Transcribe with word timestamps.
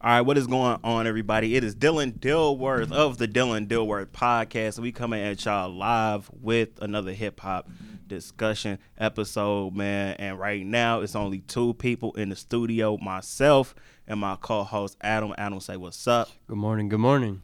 All 0.00 0.10
right, 0.12 0.20
what 0.20 0.38
is 0.38 0.46
going 0.46 0.78
on, 0.84 1.08
everybody? 1.08 1.56
It 1.56 1.64
is 1.64 1.74
Dylan 1.74 2.20
Dilworth 2.20 2.92
of 2.92 3.18
the 3.18 3.26
Dylan 3.26 3.66
Dilworth 3.66 4.06
podcast. 4.06 4.78
We 4.78 4.92
coming 4.92 5.20
at 5.20 5.44
y'all 5.44 5.74
live 5.74 6.30
with 6.40 6.80
another 6.80 7.12
hip 7.12 7.40
hop 7.40 7.68
discussion 8.06 8.78
episode, 8.96 9.74
man. 9.74 10.14
And 10.20 10.38
right 10.38 10.64
now, 10.64 11.00
it's 11.00 11.16
only 11.16 11.40
two 11.40 11.74
people 11.74 12.12
in 12.12 12.28
the 12.28 12.36
studio: 12.36 12.96
myself 12.98 13.74
and 14.06 14.20
my 14.20 14.36
co-host 14.40 14.96
Adam. 15.00 15.34
Adam, 15.36 15.58
say 15.58 15.76
what's 15.76 16.06
up. 16.06 16.28
Good 16.46 16.58
morning. 16.58 16.88
Good 16.88 17.00
morning. 17.00 17.42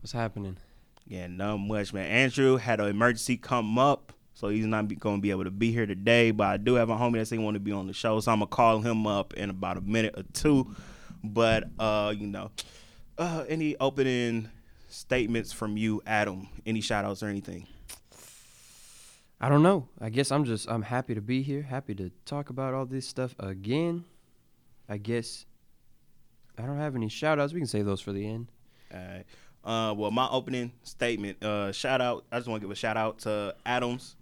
What's 0.00 0.12
happening? 0.12 0.58
Yeah, 1.08 1.26
not 1.26 1.56
much, 1.56 1.92
man. 1.92 2.08
Andrew 2.08 2.56
had 2.56 2.78
an 2.78 2.86
emergency 2.86 3.36
come 3.36 3.80
up, 3.80 4.12
so 4.32 4.46
he's 4.48 4.64
not 4.64 4.86
going 5.00 5.16
to 5.16 5.20
be 5.20 5.32
able 5.32 5.42
to 5.42 5.50
be 5.50 5.72
here 5.72 5.86
today. 5.86 6.30
But 6.30 6.46
I 6.46 6.56
do 6.56 6.74
have 6.74 6.88
a 6.88 6.94
homie 6.94 7.14
that 7.14 7.26
say 7.26 7.36
he 7.36 7.42
want 7.42 7.56
to 7.56 7.60
be 7.60 7.72
on 7.72 7.88
the 7.88 7.92
show, 7.92 8.20
so 8.20 8.30
I'm 8.30 8.38
gonna 8.38 8.46
call 8.46 8.78
him 8.80 9.08
up 9.08 9.34
in 9.34 9.50
about 9.50 9.76
a 9.76 9.80
minute 9.80 10.14
or 10.16 10.22
two. 10.32 10.72
But 11.22 11.64
uh, 11.78 12.14
you 12.16 12.26
know, 12.26 12.50
uh, 13.18 13.44
any 13.48 13.76
opening 13.78 14.50
statements 14.88 15.52
from 15.52 15.76
you, 15.76 16.02
Adam? 16.06 16.48
Any 16.64 16.80
shout 16.80 17.04
outs 17.04 17.22
or 17.22 17.26
anything? 17.28 17.66
I 19.40 19.48
don't 19.48 19.62
know. 19.62 19.88
I 20.00 20.08
guess 20.08 20.32
I'm 20.32 20.44
just 20.44 20.68
I'm 20.68 20.82
happy 20.82 21.14
to 21.14 21.20
be 21.20 21.42
here, 21.42 21.62
happy 21.62 21.94
to 21.96 22.10
talk 22.24 22.50
about 22.50 22.74
all 22.74 22.86
this 22.86 23.06
stuff 23.06 23.34
again. 23.38 24.04
I 24.88 24.96
guess 24.98 25.44
I 26.58 26.62
don't 26.62 26.78
have 26.78 26.96
any 26.96 27.08
shout 27.08 27.38
outs. 27.38 27.52
We 27.52 27.60
can 27.60 27.66
save 27.66 27.84
those 27.84 28.00
for 28.00 28.12
the 28.12 28.26
end. 28.26 28.48
All 28.94 29.00
right. 29.00 29.24
Uh, 29.64 29.92
well, 29.94 30.12
my 30.12 30.28
opening 30.30 30.72
statement, 30.84 31.42
uh, 31.42 31.72
shout 31.72 32.00
out. 32.00 32.24
I 32.30 32.36
just 32.38 32.48
want 32.48 32.60
to 32.60 32.64
give 32.66 32.70
a 32.70 32.76
shout 32.76 32.96
out 32.96 33.18
to 33.20 33.54
Adams 33.66 34.14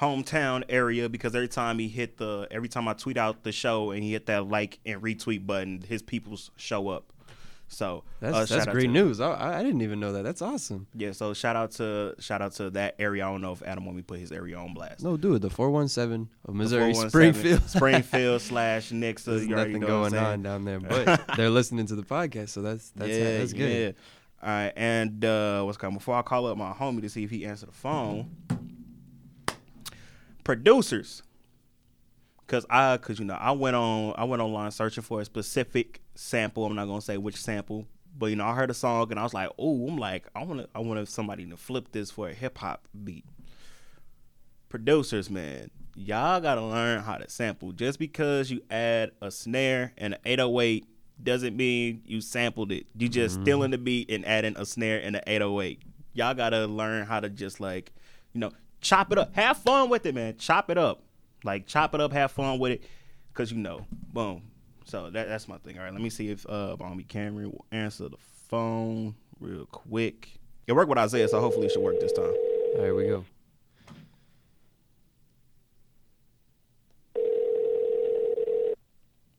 hometown 0.00 0.62
area 0.68 1.08
because 1.08 1.34
every 1.34 1.48
time 1.48 1.78
he 1.78 1.88
hit 1.88 2.18
the 2.18 2.46
every 2.50 2.68
time 2.68 2.86
I 2.88 2.92
tweet 2.94 3.16
out 3.16 3.42
the 3.42 3.52
show 3.52 3.90
and 3.90 4.02
he 4.02 4.12
hit 4.12 4.26
that 4.26 4.48
like 4.48 4.78
and 4.84 5.02
retweet 5.02 5.46
button, 5.46 5.82
his 5.86 6.02
peoples 6.02 6.50
show 6.56 6.88
up. 6.88 7.12
So 7.68 8.04
That's 8.20 8.50
uh, 8.52 8.56
that's 8.56 8.70
great 8.70 8.90
news. 8.90 9.20
I, 9.20 9.58
I 9.58 9.62
didn't 9.64 9.82
even 9.82 9.98
know 9.98 10.12
that. 10.12 10.22
That's 10.22 10.40
awesome. 10.40 10.86
Yeah, 10.94 11.10
so 11.10 11.34
shout 11.34 11.56
out 11.56 11.72
to 11.72 12.14
shout 12.20 12.40
out 12.40 12.52
to 12.52 12.70
that 12.70 12.94
area. 13.00 13.26
I 13.26 13.30
don't 13.32 13.40
know 13.40 13.50
if 13.50 13.62
Adam 13.62 13.84
want 13.84 13.96
me 13.96 14.02
to 14.02 14.06
put 14.06 14.20
his 14.20 14.30
area 14.30 14.56
on 14.56 14.72
blast. 14.72 15.02
No, 15.02 15.16
do 15.16 15.34
it. 15.34 15.40
The 15.40 15.50
417 15.50 16.28
of 16.44 16.54
Missouri 16.54 16.94
Springfield. 16.94 17.62
Springfield 17.68 18.40
slash 18.42 18.90
Nixa. 18.90 19.24
There's 19.24 19.48
nothing 19.48 19.80
going 19.80 20.14
on 20.14 20.42
down 20.42 20.64
there, 20.64 20.78
but 20.78 21.20
they're 21.36 21.50
listening 21.50 21.86
to 21.86 21.96
the 21.96 22.04
podcast, 22.04 22.50
so 22.50 22.62
that's 22.62 22.90
that's 22.90 23.10
yeah, 23.10 23.38
that's 23.38 23.52
good. 23.52 23.96
Yeah. 23.96 24.02
All 24.42 24.48
right, 24.48 24.72
and 24.76 25.24
uh, 25.24 25.62
what's 25.64 25.78
coming? 25.78 25.98
Before 25.98 26.14
I 26.14 26.22
call 26.22 26.46
up 26.46 26.56
my 26.56 26.72
homie 26.72 27.00
to 27.00 27.08
see 27.08 27.24
if 27.24 27.30
he 27.30 27.44
answered 27.46 27.70
the 27.70 27.74
phone, 27.74 28.30
producers, 30.46 31.24
cause 32.46 32.64
I, 32.70 32.96
cause 32.98 33.18
you 33.18 33.24
know, 33.24 33.34
I 33.34 33.50
went 33.50 33.74
on, 33.74 34.14
I 34.16 34.22
went 34.22 34.40
online 34.40 34.70
searching 34.70 35.02
for 35.02 35.20
a 35.20 35.24
specific 35.24 36.00
sample. 36.14 36.64
I'm 36.64 36.76
not 36.76 36.86
gonna 36.86 37.00
say 37.00 37.16
which 37.16 37.34
sample, 37.34 37.84
but 38.16 38.26
you 38.26 38.36
know, 38.36 38.44
I 38.44 38.54
heard 38.54 38.70
a 38.70 38.74
song 38.74 39.10
and 39.10 39.18
I 39.18 39.24
was 39.24 39.34
like, 39.34 39.50
oh, 39.58 39.88
I'm 39.88 39.98
like, 39.98 40.28
I 40.36 40.44
want 40.44 40.60
to, 40.60 40.68
I 40.72 40.78
want 40.78 41.08
somebody 41.08 41.46
to 41.46 41.56
flip 41.56 41.90
this 41.90 42.12
for 42.12 42.28
a 42.28 42.32
hip 42.32 42.58
hop 42.58 42.86
beat. 43.02 43.24
Producers, 44.68 45.28
man, 45.28 45.72
y'all 45.96 46.40
gotta 46.40 46.62
learn 46.62 47.02
how 47.02 47.16
to 47.16 47.28
sample. 47.28 47.72
Just 47.72 47.98
because 47.98 48.48
you 48.48 48.62
add 48.70 49.10
a 49.20 49.32
snare 49.32 49.94
and 49.98 50.14
an 50.14 50.20
808 50.24 50.86
doesn't 51.20 51.56
mean 51.56 52.02
you 52.06 52.20
sampled 52.20 52.70
it. 52.70 52.86
You 52.96 53.08
just 53.08 53.34
mm-hmm. 53.34 53.44
stealing 53.44 53.70
the 53.72 53.78
beat 53.78 54.12
and 54.12 54.24
adding 54.24 54.56
a 54.56 54.64
snare 54.64 55.00
and 55.02 55.16
an 55.16 55.22
808. 55.26 55.82
Y'all 56.12 56.34
gotta 56.34 56.68
learn 56.68 57.04
how 57.04 57.18
to 57.18 57.28
just 57.28 57.58
like, 57.58 57.92
you 58.32 58.38
know, 58.38 58.52
chop 58.80 59.12
it 59.12 59.18
up. 59.18 59.34
Have 59.34 59.58
fun 59.58 59.88
with 59.88 60.06
it, 60.06 60.14
man. 60.14 60.36
Chop 60.38 60.70
it 60.70 60.78
up. 60.78 61.02
Like 61.44 61.66
chop 61.66 61.94
it 61.94 62.00
up, 62.00 62.12
have 62.12 62.32
fun 62.32 62.58
with 62.58 62.72
it. 62.72 62.82
Cause 63.34 63.52
you 63.52 63.58
know, 63.58 63.86
boom. 64.12 64.42
So 64.84 65.10
that, 65.10 65.28
that's 65.28 65.48
my 65.48 65.58
thing. 65.58 65.78
All 65.78 65.84
right, 65.84 65.92
let 65.92 66.00
me 66.00 66.10
see 66.10 66.30
if 66.30 66.46
uh 66.48 66.76
Bombi 66.76 67.04
Cameron 67.04 67.50
will 67.52 67.66
answer 67.70 68.08
the 68.08 68.16
phone 68.48 69.14
real 69.40 69.66
quick. 69.66 70.38
It 70.66 70.72
worked 70.72 70.88
with 70.88 70.98
Isaiah, 70.98 71.28
so 71.28 71.40
hopefully 71.40 71.66
it 71.66 71.72
should 71.72 71.82
work 71.82 72.00
this 72.00 72.12
time. 72.12 72.24
All 72.76 72.82
right, 72.82 72.94
we 72.94 73.06
go. 73.06 73.24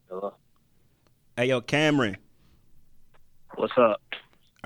Hello. 0.09 0.33
Hey 1.35 1.47
yo, 1.47 1.61
Cameron. 1.61 2.17
What's 3.55 3.73
up? 3.77 4.01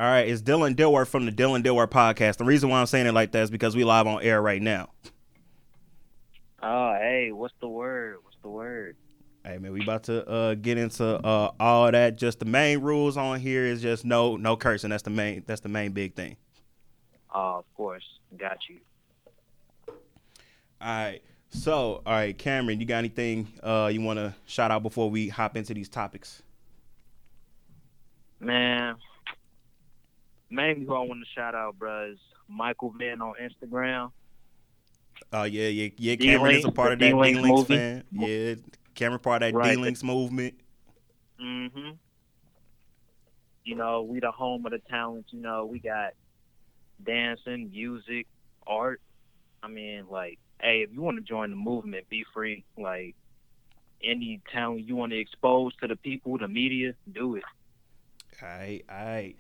All 0.02 0.08
right, 0.08 0.28
it's 0.28 0.42
Dylan 0.42 0.74
Dilworth 0.74 1.10
from 1.10 1.28
the 1.28 1.32
Dylan 1.32 1.62
Dilworth 1.62 1.92
podcast. 1.92 2.38
The 2.38 2.44
reason 2.44 2.70
why 2.70 2.80
I'm 2.80 2.88
saying 2.88 3.06
it 3.06 3.14
like 3.14 3.34
that 3.34 3.44
is 3.44 3.52
because 3.52 3.76
we 3.76 3.84
live 3.84 4.08
on 4.08 4.24
air 4.24 4.42
right 4.42 4.60
now. 4.60 4.90
Oh, 6.64 6.96
hey, 6.96 7.32
what's 7.32 7.54
the 7.62 7.68
word? 7.68 8.18
What's 8.24 8.38
the 8.42 8.50
word? 8.50 8.96
Hey 9.46 9.60
man, 9.60 9.72
we 9.72 9.84
about 9.84 10.06
to 10.06 10.28
uh, 10.28 10.56
get 10.56 10.80
into 10.80 11.06
uh, 11.06 11.52
all 11.60 11.92
that. 11.92 12.18
Just 12.18 12.40
the 12.40 12.46
main 12.46 12.80
rules 12.80 13.16
on 13.16 13.40
here 13.40 13.64
is 13.64 13.80
just 13.80 14.04
no 14.04 14.38
no 14.38 14.58
cursing. 14.58 14.90
That's 14.90 15.04
the 15.04 15.12
main 15.12 15.44
that's 15.46 15.62
the 15.62 15.70
main 15.70 15.92
big 15.92 16.16
thing. 16.16 16.36
Oh, 17.32 17.58
of 17.60 17.66
course. 17.76 18.04
Got 18.36 18.58
you. 18.68 18.80
All 19.88 19.96
right. 20.82 21.22
So, 21.52 22.02
all 22.08 22.14
right, 22.14 22.36
Cameron, 22.36 22.80
you 22.80 22.88
got 22.88 22.98
anything 22.98 23.50
uh, 23.62 23.92
you 23.94 24.02
want 24.02 24.18
to 24.18 24.34
shout 24.48 24.72
out 24.72 24.82
before 24.82 25.12
we 25.12 25.28
hop 25.28 25.56
into 25.56 25.76
these 25.76 25.90
topics? 25.90 26.42
Man, 28.40 28.96
mainly 30.52 30.86
who 30.86 30.94
I 30.94 31.00
want 31.00 31.24
to 31.24 31.30
shout 31.34 31.56
out, 31.56 31.80
bruh, 31.80 32.14
is 32.14 32.20
Michael 32.48 32.94
Vin 32.98 33.22
on 33.22 33.34
Instagram. 33.42 34.12
Oh 35.34 35.44
yeah, 35.44 35.68
yeah, 35.68 35.90
yeah. 35.98 36.16
D 36.16 36.26
Cameron 36.26 36.56
is 36.56 36.66
a 36.66 36.72
part 36.72 36.94
of 36.94 37.00
that 37.00 37.06
D 37.06 37.14
Links 37.14 37.68
fan. 37.68 38.04
Yeah, 38.12 38.56
Cameron 38.96 39.20
part 39.20 39.44
of 39.44 39.52
that 39.52 39.58
Right. 39.58 39.76
D 39.76 39.82
Links 39.82 40.04
movement. 40.04 40.56
Mm-hmm. 41.42 41.92
You 43.64 43.76
know, 43.76 44.02
we 44.02 44.20
the 44.20 44.32
home 44.32 44.66
of 44.66 44.72
the 44.72 44.80
talents. 44.80 45.32
You 45.32 45.42
know, 45.42 45.66
we 45.66 45.80
got 45.80 46.14
dancing, 47.04 47.70
music, 47.72 48.28
art. 48.66 49.02
I 49.64 49.68
mean, 49.68 50.06
like, 50.10 50.40
hey, 50.60 50.82
if 50.82 50.92
you 50.94 51.02
want 51.02 51.18
to 51.18 51.24
join 51.24 51.52
the 51.52 51.56
movement, 51.56 52.10
be 52.10 52.26
free. 52.34 52.64
Like, 52.78 53.16
any 54.04 54.42
talent 54.52 54.88
you 54.88 54.96
want 54.96 55.12
to 55.12 55.20
expose 55.20 55.76
to 55.78 55.88
the 55.88 55.96
people, 55.96 56.38
the 56.38 56.48
media, 56.48 56.96
do 57.12 57.36
it. 57.36 57.44
All 58.42 58.48
right, 58.48 58.84
all 58.90 59.06
right. 59.06 59.36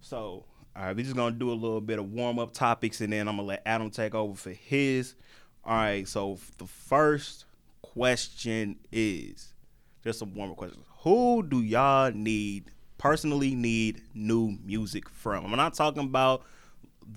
So, 0.00 0.44
all 0.76 0.82
right, 0.82 0.96
we're 0.96 1.04
just 1.04 1.16
gonna 1.16 1.34
do 1.34 1.50
a 1.50 1.54
little 1.54 1.80
bit 1.80 1.98
of 1.98 2.12
warm 2.12 2.38
up 2.38 2.52
topics, 2.52 3.00
and 3.00 3.12
then 3.12 3.28
I'm 3.28 3.36
gonna 3.36 3.48
let 3.48 3.62
Adam 3.66 3.90
take 3.90 4.14
over 4.14 4.34
for 4.34 4.50
his. 4.50 5.14
All 5.64 5.74
right. 5.76 6.08
So 6.08 6.38
the 6.58 6.66
first 6.66 7.44
question 7.82 8.78
is 8.90 9.54
just 10.02 10.18
some 10.18 10.34
warm 10.34 10.50
up 10.50 10.56
questions. 10.56 10.84
Who 11.00 11.42
do 11.42 11.62
y'all 11.62 12.12
need 12.12 12.70
personally 12.98 13.54
need 13.54 14.02
new 14.14 14.58
music 14.64 15.08
from? 15.08 15.44
I'm 15.44 15.56
not 15.56 15.74
talking 15.74 16.04
about 16.04 16.44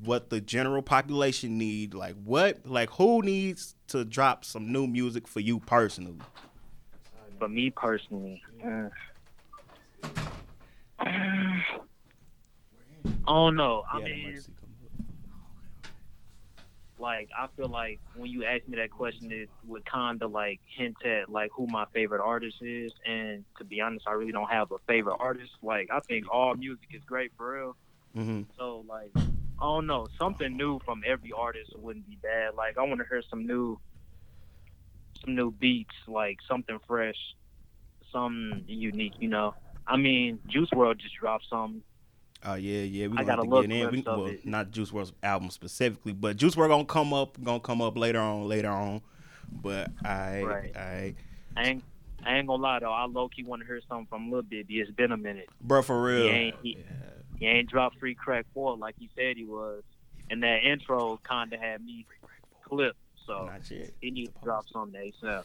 what 0.03 0.29
the 0.29 0.41
general 0.41 0.81
population 0.81 1.57
need. 1.57 1.93
Like 1.93 2.16
what? 2.23 2.66
Like 2.66 2.89
who 2.91 3.22
needs 3.22 3.75
to 3.88 4.03
drop 4.03 4.43
some 4.43 4.72
new 4.72 4.88
music 4.88 5.27
for 5.27 5.39
you 5.39 5.59
personally? 5.59 6.19
But 7.39 7.51
me 7.51 7.69
personally, 7.69 8.41
uh, 8.66 8.89
I 10.99 11.63
don't 13.31 13.56
know. 13.56 13.84
I 13.91 14.00
Yeah, 14.00 14.06
mean, 14.06 14.16
emergency 14.22 14.51
come 14.59 14.69
up. 14.84 14.91
like 16.97 17.29
I 17.38 17.47
feel 17.56 17.69
like 17.69 18.00
when 18.13 18.29
you 18.29 18.44
ask 18.45 18.67
me 18.67 18.78
that 18.78 18.91
question, 18.91 19.31
it 19.31 19.50
would 19.66 19.84
kind 19.85 20.22
of 20.22 20.31
like 20.31 20.59
hint 20.78 20.95
at 21.06 21.29
like 21.29 21.50
who 21.56 21.67
my 21.67 21.85
favorite 21.94 22.22
artist 22.23 22.57
is. 22.61 22.91
And 23.06 23.45
to 23.57 23.63
be 23.66 23.81
honest, 23.81 24.06
I 24.07 24.11
really 24.13 24.31
don't 24.31 24.50
have 24.50 24.72
a 24.72 24.78
favorite 24.88 25.17
artist. 25.19 25.51
Like 25.61 25.89
I 25.91 26.00
think 26.07 26.25
all 26.31 26.56
music 26.56 26.88
is 26.94 27.03
great 27.06 27.31
for 27.38 27.53
real. 27.53 27.78
Mhm. 28.16 28.47
So 28.57 28.84
like 28.88 29.13
I 29.59 29.66
don't 29.66 29.88
know, 29.88 30.07
something 30.19 30.55
new 30.57 30.79
from 30.85 31.01
every 31.07 31.31
artist 31.38 31.72
wouldn't 31.75 32.07
be 32.07 32.17
bad. 32.22 32.55
Like 32.55 32.78
I 32.78 32.84
want 32.84 33.00
to 33.00 33.05
hear 33.09 33.22
some 33.29 33.45
new, 33.45 33.79
some 35.23 35.35
new 35.35 35.51
beats, 35.51 35.95
like 36.07 36.38
something 36.47 36.79
fresh, 36.88 37.16
something 38.11 38.63
unique. 38.67 39.13
You 39.19 39.29
know, 39.29 39.53
I 39.88 39.97
mean, 39.97 40.40
Juice 40.47 40.69
WRLD 40.73 41.00
just 41.00 41.16
dropped 41.19 41.45
some. 41.50 41.84
Oh 42.45 42.55
yeah, 42.55 42.81
yeah. 42.81 43.07
We 43.07 43.17
I 43.17 43.23
got 43.23 43.37
to 43.37 43.47
get 43.47 43.72
in. 43.72 43.91
We, 43.91 44.03
well, 44.05 44.25
it. 44.28 44.45
not 44.45 44.72
Juice 44.72 44.91
WRLD's 44.91 45.13
album 45.23 45.49
specifically, 45.49 46.13
but 46.13 46.37
Juice 46.37 46.55
WRLD 46.55 46.69
gonna 46.69 46.85
come 46.85 47.13
up, 47.13 47.41
gonna 47.41 47.59
come 47.59 47.81
up 47.81 47.97
later 47.97 48.19
on, 48.19 48.47
later 48.47 48.69
on. 48.69 49.01
But 49.61 49.91
I, 50.03 50.41
Right. 50.41 50.72
I, 50.75 51.16
I 51.55 51.63
ain't, 51.63 51.84
I 52.25 52.37
ain't 52.37 52.47
gonna 52.47 52.61
lie 52.61 52.79
though, 52.79 52.91
I 52.91 53.05
low 53.05 53.29
key 53.29 53.43
want 53.43 53.61
to 53.61 53.67
hear 53.67 53.79
something 53.87 54.07
from 54.07 54.31
Lil 54.31 54.41
Bibby. 54.41 54.79
It's 54.79 54.91
been 54.91 55.11
a 55.11 55.17
minute. 55.17 55.49
bro, 55.61 55.81
for 55.81 56.01
real. 56.01 56.23
He 56.23 56.29
ain't, 56.29 56.55
he, 56.61 56.78
he 57.40 57.45
ain't 57.45 57.69
dropped 57.69 57.99
Free 57.99 58.16
Crack 58.16 58.46
Four 58.53 58.78
like 58.78 58.96
he 58.99 59.09
said 59.16 59.37
he 59.37 59.46
was, 59.46 59.84
and 60.29 60.43
that 60.43 60.63
intro 60.63 61.19
kind 61.23 61.53
of 61.53 61.59
had 61.59 61.84
me 61.84 62.05
clipped. 62.63 62.97
So 63.25 63.49
he 64.01 64.11
needs 64.11 64.34
to 64.34 64.43
drop 64.43 64.66
something 64.72 64.99
ASAP. 64.99 65.43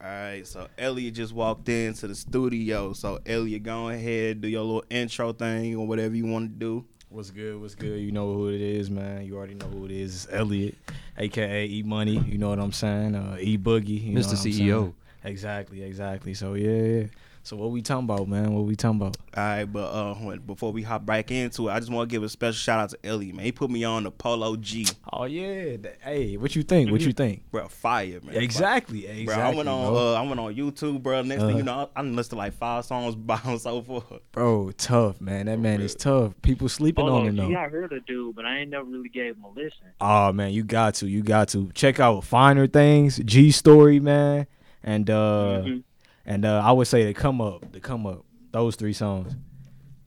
All 0.00 0.08
right, 0.10 0.46
so 0.46 0.68
Elliot 0.76 1.14
just 1.14 1.32
walked 1.32 1.68
into 1.68 2.06
the 2.08 2.14
studio. 2.14 2.92
So 2.92 3.20
Elliot, 3.24 3.62
go 3.62 3.88
ahead, 3.88 4.40
do 4.42 4.48
your 4.48 4.62
little 4.62 4.84
intro 4.90 5.32
thing 5.32 5.76
or 5.76 5.86
whatever 5.86 6.14
you 6.14 6.26
want 6.26 6.50
to 6.50 6.56
do. 6.58 6.84
What's 7.08 7.30
good? 7.30 7.60
What's 7.60 7.74
good? 7.74 8.00
You 8.00 8.10
know 8.12 8.34
who 8.34 8.48
it 8.48 8.60
is, 8.60 8.90
man. 8.90 9.24
You 9.24 9.36
already 9.36 9.54
know 9.54 9.66
who 9.66 9.84
it 9.84 9.92
is. 9.92 10.24
It's 10.24 10.32
Elliot, 10.32 10.74
aka 11.16 11.64
E 11.66 11.82
Money. 11.84 12.18
You 12.18 12.38
know 12.38 12.50
what 12.50 12.58
I'm 12.58 12.72
saying? 12.72 13.14
Uh, 13.14 13.36
e 13.40 13.56
Boogie. 13.56 14.02
You 14.02 14.14
know 14.14 14.20
Mr. 14.20 14.24
what 14.24 14.44
I'm 14.44 14.52
CEO. 14.52 14.94
Exactly, 15.22 15.82
exactly. 15.82 16.34
So 16.34 16.54
yeah, 16.54 16.70
yeah. 16.70 17.06
So 17.46 17.56
what 17.56 17.72
we 17.72 17.82
talking 17.82 18.04
about, 18.04 18.26
man? 18.26 18.54
What 18.54 18.64
we 18.64 18.74
talking 18.74 19.02
about? 19.02 19.18
All 19.36 19.44
right, 19.44 19.64
but 19.66 19.84
uh, 19.92 20.14
when, 20.14 20.38
before 20.38 20.72
we 20.72 20.80
hop 20.80 21.04
back 21.04 21.30
into 21.30 21.68
it, 21.68 21.72
I 21.72 21.78
just 21.78 21.92
want 21.92 22.08
to 22.08 22.10
give 22.16 22.22
a 22.22 22.28
special 22.30 22.54
shout 22.54 22.80
out 22.80 22.88
to 22.88 22.98
Ellie, 23.06 23.32
man. 23.32 23.44
He 23.44 23.52
put 23.52 23.70
me 23.70 23.84
on 23.84 24.04
the 24.04 24.10
Polo 24.10 24.56
G, 24.56 24.86
Oh 25.12 25.24
yeah. 25.24 25.76
Hey, 26.02 26.38
what 26.38 26.56
you 26.56 26.62
think? 26.62 26.90
What 26.90 27.02
you 27.02 27.12
think? 27.12 27.42
bro. 27.50 27.68
Fire, 27.68 28.18
man. 28.24 28.36
Exactly. 28.36 29.06
Exactly. 29.06 29.24
Bro, 29.26 29.34
I 29.34 29.54
went 29.54 29.68
on. 29.68 29.92
bro. 29.92 30.14
Uh, 30.14 30.14
I 30.14 30.22
went 30.22 30.40
on 30.40 30.54
YouTube, 30.54 31.02
bro. 31.02 31.20
Next 31.20 31.42
thing 31.42 31.48
Uh-huh. 31.50 31.58
you 31.58 31.64
know, 31.64 31.90
I, 31.94 32.00
I 32.00 32.02
listened 32.02 32.30
to 32.30 32.36
like 32.36 32.54
five 32.54 32.86
songs 32.86 33.14
by 33.14 33.36
him 33.36 33.58
so 33.58 33.82
forth. 33.82 34.06
Bro, 34.32 34.70
tough, 34.78 35.20
man. 35.20 35.44
That 35.44 35.58
man 35.58 35.82
is 35.82 35.94
tough. 35.94 36.32
People 36.40 36.70
sleeping 36.70 37.04
Hold 37.06 37.14
on 37.14 37.20
on, 37.20 37.28
him 37.38 37.48
G, 37.48 37.52
though. 37.54 37.60
I 37.60 37.68
heard 37.68 37.92
a 37.92 38.00
dude, 38.00 38.34
but 38.36 38.46
I 38.46 38.60
ain't 38.60 38.70
never 38.70 38.86
really 38.86 39.10
gave 39.10 39.36
him 39.36 39.44
a 39.44 39.48
listen. 39.50 39.92
Oh 40.00 40.32
man, 40.32 40.52
you 40.54 40.62
got 40.64 40.94
to, 40.94 41.06
you 41.06 41.22
got 41.22 41.48
to 41.48 41.70
check 41.74 42.00
out 42.00 42.24
Finer 42.24 42.66
Things, 42.66 43.18
G 43.22 43.50
Story, 43.50 44.00
man, 44.00 44.46
and 44.82 45.10
uh, 45.10 45.60
Mhm. 45.62 45.82
And 46.26 46.44
uh, 46.44 46.62
I 46.64 46.72
would 46.72 46.86
say 46.86 47.04
they 47.04 47.14
come 47.14 47.40
up, 47.40 47.72
they 47.72 47.80
come 47.80 48.06
up. 48.06 48.24
Those 48.52 48.76
three 48.76 48.92
songs, 48.92 49.34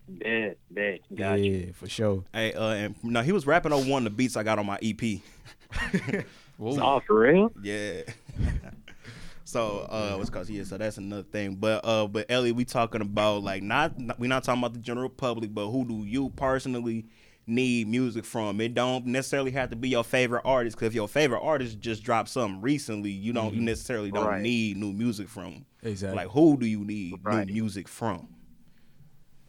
Bet, 0.07 0.57
bet, 0.71 1.01
yeah, 1.09 1.71
for 1.73 1.89
sure. 1.89 2.23
Hey, 2.33 2.53
uh, 2.53 2.69
and 2.69 2.95
no, 3.03 3.21
he 3.21 3.33
was 3.33 3.45
rapping 3.45 3.73
on 3.73 3.89
one 3.89 4.07
of 4.07 4.13
the 4.13 4.15
beats 4.15 4.37
I 4.37 4.43
got 4.43 4.57
on 4.57 4.65
my 4.65 4.79
EP. 4.81 5.01
Whoa. 6.57 6.79
Oh, 6.81 7.01
for 7.05 7.19
real? 7.19 7.51
Yeah. 7.61 8.01
so 9.43 9.79
uh 9.89 10.15
what's 10.15 10.29
cause 10.29 10.49
yeah, 10.49 10.63
so 10.63 10.77
that's 10.77 10.97
another 10.97 11.23
thing. 11.23 11.55
But 11.55 11.83
uh 11.83 12.07
but 12.07 12.25
Ellie, 12.29 12.53
we 12.53 12.63
talking 12.63 13.01
about 13.01 13.43
like 13.43 13.61
not, 13.61 13.99
not 13.99 14.17
we 14.17 14.27
not 14.27 14.43
talking 14.45 14.61
about 14.61 14.73
the 14.73 14.79
general 14.79 15.09
public, 15.09 15.53
but 15.53 15.69
who 15.69 15.85
do 15.85 16.05
you 16.05 16.29
personally 16.29 17.05
need 17.47 17.87
music 17.87 18.25
from? 18.25 18.59
It 18.61 18.73
don't 18.73 19.05
necessarily 19.07 19.51
have 19.51 19.69
to 19.71 19.75
be 19.75 19.89
your 19.89 20.03
favorite 20.03 20.41
artist, 20.45 20.77
cause 20.77 20.87
if 20.87 20.93
your 20.93 21.07
favorite 21.07 21.39
artist 21.41 21.79
just 21.79 22.03
dropped 22.03 22.29
something 22.29 22.61
recently, 22.61 23.11
you 23.11 23.33
don't 23.33 23.53
you 23.53 23.61
necessarily 23.61 24.11
don't 24.11 24.25
Right. 24.27 24.41
need 24.41 24.77
new 24.77 24.91
music 24.93 25.29
from. 25.29 25.65
Exactly. 25.83 26.17
Like 26.17 26.29
who 26.29 26.57
do 26.57 26.65
you 26.65 26.83
need 26.83 27.15
Right. 27.23 27.47
new 27.47 27.53
music 27.53 27.87
from? 27.87 28.27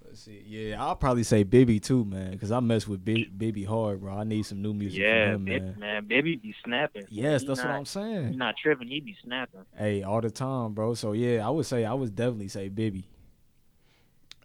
Let's 0.05 0.23
see. 0.23 0.43
Yeah, 0.47 0.83
I'll 0.83 0.97
probably 0.97 1.23
say 1.23 1.43
Bibby 1.43 1.81
too, 1.81 2.03
man, 2.05 2.31
because 2.31 2.51
I 2.51 2.61
mess 2.61 2.89
with 2.89 3.05
Bi- 3.05 3.27
Bibby 3.37 3.65
hard, 3.65 4.01
bro. 4.01 4.17
I 4.17 4.25
need 4.25 4.47
some 4.47 4.63
new 4.63 4.73
music 4.73 5.01
Yeah, 5.01 5.33
from 5.35 5.43
him, 5.43 5.45
Bib- 5.45 5.63
man. 5.63 5.79
man. 5.79 6.07
Baby 6.07 6.37
be 6.37 6.55
snapping. 6.65 7.05
Yes, 7.11 7.43
He 7.43 7.47
that's 7.49 7.61
what 7.61 7.69
I'm 7.71 7.81
He 7.81 7.85
saying. 7.87 8.39
not 8.39 8.55
tripping. 8.57 8.89
He 8.89 9.01
be 9.01 9.15
snapping. 9.23 9.61
Hey, 9.77 10.03
all 10.03 10.21
the 10.23 10.31
time, 10.31 10.73
bro. 10.73 10.95
So 10.95 11.13
yeah, 11.13 11.47
I 11.47 11.51
would 11.51 11.67
say 11.67 11.85
I 11.85 11.93
would 11.93 12.15
definitely 12.17 12.49
say 12.49 12.69
Bibby. 12.69 13.05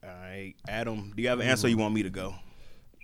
All 0.04 0.10
right, 0.10 0.54
Adam, 0.68 1.14
do 1.16 1.22
you 1.24 1.30
have 1.30 1.40
an 1.40 1.48
answer? 1.48 1.68
Or 1.68 1.70
you 1.70 1.78
want 1.78 1.94
me 1.96 2.04
to 2.04 2.10
go? 2.10 2.36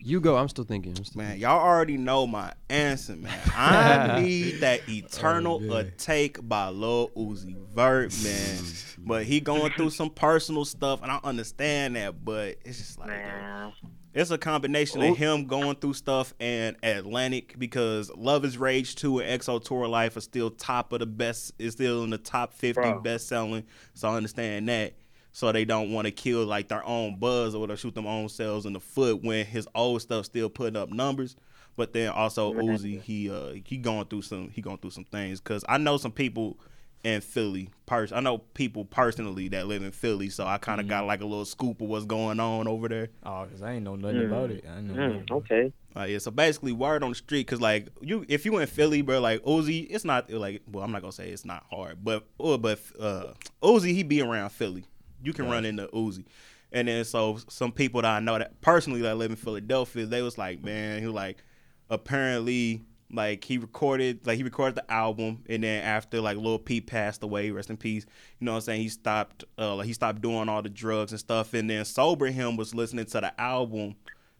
You 0.01 0.21
go. 0.21 0.37
I'm 0.37 0.47
still 0.47 0.63
thinking. 0.63 0.95
I'm 0.97 1.03
still 1.03 1.21
Man, 1.21 1.37
y'all 1.39 1.59
already 1.59 1.97
know 1.97 2.25
my 2.25 2.53
answer, 2.69 3.13
man. 3.15 3.37
I 3.55 4.21
need 4.23 4.61
that 4.61 4.81
oh, 4.87 4.91
eternal 4.91 5.55
Oh, 5.55 5.59
man. 5.59 5.85
a 5.87 5.91
take 5.91 6.47
by 6.47 6.69
Lil 6.69 7.09
Uzi 7.17 7.55
Vert, 7.73 8.13
man. 8.23 8.57
But 8.99 9.23
he 9.25 9.39
going 9.41 9.71
through 9.73 9.89
some 9.89 10.09
personal 10.09 10.63
stuff, 10.65 11.01
and 11.03 11.11
I 11.11 11.19
understand 11.23 11.95
that. 11.97 12.23
But 12.23 12.57
it's 12.63 12.77
just 12.77 12.97
like 12.99 13.09
Man. 13.09 13.73
it's 14.13 14.31
a 14.31 14.37
combination 14.37 15.01
Ooh. 15.01 15.11
of 15.11 15.17
him 15.17 15.45
going 15.45 15.75
through 15.75 15.93
stuff 15.93 16.33
and 16.39 16.77
Atlantic 16.81 17.55
because 17.59 18.09
Luv 18.15 18.45
Is 18.45 18.57
Rage 18.57 18.95
2 18.95 19.19
and 19.19 19.41
XO 19.41 19.63
Tour 19.63 19.85
Llif3 19.87 20.15
are 20.17 20.21
still 20.21 20.49
top 20.49 20.93
of 20.93 20.99
the 20.99 21.05
best. 21.05 21.53
Is 21.59 21.73
still 21.73 22.03
in 22.03 22.09
the 22.09 22.17
top 22.17 22.53
fifty 22.53 22.81
Bro. 22.81 23.01
best 23.01 23.27
selling. 23.27 23.63
So 23.95 24.07
I 24.09 24.15
understand 24.15 24.69
that. 24.69 24.93
So 25.31 25.51
they 25.51 25.63
don't 25.65 25.91
want 25.91 26.05
to 26.05 26.11
kill 26.11 26.45
like 26.45 26.67
their 26.69 26.85
own 26.85 27.17
buzz 27.19 27.53
or 27.55 27.61
whatever, 27.61 27.77
shoot 27.77 27.95
them 27.95 28.07
own 28.07 28.29
selves 28.29 28.65
in 28.65 28.73
the 28.73 28.79
foot 28.79 29.23
when 29.23 29.45
his 29.45 29.67
old 29.75 30.01
stuff 30.01 30.25
still 30.25 30.49
putting 30.49 30.75
up 30.75 30.89
numbers. 30.89 31.35
But 31.75 31.93
then 31.93 32.09
also 32.09 32.53
Yeah. 32.53 32.61
Uzi, 32.61 33.01
he 33.01 33.29
uh 33.29 33.53
he 33.65 33.77
going 33.77 34.05
through 34.07 34.23
some 34.23 34.49
he 34.49 34.61
going 34.61 34.77
through 34.79 34.91
some 34.91 35.05
things 35.05 35.39
because 35.39 35.63
I 35.69 35.77
know 35.77 35.97
some 35.97 36.11
people 36.11 36.57
in 37.05 37.21
Philly. 37.21 37.69
Pers- 37.85 38.11
I 38.11 38.19
know 38.19 38.39
people 38.39 38.83
personally 38.83 39.47
that 39.49 39.67
live 39.67 39.81
in 39.83 39.91
Philly, 39.91 40.29
so 40.29 40.45
I 40.45 40.57
kind 40.57 40.81
of 40.81 40.87
got 40.89 41.05
like 41.05 41.21
a 41.21 41.25
little 41.25 41.45
scoop 41.45 41.79
of 41.79 41.87
what's 41.87 42.03
going 42.05 42.41
on 42.41 42.67
over 42.67 42.89
there. 42.89 43.07
Oh, 43.23 43.45
cause 43.49 43.61
I 43.61 43.73
ain't 43.73 43.83
know 43.83 43.95
nothing 43.95 44.17
Mm. 44.17 44.25
about 44.27 44.51
it. 44.51 44.65
I 44.67 44.81
know 44.81 44.93
nothing 44.95 44.99
Mm, 44.99 45.23
about 45.23 45.37
it. 45.37 45.53
okay. 45.53 45.73
Uh, 45.95 46.03
yeah, 46.03 46.17
so 46.17 46.29
basically, 46.31 46.71
word 46.73 47.01
on 47.03 47.09
the 47.09 47.15
street, 47.15 47.47
cause 47.47 47.61
like 47.61 47.87
you, 48.01 48.25
if 48.27 48.45
you 48.45 48.57
in 48.57 48.67
Philly, 48.67 49.01
bro, 49.01 49.21
like 49.21 49.41
Uzi, 49.43 49.87
it's 49.89 50.03
not 50.03 50.29
like, 50.29 50.61
well, 50.69 50.83
I'm 50.83 50.91
not 50.91 51.01
gonna 51.01 51.13
say 51.13 51.29
it's 51.29 51.45
not 51.45 51.65
hard, 51.71 52.03
but, 52.03 52.25
oh, 52.39 52.57
but 52.57 52.79
uh, 52.99 53.33
Uzi, 53.63 53.93
he 53.93 54.03
be 54.03 54.21
around 54.21 54.49
Philly. 54.49 54.83
You 55.23 55.33
can 55.33 55.49
run 55.49 55.65
into 55.65 55.87
Uzi, 55.87 56.25
and 56.71 56.87
then 56.87 57.03
so 57.05 57.39
some 57.47 57.71
people 57.71 58.01
that 58.01 58.11
I 58.11 58.19
know 58.19 58.37
that 58.37 58.61
personally 58.61 59.01
that 59.01 59.15
live 59.15 59.31
in 59.31 59.37
Philadelphia, 59.37 60.05
they 60.05 60.21
was 60.21 60.37
like, 60.37 60.63
man, 60.63 60.99
he 60.99 61.05
was 61.05 61.15
like, 61.15 61.43
apparently, 61.89 62.81
like 63.11 63.43
he 63.43 63.57
recorded, 63.57 64.25
like 64.25 64.37
he 64.37 64.43
recorded 64.43 64.75
the 64.75 64.91
album, 64.91 65.43
and 65.49 65.63
then 65.63 65.83
after 65.83 66.21
like 66.21 66.37
Lil 66.37 66.59
Peep 66.59 66.87
passed 66.89 67.23
away, 67.23 67.49
rest 67.51 67.69
in 67.69 67.77
peace. 67.77 68.05
You 68.39 68.45
know 68.45 68.51
what 68.51 68.57
I'm 68.57 68.61
saying? 68.61 68.81
He 68.81 68.89
stopped, 68.89 69.43
uh, 69.57 69.75
like 69.75 69.87
he 69.87 69.93
stopped 69.93 70.21
doing 70.21 70.47
all 70.47 70.61
the 70.61 70.69
drugs 70.69 71.11
and 71.11 71.19
stuff, 71.19 71.53
and 71.53 71.69
then 71.69 71.85
sober 71.85 72.27
him 72.27 72.55
was 72.55 72.75
listening 72.75 73.05
to 73.05 73.21
the 73.21 73.41
album 73.41 73.95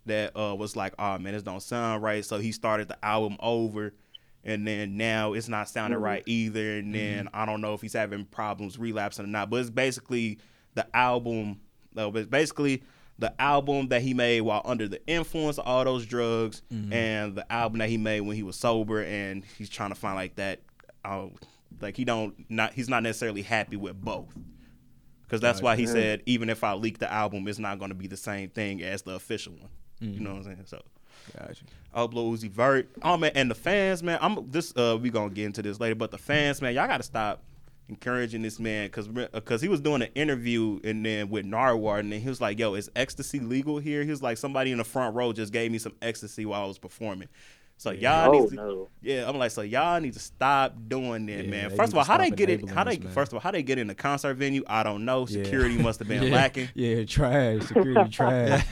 that 0.06 0.38
uh, 0.38 0.56
was 0.56 0.76
like, 0.76 0.94
oh 1.00 1.18
man, 1.18 1.34
this 1.34 1.44
don't 1.44 1.64
sound 1.64 2.04
right. 2.04 2.24
So 2.24 2.38
he 2.38 2.52
started 2.52 2.88
the 2.88 3.04
album 3.04 3.38
over, 3.40 3.94
and 4.44 4.68
then 4.68 4.98
now 4.98 5.34
it's 5.34 5.48
not 5.48 5.68
sounding 5.70 6.00
right 6.00 6.24
either. 6.26 6.78
And 6.78 6.94
then 6.94 7.30
I 7.34 7.46
don't 7.46 7.62
know 7.62 7.74
if 7.74 7.82
he's 7.82 7.94
having 7.94 8.26
problems 8.26 8.78
relapsing 8.78 9.26
or 9.26 9.30
not. 9.30 9.50
But 9.50 9.62
it's 9.62 9.70
basically 9.70 10.40
the 10.76 10.86
album. 10.96 11.60
No, 11.96 12.12
but 12.12 12.20
it's 12.20 12.30
basically 12.30 12.84
the 13.18 13.34
album 13.42 13.90
that 13.90 14.02
he 14.02 14.14
made 14.14 14.42
while 14.42 14.62
under 14.64 14.88
the 14.88 15.06
influence 15.08 15.58
of 15.58 15.68
all 15.68 15.84
those 15.84 16.06
drugs, 16.06 16.62
and 16.94 17.36
the 17.36 17.52
album 17.52 17.80
that 17.80 17.90
he 17.90 17.98
made 17.98 18.22
when 18.22 18.36
he 18.36 18.44
was 18.44 18.56
sober, 18.56 19.04
and 19.04 19.44
he's 19.58 19.70
trying 19.70 19.90
to 19.90 19.96
find 19.96 20.16
like 20.16 20.36
that. 20.36 20.60
Uh, 21.04 21.28
like 21.82 21.96
he 21.98 22.04
don't 22.06 22.34
not 22.50 22.74
he's 22.74 22.90
not 22.90 23.04
necessarily 23.04 23.42
happy 23.42 23.76
with 23.78 24.00
both. 24.00 24.34
Because 25.24 25.42
that's 25.42 25.62
why 25.62 25.76
he 25.76 25.86
said 25.94 26.24
even 26.26 26.50
if 26.50 26.64
I 26.64 26.74
leak 26.74 26.98
the 26.98 27.12
album, 27.12 27.48
it's 27.48 27.60
not 27.60 27.78
going 27.78 27.90
to 27.90 27.96
be 27.96 28.08
the 28.08 28.18
same 28.18 28.50
thing 28.50 28.82
as 28.82 29.04
the 29.04 29.12
official 29.12 29.54
one. 29.54 29.70
You 30.00 30.20
know 30.22 30.32
what 30.32 30.38
I'm 30.38 30.44
saying? 30.44 30.64
So, 30.66 30.82
Gotcha. 31.38 31.66
Upload 31.96 32.38
Uzi 32.40 32.50
Vert. 32.50 32.90
Oh 33.04 33.18
man, 33.18 33.32
and 33.36 33.50
the 33.52 33.56
fans, 33.56 34.02
man. 34.02 34.18
I'm 34.22 34.50
this. 34.50 34.74
Uh, 34.76 34.98
we 35.00 35.10
gonna 35.10 35.30
get 35.30 35.46
into 35.46 35.62
this 35.62 35.80
later, 35.80 35.96
but 35.96 36.10
the 36.12 36.18
fans, 36.18 36.62
man, 36.62 36.74
y'all 36.74 36.88
got 36.88 36.98
to 36.98 37.04
stop 37.04 37.44
encouraging 37.90 38.42
this 38.44 38.60
man 38.60 38.88
because 38.88 39.08
because 39.08 39.62
he 39.62 39.68
was 39.68 39.82
doing 39.82 40.02
an 40.02 40.10
interview 40.16 40.80
and 40.84 41.06
then 41.06 41.30
with 41.30 41.46
Narwhal 41.46 41.96
and 41.96 42.12
then 42.12 42.22
he 42.22 42.30
was 42.30 42.40
like, 42.40 42.60
"Yo, 42.60 42.76
is 42.76 42.90
ecstasy 42.96 43.40
legal 43.40 43.80
here?" 43.80 44.04
He 44.04 44.10
was 44.12 44.22
like, 44.22 44.38
"Somebody 44.38 44.72
in 44.72 44.78
the 44.78 44.84
front 44.84 45.16
row 45.16 45.34
just 45.34 45.52
gave 45.52 45.72
me 45.72 45.78
some 45.80 45.94
ecstasy 46.02 46.46
while 46.46 46.64
I 46.64 46.68
was 46.68 46.78
performing." 46.78 47.28
So 47.78 47.92
y'all 47.92 48.28
Oh 48.36 48.40
need 48.42 48.50
to, 48.50 48.56
no. 48.56 48.90
yeah, 49.02 49.28
I'm 49.30 49.38
like, 49.38 49.52
so 49.52 49.62
y'all 49.62 50.02
need 50.02 50.12
to 50.12 50.20
stop 50.20 50.76
doing 50.90 51.26
that, 51.28 51.46
Yeah, 51.46 51.50
man. 51.50 51.70
First 51.78 51.94
of 51.94 51.98
all, 51.98 52.04
to 52.04 52.12
how 52.12 52.18
they 52.18 52.30
get 52.30 52.50
it? 52.50 52.60
enabling 52.60 52.76
How 52.76 52.84
they 52.84 52.96
this, 52.98 53.06
man. 53.06 53.14
first 53.14 53.32
of 53.32 53.36
all, 53.36 53.40
how 53.40 53.52
they 53.52 53.64
get 53.64 53.78
in 53.78 53.88
the 53.88 53.96
concert 53.96 54.34
venue? 54.34 54.64
I 54.68 54.84
don't 54.84 55.06
know. 55.06 55.26
Yeah. 55.30 55.44
Security 55.44 55.78
must 55.78 56.00
have 56.00 56.10
been 56.10 56.24
Yeah. 56.24 56.34
lacking. 56.36 56.68
Yeah, 56.76 57.06
trash. 57.06 57.62
Security 57.68 58.10
trash. 58.12 58.66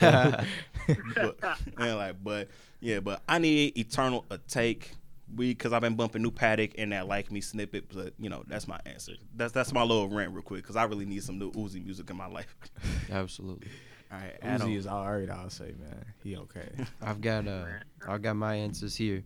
but, 1.14 1.38
and 1.78 1.96
like, 1.96 2.22
but 2.22 2.48
yeah, 2.80 3.00
but 3.00 3.22
I 3.26 3.38
need 3.38 3.78
Eternal 3.78 4.26
Atake. 4.30 4.88
We 5.34 5.50
because 5.50 5.72
I've 5.72 5.82
been 5.82 5.94
bumping 5.94 6.22
new 6.22 6.30
Paddock 6.30 6.72
and 6.78 6.92
that 6.92 7.06
like 7.06 7.30
me 7.30 7.40
snippet, 7.40 7.92
but 7.94 8.14
you 8.18 8.28
know 8.30 8.44
that's 8.46 8.66
my 8.66 8.80
answer. 8.86 9.12
That's 9.34 9.52
that's 9.52 9.72
my 9.72 9.82
little 9.82 10.08
rant 10.08 10.32
real 10.32 10.42
quick 10.42 10.62
because 10.62 10.76
I 10.76 10.84
really 10.84 11.04
need 11.06 11.22
some 11.22 11.38
new 11.38 11.52
Uzi 11.52 11.84
music 11.84 12.10
in 12.10 12.16
my 12.16 12.26
life. 12.26 12.56
Absolutely. 13.10 13.68
All 14.10 14.18
right, 14.18 14.36
Adam. 14.40 14.68
Uzi 14.68 14.76
is 14.76 14.86
all 14.86 15.10
right. 15.10 15.28
I'll 15.28 15.50
say, 15.50 15.74
man. 15.78 16.04
He 16.22 16.36
okay. 16.36 16.70
I've 17.02 17.20
got 17.20 17.46
uh, 17.46 17.66
I've 18.06 18.22
got 18.22 18.36
my 18.36 18.54
answers 18.54 18.96
here. 18.96 19.24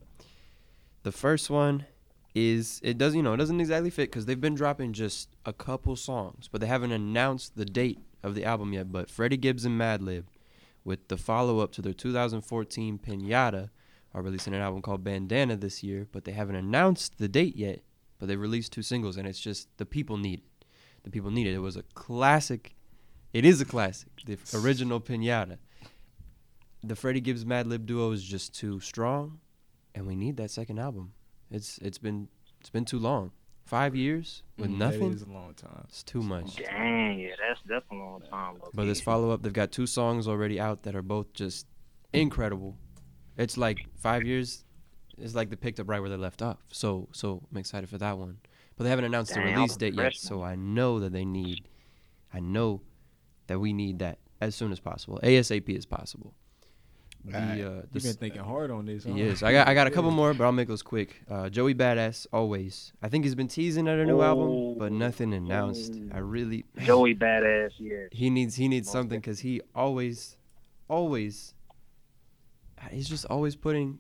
The 1.04 1.12
first 1.12 1.50
one 1.50 1.87
is 2.35 2.80
it 2.82 2.97
does 2.97 3.14
you 3.14 3.23
know 3.23 3.35
it 3.35 3.37
doesn't 3.37 3.61
exactly 3.61 3.90
fit 3.90 4.11
because 4.11 4.26
they've 4.26 4.40
been 4.40 4.54
dropping 4.54 4.92
just 4.92 5.28
a 5.47 5.52
couple 5.52 5.94
songs, 5.97 6.49
but 6.50 6.61
they 6.61 6.66
haven't 6.66 6.92
announced 6.92 7.56
the 7.56 7.64
date 7.64 8.00
of 8.23 8.35
the 8.35 8.44
album 8.44 8.73
yet. 8.73 8.90
But 8.90 9.11
Freddie 9.11 9.37
Gibbs 9.37 9.64
and 9.64 9.80
Madlib, 9.80 10.25
with 10.85 11.09
the 11.09 11.16
follow 11.16 11.61
up 11.61 11.73
to 11.73 11.82
their 11.82 11.92
2014 11.92 12.99
Pinata, 12.99 13.71
are 14.14 14.23
releasing 14.23 14.54
an 14.54 14.61
album 14.61 14.83
called 14.83 15.04
Bandana 15.04 15.57
this 15.57 15.83
year, 15.83 16.07
but 16.12 16.25
they 16.25 16.33
haven't 16.33 16.57
announced 16.57 17.19
the 17.19 17.28
date 17.28 17.57
yet. 17.57 17.81
But 18.19 18.28
they 18.28 18.37
released 18.37 18.73
two 18.73 18.83
singles, 18.83 19.16
and 19.16 19.26
it's 19.26 19.40
just 19.40 19.69
the 19.78 19.87
people 19.87 20.16
need 20.16 20.40
it. 20.40 20.66
The 21.02 21.11
people 21.11 21.31
need 21.31 21.47
it. 21.47 21.54
It 21.54 21.59
was 21.59 21.76
a 21.76 21.83
classic. 21.95 22.76
It 23.33 23.45
is 23.45 23.61
a 23.61 23.64
classic. 23.64 24.11
The 24.25 24.38
original 24.54 25.00
Pinata 25.00 25.59
the 26.83 26.97
Freddie 26.97 27.21
Gibbs 27.21 27.45
Madlib 27.45 27.87
duo 27.87 28.11
is 28.11 28.23
just 28.23 28.54
too 28.54 28.81
strong, 28.81 29.40
and 29.95 30.07
we 30.07 30.16
need 30.16 30.37
that 30.38 30.50
second 30.50 30.78
album. 30.78 31.12
It's 31.50 31.78
it's 31.78 31.99
been 31.99 32.28
it's 32.61 32.71
been 32.71 32.85
too 32.85 32.99
long. 32.99 33.33
Five 33.64 33.95
years 33.95 34.42
with 34.59 34.71
Mm, 34.71 34.78
nothing. 34.78 35.11
That 35.11 35.16
is 35.16 35.23
a 35.23 35.31
long 35.31 35.54
time. 35.54 35.85
It's 35.88 36.02
too 36.02 36.21
much. 36.21 36.57
Dang, 36.57 37.19
yeah, 37.21 37.31
that's 37.38 37.61
definitely 37.61 38.00
a 38.00 38.02
long 38.02 38.23
time. 38.23 38.54
low 38.61 38.71
But 38.75 38.87
this 38.87 39.00
follow 39.00 39.31
up, 39.31 39.42
they've 39.42 39.52
got 39.52 39.71
two 39.71 39.87
songs 39.87 40.26
already 40.26 40.59
out 40.59 40.83
that 40.83 40.97
are 40.97 41.02
both 41.02 41.33
just 41.33 41.66
incredible. 42.12 42.76
It's 43.36 43.56
like 43.56 43.86
five 43.96 44.24
years. 44.24 44.64
It's 45.18 45.34
like 45.34 45.50
they 45.50 45.56
picked 45.56 45.80
up 45.80 45.88
right 45.88 46.00
where 46.00 46.10
they 46.10 46.16
left 46.16 46.42
off. 46.42 46.58
So 46.72 47.08
so 47.12 47.42
I'm 47.50 47.58
excited 47.58 47.88
for 47.88 47.98
that 47.98 48.18
one. 48.18 48.38
But 48.76 48.84
they 48.84 48.90
haven't 48.90 49.04
announced 49.04 49.34
Dang, 49.34 49.46
the 49.46 49.52
release 49.52 49.76
date 49.76 49.94
yet. 49.94 50.14
So 50.14 50.42
I 50.42 50.54
know 50.56 51.00
that 51.00 51.12
they 51.12 51.24
need. 51.24 51.68
I 52.32 52.40
know 52.40 52.80
that 53.46 53.58
we 53.58 53.72
need 53.72 53.98
that 53.98 54.18
as 54.40 54.54
soon 54.54 54.72
as 54.72 54.80
possible. 54.80 55.20
ASAP 55.22 55.76
as 55.76 55.86
possible. 55.86 56.34
The, 57.24 57.36
Alright. 57.36 57.60
uh, 57.60 57.64
the 57.64 57.88
You've 57.92 58.02
been 58.02 58.12
thinking 58.14 58.40
hard 58.40 58.70
on 58.72 58.86
this. 58.86 59.04
Huh? 59.04 59.12
He 59.12 59.22
is. 59.22 59.42
I 59.44 59.52
got 59.52 59.68
I 59.68 59.74
got 59.74 59.86
a 59.86 59.90
couple 59.90 60.10
more, 60.22 60.34
but 60.34 60.44
I'll 60.44 60.52
make 60.52 60.66
those 60.66 60.82
quick. 60.82 61.22
Uh, 61.30 61.48
Joey 61.48 61.74
Badass, 61.74 62.26
always. 62.32 62.92
I 63.00 63.08
think 63.08 63.24
he's 63.24 63.36
been 63.36 63.48
teasing 63.48 63.86
at 63.86 63.98
a 63.98 64.04
new 64.04 64.22
album, 64.22 64.76
but 64.78 64.90
nothing 64.90 65.32
announced. 65.32 65.94
I 66.12 66.18
really 66.18 66.64
Joey 66.78 67.14
Badass, 67.14 67.72
yeah. 67.78 68.06
he 68.10 68.28
needs 68.28 68.56
he 68.56 68.66
needs 68.66 68.88
Most 68.88 68.92
something 68.92 69.20
because 69.20 69.40
he 69.40 69.60
always, 69.74 70.36
always. 70.88 71.54
He's 72.90 73.08
just 73.08 73.24
always 73.26 73.56
putting 73.56 73.98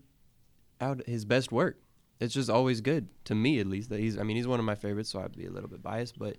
out 0.80 1.06
his 1.06 1.24
best 1.24 1.52
work. 1.52 1.78
It's 2.20 2.34
just 2.34 2.50
always 2.50 2.80
good 2.80 3.08
to 3.24 3.34
me, 3.34 3.58
at 3.58 3.66
least. 3.66 3.90
That 3.90 4.00
he's. 4.00 4.18
I 4.18 4.22
mean, 4.22 4.36
he's 4.36 4.46
one 4.46 4.60
of 4.60 4.64
my 4.66 4.74
favorites, 4.74 5.10
so 5.10 5.20
I'd 5.20 5.36
be 5.36 5.46
a 5.46 5.50
little 5.50 5.68
bit 5.68 5.82
biased, 5.82 6.18
but 6.18 6.38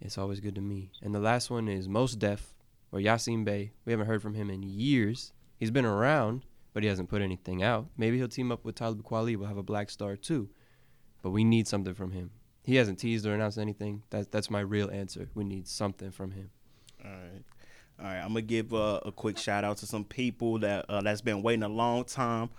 it's 0.00 0.18
always 0.18 0.40
good 0.40 0.54
to 0.54 0.60
me. 0.60 0.90
And 1.02 1.14
the 1.14 1.20
last 1.20 1.50
one 1.50 1.68
is 1.68 1.88
Mos 1.88 2.14
Def 2.14 2.54
or 2.92 2.98
Yasin 2.98 3.44
Bey. 3.44 3.72
We 3.84 3.92
haven't 3.92 4.06
heard 4.06 4.22
from 4.22 4.34
him 4.34 4.50
in 4.50 4.62
years. 4.62 5.32
He's 5.58 5.70
been 5.70 5.84
around, 5.84 6.46
but 6.72 6.82
he 6.82 6.88
hasn't 6.88 7.08
put 7.08 7.22
anything 7.22 7.62
out. 7.62 7.86
Maybe 7.96 8.18
he'll 8.18 8.28
team 8.28 8.52
up 8.52 8.64
with 8.64 8.74
Talib 8.74 9.02
Kweli. 9.02 9.36
We'll 9.36 9.48
have 9.48 9.56
a 9.56 9.62
Black 9.62 9.90
Star 9.90 10.16
too, 10.16 10.48
but 11.22 11.30
we 11.30 11.44
need 11.44 11.68
something 11.68 11.94
from 11.94 12.12
him. 12.12 12.30
He 12.64 12.76
hasn't 12.76 12.98
teased 12.98 13.26
or 13.26 13.34
announced 13.34 13.58
anything. 13.58 14.02
That's 14.10 14.26
that's 14.28 14.50
my 14.50 14.60
real 14.60 14.90
answer. 14.90 15.28
We 15.34 15.44
need 15.44 15.68
something 15.68 16.10
from 16.10 16.30
him. 16.30 16.50
All 17.04 17.10
right. 17.10 17.42
All 18.00 18.06
right, 18.06 18.18
I'm 18.18 18.28
gonna 18.28 18.42
give 18.42 18.74
uh, 18.74 19.00
a 19.04 19.12
quick 19.12 19.38
shout 19.38 19.64
out 19.64 19.76
to 19.78 19.86
some 19.86 20.04
people 20.04 20.58
that 20.60 20.86
uh, 20.88 21.00
that's 21.02 21.20
been 21.20 21.42
waiting 21.42 21.62
a 21.62 21.68
long 21.68 22.04
time, 22.04 22.50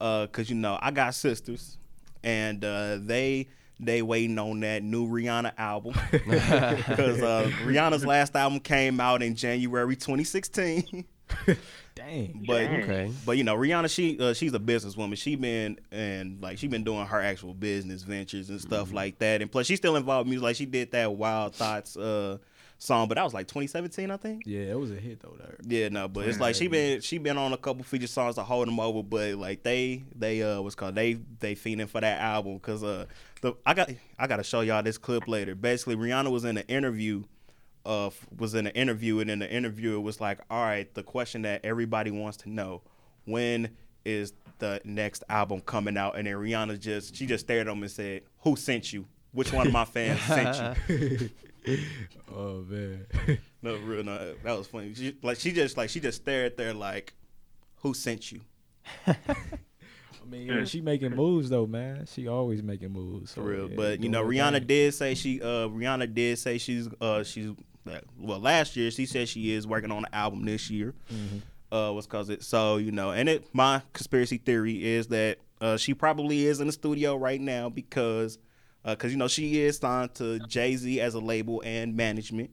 uh, 0.00 0.26
cause 0.26 0.50
you 0.50 0.56
know 0.56 0.78
I 0.82 0.90
got 0.90 1.14
sisters, 1.14 1.78
and 2.24 2.64
uh, 2.64 2.98
they 3.00 3.48
they 3.78 4.02
waiting 4.02 4.38
on 4.38 4.60
that 4.60 4.82
new 4.82 5.06
Rihanna 5.08 5.52
album, 5.56 5.94
cause 6.10 7.22
uh, 7.22 7.50
Rihanna's 7.64 8.04
last 8.04 8.34
album 8.34 8.60
came 8.60 9.00
out 9.00 9.22
in 9.22 9.36
January 9.36 9.96
2016. 9.96 11.04
Dang. 11.94 12.44
but 12.46 12.62
Okay. 12.62 13.12
but 13.26 13.36
you 13.36 13.44
know 13.44 13.56
Rihanna, 13.56 13.88
she 13.90 14.18
uh, 14.18 14.32
she's 14.34 14.52
a 14.54 14.58
businesswoman. 14.58 15.16
She 15.16 15.36
been 15.36 15.78
and 15.92 16.40
like 16.42 16.58
she 16.58 16.66
been 16.66 16.84
doing 16.84 17.06
her 17.06 17.20
actual 17.20 17.54
business 17.54 18.02
ventures 18.02 18.50
and 18.50 18.60
stuff 18.60 18.92
like 18.92 19.18
that. 19.20 19.40
And 19.42 19.50
plus, 19.50 19.66
she's 19.66 19.78
still 19.78 19.96
involved 19.96 20.26
in 20.26 20.30
music. 20.30 20.44
Like 20.44 20.56
she 20.56 20.66
did 20.66 20.90
that 20.92 21.12
Wild 21.12 21.54
Thoughts 21.54 21.96
uh, 21.96 22.38
song, 22.80 23.08
but 23.08 23.16
that 23.16 23.24
was 23.24 23.34
like 23.34 23.46
2017, 23.46 24.10
I 24.10 24.16
think. 24.16 24.42
Yeah, 24.46 24.62
it 24.62 24.78
was 24.78 24.90
a 24.90 24.94
hit 24.94 25.20
though. 25.20 25.36
There. 25.38 25.56
Yeah, 25.66 25.88
no, 25.90 26.08
but 26.08 26.26
it's 26.26 26.40
like 26.40 26.54
she 26.54 26.66
been 26.66 27.00
she 27.00 27.18
been 27.18 27.38
on 27.38 27.52
a 27.52 27.56
couple 27.56 27.84
feature 27.84 28.06
songs 28.06 28.34
to 28.34 28.42
hold 28.42 28.66
them 28.66 28.80
over, 28.80 29.02
but 29.02 29.34
like 29.34 29.62
they 29.62 30.02
they 30.14 30.42
uh 30.42 30.60
what's 30.60 30.74
called 30.74 30.94
they 30.94 31.14
they 31.38 31.54
fiending 31.54 31.88
for 31.88 32.00
that 32.00 32.20
album 32.20 32.54
because 32.54 32.82
uh 32.82 33.04
the 33.42 33.54
I 33.64 33.74
got 33.74 33.90
I 34.18 34.26
got 34.26 34.36
to 34.36 34.42
show 34.42 34.62
y'all 34.62 34.82
this 34.82 34.98
clip 34.98 35.28
later. 35.28 35.54
Basically, 35.54 35.94
Rihanna 35.94 36.30
was 36.30 36.44
in 36.44 36.56
an 36.56 36.64
interview. 36.68 37.24
Uh, 37.86 38.10
was 38.36 38.54
in 38.54 38.66
an 38.66 38.72
interview, 38.74 39.20
and 39.20 39.30
in 39.30 39.38
the 39.38 39.50
interview, 39.50 39.96
it 39.96 40.02
was 40.02 40.20
like, 40.20 40.38
"All 40.50 40.62
right, 40.62 40.92
the 40.92 41.02
question 41.02 41.42
that 41.42 41.64
everybody 41.64 42.10
wants 42.10 42.36
to 42.38 42.50
know: 42.50 42.82
When 43.24 43.70
is 44.04 44.34
the 44.58 44.82
next 44.84 45.24
album 45.30 45.62
coming 45.62 45.96
out?" 45.96 46.18
And 46.18 46.26
then 46.26 46.34
Rihanna 46.34 46.78
just 46.78 47.16
she 47.16 47.24
just 47.24 47.46
stared 47.46 47.66
at 47.66 47.72
him 47.72 47.82
and 47.82 47.90
said, 47.90 48.22
"Who 48.40 48.54
sent 48.54 48.92
you? 48.92 49.06
Which 49.32 49.50
one 49.54 49.66
of 49.66 49.72
my 49.72 49.86
fans 49.86 50.20
sent 50.20 50.78
you?" 50.90 51.30
Oh 52.34 52.64
man. 52.68 53.06
No, 53.62 53.76
real, 53.76 54.02
no, 54.02 54.34
that 54.42 54.56
was 54.56 54.66
funny. 54.68 54.94
She, 54.94 55.16
like 55.22 55.38
she 55.38 55.52
just 55.52 55.76
like 55.76 55.90
she 55.90 56.00
just 56.00 56.22
stared 56.22 56.56
there 56.56 56.72
like, 56.72 57.12
"Who 57.82 57.92
sent 57.92 58.32
you?" 58.32 58.40
I 59.06 59.14
mean, 60.26 60.46
yeah, 60.46 60.64
she 60.64 60.80
making 60.80 61.14
moves 61.14 61.50
though, 61.50 61.66
man. 61.66 62.06
She 62.06 62.26
always 62.26 62.62
making 62.62 62.90
moves. 62.92 63.34
For 63.34 63.42
real. 63.42 63.68
yeah, 63.68 63.76
but 63.76 64.02
you 64.02 64.08
know, 64.08 64.24
Rihanna 64.24 64.58
thing. 64.58 64.66
did 64.66 64.94
say 64.94 65.14
she 65.14 65.42
uh 65.42 65.68
Rihanna 65.68 66.14
did 66.14 66.38
say 66.38 66.56
she's 66.56 66.88
uh 67.00 67.22
she's 67.22 67.50
well 68.18 68.38
last 68.38 68.76
year 68.76 68.90
she 68.90 69.04
said 69.06 69.28
she 69.28 69.52
is 69.52 69.66
working 69.66 69.90
on 69.90 69.98
an 69.98 70.10
album 70.12 70.44
this 70.44 70.70
year. 70.70 70.94
Mm-hmm. 71.12 71.74
Uh 71.74 71.92
what's 71.92 72.06
cause 72.06 72.30
it 72.30 72.42
so, 72.42 72.78
you 72.78 72.92
know, 72.92 73.10
and 73.10 73.28
it 73.28 73.44
my 73.52 73.82
conspiracy 73.92 74.38
theory 74.38 74.84
is 74.84 75.08
that 75.08 75.38
uh 75.60 75.76
she 75.76 75.92
probably 75.92 76.46
is 76.46 76.60
in 76.60 76.66
the 76.66 76.72
studio 76.72 77.16
right 77.16 77.40
now 77.40 77.68
because 77.68 78.38
uh 78.84 78.94
cuz 78.96 79.12
you 79.12 79.18
know 79.18 79.28
she 79.28 79.60
is 79.60 79.78
signed 79.78 80.14
to 80.14 80.38
Jay-Z 80.40 81.00
as 81.00 81.14
a 81.14 81.20
label 81.20 81.62
and 81.64 81.96
management. 81.96 82.50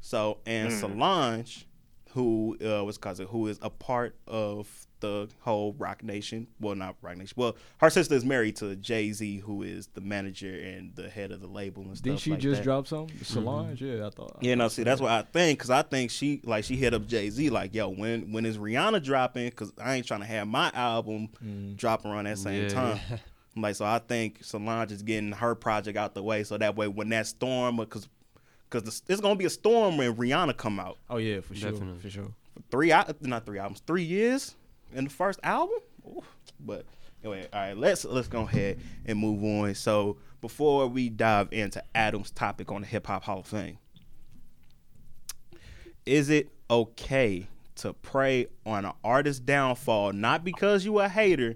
So, 0.00 0.38
and 0.46 0.72
Solange 0.72 1.66
who 2.12 2.56
uh 2.64 2.82
was 2.84 2.96
cause 2.98 3.20
it 3.20 3.28
who 3.28 3.46
is 3.48 3.58
a 3.62 3.70
part 3.70 4.16
of 4.26 4.86
the 5.00 5.28
whole 5.40 5.74
Roc 5.78 6.02
Nation. 6.02 6.48
Well, 6.58 6.74
not 6.74 6.96
Roc 7.02 7.16
Nation. 7.16 7.34
Well, 7.36 7.56
her 7.78 7.90
sister 7.90 8.14
is 8.14 8.24
married 8.24 8.56
to 8.56 8.74
Jay 8.76 9.12
Z, 9.12 9.38
who 9.38 9.62
is 9.62 9.88
the 9.88 10.00
manager 10.00 10.52
and 10.52 10.94
the 10.96 11.08
head 11.08 11.30
of 11.30 11.40
the 11.40 11.46
label 11.46 11.82
and 11.82 11.96
stuff. 11.96 12.06
Like 12.06 12.06
that. 12.06 12.08
Didn't 12.10 12.20
she 12.20 12.30
like 12.32 12.40
just 12.40 12.58
that. 12.60 12.64
drop 12.64 12.86
something? 12.88 13.16
Solange, 13.22 13.80
yeah, 13.82 14.06
I 14.06 14.10
thought. 14.10 14.38
Yeah, 14.40 14.54
no, 14.56 14.66
see, 14.68 14.82
that's 14.82 15.00
what 15.00 15.10
I 15.12 15.22
think, 15.22 15.60
cause 15.60 15.70
I 15.70 15.82
think 15.82 16.10
she 16.10 16.40
like 16.44 16.64
she 16.64 16.76
hit 16.76 16.94
up 16.94 17.06
Jay 17.06 17.30
Z 17.30 17.50
like, 17.50 17.74
yo, 17.74 17.88
when 17.90 18.32
when 18.32 18.44
is 18.46 18.58
Rihanna 18.58 19.02
dropping? 19.04 19.50
Cause 19.52 19.72
I 19.80 19.94
ain't 19.94 20.06
trying 20.06 20.20
to 20.20 20.26
have 20.26 20.48
my 20.48 20.70
album 20.74 21.28
drop 21.76 22.04
around 22.04 22.24
that 22.24 22.38
same 22.38 22.62
Yeah, 22.62 22.68
time. 22.68 23.00
yeah. 23.60 23.62
Like, 23.68 23.76
so 23.76 23.84
I 23.84 23.98
think 23.98 24.38
Solange 24.42 24.92
is 24.92 25.02
getting 25.02 25.32
her 25.32 25.54
project 25.54 25.96
out 25.96 26.14
the 26.14 26.22
way, 26.22 26.44
so 26.44 26.58
that 26.58 26.76
way 26.76 26.88
when 26.88 27.08
that 27.10 27.26
storm, 27.26 27.78
cause 27.86 28.08
cause 28.70 29.02
it's 29.08 29.20
gonna 29.20 29.36
be 29.36 29.44
a 29.44 29.50
storm 29.50 29.96
when 29.96 30.14
Rihanna 30.14 30.56
come 30.56 30.78
out. 30.80 30.98
Oh 31.08 31.16
yeah, 31.16 31.40
for 31.40 31.54
sure, 31.54 31.72
Definitely. 31.72 32.00
for 32.00 32.10
sure. 32.10 32.28
Three, 32.70 32.88
not 33.20 33.46
three 33.46 33.58
albums, 33.58 33.82
three 33.86 34.02
years 34.02 34.54
in 34.94 35.04
the 35.04 35.10
first 35.10 35.40
album. 35.42 35.78
Ooh. 36.06 36.22
But 36.60 36.84
anyway, 37.22 37.46
all 37.52 37.60
right, 37.60 37.76
let's 37.76 38.04
let's 38.04 38.28
go 38.28 38.42
ahead 38.42 38.78
and 39.06 39.18
move 39.18 39.42
on. 39.44 39.74
So 39.74 40.16
before 40.40 40.86
we 40.86 41.08
dive 41.08 41.48
into 41.52 41.82
Adam's 41.94 42.30
topic 42.30 42.70
on 42.70 42.82
the 42.82 42.86
Hip 42.86 43.06
Hop 43.06 43.24
Hall 43.24 43.40
of 43.40 43.46
Fame, 43.46 43.78
is 46.06 46.30
it 46.30 46.48
okay 46.70 47.46
to 47.78 47.92
prey 47.92 48.46
on 48.66 48.84
an 48.84 48.92
artist's 49.04 49.40
downfall, 49.40 50.12
not 50.12 50.44
because 50.44 50.84
you 50.84 50.98
a 51.00 51.08
hater, 51.08 51.54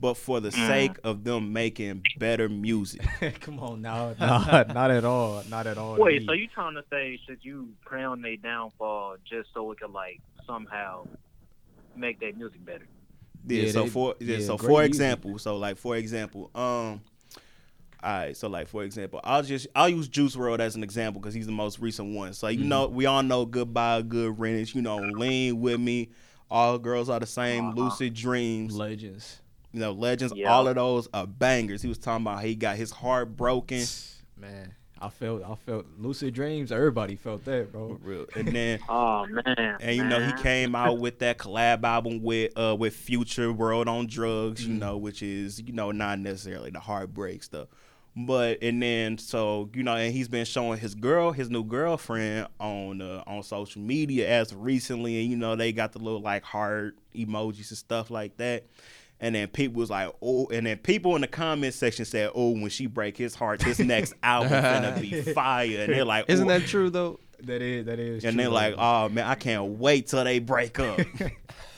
but 0.00 0.14
for 0.14 0.40
the 0.40 0.50
sake 0.52 0.92
of 1.04 1.24
them 1.24 1.52
making 1.52 2.02
better 2.18 2.48
music? 2.48 3.02
Come 3.40 3.58
on 3.60 3.82
now, 3.82 4.14
nah, 4.20 4.64
not 4.72 4.90
at 4.90 5.04
all, 5.04 5.42
not 5.48 5.66
at 5.66 5.78
all. 5.78 5.96
Wait, 5.96 6.22
so 6.26 6.32
you 6.32 6.46
trying 6.48 6.74
to 6.74 6.84
say 6.90 7.18
should 7.26 7.38
you 7.42 7.68
pray 7.84 8.04
on 8.04 8.22
their 8.22 8.36
downfall 8.36 9.16
just 9.28 9.48
so 9.54 9.70
it 9.72 9.80
could 9.80 9.90
like 9.92 10.20
somehow 10.46 11.06
make 11.96 12.20
their 12.20 12.32
music 12.34 12.64
better? 12.64 12.86
Yeah, 13.46 13.64
Yeah, 13.64 13.72
so 13.72 13.82
they- 13.84 13.88
for 13.90 14.14
yeah, 14.20 14.36
yeah, 14.38 14.46
so 14.46 14.56
great 14.56 14.68
for 14.68 14.80
music. 14.82 14.88
example, 14.88 15.38
so 15.38 15.56
like 15.56 15.76
for 15.76 15.96
example, 15.96 16.50
um 16.54 17.00
all 18.02 18.10
right, 18.12 18.36
so 18.36 18.48
like 18.48 18.66
for 18.68 18.82
example, 18.84 19.20
I'll 19.22 19.42
just 19.42 19.66
I'll 19.76 19.88
use 19.88 20.08
Juice 20.08 20.34
WRLD 20.36 20.60
as 20.60 20.74
an 20.76 20.82
example 20.82 21.20
because 21.20 21.34
he's 21.34 21.46
the 21.46 21.52
most 21.52 21.78
recent 21.78 22.14
one. 22.14 22.32
So 22.32 22.48
you 22.48 22.60
Mm-hmm. 22.60 22.68
know 22.68 22.86
we 22.88 23.06
all 23.06 23.22
know 23.22 23.44
Goodbye, 23.46 24.02
Good 24.02 24.38
Riddance. 24.38 24.74
You 24.74 24.82
know, 24.82 24.98
Lean 24.98 25.60
with 25.60 25.78
Me, 25.80 26.08
All 26.50 26.78
Girls 26.78 27.08
Are 27.08 27.20
the 27.20 27.26
Same, 27.26 27.68
Uh-huh. 27.68 27.80
Lucid 27.80 28.14
Dreams. 28.14 28.74
legends. 28.76 29.38
You 29.72 29.80
know, 29.80 29.92
Legends. 29.92 30.34
Yeah. 30.36 30.52
All 30.52 30.68
of 30.68 30.74
those 30.74 31.08
are 31.14 31.26
bangers. 31.26 31.80
He 31.80 31.88
was 31.88 31.96
talking 31.98 32.26
about 32.26 32.42
he 32.42 32.54
got 32.54 32.76
his 32.76 32.90
heart 32.90 33.36
broken. 33.36 33.84
Man, 34.36 34.74
I 35.00 35.08
felt, 35.08 35.42
I 35.44 35.54
felt 35.54 35.86
lucid 35.98 36.34
dreams. 36.34 36.70
Everybody 36.72 37.16
felt 37.16 37.44
that, 37.46 37.72
bro. 37.72 37.88
For 37.88 37.94
real. 38.08 38.26
And 38.36 38.48
then 38.48 38.80
Oh 38.88 39.24
man. 39.26 39.76
And 39.80 39.96
you 39.96 40.04
know 40.04 40.20
he 40.20 40.32
came 40.42 40.74
out 40.74 40.98
with 40.98 41.20
that 41.20 41.38
collab 41.44 41.84
album 41.84 42.22
with 42.22 42.52
uh 42.58 42.76
with 42.78 42.94
Future 42.94 43.48
WRLD 43.52 43.86
on 43.86 44.06
Drugs, 44.08 44.66
you 44.66 44.74
know, 44.74 44.96
which 44.98 45.22
is 45.22 45.60
you 45.60 45.72
know 45.72 45.90
not 45.92 46.18
necessarily 46.18 46.70
the 46.70 46.80
heartbreak 46.80 47.42
stuff, 47.42 47.68
but 48.14 48.62
and 48.62 48.82
then 48.82 49.16
so 49.16 49.70
you 49.72 49.82
know 49.82 49.96
and 49.96 50.12
he's 50.12 50.28
been 50.28 50.44
showing 50.44 50.78
his 50.78 50.94
girl 50.94 51.32
his 51.32 51.48
new 51.48 51.64
girlfriend 51.64 52.46
on 52.60 53.00
uh, 53.00 53.22
on 53.26 53.42
social 53.42 53.80
media 53.80 54.28
as 54.28 54.54
recently, 54.54 55.20
and 55.22 55.30
you 55.30 55.36
know 55.36 55.56
they 55.56 55.72
got 55.72 55.92
the 55.92 55.98
little 55.98 56.20
like 56.20 56.42
heart 56.42 56.96
emojis 57.14 57.70
and 57.70 57.78
stuff 57.78 58.10
like 58.10 58.36
that. 58.36 58.64
And 59.20 59.36
then 59.36 59.46
people 59.46 59.78
was 59.78 59.88
like, 59.88 60.12
oh, 60.20 60.48
and 60.48 60.66
then 60.66 60.78
people 60.78 61.14
in 61.14 61.20
the 61.20 61.28
comment 61.28 61.74
section 61.74 62.04
said, 62.04 62.32
oh, 62.34 62.50
when 62.50 62.70
she 62.70 62.86
break 62.86 63.16
his 63.16 63.36
heart, 63.36 63.60
this 63.60 63.78
next 63.78 64.14
album 64.22 64.50
gonna 64.50 64.98
be 65.00 65.22
fire. 65.32 65.82
And 65.82 65.92
they're 65.92 66.04
like, 66.04 66.24
Isn't 66.28 66.48
that 66.48 66.66
true 66.66 66.90
though? 66.90 67.20
That 67.44 67.62
is, 67.62 67.86
that 67.86 67.98
is. 68.00 68.24
And 68.24 68.34
true, 68.34 68.42
they're 68.42 68.52
like, 68.52 68.74
though. 68.74 68.82
oh 68.82 69.08
man, 69.08 69.24
I 69.24 69.36
can't 69.36 69.78
wait 69.78 70.08
till 70.08 70.24
they 70.24 70.40
break 70.40 70.78
up. 70.80 71.00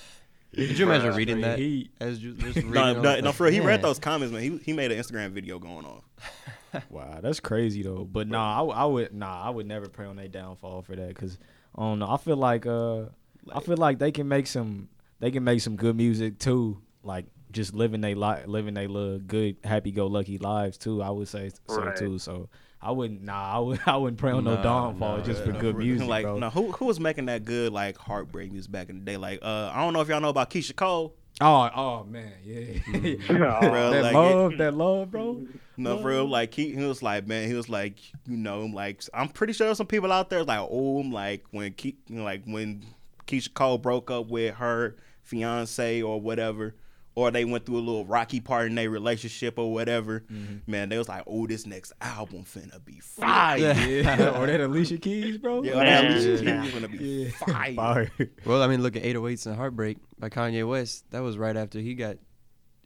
Did 0.54 0.78
you 0.78 0.84
imagine 0.86 1.14
reading 1.14 1.40
that 1.42 1.58
He- 1.58 1.90
as 2.00 2.18
ju- 2.18 2.34
just 2.34 2.56
reading? 2.56 2.70
no, 2.72 3.00
no, 3.00 3.20
no, 3.20 3.32
for 3.32 3.44
real, 3.44 3.52
he 3.52 3.60
read 3.60 3.82
those 3.82 3.98
comments, 3.98 4.32
man. 4.32 4.42
He 4.42 4.58
he 4.64 4.72
made 4.72 4.90
an 4.92 4.98
Instagram 5.02 5.30
video 5.30 5.58
going 5.58 5.84
off. 5.86 6.04
Wow, 6.90 7.20
that's 7.22 7.38
crazy 7.38 7.82
though. 7.84 8.04
But 8.04 8.26
nah, 8.26 8.54
I, 8.54 8.58
w- 8.58 8.76
I 8.76 8.84
would 8.84 9.14
nah, 9.14 9.42
I 9.42 9.50
would 9.50 9.64
never 9.66 9.88
pray 9.88 10.06
on 10.06 10.16
their 10.16 10.26
downfall 10.26 10.82
for 10.82 10.96
that 10.96 11.06
because 11.08 11.38
I 11.76 11.82
don't 11.82 12.00
know. 12.00 12.10
I 12.10 12.16
feel 12.16 12.36
like 12.36 12.66
uh, 12.66 13.04
I 13.52 13.60
feel 13.60 13.76
like 13.76 14.00
they 14.00 14.10
can 14.10 14.26
make 14.26 14.48
some 14.48 14.88
they 15.20 15.30
can 15.30 15.44
make 15.44 15.60
some 15.60 15.76
good 15.76 15.94
music 15.96 16.40
too. 16.40 16.78
Like 17.04 17.26
just 17.52 17.74
living 17.74 18.00
they 18.00 18.16
li- 18.16 18.44
living 18.46 18.74
they 18.74 18.88
little 18.88 19.20
good 19.20 19.56
happy 19.62 19.92
go 19.92 20.08
lucky 20.08 20.36
lives 20.38 20.76
too. 20.76 21.00
I 21.00 21.10
would 21.10 21.28
say 21.28 21.52
so 21.68 21.76
Right. 21.80 21.94
too. 21.94 22.18
So 22.18 22.48
I 22.84 22.90
wouldn't 22.90 23.22
nah, 23.22 23.56
I 23.56 23.58
would 23.58 23.80
I 23.86 23.96
wouldn't 23.96 24.18
pray 24.18 24.32
on 24.32 24.44
no 24.44 24.54
Nah, 24.56 24.62
downfall 24.62 25.18
nah, 25.18 25.24
just 25.24 25.42
for 25.42 25.52
yeah. 25.52 25.60
good 25.60 25.74
For 25.74 25.80
music, 25.80 26.06
like, 26.08 26.24
bro. 26.24 26.38
no, 26.38 26.50
who 26.50 26.70
who 26.72 26.84
was 26.84 27.00
making 27.00 27.26
that 27.26 27.44
good 27.44 27.72
like 27.72 27.96
heartbreak 27.96 28.52
music 28.52 28.70
back 28.70 28.88
in 28.90 28.98
the 29.00 29.04
day? 29.04 29.16
Like, 29.16 29.40
uh, 29.42 29.70
I 29.74 29.82
don't 29.82 29.92
know 29.92 30.00
if 30.00 30.08
y'all 30.08 30.20
know 30.20 30.28
about 30.28 30.50
Keyshia 30.50 30.76
Cole. 30.76 31.14
Oh, 31.40 31.68
oh 31.74 32.04
man, 32.04 32.32
yeah. 32.44 32.64
Bro, 33.26 33.90
that 33.90 34.02
like, 34.04 34.14
love, 34.14 34.56
that 34.58 34.74
love, 34.74 35.10
bro. 35.10 35.44
No, 35.76 35.98
for 36.00 36.08
real, 36.10 36.26
like 36.26 36.54
he, 36.54 36.70
he 36.72 36.84
was 36.84 37.02
like, 37.02 37.26
man, 37.26 37.48
he 37.48 37.54
was 37.54 37.68
like, 37.68 37.98
you 38.28 38.36
know, 38.36 38.62
I'm 38.62 38.72
like 38.72 39.02
I'm 39.12 39.28
pretty 39.28 39.52
sure 39.52 39.74
some 39.74 39.88
people 39.88 40.12
out 40.12 40.30
there 40.30 40.44
like, 40.44 40.60
oh, 40.70 41.00
I'm 41.00 41.10
like 41.10 41.44
when 41.50 41.72
Ke- 41.72 41.96
like 42.08 42.44
when 42.44 42.84
Keyshia 43.26 43.52
Cole 43.54 43.78
broke 43.78 44.10
up 44.12 44.28
with 44.28 44.54
her 44.56 44.94
fiance 45.24 46.02
or 46.02 46.20
whatever, 46.20 46.76
or 47.16 47.30
they 47.30 47.44
went 47.44 47.64
through 47.66 47.76
a 47.76 47.80
little 47.86 48.04
rocky 48.04 48.40
part 48.40 48.66
in 48.66 48.74
their 48.74 48.90
relationship 48.90 49.58
or 49.58 49.72
whatever, 49.72 50.20
Mm-hmm. 50.32 50.70
man, 50.70 50.88
they 50.88 50.98
was 50.98 51.08
like, 51.08 51.22
"Oh, 51.26 51.46
this 51.46 51.64
next 51.66 51.92
album 52.00 52.44
finna 52.44 52.84
be 52.84 52.98
fire." 53.00 53.58
Yeah, 53.58 54.30
or 54.38 54.46
that 54.46 54.60
Alicia 54.60 54.98
Keys, 54.98 55.38
bro. 55.38 55.62
Yeah, 55.62 55.76
Man. 55.76 55.84
that 55.84 56.10
Alicia 56.26 56.44
Yeah. 56.44 56.62
Keys 56.62 56.72
finna 56.74 56.90
be 56.90 56.98
Yeah. 57.04 57.30
fire. 57.30 57.74
Fire. 57.74 58.10
Well, 58.44 58.62
I 58.62 58.66
mean, 58.66 58.82
look 58.82 58.96
at 58.96 59.02
808s 59.04 59.46
and 59.46 59.56
Heartbreak 59.56 59.98
by 60.18 60.28
Kanye 60.28 60.68
West. 60.68 61.04
That 61.10 61.20
was 61.20 61.38
right 61.38 61.56
after 61.56 61.78
he 61.78 61.94
got 61.94 62.16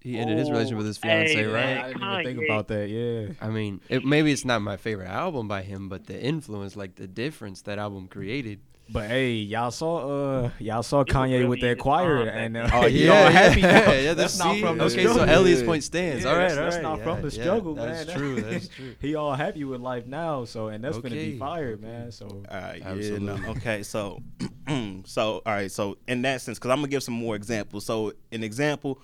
he 0.00 0.16
ended 0.16 0.38
his 0.38 0.48
Oh, 0.48 0.52
relationship 0.52 0.76
with 0.78 0.86
his 0.86 0.96
fiance, 0.98 1.34
hey, 1.34 1.44
right? 1.46 1.52
man. 1.54 1.78
I 1.78 1.86
didn't 1.88 2.02
even 2.02 2.24
think 2.36 2.48
about 2.50 2.68
that. 2.68 2.88
Yeah. 2.88 3.32
I 3.40 3.48
mean, 3.50 3.80
it, 3.88 4.04
maybe 4.04 4.30
it's 4.30 4.44
not 4.44 4.62
my 4.62 4.76
favorite 4.76 5.08
album 5.08 5.48
by 5.48 5.62
him, 5.62 5.88
but 5.88 6.06
the 6.06 6.18
influence, 6.22 6.76
like 6.76 6.94
the 6.94 7.08
difference 7.08 7.62
that 7.62 7.78
album 7.80 8.06
created. 8.06 8.60
But 8.90 9.08
hey, 9.10 9.32
y'all 9.32 9.70
saw 9.70 9.98
uh 10.44 10.50
y'all 10.58 10.82
saw 10.82 10.98
was 10.98 11.06
Kanye 11.08 11.32
really 11.32 11.44
with 11.46 11.58
in 11.58 11.68
that 11.68 11.78
choir 11.78 12.24
prime 12.24 12.28
and 12.28 12.56
uh, 12.56 12.62
back 12.64 12.74
Oh, 12.74 12.86
he 12.88 13.04
yeah. 13.04 13.12
all 13.24 13.30
happy 13.30 13.60
now. 13.60 13.92
yeah, 13.92 14.14
that's 14.14 14.38
not 14.38 14.54
see, 14.54 14.60
from 14.62 14.78
the 14.78 14.84
okay, 14.84 15.00
struggle. 15.02 15.26
so 15.26 15.32
Ellie's 15.32 15.62
point 15.62 15.84
stands. 15.84 16.24
Yeah, 16.24 16.30
all 16.30 16.36
right, 16.36 16.42
that's, 16.48 16.56
that's 16.56 16.76
right. 16.76 16.82
not 16.82 16.98
yeah, 16.98 17.04
from 17.04 17.22
the 17.22 17.28
yeah, 17.36 17.42
struggle, 17.42 17.74
That's 17.74 18.06
man. 18.06 18.16
true. 18.16 18.40
That's 18.40 18.68
true. 18.68 18.94
he 19.00 19.14
all 19.14 19.34
happy 19.34 19.64
with 19.64 19.80
life 19.82 20.06
now, 20.06 20.44
so 20.46 20.68
and 20.68 20.82
that's 20.82 20.96
gonna 20.98 21.14
be 21.14 21.38
fire, 21.38 21.76
man. 21.76 22.10
So 22.12 22.26
All 22.28 22.42
right, 22.50 22.78
yeah, 22.80 22.88
Absolutely. 22.88 23.40
no. 23.40 23.48
Okay, 23.50 23.82
so, 23.82 24.22
so 25.04 25.42
all 25.44 25.52
right, 25.52 25.70
so 25.70 25.98
in 26.06 26.22
that 26.22 26.40
sense, 26.40 26.58
because 26.58 26.70
I'm 26.70 26.78
gonna 26.78 26.88
give 26.88 27.02
some 27.02 27.14
more 27.14 27.36
examples. 27.36 27.84
So, 27.84 28.12
an 28.32 28.42
example, 28.42 29.00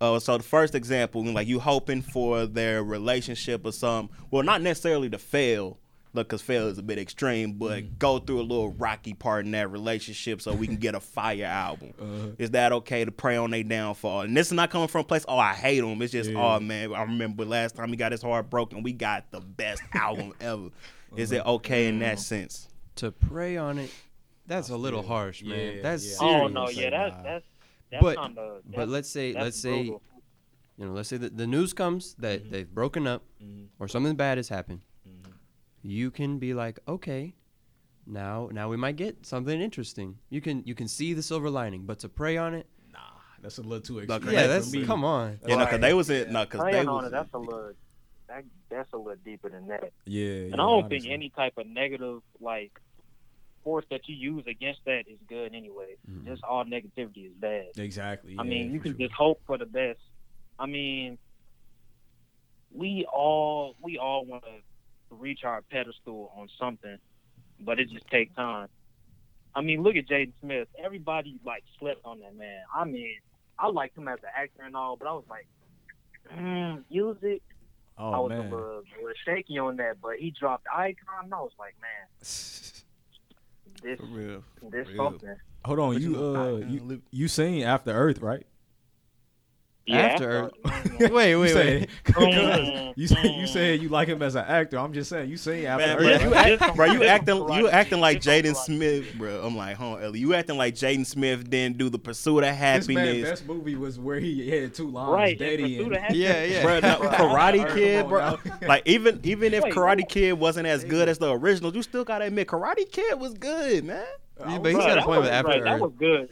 uh, 0.00 0.18
so 0.18 0.36
the 0.38 0.42
first 0.42 0.74
example, 0.74 1.22
like 1.24 1.46
you 1.46 1.60
hoping 1.60 2.02
for 2.02 2.46
their 2.46 2.82
relationship 2.82 3.64
or 3.64 3.72
some, 3.72 4.10
Well, 4.30 4.42
not 4.42 4.60
necessarily 4.62 5.08
to 5.10 5.18
fail, 5.18 5.78
look, 6.12 6.28
because 6.28 6.42
fail 6.42 6.66
is 6.68 6.78
a 6.78 6.82
bit 6.82 6.98
extreme, 6.98 7.52
but 7.52 7.82
mm. 7.82 7.98
go 7.98 8.18
through 8.18 8.40
a 8.40 8.42
little 8.42 8.70
rocky 8.70 9.14
part 9.14 9.44
in 9.44 9.52
that 9.52 9.70
relationship 9.70 10.42
so 10.42 10.52
we 10.52 10.66
can 10.66 10.76
get 10.76 10.94
a 10.94 11.00
fire 11.00 11.44
album. 11.44 11.92
Uh-huh. 12.00 12.28
Is 12.38 12.50
that 12.50 12.72
okay 12.72 13.04
to 13.04 13.12
pray 13.12 13.36
on 13.36 13.50
their 13.50 13.62
downfall? 13.62 14.22
And 14.22 14.36
this 14.36 14.48
is 14.48 14.52
not 14.52 14.70
coming 14.70 14.88
from 14.88 15.02
a 15.02 15.04
place. 15.04 15.24
Oh, 15.28 15.38
I 15.38 15.54
hate 15.54 15.82
him. 15.84 16.02
It's 16.02 16.12
just, 16.12 16.30
oh, 16.30 16.32
Yeah. 16.32 16.56
oh 16.56 16.60
man, 16.60 16.92
I 16.94 17.02
remember 17.02 17.44
last 17.44 17.76
time 17.76 17.88
he 17.88 17.96
got 17.96 18.12
his 18.12 18.22
heart 18.22 18.50
broken, 18.50 18.82
we 18.82 18.92
got 18.92 19.30
the 19.30 19.40
best 19.40 19.82
album 19.94 20.32
ever. 20.40 20.70
Is 21.16 21.32
uh-huh. 21.32 21.40
it 21.40 21.46
okay 21.54 21.88
in 21.88 21.98
that 22.00 22.18
sense? 22.18 22.68
To 22.96 23.10
prey 23.12 23.56
on 23.56 23.78
it, 23.78 23.90
that's 24.46 24.68
a 24.68 24.76
little 24.76 25.02
harsh, 25.02 25.42
man. 25.42 25.76
Yeah, 25.76 25.82
that's 25.82 26.06
yeah. 26.06 26.16
Oh, 26.20 26.28
serious. 26.28 26.42
Oh 26.42 26.48
no, 26.48 26.68
yeah, 26.68 26.90
that's 26.90 27.16
that's 27.22 27.44
that's 27.90 28.02
But- 28.02 28.16
on 28.16 28.34
the. 28.34 28.60
But 28.66 28.88
let's 28.88 29.08
say, 29.08 29.32
let's 29.32 29.60
say, 29.60 29.82
you 29.84 30.00
know, 30.78 30.92
let's 30.92 31.08
say 31.08 31.16
that 31.18 31.36
the 31.36 31.46
news 31.46 31.72
comes 31.72 32.14
that 32.18 32.42
Mm-hmm. 32.42 32.50
they've 32.52 32.74
broken 32.74 33.06
up 33.06 33.22
mm-hmm. 33.42 33.64
or 33.78 33.88
something 33.88 34.16
bad 34.16 34.38
has 34.38 34.48
happened. 34.48 34.80
You 35.82 36.10
can 36.10 36.38
be 36.38 36.52
like, 36.54 36.78
okay, 36.86 37.34
now 38.06 38.48
now 38.52 38.68
we 38.68 38.76
might 38.76 38.96
get 38.96 39.24
something 39.24 39.60
interesting. 39.60 40.18
You 40.28 40.40
can 40.40 40.62
you 40.66 40.74
can 40.74 40.88
see 40.88 41.14
the 41.14 41.22
silver 41.22 41.50
lining, 41.50 41.84
but 41.86 41.98
to 42.00 42.08
prey 42.08 42.36
on 42.36 42.54
it, 42.54 42.66
nah, 42.92 42.98
that's 43.40 43.58
a 43.58 43.62
little 43.62 43.80
too 43.80 44.00
Like, 44.00 44.18
extreme. 44.20 44.34
yeah, 44.34 44.46
that's 44.46 44.72
me. 44.72 44.84
come 44.84 45.04
on. 45.04 45.38
Yeah, 45.46 45.56
no, 45.56 45.64
because 45.64 45.72
Right. 45.72 45.80
they 45.80 45.94
was 45.94 46.10
in, 46.10 46.32
no, 46.32 46.44
because 46.44 46.60
they 46.60 46.70
praying 46.72 46.88
on 46.88 47.04
was. 47.04 47.06
it, 47.06 47.10
that's 47.12 47.32
a 47.34 47.38
little. 47.38 47.72
That, 48.28 48.44
that's 48.70 48.92
a 48.92 48.96
little 48.96 49.16
deeper 49.24 49.48
than 49.48 49.66
that. 49.68 49.92
Yeah, 50.06 50.24
And 50.30 50.48
yeah, 50.50 50.54
I 50.54 50.56
don't 50.56 50.88
think 50.88 51.04
any 51.08 51.30
type 51.30 51.54
of 51.56 51.66
negative 51.66 52.20
like 52.40 52.70
force 53.64 53.84
that 53.90 54.02
you 54.06 54.14
use 54.14 54.44
against 54.46 54.80
that 54.86 55.04
is 55.08 55.18
good 55.28 55.52
anyway. 55.54 55.96
Mhm. 56.08 56.26
Just 56.26 56.44
all 56.44 56.64
negativity 56.64 57.26
is 57.26 57.32
bad. 57.38 57.66
exactly. 57.76 58.36
I 58.38 58.42
yeah, 58.44 58.48
mean, 58.48 58.72
you 58.72 58.80
can 58.80 58.92
sure. 58.92 58.98
just 59.08 59.14
hope 59.14 59.40
for 59.46 59.58
the 59.58 59.66
best. 59.66 59.98
I 60.60 60.66
mean, 60.66 61.18
we 62.72 63.04
all 63.12 63.74
we 63.82 63.98
all 63.98 64.24
want 64.24 64.44
to 64.44 64.50
reach 65.10 65.40
our 65.44 65.62
pedestal 65.70 66.32
on 66.36 66.48
something, 66.58 66.96
but 67.60 67.78
it 67.80 67.90
just 67.90 68.06
takes 68.08 68.34
time. 68.34 68.68
I 69.54 69.60
mean, 69.62 69.82
look 69.82 69.96
at 69.96 70.06
Jaden 70.08 70.32
Smith. 70.40 70.68
Everybody 70.82 71.38
like 71.44 71.64
slept 71.78 72.00
on 72.04 72.20
that 72.20 72.36
man. 72.36 72.60
I 72.74 72.84
mean, 72.84 73.14
I 73.58 73.68
liked 73.68 73.96
him 73.98 74.08
as 74.08 74.18
an 74.22 74.30
actor 74.36 74.62
and 74.64 74.76
all, 74.76 74.96
but 74.96 75.08
I 75.08 75.12
was 75.12 75.24
like, 75.28 75.46
mm, 76.34 76.82
music. 76.90 77.42
I 77.98 78.02
Oh 78.16 78.22
was 78.22 78.28
man. 78.30 78.38
a 78.40 78.42
little, 78.44 78.58
a 78.78 78.98
little 79.00 79.12
shaky 79.26 79.58
on 79.58 79.76
that, 79.76 80.00
but 80.00 80.16
he 80.18 80.30
dropped 80.30 80.66
Icon. 80.74 81.24
And 81.24 81.34
I 81.34 81.40
was 81.40 81.52
like, 81.58 81.74
man, 81.82 82.08
this 82.20 82.82
For 83.98 84.06
real. 84.06 84.44
this 84.70 84.88
real. 84.88 84.96
something. 84.96 85.36
Hold 85.64 85.78
on, 85.78 86.00
you 86.00 86.12
you- 86.12 86.24
uh 86.24 86.56
you 86.68 87.02
you 87.10 87.28
seen 87.28 87.62
After 87.64 87.90
Earth, 87.90 88.20
right? 88.20 88.46
After 89.98 90.50
after- 90.64 91.12
wait, 91.14 91.30
You 91.30 91.40
wait, 91.40 91.52
said, 91.52 91.80
wait. 91.80 91.88
Mm, 92.20 92.92
you 92.96 93.06
said 93.06 93.24
you 93.24 93.30
mm. 93.30 93.48
said 93.48 93.82
you 93.82 93.88
like 93.88 94.08
him 94.08 94.22
as 94.22 94.34
an 94.34 94.44
actor. 94.46 94.78
I'm 94.78 94.92
just 94.92 95.10
saying 95.10 95.30
you 95.30 95.36
seen 95.36 95.64
After 95.66 95.86
Man, 95.86 95.96
Earth. 95.98 96.20
bro, 96.22 96.28
you, 96.30 96.34
act, 96.34 96.76
bro, 96.76 96.86
you 96.86 97.04
acting, 97.04 97.36
you 97.54 97.68
acting 97.68 98.00
like 98.00 98.22
Kid. 98.22 98.46
It's 98.46 98.64
from 98.66 98.74
Jaden 98.76 98.78
Smith, 98.78 99.14
bro. 99.18 99.42
I'm 99.42 99.56
like, 99.56 99.76
huh, 99.76 99.96
Ellie. 99.96 100.18
You 100.20 100.34
acting 100.34 100.56
like 100.56 100.74
Jaden 100.74 101.06
Smith 101.06 101.48
didn't 101.48 101.78
do 101.78 101.88
the 101.88 101.98
Pursuit 101.98 102.38
of 102.38 102.44
This 102.58 102.88
man 102.88 102.96
Happiness, 103.06 103.28
best 103.30 103.46
movie 103.46 103.76
was 103.76 103.98
where 103.98 104.20
he 104.20 104.50
had 104.50 104.74
two 104.74 104.88
lines, 104.90 105.12
Right, 105.12 105.38
Daddy 105.38 105.78
and 105.78 105.86
and 105.86 105.94
Pursuit 105.94 106.10
of 106.10 106.16
Yeah, 106.16 106.44
yeah. 106.44 106.62
bro. 106.62 106.80
no, 106.80 106.98
Karate 107.10 107.74
Kid, 107.74 108.08
bro. 108.08 108.38
Like 108.66 108.82
even 108.86 109.20
even 109.24 109.54
if 109.54 109.64
Wait, 109.64 109.72
Karate? 109.74 110.08
Kid 110.08 110.32
wasn't 110.34 110.66
as 110.66 110.84
good 110.84 111.08
as 111.08 111.18
the 111.18 111.30
original, 111.32 111.74
you 111.74 111.82
still 111.82 112.04
gotta 112.04 112.26
admit 112.26 112.48
Karate 112.48 112.90
Kid 112.90 113.18
was 113.18 113.34
good, 113.34 113.84
man. 113.84 114.04
Yeah, 114.40 114.58
but 114.58 114.68
he's 114.68 114.76
was- 114.76 114.86
got 114.86 114.92
a 114.92 114.94
that 114.96 115.04
point 115.04 115.20
with 115.22 115.30
After 115.30 115.48
right, 115.50 115.64
That 115.64 115.80
was 115.80 115.92
good. 115.98 116.28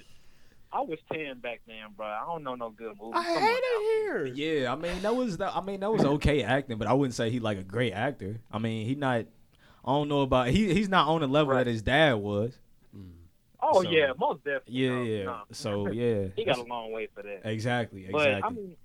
I 0.73 0.81
was 0.83 0.99
ten 1.13 1.39
back 1.41 1.61
then, 1.67 1.77
bro. 1.97 2.07
I 2.07 2.23
don't 2.27 2.43
know 2.45 2.55
no 2.55 2.71
good 2.71 2.93
movies. 3.01 3.15
I 3.17 3.25
Come 3.25 3.43
hate 3.43 3.49
on 3.49 3.57
it 3.57 4.03
here. 4.03 4.27
Yeah, 4.63 4.73
I 4.73 4.77
mean 4.77 5.01
that 5.03 5.17
was 5.17 5.37
that. 5.39 5.57
I 5.57 5.61
mean 5.63 5.81
that 5.81 5.91
was 5.91 6.05
okay 6.05 6.43
acting, 6.43 6.77
but 6.79 6.87
I 6.87 6.93
wouldn't 6.93 7.15
say 7.15 7.31
he 7.31 7.41
like 7.41 7.59
a 7.59 7.63
great 7.65 7.93
actor. 7.93 8.41
I 8.53 8.59
mean 8.59 8.87
he 8.87 8.95
not. 8.95 9.25
I 9.85 9.91
don't 9.93 10.09
know 10.09 10.21
about 10.23 10.49
he. 10.49 10.73
He's 10.75 10.89
not 10.89 11.09
on 11.09 11.21
the 11.23 11.27
level 11.27 11.55
Right. 11.55 11.65
that 11.65 11.71
his 11.71 11.81
dad 11.83 12.15
was. 12.15 12.53
Mm. 12.95 13.11
Oh 13.63 13.83
So- 13.83 13.91
yeah, 13.91 14.13
most 14.19 14.45
definitely. 14.45 14.75
Yeah, 14.75 14.91
no, 14.91 15.03
yeah. 15.03 15.25
no. 15.25 15.41
So 15.53 15.89
yeah, 15.93 16.29
he 16.37 16.45
got 16.45 16.59
a 16.59 16.63
long 16.65 16.93
way 16.93 17.09
for 17.15 17.23
that. 17.23 17.41
exactly, 17.45 18.07
But 18.11 18.29
exactly. 18.29 18.43
I 18.43 18.51
mean, 18.61 18.77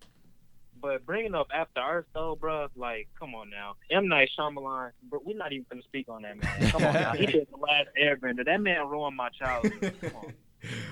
but 0.82 1.06
bringing 1.06 1.34
up 1.36 1.48
After 1.54 1.80
Earth 1.82 2.06
though, 2.14 2.36
bro, 2.40 2.68
like, 2.76 3.08
come 3.20 3.36
on 3.36 3.50
now, 3.50 3.76
M 3.92 4.08
Night 4.08 4.30
Shyamalan, 4.38 4.92
but 5.10 5.26
we're 5.26 5.38
not 5.38 5.52
even 5.52 5.66
gonna 5.70 5.82
speak 5.84 6.08
on 6.10 6.22
that 6.24 6.42
man. 6.42 6.72
Come 6.72 6.84
on, 6.86 6.94
now. 6.94 7.12
he 7.14 7.26
did 7.28 7.48
the 7.52 7.58
last 7.58 7.88
Airbender. 8.02 8.46
That 8.46 8.62
man 8.62 8.88
ruined 8.88 9.16
my 9.18 9.30
childhood. 9.30 9.96
Come 10.02 10.16
on. 10.16 10.34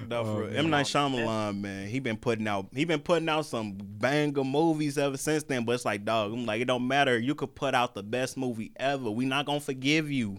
No, 0.09 0.23
for 0.25 0.43
Oh, 0.43 0.47
M 0.47 0.69
Night 0.69 0.85
Shyamalan, 0.85 1.59
man, 1.61 1.87
he 1.87 1.99
been 1.99 2.17
putting 2.17 2.47
out 2.47 2.67
he 2.73 2.83
been 2.85 2.99
putting 2.99 3.29
out 3.29 3.45
some 3.45 3.77
banger 3.79 4.43
movies 4.43 4.97
ever 4.97 5.17
since 5.17 5.43
then. 5.43 5.63
But 5.65 5.73
it's 5.73 5.85
like, 5.85 6.03
dog, 6.03 6.33
I'm 6.33 6.45
like, 6.45 6.61
it 6.61 6.65
don't 6.65 6.87
matter. 6.87 7.17
You 7.17 7.35
could 7.35 7.55
put 7.55 7.73
out 7.73 7.93
the 7.93 8.03
best 8.03 8.37
movie 8.37 8.71
ever. 8.75 9.09
We 9.09 9.25
not 9.25 9.45
gonna 9.45 9.59
forgive 9.59 10.11
you. 10.11 10.37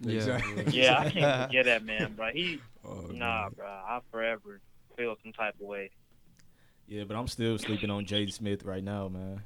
Yeah. 0.00 0.16
Exactly. 0.16 0.64
Yeah, 0.72 0.98
I 0.98 1.10
can't 1.10 1.46
forget 1.48 1.64
that 1.66 1.84
man, 1.84 2.12
bro. 2.14 2.30
He, 2.32 2.60
Oh, 2.86 3.06
nah, 3.10 3.44
man. 3.44 3.50
bro. 3.56 3.66
I 3.66 4.00
forever 4.10 4.60
feel 4.96 5.16
some 5.22 5.32
type 5.32 5.54
of 5.60 5.66
way. 5.66 5.90
Yeah, 6.86 7.04
but 7.04 7.16
I'm 7.16 7.28
still 7.28 7.56
sleeping 7.56 7.88
on 7.88 8.04
Jaden 8.04 8.30
Smith 8.32 8.62
right 8.64 8.84
now, 8.84 9.08
man. 9.08 9.42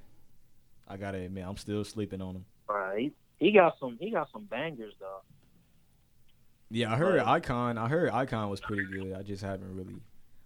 I 0.89 0.97
gotta 0.97 1.19
admit, 1.19 1.45
I'm 1.47 1.57
still 1.57 1.85
sleeping 1.85 2.21
on 2.21 2.35
him. 2.37 2.45
Bro, 2.67 2.97
he, 2.97 3.13
he 3.39 3.53
got 3.53 3.79
some, 3.79 3.97
he 4.01 4.11
got 4.11 4.29
some 4.33 4.45
bangers 4.47 4.95
though. 4.99 5.21
Yeah, 6.71 6.93
I 6.93 6.97
heard 6.97 7.19
But- 7.19 7.27
Icon. 7.29 7.79
I 7.79 7.89
heard 7.89 8.11
Icon 8.11 8.51
was 8.51 8.61
pretty 8.61 8.85
good. 8.85 9.15
I 9.15 9.23
just 9.23 9.43
haven't 9.43 9.75
really 9.75 10.01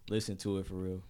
listened 0.09 0.39
to 0.41 0.59
it 0.59 0.67
for 0.67 0.75
real. 0.75 1.03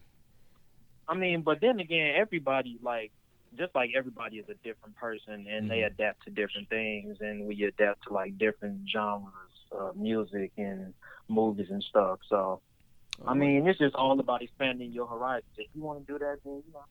I 1.08 1.14
mean, 1.14 1.42
but 1.42 1.60
then 1.60 1.80
again, 1.80 2.14
everybody 2.16 2.78
like 2.82 3.12
just 3.58 3.74
like 3.74 3.90
everybody 3.94 4.38
is 4.38 4.48
a 4.48 4.54
different 4.66 4.96
person, 4.96 5.46
and 5.46 5.70
they 5.70 5.80
Mhm. 5.80 5.86
adapt 5.88 6.24
to 6.24 6.30
different 6.30 6.70
things, 6.70 7.20
and 7.20 7.46
we 7.46 7.62
adapt 7.64 8.04
to 8.04 8.12
like 8.14 8.38
different 8.38 8.88
genres 8.88 9.30
of 9.70 9.94
music 9.96 10.52
and 10.56 10.94
movies 11.28 11.70
and 11.70 11.82
stuff. 11.82 12.20
So, 12.28 12.62
I 13.26 13.34
mean, 13.34 13.66
it's 13.68 13.78
just 13.78 13.94
all 13.94 14.18
about 14.18 14.40
expanding 14.42 14.90
your 14.92 15.06
horizons. 15.06 15.52
If 15.58 15.68
you 15.74 15.82
want 15.82 16.06
to 16.06 16.12
do 16.14 16.18
that, 16.20 16.38
then 16.44 16.62
you 16.66 16.72
know, 16.72 16.84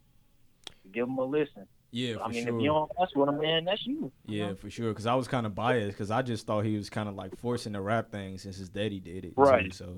give 0.91 1.07
them 1.07 1.17
a 1.17 1.25
listen. 1.25 1.67
Yeah, 1.91 2.15
for 2.15 2.23
I 2.23 2.27
mean, 2.29 2.45
sure. 2.45 2.55
if 2.57 2.61
you 2.61 2.67
don't 2.69 2.91
mess 2.99 3.09
with 3.15 3.25
them, 3.27 3.39
man, 3.39 3.65
that's 3.65 3.85
you. 3.85 4.11
you 4.25 4.39
Yeah, 4.39 4.47
know? 4.49 4.55
for 4.55 4.69
sure. 4.69 4.89
Because 4.89 5.05
I 5.05 5.15
was 5.15 5.27
kind 5.27 5.45
of 5.45 5.53
biased 5.55 5.89
because 5.97 6.11
I 6.11 6.21
just 6.21 6.47
thought 6.47 6.65
he 6.65 6.77
was 6.77 6.89
kind 6.89 7.07
of 7.09 7.15
like 7.15 7.37
forcing 7.37 7.73
the 7.73 7.81
rap 7.81 8.11
thing 8.11 8.37
since 8.37 8.57
his 8.57 8.69
daddy 8.69 8.99
did 8.99 9.25
it. 9.25 9.35
too, 9.35 9.41
Right. 9.41 9.73
so 9.73 9.97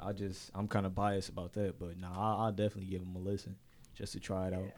I 0.00 0.12
just 0.12 0.50
I'm 0.54 0.68
kind 0.68 0.86
of 0.86 0.94
biased 0.94 1.28
about 1.28 1.52
that. 1.54 1.78
But 1.78 1.98
nah, 1.98 2.08
I'll, 2.12 2.46
I'll 2.46 2.52
definitely 2.52 2.86
give 2.90 3.02
him 3.02 3.14
a 3.16 3.18
listen 3.20 3.56
just 3.94 4.12
to 4.14 4.20
try 4.20 4.48
it 4.48 4.54
out. 4.54 4.70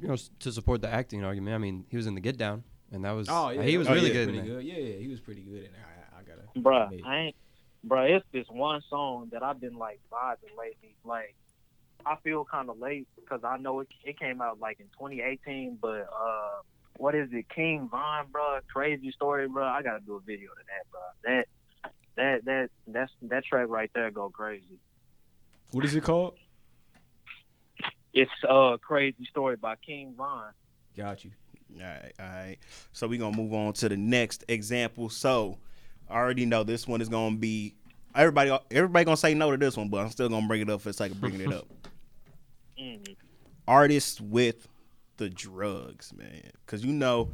You 0.00 0.08
know, 0.08 0.16
to 0.40 0.52
support 0.52 0.80
the 0.82 0.88
acting 0.88 1.24
argument, 1.24 1.54
I 1.54 1.58
mean, 1.58 1.84
he 1.88 1.96
was 1.96 2.06
in 2.06 2.14
the 2.14 2.20
Get 2.20 2.36
Down, 2.36 2.62
and 2.92 3.04
that 3.04 3.12
was 3.12 3.28
Oh 3.30 3.50
yeah, 3.50 3.62
he 3.62 3.78
was 3.78 3.88
Oh, 3.88 3.94
really 3.94 4.08
yeah, 4.08 4.12
good. 4.14 4.28
in 4.28 4.34
Pretty 4.34 4.48
that. 4.48 4.54
good. 4.54 4.64
Yeah, 4.64 4.78
yeah, 4.78 4.98
he 4.98 5.08
was 5.08 5.20
pretty 5.20 5.42
good 5.42 5.64
in 5.64 5.72
there. 5.72 5.86
I, 6.16 6.20
I 6.20 6.22
gotta. 6.22 6.42
Bruh, 6.56 6.84
admit. 6.86 7.00
I 7.04 7.16
ain't, 7.18 7.36
bruh, 7.86 8.08
it's 8.10 8.24
this 8.32 8.46
one 8.48 8.80
song 8.88 9.28
that 9.32 9.42
I've 9.42 9.60
been 9.60 9.74
like 9.76 10.00
vibing 10.12 10.56
lately. 10.58 10.94
Like, 11.04 11.34
I 12.06 12.16
feel 12.22 12.44
kind 12.44 12.68
of 12.70 12.78
late 12.78 13.06
because 13.16 13.40
I 13.44 13.56
know 13.56 13.80
it, 13.80 13.88
it 14.04 14.18
came 14.18 14.40
out 14.40 14.60
like 14.60 14.80
in 14.80 14.86
2018, 14.98 15.78
but 15.80 16.08
uh, 16.14 16.62
what 16.96 17.14
is 17.14 17.28
it, 17.32 17.48
King 17.48 17.88
Von, 17.90 18.26
bro? 18.30 18.58
Crazy 18.72 19.10
story, 19.12 19.48
bro. 19.48 19.64
I 19.64 19.82
gotta 19.82 20.00
do 20.00 20.16
a 20.16 20.20
video 20.20 20.50
to 20.50 20.62
that, 20.68 20.90
bro. 20.90 21.00
That, 21.24 21.46
that, 22.16 22.44
that, 22.44 22.70
that's 22.86 23.12
that 23.22 23.44
track 23.44 23.66
right 23.68 23.90
there 23.94 24.10
go 24.10 24.28
crazy. 24.30 24.78
What 25.70 25.84
is 25.84 25.94
it 25.94 26.02
called? 26.02 26.34
It's 28.12 28.30
uh, 28.48 28.76
crazy 28.76 29.24
story 29.30 29.56
by 29.56 29.76
King 29.76 30.14
Von. 30.16 30.52
Got 30.96 31.24
you. 31.24 31.30
All 31.76 31.86
right, 31.86 32.12
all 32.20 32.26
right. 32.26 32.58
So 32.92 33.08
we're 33.08 33.18
gonna 33.18 33.36
move 33.36 33.54
on 33.54 33.72
to 33.74 33.88
the 33.88 33.96
next 33.96 34.44
example. 34.48 35.08
So 35.08 35.58
I 36.10 36.16
already 36.16 36.44
know 36.44 36.64
this 36.64 36.86
one 36.86 37.00
is 37.00 37.08
gonna 37.08 37.36
be 37.36 37.74
everybody. 38.14 38.56
Everybody 38.70 39.04
gonna 39.04 39.16
say 39.16 39.32
no 39.32 39.50
to 39.50 39.56
this 39.56 39.76
one, 39.76 39.88
but 39.88 39.98
I'm 40.04 40.10
still 40.10 40.28
gonna 40.28 40.46
bring 40.46 40.60
it 40.60 40.68
up 40.68 40.82
for 40.82 40.90
the 40.90 40.92
sake 40.92 41.12
of 41.12 41.20
bringing 41.20 41.40
it 41.40 41.52
up. 41.52 41.66
artists 43.66 44.20
with 44.20 44.68
the 45.16 45.28
drugs, 45.30 46.12
man. 46.16 46.50
Cause 46.66 46.84
you 46.84 46.92
know 46.92 47.30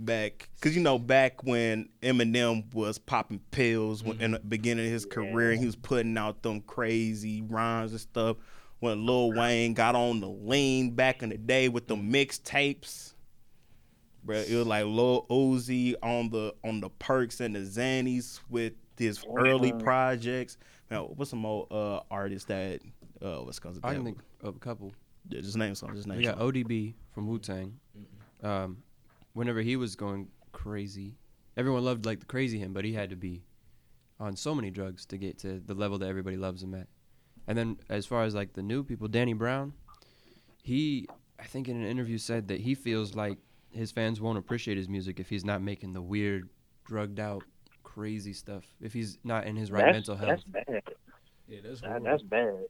back 0.00 0.48
cause 0.60 0.74
you 0.74 0.82
know 0.82 0.98
back 0.98 1.44
when 1.44 1.88
Eminem 2.02 2.74
was 2.74 2.98
popping 2.98 3.38
pills 3.52 4.02
when, 4.02 4.20
in 4.20 4.32
the 4.32 4.40
beginning 4.40 4.86
of 4.86 4.90
his 4.92 5.06
career 5.06 5.52
and 5.52 5.60
he 5.60 5.66
was 5.66 5.76
putting 5.76 6.16
out 6.18 6.42
them 6.42 6.60
crazy 6.62 7.42
rhymes 7.42 7.92
and 7.92 8.00
stuff. 8.00 8.36
When 8.80 9.06
Lil 9.06 9.32
Wayne 9.32 9.74
got 9.74 9.94
on 9.94 10.20
the 10.20 10.28
lean 10.28 10.90
back 10.90 11.22
in 11.22 11.28
the 11.28 11.38
day 11.38 11.68
with 11.68 11.86
the 11.86 11.94
mixtapes. 11.94 13.14
Bro, 14.24 14.38
it 14.38 14.54
was 14.54 14.66
like 14.66 14.84
Lil 14.84 15.24
Uzi 15.30 15.94
on 16.02 16.30
the 16.30 16.54
on 16.64 16.80
the 16.80 16.90
perks 16.90 17.40
and 17.40 17.54
the 17.54 17.60
Xannies 17.60 18.40
with 18.50 18.72
his 18.98 19.24
early 19.36 19.72
Mhm. 19.72 19.82
projects. 19.82 20.58
Now, 20.90 21.04
what's 21.06 21.30
some 21.30 21.46
old 21.46 21.68
uh 21.72 22.00
artists 22.10 22.46
that 22.48 22.80
uh 23.22 23.38
what's 23.38 23.58
called 23.58 23.78
I 23.82 23.94
can 23.94 24.04
think 24.04 24.18
of 24.42 24.56
a 24.56 24.58
couple. 24.58 24.92
Yeah, 25.28 25.40
just 25.40 25.56
name 25.56 25.74
some, 25.74 25.94
just 25.94 26.06
name 26.06 26.18
We 26.18 26.24
got 26.24 26.38
some. 26.38 26.52
ODB 26.52 26.94
from 27.14 27.26
Wu 27.28 27.38
Tang. 27.38 27.78
Um, 28.42 28.78
whenever 29.34 29.60
he 29.60 29.76
was 29.76 29.94
going 29.94 30.28
crazy, 30.50 31.14
everyone 31.56 31.84
loved 31.84 32.04
like 32.04 32.20
the 32.20 32.26
crazy 32.26 32.58
him, 32.58 32.72
but 32.72 32.84
he 32.84 32.92
had 32.92 33.10
to 33.10 33.16
be 33.16 33.44
on 34.18 34.36
so 34.36 34.54
many 34.54 34.70
drugs 34.70 35.06
to 35.06 35.16
get 35.16 35.38
to 35.38 35.60
the 35.60 35.74
level 35.74 35.98
that 35.98 36.08
everybody 36.08 36.36
loves 36.36 36.62
him 36.62 36.74
at. 36.74 36.88
And 37.46 37.56
then 37.56 37.78
as 37.88 38.06
far 38.06 38.24
as 38.24 38.34
like 38.34 38.52
the 38.52 38.62
new 38.62 38.82
people, 38.82 39.08
Danny 39.08 39.32
Brown, 39.32 39.72
he 40.62 41.08
I 41.38 41.44
think 41.44 41.68
in 41.68 41.76
an 41.76 41.86
interview 41.86 42.18
said 42.18 42.48
that 42.48 42.60
he 42.60 42.74
feels 42.74 43.14
like 43.14 43.38
his 43.70 43.90
fans 43.90 44.20
won't 44.20 44.38
appreciate 44.38 44.76
his 44.76 44.88
music 44.88 45.18
if 45.18 45.28
he's 45.28 45.44
not 45.44 45.62
making 45.62 45.92
the 45.92 46.02
weird, 46.02 46.48
drugged 46.84 47.18
out, 47.18 47.42
crazy 47.82 48.32
stuff. 48.32 48.64
If 48.80 48.92
he's 48.92 49.18
not 49.24 49.46
in 49.46 49.56
his 49.56 49.70
right 49.70 49.84
that's, 49.84 49.94
mental 49.94 50.16
health. 50.16 50.42
That's 50.46 50.66
bad. 50.66 50.82
Yeah, 51.48 51.58
that's 51.64 51.80
That, 51.80 52.02
that's 52.04 52.22
bad. 52.22 52.64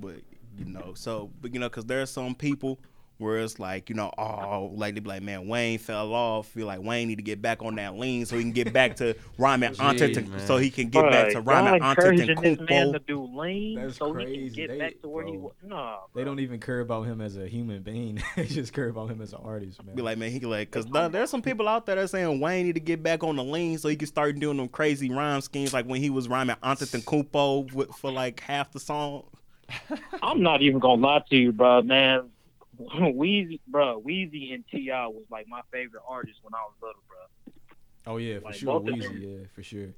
But 0.00 0.16
you 0.58 0.64
know, 0.66 0.92
so 0.94 1.30
but 1.40 1.52
you 1.54 1.60
know, 1.60 1.68
cause 1.68 1.84
there 1.86 2.02
are 2.02 2.06
some 2.06 2.34
people 2.34 2.78
where 3.18 3.38
it's 3.38 3.58
like, 3.58 3.88
you 3.88 3.96
know, 3.96 4.12
oh, 4.18 4.70
like 4.74 4.92
they 4.92 5.00
be 5.00 5.08
like, 5.08 5.22
man, 5.22 5.48
Wayne 5.48 5.78
fell 5.78 6.12
off. 6.12 6.48
Feel 6.48 6.66
like 6.66 6.82
Wayne 6.82 7.08
need 7.08 7.16
to 7.16 7.22
get 7.22 7.40
back 7.40 7.62
on 7.62 7.76
that 7.76 7.96
lean 7.96 8.26
so 8.26 8.36
he 8.36 8.42
can 8.42 8.52
get 8.52 8.74
back 8.74 8.96
to 8.96 9.16
rhyming 9.38 9.72
Jeez, 9.72 9.98
Antetokounmpo, 9.98 10.40
so 10.46 10.58
he 10.58 10.68
can 10.68 10.90
get 10.90 11.10
back 11.10 11.32
to 11.32 11.40
Bruh, 11.40 11.46
rhyming 11.46 11.80
y'all 11.80 11.90
encouraging 11.92 12.38
this 12.42 12.58
man 12.68 12.92
to 12.92 12.98
do 12.98 13.24
lean 13.24 13.80
That's 13.80 13.96
so 13.96 14.12
he 14.12 14.26
can 14.26 14.48
get 14.52 14.68
They- 14.68 14.78
back 14.78 15.00
to 15.00 15.08
where 15.08 15.24
he 15.24 15.32
bro. 15.32 15.40
was. 15.40 15.52
No, 15.62 15.96
They 16.14 16.24
don't 16.24 16.40
even 16.40 16.60
care 16.60 16.80
about 16.80 17.04
him 17.06 17.22
as 17.22 17.38
a 17.38 17.48
human 17.48 17.80
being. 17.80 18.22
they 18.36 18.44
just 18.44 18.74
care 18.74 18.90
about 18.90 19.10
him 19.10 19.22
as 19.22 19.32
an 19.32 19.40
artist, 19.42 19.82
man. 19.82 19.96
Be 19.96 20.02
like, 20.02 20.18
man, 20.18 20.30
he 20.30 20.38
can 20.38 20.50
like, 20.50 20.70
cause 20.70 20.84
th- 20.84 21.10
there's 21.10 21.30
some 21.30 21.40
people 21.40 21.68
out 21.68 21.86
there 21.86 21.96
that 21.96 22.10
saying 22.10 22.38
Wayne 22.38 22.66
need 22.66 22.74
to 22.74 22.80
get 22.80 23.02
back 23.02 23.24
on 23.24 23.36
the 23.36 23.44
lean 23.44 23.78
so 23.78 23.88
he 23.88 23.96
can 23.96 24.08
start 24.08 24.38
doing 24.38 24.58
them 24.58 24.68
crazy 24.68 25.08
rhyme 25.10 25.40
schemes 25.40 25.72
like 25.72 25.86
when 25.86 26.02
he 26.02 26.10
was 26.10 26.28
rhyming 26.28 26.56
Antetokounmpo 26.62 27.72
with, 27.72 27.94
for 27.94 28.10
like 28.12 28.40
half 28.40 28.72
the 28.72 28.80
song. 28.80 29.24
I'm 30.22 30.42
not 30.42 30.62
even 30.62 30.78
gonna 30.78 31.00
lie 31.02 31.22
to 31.30 31.36
you, 31.36 31.52
bro, 31.52 31.82
man. 31.82 32.30
Weezy, 32.78 33.60
bro, 33.66 34.02
Weezy 34.06 34.54
and 34.54 34.64
Ti 34.70 34.90
was 34.90 35.24
like 35.30 35.46
my 35.48 35.62
favorite 35.72 36.02
artists 36.06 36.40
when 36.42 36.54
I 36.54 36.58
was 36.58 36.74
little, 36.82 37.02
bro. 37.08 38.12
oh 38.14 38.16
yeah, 38.18 38.38
for 38.38 38.44
like, 38.44 38.54
sure, 38.56 38.80
Weezy, 38.80 39.20
yeah, 39.40 39.46
for 39.54 39.62
sure. 39.62 39.88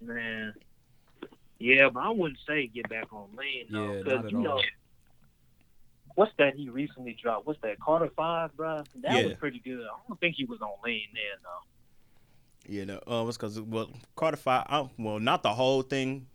Man, 0.00 0.54
yeah, 1.58 1.88
but 1.90 2.00
I 2.00 2.10
wouldn't 2.10 2.38
say 2.48 2.66
get 2.66 2.88
back 2.88 3.12
on 3.12 3.28
lean 3.36 3.66
though, 3.70 3.92
Yeah, 3.96 4.02
because 4.02 4.32
you 4.32 4.38
know. 4.38 4.52
all. 4.52 4.62
What's 6.14 6.32
that 6.38 6.54
he 6.56 6.68
recently 6.68 7.16
dropped? 7.20 7.46
What's 7.46 7.60
that? 7.62 7.80
Carter 7.80 8.10
Five, 8.16 8.54
bro. 8.56 8.82
That 9.02 9.16
Yeah. 9.18 9.24
was 9.28 9.34
pretty 9.38 9.60
good. 9.60 9.80
I 9.80 9.96
don't 10.08 10.20
think 10.20 10.34
he 10.36 10.44
was 10.44 10.60
on 10.60 10.72
lean 10.84 11.06
then 11.14 11.38
though. 11.42 12.72
You 12.74 12.86
know, 12.86 13.00
uh, 13.06 13.24
it's 13.28 13.36
cause 13.38 13.60
well, 13.60 13.90
Carter 14.14 14.36
Five, 14.36 14.66
uh, 14.68 14.86
well, 14.98 15.18
not 15.18 15.42
the 15.42 15.52
whole 15.54 15.82
thing. 15.82 16.26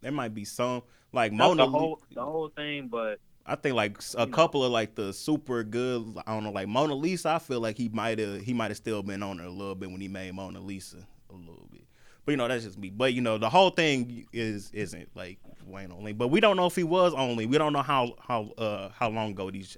There 0.00 0.12
might 0.12 0.34
be 0.34 0.44
some 0.44 0.82
like 1.16 1.32
Not 1.32 1.48
Mona. 1.56 1.64
the 1.64 1.70
whole 1.70 2.00
the 2.14 2.24
whole 2.24 2.48
thing, 2.50 2.88
but 2.88 3.18
I 3.44 3.56
think 3.56 3.74
like 3.74 3.98
a 4.16 4.26
couple 4.26 4.64
of 4.64 4.70
like 4.70 4.94
the 4.94 5.12
super 5.12 5.64
good. 5.64 6.16
I 6.26 6.34
don't 6.34 6.44
know, 6.44 6.50
like 6.50 6.68
Mona 6.68 6.94
Lisa. 6.94 7.30
I 7.30 7.38
feel 7.38 7.60
like 7.60 7.76
he 7.76 7.88
might 7.88 8.18
have 8.18 8.42
he 8.42 8.52
might 8.52 8.70
have 8.70 8.76
still 8.76 9.02
been 9.02 9.22
on 9.22 9.38
her 9.38 9.46
a 9.46 9.50
little 9.50 9.74
bit 9.74 9.90
when 9.90 10.00
he 10.00 10.08
made 10.08 10.32
Mona 10.34 10.60
Lisa 10.60 10.98
a 11.30 11.34
little 11.34 11.66
bit. 11.72 11.82
But 12.24 12.32
you 12.32 12.36
know 12.36 12.48
that's 12.48 12.64
just 12.64 12.78
me. 12.78 12.90
But 12.90 13.14
you 13.14 13.20
know 13.20 13.38
the 13.38 13.48
whole 13.48 13.70
thing 13.70 14.26
is 14.32 14.70
isn't 14.72 15.08
like 15.14 15.38
Wayne 15.64 15.90
only. 15.92 16.12
But 16.12 16.28
we 16.28 16.40
don't 16.40 16.56
know 16.56 16.66
if 16.66 16.76
he 16.76 16.84
was 16.84 17.14
only. 17.14 17.46
We 17.46 17.58
don't 17.58 17.72
know 17.72 17.82
how 17.82 18.14
how 18.20 18.50
uh 18.58 18.90
how 18.90 19.08
long 19.08 19.30
ago 19.30 19.50
these 19.50 19.76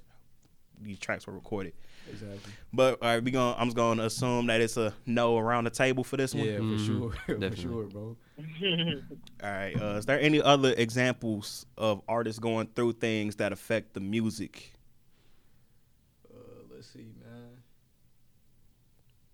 these 0.81 0.99
tracks 0.99 1.25
were 1.27 1.33
recorded. 1.33 1.73
Exactly. 2.09 2.51
But 2.73 3.01
all 3.01 3.07
right, 3.09 3.23
we 3.23 3.31
going 3.31 3.55
I'm 3.57 3.67
just 3.67 3.75
going 3.75 3.97
to 3.99 4.05
assume 4.05 4.47
that 4.47 4.61
it's 4.61 4.77
a 4.77 4.93
no 5.05 5.37
around 5.37 5.63
the 5.65 5.69
table 5.69 6.03
for 6.03 6.17
this 6.17 6.33
one. 6.33 6.47
Yeah, 6.47 6.57
for 6.57 6.63
Mhm. 6.63 6.85
sure, 6.85 7.11
for 7.49 7.55
sure, 7.55 7.83
bro. 7.91 8.17
All 9.43 9.49
right. 9.51 9.75
Uh, 9.79 9.95
is 9.97 10.05
there 10.05 10.19
any 10.19 10.41
other 10.41 10.73
examples 10.77 11.65
of 11.77 12.01
artists 12.07 12.39
going 12.39 12.67
through 12.67 12.93
things 12.93 13.35
that 13.37 13.51
affect 13.51 13.93
the 13.93 13.99
music? 13.99 14.73
Uh, 16.29 16.37
let's 16.73 16.87
see, 16.87 17.11
man. 17.23 17.57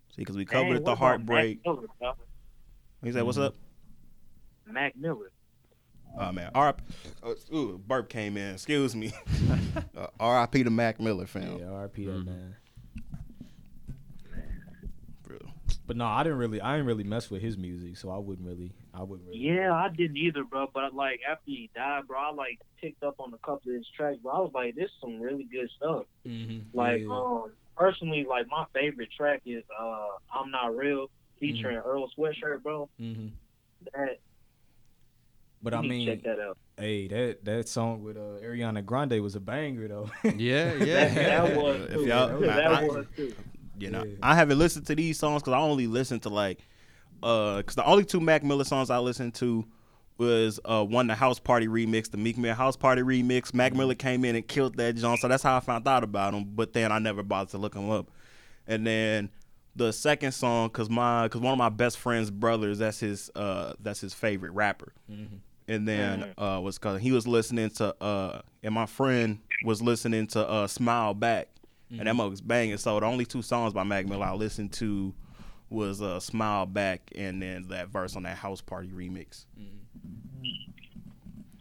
See, 0.09 0.21
because 0.21 0.37
we 0.37 0.45
covered 0.45 0.73
what 0.73 0.85
the 0.85 0.95
heartbreak. 0.95 1.59
Miller. 1.65 1.87
He 3.03 3.11
said, 3.11 3.23
"What's 3.23 3.37
up?" 3.37 3.55
Mac 4.65 4.95
Miller. 4.95 5.31
Oh 6.17 6.31
man, 6.31 6.49
R. 6.55 6.75
Uh, 7.21 7.33
ooh, 7.53 7.77
burp 7.85 8.07
came 8.09 8.37
in. 8.37 8.53
Excuse 8.53 8.95
me. 8.95 9.11
uh, 9.97 10.07
R.I.P. 10.19 10.63
to 10.63 10.69
Mac 10.69 10.99
Miller, 11.01 11.25
fam. 11.25 11.57
Yeah, 11.59 11.65
RP 11.65 12.05
that 12.05 12.11
Mhm. 12.21 12.25
man. 12.25 12.55
Bro. 15.23 15.37
But 15.87 15.97
no, 15.97 16.05
I 16.05 16.23
didn't 16.23 16.39
really, 16.39 16.59
I 16.61 16.73
didn't 16.73 16.87
really 16.87 17.03
mess 17.03 17.29
with 17.29 17.41
his 17.43 17.57
music, 17.57 17.95
so 17.97 18.09
I 18.09 18.17
wouldn't 18.17 18.47
really, 18.47 18.73
I 18.93 19.03
wouldn't 19.03 19.27
really. 19.29 19.39
Yeah, 19.39 19.71
I 19.73 19.89
didn't 19.89 20.17
either, 20.17 20.43
bro. 20.43 20.67
But 20.73 20.95
like 20.95 21.19
after 21.29 21.43
he 21.45 21.69
died, 21.75 22.07
bro, 22.07 22.17
I 22.19 22.31
like 22.31 22.59
picked 22.81 23.03
up 23.03 23.15
on 23.19 23.33
a 23.33 23.37
couple 23.37 23.71
of 23.71 23.75
his 23.77 23.87
tracks, 23.95 24.17
bro. 24.23 24.31
I 24.33 24.39
was 24.39 24.51
like, 24.53 24.75
this 24.75 24.85
is 24.85 24.91
some 24.99 25.21
really 25.21 25.43
good 25.43 25.69
stuff. 25.77 26.05
Mm-hmm. 26.27 26.75
Like, 26.77 27.03
um, 27.07 27.51
personally, 27.77 28.25
like 28.27 28.47
my 28.49 28.65
favorite 28.73 29.09
track 29.15 29.41
is 29.45 29.63
uh, 29.79 30.07
"I'm 30.33 30.49
Not 30.49 30.75
Real" 30.75 31.09
featuring 31.39 31.77
Earl 31.77 32.09
Sweatshirt, 32.17 32.63
bro. 32.63 32.89
hmm 32.97 33.27
That 33.93 34.19
But 35.61 35.73
I 35.75 35.81
you 35.81 35.89
need 35.89 35.89
to 35.89 35.95
mean, 35.97 36.07
check 36.07 36.23
that 36.23 36.39
out. 36.39 36.57
hey, 36.79 37.07
that 37.09 37.45
that 37.45 37.67
song 37.69 38.01
with 38.03 38.17
uh, 38.17 38.41
Ariana 38.43 38.83
Grande 38.83 39.21
was 39.21 39.35
a 39.35 39.39
banger 39.39 39.87
though. 39.87 40.09
Yeah, 40.23 40.73
yeah. 40.83 41.13
that 41.13 41.55
was 41.55 41.81
If 41.91 42.07
y'all- 42.07 42.39
that 42.39 42.65
I- 42.67 42.83
was 42.83 43.05
too. 43.15 43.35
You 43.79 43.91
know, 43.91 44.03
Yeah. 44.03 44.15
I 44.23 44.35
haven't 44.35 44.57
listened 44.59 44.85
to 44.87 44.95
these 44.95 45.19
songs 45.19 45.41
because 45.41 45.53
I 45.53 45.59
only 45.59 45.87
listened 45.87 46.21
to 46.23 46.29
like, 46.29 46.59
uh, 47.23 47.57
because 47.57 47.75
the 47.75 47.85
only 47.85 48.05
two 48.05 48.19
Mac 48.19 48.43
Miller 48.43 48.63
songs 48.63 48.89
I 48.89 48.99
listened 48.99 49.33
to 49.35 49.65
was 50.17 50.59
uh 50.63 50.83
one 50.83 51.07
the 51.07 51.15
House 51.15 51.39
Party 51.39 51.67
remix, 51.67 52.09
the 52.09 52.17
Meek 52.17 52.37
Mill 52.37 52.53
House 52.55 52.77
Party 52.77 53.01
remix. 53.01 53.53
Mac 53.53 53.71
Mm-hmm. 53.71 53.79
Miller 53.79 53.95
came 53.95 54.23
in 54.23 54.35
and 54.35 54.47
killed 54.47 54.77
that 54.77 54.95
John, 54.95 55.17
so 55.17 55.27
that's 55.27 55.43
how 55.43 55.57
I 55.57 55.59
found 55.59 55.87
out 55.87 56.03
about 56.05 56.33
him. 56.33 56.45
But 56.55 56.71
then 56.73 56.91
I 56.91 56.99
never 56.99 57.21
bothered 57.23 57.49
to 57.51 57.57
look 57.57 57.75
him 57.75 57.89
up. 57.89 58.09
And 58.67 58.87
then 58.87 59.29
the 59.75 59.91
second 59.91 60.31
song, 60.31 60.69
cause 60.69 60.89
my, 60.89 61.27
cause 61.27 61.41
one 61.41 61.51
of 61.51 61.57
my 61.57 61.67
best 61.67 61.97
friend's 61.97 62.31
brothers, 62.31 62.79
that's 62.79 62.97
his, 62.99 63.29
uh, 63.35 63.73
that's 63.81 63.99
his 63.99 64.13
favorite 64.13 64.51
rapper. 64.53 64.93
Mhm. 65.11 65.39
And 65.67 65.85
then 65.87 66.19
Mm-hmm. 66.21 66.41
uh 66.43 66.59
was 66.61 66.77
cause 66.77 67.01
he 67.01 67.11
was 67.11 67.27
listening 67.27 67.71
to 67.71 67.93
uh 68.01 68.41
and 68.63 68.73
my 68.73 68.85
friend 68.85 69.39
was 69.65 69.81
listening 69.81 70.27
to 70.27 70.47
uh 70.47 70.67
Smile 70.67 71.13
Back. 71.13 71.49
And 71.91 72.07
that 72.07 72.15
mug 72.15 72.31
was 72.31 72.41
banging. 72.41 72.77
So 72.77 72.99
the 72.99 73.05
only 73.05 73.25
two 73.25 73.41
songs 73.41 73.73
by 73.73 73.83
Mac 73.83 74.07
Miller 74.07 74.25
I 74.25 74.33
listened 74.33 74.73
to 74.73 75.13
was 75.69 76.01
uh 76.01 76.19
Smile 76.19 76.65
Back 76.65 77.11
and 77.15 77.41
then 77.41 77.67
that 77.69 77.89
verse 77.89 78.15
on 78.15 78.23
that 78.23 78.37
House 78.37 78.61
Party 78.61 78.89
remix. 78.89 79.45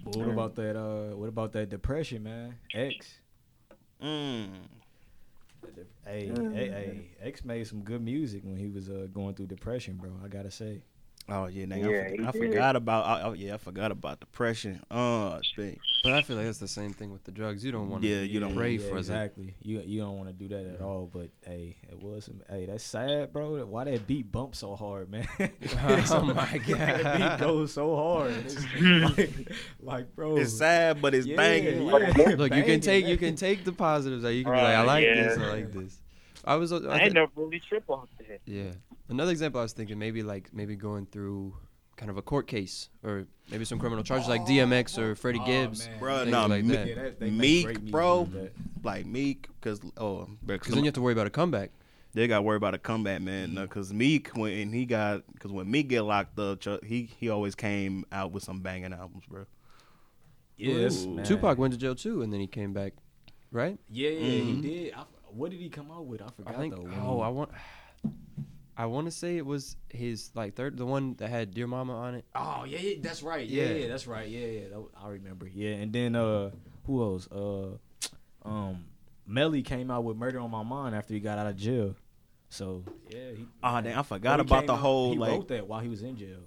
But 0.04 0.16
what 0.16 0.28
about 0.28 0.54
that? 0.56 0.76
Uh, 0.76 1.16
what 1.16 1.28
about 1.28 1.52
that 1.52 1.70
depression, 1.70 2.22
man? 2.24 2.56
X. 2.74 3.20
Mm. 4.02 4.48
Hey, 6.04 6.26
hey, 6.26 6.52
hey, 6.52 7.10
X 7.22 7.44
made 7.44 7.66
some 7.66 7.80
good 7.80 8.02
music 8.02 8.42
when 8.44 8.58
he 8.58 8.68
was 8.68 8.90
uh, 8.90 9.06
going 9.12 9.34
through 9.34 9.46
depression, 9.46 9.94
bro. 9.94 10.10
I 10.22 10.28
gotta 10.28 10.50
say. 10.50 10.82
Oh 11.26 11.46
yeah, 11.46 11.64
dang, 11.64 11.80
Yeah, 11.82 11.86
I, 11.86 12.10
he 12.10 12.16
forgot, 12.18 12.28
I 12.28 12.32
forgot 12.38 12.76
about 12.76 13.04
I, 13.06 13.22
oh, 13.22 13.32
yeah, 13.32 13.54
I 13.54 13.56
forgot 13.56 13.90
about 13.90 14.20
depression. 14.20 14.82
Uh 14.90 15.40
thing. 15.56 15.78
But 16.02 16.12
I 16.12 16.20
feel 16.20 16.36
like 16.36 16.44
it's 16.44 16.58
the 16.58 16.68
same 16.68 16.92
thing 16.92 17.10
with 17.12 17.24
the 17.24 17.30
drugs. 17.32 17.64
You 17.64 17.72
don't 17.72 17.88
want 17.88 18.02
to 18.02 18.08
Yeah, 18.08 18.20
you 18.20 18.40
don't 18.40 18.54
pray 18.54 18.72
yeah, 18.72 18.86
for 18.88 18.94
that. 18.96 18.98
exactly. 18.98 19.54
You 19.62 19.80
you 19.86 20.02
don't 20.02 20.18
want 20.18 20.28
to 20.28 20.34
do 20.34 20.48
that 20.48 20.66
at 20.74 20.82
all. 20.82 21.08
But 21.10 21.30
hey, 21.46 21.76
it 21.90 21.98
was. 22.02 22.28
Hey, 22.50 22.66
that's 22.66 22.84
sad, 22.84 23.32
bro. 23.32 23.64
Why 23.64 23.84
that 23.84 24.06
beat 24.06 24.30
bump 24.30 24.54
so 24.54 24.76
hard, 24.76 25.10
man? 25.10 25.26
Oh, 26.10 26.22
my 26.24 26.44
that 26.66 27.02
God. 27.02 27.18
beat 27.18 27.46
goes 27.46 27.72
so 27.72 27.96
hard. 27.96 28.34
It's 28.44 29.16
like, 29.16 29.30
like, 29.80 30.14
bro, 30.14 30.36
It's 30.36 30.52
sad, 30.52 31.00
but 31.00 31.14
it's 31.14 31.26
yeah, 31.26 31.36
banging. 31.36 31.86
yeah, 31.86 32.12
it's 32.14 32.38
Look, 32.38 32.54
you 32.54 32.64
can 32.64 32.80
take 32.82 33.06
you 33.06 33.16
can 33.16 33.34
take 33.34 33.64
the 33.64 33.72
positives. 33.72 34.24
Like 34.24 34.34
you 34.34 34.44
can 34.44 34.52
be 34.52 34.58
like, 34.58 34.76
I 34.76 34.82
like 34.82 35.04
yeah. 35.06 35.14
this, 35.14 35.38
I 35.38 35.46
like 35.48 35.72
this. 35.72 35.98
I 36.44 36.56
was, 36.56 36.70
I 36.70 36.76
I 36.76 36.80
thi- 36.98 37.04
ain't 37.04 37.14
never 37.14 37.30
really 37.36 37.60
trip 37.60 37.84
off 37.88 38.08
that. 38.18 38.40
yeah. 38.44 38.72
Another 39.08 39.30
example, 39.30 39.60
I 39.60 39.64
was 39.64 39.72
thinking 39.72 39.98
maybe 39.98 40.22
like 40.22 40.52
maybe 40.54 40.76
going 40.76 41.06
through 41.06 41.54
kind 41.96 42.10
of 42.10 42.16
a 42.16 42.22
court 42.22 42.46
case 42.48 42.88
or 43.04 43.26
maybe 43.50 43.64
some 43.64 43.78
criminal 43.78 44.02
charges 44.02 44.28
like 44.28 44.40
DMX 44.42 44.98
or 44.98 45.14
Freddie 45.14 45.38
Oh, 45.42 45.46
Gibbs. 45.46 45.86
man. 45.88 46.00
Bruh, 46.00 46.18
things 46.20 46.30
nah, 46.32 46.46
like 46.46 46.64
me- 46.64 46.74
that. 46.74 46.86
Yeah, 46.88 46.94
that- 47.18 47.20
Meek, 47.32 47.90
bro. 47.90 48.22
with. 48.22 48.52
Like 48.82 49.06
Meek, 49.06 49.48
cause 49.60 49.80
oh, 49.96 50.28
Because 50.44 50.74
then 50.74 50.84
you 50.84 50.88
have 50.88 50.94
to 50.94 51.00
worry 51.02 51.12
about 51.12 51.26
a 51.26 51.30
comeback. 51.30 51.70
they 52.14 52.26
got 52.26 52.38
to 52.38 52.42
worry 52.42 52.56
about 52.56 52.74
a 52.74 52.78
comeback, 52.78 53.20
man. 53.22 53.54
No, 53.54 53.66
cause 53.66 53.92
Meek 53.92 54.28
when 54.34 54.72
he 54.72 54.84
got, 54.86 55.22
cause 55.38 55.52
when 55.52 55.70
Meek 55.70 55.88
get 55.88 56.02
locked 56.02 56.38
up, 56.38 56.60
Chuck- 56.60 56.84
he 56.84 57.04
he 57.18 57.28
always 57.28 57.54
came 57.54 58.04
out 58.10 58.32
with 58.32 58.42
some 58.42 58.60
banging 58.60 58.92
albums, 58.92 59.24
bro. 59.28 59.44
Yes, 60.56 61.04
man. 61.04 61.24
Tupac 61.24 61.58
went 61.58 61.72
to 61.74 61.78
jail 61.78 61.94
too, 61.94 62.22
and 62.22 62.32
then 62.32 62.40
he 62.40 62.46
came 62.46 62.72
back 62.72 62.92
right? 63.50 63.78
Yeah, 63.88 64.10
yeah, 64.10 64.18
he 64.42 64.52
Mhm. 64.54 64.62
did. 64.62 64.94
I 64.94 65.00
f 65.02 65.06
what 65.30 65.50
did 65.50 65.60
he 65.60 65.68
come 65.68 65.90
out 65.90 66.06
with? 66.06 66.22
I 66.22 66.28
forgot 66.30 66.54
I 66.54 66.58
think. 66.58 66.74
though. 66.74 66.88
Oh, 67.02 67.20
I 67.20 67.28
want. 67.28 67.50
I 68.76 68.86
want 68.86 69.06
to 69.06 69.10
say 69.12 69.36
it 69.36 69.46
was 69.46 69.76
his 69.88 70.30
like 70.34 70.54
third, 70.56 70.76
the 70.76 70.86
one 70.86 71.14
that 71.18 71.30
had 71.30 71.54
"Dear 71.54 71.66
Mama" 71.66 71.94
on 71.96 72.14
it. 72.16 72.24
Oh 72.34 72.64
yeah, 72.66 72.78
yeah, 72.78 72.94
that's 73.00 73.22
right. 73.22 73.46
Yeah, 73.46 73.64
Yeah. 73.66 73.74
yeah, 73.74 73.88
that's 73.88 74.06
right. 74.06 74.28
Yeah, 74.28 74.46
yeah, 74.46 74.68
that, 74.70 74.84
I 75.02 75.08
remember. 75.10 75.46
Yeah, 75.46 75.74
and 75.74 75.92
then 75.92 76.16
uh, 76.16 76.50
who 76.86 77.02
else? 77.02 77.28
Uh, 77.30 77.76
um, 78.44 78.84
Melly 79.26 79.62
came 79.62 79.90
out 79.90 80.04
with 80.04 80.16
"Murder 80.16 80.40
on 80.40 80.50
My 80.50 80.62
Mind" 80.62 80.94
after 80.94 81.14
he 81.14 81.20
got 81.20 81.38
out 81.38 81.46
of 81.46 81.56
jail. 81.56 81.94
So 82.50 82.84
yeah, 83.10 83.30
he, 83.36 83.46
Oh, 83.62 83.74
yeah. 83.76 83.80
damn, 83.80 83.98
I 83.98 84.02
forgot 84.02 84.38
Well, 84.38 84.40
about 84.46 84.66
the 84.66 84.72
out- 84.74 84.78
whole, 84.80 85.12
He 85.12 85.18
like- 85.18 85.30
wrote 85.32 85.48
that 85.48 85.66
while 85.68 85.80
he 85.80 85.88
was 85.88 86.02
in 86.02 86.16
jail. 86.16 86.38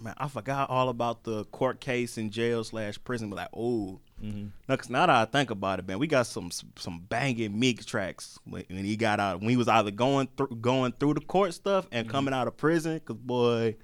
Man, 0.00 0.14
I 0.18 0.28
forgot 0.28 0.68
all 0.70 0.88
about 0.90 1.24
the 1.24 1.44
court 1.46 1.80
case 1.80 2.18
in 2.18 2.30
jail 2.30 2.62
slash 2.64 3.02
prison. 3.02 3.30
But 3.30 3.36
like, 3.36 3.48
oh, 3.56 4.00
Mm-hmm. 4.22 4.46
no, 4.68 4.76
'cause 4.76 4.88
now 4.88 5.06
that 5.06 5.14
I 5.14 5.24
think 5.26 5.50
about 5.50 5.78
it, 5.78 5.86
man, 5.86 5.98
we 5.98 6.06
got 6.06 6.26
some 6.26 6.50
some 6.76 7.04
banging 7.08 7.58
Meek 7.58 7.84
tracks 7.84 8.38
when, 8.44 8.64
when 8.70 8.84
he 8.84 8.96
got 8.96 9.20
out. 9.20 9.40
When 9.40 9.50
he 9.50 9.56
was 9.56 9.68
either 9.68 9.90
going 9.90 10.28
through 10.36 10.56
going 10.60 10.92
through 10.92 11.14
the 11.14 11.20
court 11.20 11.52
stuff 11.54 11.86
and 11.92 12.08
coming 12.08 12.32
out 12.32 12.46
of 12.48 12.56
prison. 12.56 12.98
Cause 13.00 13.16
boy, 13.18 13.76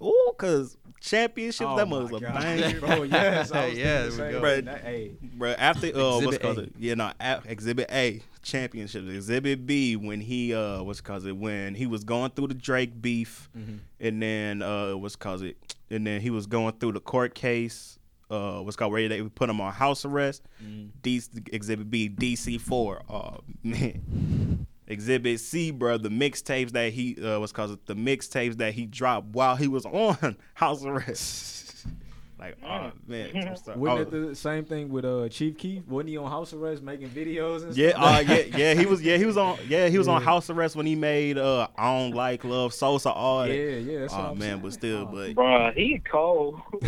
oh, 0.00 0.34
cause 0.38 0.76
championships 1.00 1.66
Oh 1.68 1.76
that 1.76 1.88
was 1.88 2.12
a 2.12 2.20
God. 2.20 2.34
banger. 2.34 2.80
bro. 2.80 3.02
Yes, 3.04 3.50
I 3.52 3.66
was 3.68 3.78
Yeah, 3.78 4.02
thinking 4.08 4.16
the 4.18 4.22
there 4.22 4.26
we 4.26 4.32
go. 4.40 4.54
thing. 4.56 4.64
That- 4.66 4.80
Hey, 4.84 5.10
Bro, 5.22 5.50
after 5.52 5.86
uh, 5.88 5.90
what's 6.20 6.36
Exhibit 6.36 6.42
called 6.42 6.58
A. 6.58 6.62
it? 6.62 6.72
Yeah, 6.78 6.94
no, 6.94 7.12
a- 7.20 7.42
Exhibit 7.46 7.90
A 7.90 8.22
championships. 8.42 9.08
Exhibit 9.08 9.66
B 9.66 9.96
when 9.96 10.20
he 10.20 10.54
uh, 10.54 10.82
what's 10.82 11.00
cause 11.00 11.26
it 11.26 11.36
when 11.36 11.74
he 11.74 11.86
was 11.86 12.04
going 12.04 12.30
through 12.30 12.48
the 12.48 12.54
Drake 12.54 13.00
beef, 13.02 13.50
Mhm. 13.58 13.78
and 14.00 14.22
then 14.22 14.62
uh, 14.62 14.92
what's 14.96 15.16
cause 15.16 15.42
it, 15.42 15.56
and 15.90 16.06
then 16.06 16.20
he 16.20 16.30
was 16.30 16.46
going 16.46 16.74
through 16.74 16.92
the 16.92 17.00
court 17.00 17.34
case. 17.34 17.96
Uh, 18.30 18.60
what's 18.60 18.76
called 18.76 18.92
where 18.92 19.08
they 19.08 19.22
put 19.22 19.50
him 19.50 19.60
on 19.60 19.72
house 19.72 20.04
arrest. 20.04 20.42
Mhm. 20.64 20.90
D, 21.02 21.20
Exhibit 21.52 21.90
B, 21.90 22.08
DC 22.08 22.60
four. 22.60 23.02
Oh 23.08 23.38
man. 23.62 24.66
Exhibit 24.86 25.38
C, 25.38 25.70
bro, 25.70 25.98
the 25.98 26.08
mixtapes 26.08 26.72
that 26.72 26.92
he 26.92 27.16
uh, 27.24 27.38
was 27.38 27.52
cause 27.52 27.76
the 27.86 27.94
mixtapes 27.94 28.56
that 28.56 28.74
he 28.74 28.86
dropped 28.86 29.28
while 29.28 29.54
he 29.54 29.68
was 29.68 29.86
on 29.86 30.36
house 30.54 30.84
arrest. 30.84 31.86
like, 32.40 32.56
oh 32.64 32.90
man, 33.06 33.34
Wasn't 33.66 33.78
Oh. 33.78 33.96
it 33.98 34.10
the 34.10 34.34
same 34.34 34.64
thing 34.64 34.88
with 34.88 35.04
uh 35.04 35.28
Chief 35.28 35.56
Keef? 35.58 35.86
Wasn't 35.86 36.08
he 36.08 36.16
on 36.16 36.30
house 36.30 36.52
arrest 36.52 36.82
making 36.82 37.10
videos 37.10 37.62
and 37.64 37.76
Yeah, 37.76 37.90
stuff? 37.90 38.02
uh, 38.02 38.22
yeah, 38.26 38.56
yeah. 38.56 38.74
He 38.74 38.86
was, 38.86 39.02
yeah, 39.02 39.16
he 39.18 39.26
was 39.26 39.36
on, 39.36 39.58
yeah, 39.68 39.88
he 39.88 39.98
was 39.98 40.08
on 40.08 40.22
house 40.22 40.48
arrest 40.50 40.74
when 40.74 40.86
he 40.86 40.94
made 40.96 41.36
uh, 41.38 41.68
I 41.76 41.98
don't 41.98 42.12
like 42.14 42.42
love 42.44 42.72
Sosa 42.74 43.10
all 43.12 43.46
yeah, 43.46 43.52
that. 43.52 43.80
yeah. 43.82 43.98
That's 44.00 44.14
Oh 44.14 44.16
I'm 44.16 44.38
man, 44.38 44.48
saying. 44.48 44.60
but 44.62 44.72
still, 44.72 44.98
Oh. 45.02 45.06
but 45.12 45.34
Bruh, 45.34 45.74
he 45.74 45.98
cold. 46.10 46.60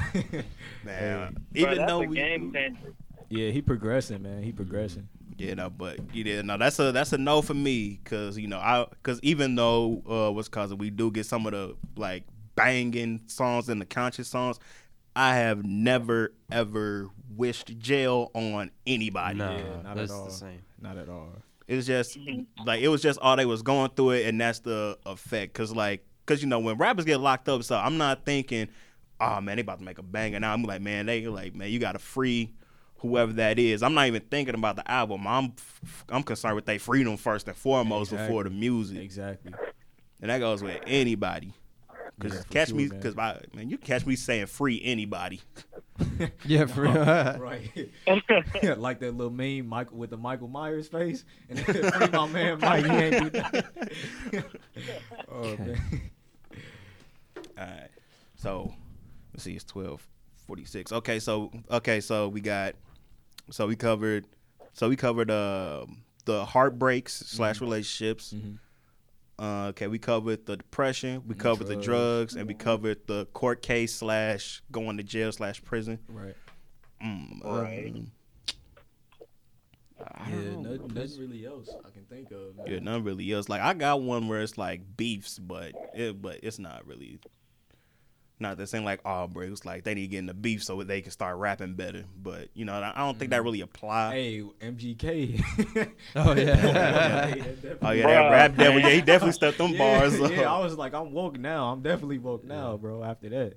man, 0.84 1.34
Bruh, 1.34 1.36
even 1.54 1.76
that's 1.78 1.90
though 1.90 2.00
we, 2.00 2.16
game 2.16 2.52
changer. 2.52 2.92
yeah, 3.28 3.50
he 3.50 3.62
progressing, 3.62 4.22
man. 4.22 4.42
He 4.42 4.52
progressing. 4.52 5.08
yeah, 5.38 5.54
no, 5.54 5.70
but 5.70 5.98
yeah, 6.14 6.42
no, 6.42 6.56
that's 6.56 6.78
a 6.78 6.92
that's 6.92 7.12
a 7.12 7.18
no 7.18 7.42
for 7.42 7.54
me 7.54 8.00
because 8.02 8.38
you 8.38 8.48
know 8.48 8.58
I 8.58 8.86
because 8.90 9.20
even 9.22 9.54
though 9.54 10.02
uh, 10.08 10.30
what's 10.32 10.48
causing 10.48 10.78
we 10.78 10.90
do 10.90 11.10
get 11.10 11.26
some 11.26 11.46
of 11.46 11.52
the 11.52 11.74
like 11.96 12.24
banging 12.54 13.20
songs 13.26 13.68
and 13.68 13.80
the 13.80 13.86
conscious 13.86 14.28
songs, 14.28 14.58
I 15.14 15.36
have 15.36 15.64
never 15.64 16.32
ever 16.50 17.08
wished 17.36 17.78
jail 17.78 18.30
on 18.34 18.70
anybody. 18.86 19.38
No, 19.38 19.50
Yeah, 19.56 19.82
not 19.82 19.98
at 19.98 20.10
all. 20.10 20.24
the 20.26 20.30
same. 20.30 20.62
Not 20.80 20.96
at 20.96 21.08
all. 21.08 21.30
It's 21.68 21.86
just 21.86 22.18
like 22.66 22.80
it 22.82 22.88
was 22.88 23.02
just 23.02 23.18
all 23.20 23.36
they 23.36 23.46
was 23.46 23.62
going 23.62 23.90
through 23.96 24.10
it, 24.12 24.26
and 24.26 24.40
that's 24.40 24.60
the 24.60 24.98
effect. 25.06 25.54
Cause 25.54 25.74
like, 25.74 26.04
cause 26.26 26.42
you 26.42 26.48
know 26.48 26.58
when 26.58 26.76
rappers 26.76 27.04
get 27.04 27.18
locked 27.18 27.48
up, 27.48 27.62
so 27.62 27.76
I'm 27.76 27.96
not 27.98 28.24
thinking, 28.24 28.68
oh 29.20 29.40
man, 29.40 29.56
they 29.56 29.62
about 29.62 29.78
to 29.78 29.84
make 29.84 29.98
a 29.98 30.02
banger. 30.02 30.40
Now 30.40 30.52
I'm 30.52 30.62
like, 30.64 30.82
man, 30.82 31.06
they 31.06 31.26
like, 31.28 31.54
man, 31.54 31.70
you 31.70 31.78
got 31.78 31.92
to 31.92 31.98
free 31.98 32.52
whoever 32.98 33.32
that 33.34 33.58
is. 33.58 33.82
I'm 33.82 33.94
not 33.94 34.06
even 34.06 34.22
thinking 34.30 34.54
about 34.54 34.76
the 34.76 34.90
album. 34.90 35.26
I'm 35.26 35.54
I'm 36.08 36.22
concerned 36.22 36.56
with 36.56 36.66
their 36.66 36.78
freedom 36.78 37.16
first 37.16 37.46
and 37.48 37.56
foremost 37.56 38.10
before 38.10 38.44
the 38.44 38.50
music, 38.50 38.98
Exactly. 38.98 39.52
and 40.20 40.30
that 40.30 40.38
goes 40.38 40.62
with 40.62 40.80
anybody. 40.86 41.54
Cause 42.22 42.34
Yeah, 42.34 42.42
catch 42.50 42.68
sure, 42.68 42.76
me, 42.76 42.88
man. 42.88 43.02
cause 43.02 43.18
I, 43.18 43.40
man, 43.54 43.68
you 43.70 43.78
catch 43.78 44.06
me 44.06 44.16
saying 44.16 44.46
free 44.46 44.80
anybody. 44.82 45.40
Yeah, 46.44 46.66
for 46.66 46.82
real. 46.82 46.94
right. 46.94 47.70
yeah, 48.62 48.74
like 48.76 48.98
that 49.00 49.14
little 49.14 49.30
meme, 49.32 49.66
Michael 49.66 49.98
with 49.98 50.10
the 50.10 50.16
Michael 50.16 50.48
Myers 50.48 50.88
face, 50.88 51.24
and 51.48 51.58
free 51.64 52.08
my 52.12 52.26
man 52.26 52.58
Mike. 52.60 52.84
He 52.86 52.90
ain't 52.92 53.22
do 53.24 53.30
that. 53.30 53.64
oh 55.30 55.56
man. 55.58 55.80
All 57.58 57.64
right. 57.64 57.88
So 58.36 58.74
let's 59.32 59.44
see, 59.44 59.54
it's 59.54 59.64
twelve 59.64 60.06
forty 60.46 60.64
six. 60.64 60.92
Okay, 60.92 61.18
so 61.18 61.50
okay, 61.70 62.00
so 62.00 62.28
we 62.28 62.40
got 62.40 62.74
so 63.50 63.66
we 63.66 63.76
covered 63.76 64.26
so 64.72 64.88
we 64.88 64.96
covered 64.96 65.30
uh 65.30 65.86
the 66.24 66.44
heartbreaks 66.44 67.12
slash 67.26 67.60
relationships. 67.60 68.32
Mhm. 68.32 68.58
Uh, 69.42 69.66
okay, 69.70 69.88
we 69.88 69.98
covered 69.98 70.46
the 70.46 70.56
depression, 70.56 71.20
we 71.26 71.34
covered 71.34 71.66
the 71.66 71.74
drugs. 71.74 72.34
drugs, 72.34 72.36
and 72.36 72.46
we 72.46 72.54
covered 72.54 73.04
the 73.08 73.26
court 73.32 73.60
case 73.60 73.92
slash 73.92 74.62
going 74.70 74.96
to 74.98 75.02
jail 75.02 75.32
slash 75.32 75.60
prison. 75.64 75.98
Right. 76.08 76.36
Mm, 77.04 77.44
Right. 77.44 77.92
um, 77.92 78.12
I 80.00 80.30
Yeah, 80.30 80.36
nothing, 80.60 80.94
nothing 80.94 81.18
really 81.20 81.44
else 81.44 81.68
I 81.84 81.90
can 81.90 82.04
think 82.04 82.30
of. 82.30 82.56
man. 82.56 82.66
Yeah, 82.68 82.78
none 82.78 83.02
really 83.02 83.30
else. 83.32 83.48
Like 83.48 83.60
I 83.62 83.74
got 83.74 84.00
one 84.02 84.28
where 84.28 84.40
it's 84.42 84.56
like 84.56 84.96
beefs, 84.96 85.40
but 85.40 85.72
it 85.92 86.22
but 86.22 86.38
it's 86.44 86.60
not 86.60 86.86
really 86.86 87.18
not 88.42 88.58
the 88.58 88.66
same 88.66 88.84
like 88.84 89.00
oh 89.04 89.26
bro, 89.26 89.44
it's 89.44 89.64
like 89.64 89.84
they 89.84 89.94
need 89.94 90.02
to 90.02 90.08
get 90.08 90.18
in 90.18 90.26
the 90.26 90.34
beef 90.34 90.62
so 90.62 90.82
they 90.82 91.00
can 91.00 91.10
start 91.10 91.36
rapping 91.38 91.74
better. 91.74 92.04
But 92.20 92.48
you 92.54 92.64
know, 92.64 92.74
I 92.74 92.92
don't 92.98 93.18
think 93.18 93.30
that 93.30 93.36
mm-hmm. 93.38 93.44
really 93.44 93.60
applies. 93.62 94.12
Hey, 94.12 94.42
MGK. 94.60 95.42
Oh, 96.16 96.34
yeah. 96.34 97.34
Oh 97.82 97.90
yeah, 97.90 98.06
that 98.06 98.30
rap 98.30 98.56
devil, 98.56 98.80
yeah, 98.80 98.90
he 98.90 99.00
definitely 99.00 99.32
stepped 99.32 99.58
them 99.58 99.72
yeah, 99.72 99.78
bars. 99.78 100.20
up. 100.20 100.30
Yeah, 100.30 100.52
I 100.52 100.58
was 100.60 100.76
like, 100.76 100.94
I'm 100.94 101.12
woke 101.12 101.38
now. 101.38 101.72
I'm 101.72 101.82
definitely 101.82 102.18
woke 102.18 102.44
now, 102.44 102.76
bro. 102.76 103.02
After 103.02 103.28
that. 103.30 103.54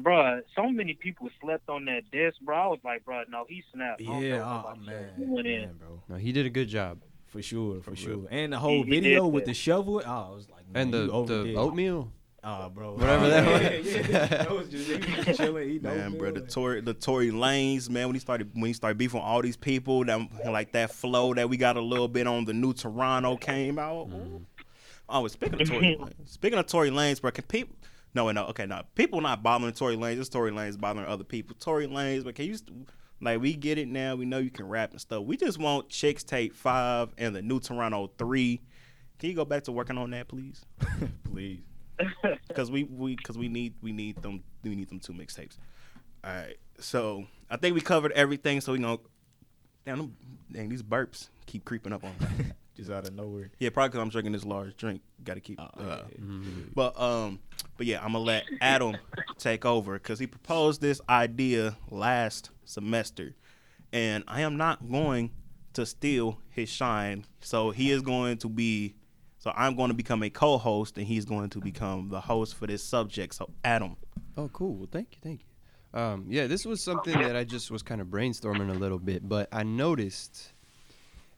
Bruh, 0.00 0.42
so 0.54 0.68
many 0.68 0.94
people 0.94 1.28
slept 1.40 1.68
on 1.68 1.84
that 1.86 2.02
diss, 2.12 2.34
bro. 2.42 2.56
I 2.56 2.66
was 2.68 2.78
like, 2.84 3.04
bruh, 3.04 3.28
no, 3.28 3.44
he 3.48 3.62
snapped. 3.72 4.00
Yeah, 4.00 4.42
oh 4.44 4.74
man, 4.76 5.10
you. 5.18 5.36
He 5.36 5.42
man, 5.42 5.74
bro. 5.78 6.02
No, 6.08 6.16
he 6.16 6.32
did 6.32 6.46
a 6.46 6.50
good 6.50 6.68
job. 6.68 7.00
For 7.26 7.42
sure, 7.42 7.82
for, 7.82 7.90
For 7.90 7.96
sure. 7.96 8.16
real. 8.16 8.28
And 8.30 8.52
the 8.52 8.58
whole 8.58 8.70
He- 8.70 8.84
he 8.84 8.90
video 8.90 9.24
did 9.24 9.34
with 9.34 9.44
that. 9.44 9.50
the 9.50 9.54
shovel. 9.54 10.02
Oh, 10.04 10.10
I 10.10 10.34
was 10.34 10.48
like, 10.48 10.66
man, 10.72 10.82
And 10.82 10.94
the, 10.94 11.00
you 11.00 11.26
the 11.26 11.54
oatmeal. 11.56 12.12
Oh, 12.44 12.68
bro. 12.68 12.92
Whatever 12.92 13.24
Oh, 13.26 13.30
that 13.30 13.44
yeah, 13.44 13.78
was. 13.78 13.86
Yeah, 13.86 14.06
yeah. 14.08 14.26
That 14.26 14.50
was 14.50 14.68
just 14.68 14.86
he 14.88 15.16
was 15.28 15.36
chilling. 15.36 15.68
He 15.68 15.78
Man, 15.80 16.16
bro, 16.16 16.30
the 16.30 16.40
Tory. 16.40 16.48
Tory, 16.48 16.80
the 16.82 16.94
Tory 16.94 17.30
Lanez, 17.30 17.90
man, 17.90 18.06
when 18.06 18.14
he 18.14 18.20
started, 18.20 18.50
when 18.54 18.66
he 18.66 18.72
started 18.72 18.96
beefing 18.96 19.20
all 19.20 19.42
these 19.42 19.56
people, 19.56 20.04
that 20.04 20.20
like 20.46 20.72
that 20.72 20.92
flow 20.92 21.34
that 21.34 21.48
we 21.48 21.56
got 21.56 21.76
a 21.76 21.80
little 21.80 22.06
bit 22.08 22.26
on 22.28 22.44
the 22.44 22.52
new 22.52 22.72
Toronto 22.72 23.36
came 23.36 23.78
out. 23.78 24.08
Mm-hmm. 24.08 24.36
Oh, 25.08 25.26
speaking 25.26 25.60
of 25.60 25.68
Tory, 25.68 25.96
Lanez, 26.00 26.12
speaking 26.28 26.58
of 26.58 26.66
Tory 26.66 26.90
Lanez, 26.90 27.20
bro, 27.20 27.30
can 27.32 27.44
people? 27.44 27.74
No, 28.14 28.30
no, 28.30 28.44
okay, 28.46 28.66
no, 28.66 28.82
people 28.94 29.20
not 29.20 29.42
bothering 29.42 29.72
Tory 29.72 29.96
Lanez. 29.96 30.20
It's 30.20 30.28
Tory 30.28 30.52
Lanez 30.52 30.78
bothering 30.78 31.06
other 31.06 31.24
people. 31.24 31.56
Tory 31.58 31.88
Lanez, 31.88 32.22
but 32.24 32.34
can 32.36 32.44
you? 32.46 32.56
Like 33.20 33.40
we 33.40 33.54
get 33.54 33.78
it 33.78 33.88
now. 33.88 34.14
We 34.14 34.26
know 34.26 34.38
you 34.38 34.50
can 34.50 34.68
rap 34.68 34.92
and 34.92 35.00
stuff. 35.00 35.24
We 35.24 35.36
just 35.36 35.58
want 35.58 35.88
Chixtape 35.88 36.52
Five 36.54 37.12
and 37.18 37.34
the 37.34 37.42
new 37.42 37.58
Toronto 37.58 38.12
Three. 38.16 38.60
Can 39.18 39.28
you 39.30 39.34
go 39.34 39.44
back 39.44 39.64
to 39.64 39.72
working 39.72 39.98
on 39.98 40.10
that, 40.10 40.28
please? 40.28 40.64
Please. 41.24 41.62
because 42.48 42.70
we 42.70 42.84
we 42.84 43.16
because 43.16 43.38
we 43.38 43.48
need 43.48 43.74
we 43.82 43.92
need 43.92 44.22
them 44.22 44.42
we 44.62 44.74
need 44.74 44.88
them 44.88 45.00
two 45.00 45.12
mixtapes. 45.12 45.58
All 46.24 46.32
right, 46.32 46.56
so 46.78 47.26
I 47.50 47.56
think 47.56 47.74
we 47.74 47.80
covered 47.80 48.12
everything. 48.12 48.60
So 48.60 48.72
we 48.72 48.78
know, 48.78 49.00
damn, 49.86 49.98
them, 49.98 50.16
dang 50.52 50.68
these 50.68 50.82
burps 50.82 51.28
keep 51.46 51.64
creeping 51.64 51.92
up 51.92 52.04
on 52.04 52.10
me. 52.20 52.46
Just 52.76 52.90
out 52.92 53.08
of 53.08 53.14
nowhere. 53.14 53.50
yeah, 53.58 53.70
probably 53.70 53.88
because 53.88 54.02
I'm 54.02 54.08
drinking 54.08 54.32
this 54.32 54.44
large 54.44 54.76
drink. 54.76 55.02
Got 55.24 55.34
to 55.34 55.40
keep. 55.40 55.58
Oh, 55.60 55.64
uh, 55.82 56.02
yeah. 56.12 56.24
But 56.76 57.00
um, 57.00 57.40
but 57.76 57.86
yeah, 57.86 57.98
I'm 58.04 58.12
gonna 58.12 58.24
let 58.24 58.44
Adam 58.60 58.96
take 59.36 59.64
over 59.64 59.94
because 59.94 60.20
he 60.20 60.28
proposed 60.28 60.80
this 60.80 61.00
idea 61.08 61.76
last 61.90 62.50
semester, 62.64 63.34
and 63.92 64.22
I 64.28 64.42
am 64.42 64.56
not 64.56 64.88
going 64.88 65.32
to 65.72 65.84
steal 65.84 66.38
his 66.50 66.68
shine. 66.68 67.24
So 67.40 67.70
he 67.70 67.90
is 67.90 68.02
going 68.02 68.38
to 68.38 68.48
be. 68.48 68.94
So 69.48 69.54
I'm 69.56 69.76
going 69.76 69.88
to 69.88 69.94
become 69.94 70.22
a 70.22 70.28
co-host, 70.28 70.98
and 70.98 71.06
he's 71.06 71.24
going 71.24 71.48
to 71.50 71.58
become 71.58 72.10
the 72.10 72.20
host 72.20 72.54
for 72.54 72.66
this 72.66 72.82
subject. 72.84 73.34
So 73.34 73.48
Adam, 73.64 73.96
Oh, 74.36 74.50
cool. 74.52 74.74
Well, 74.74 74.88
thank 74.92 75.08
you, 75.12 75.18
thank 75.22 75.40
you. 75.40 75.98
Um, 75.98 76.26
yeah, 76.28 76.46
this 76.46 76.66
was 76.66 76.84
something 76.84 77.18
that 77.18 77.34
I 77.34 77.44
just 77.44 77.70
was 77.70 77.82
kind 77.82 78.02
of 78.02 78.08
brainstorming 78.08 78.68
a 78.68 78.74
little 78.78 78.98
bit, 78.98 79.26
but 79.26 79.48
I 79.50 79.62
noticed, 79.62 80.52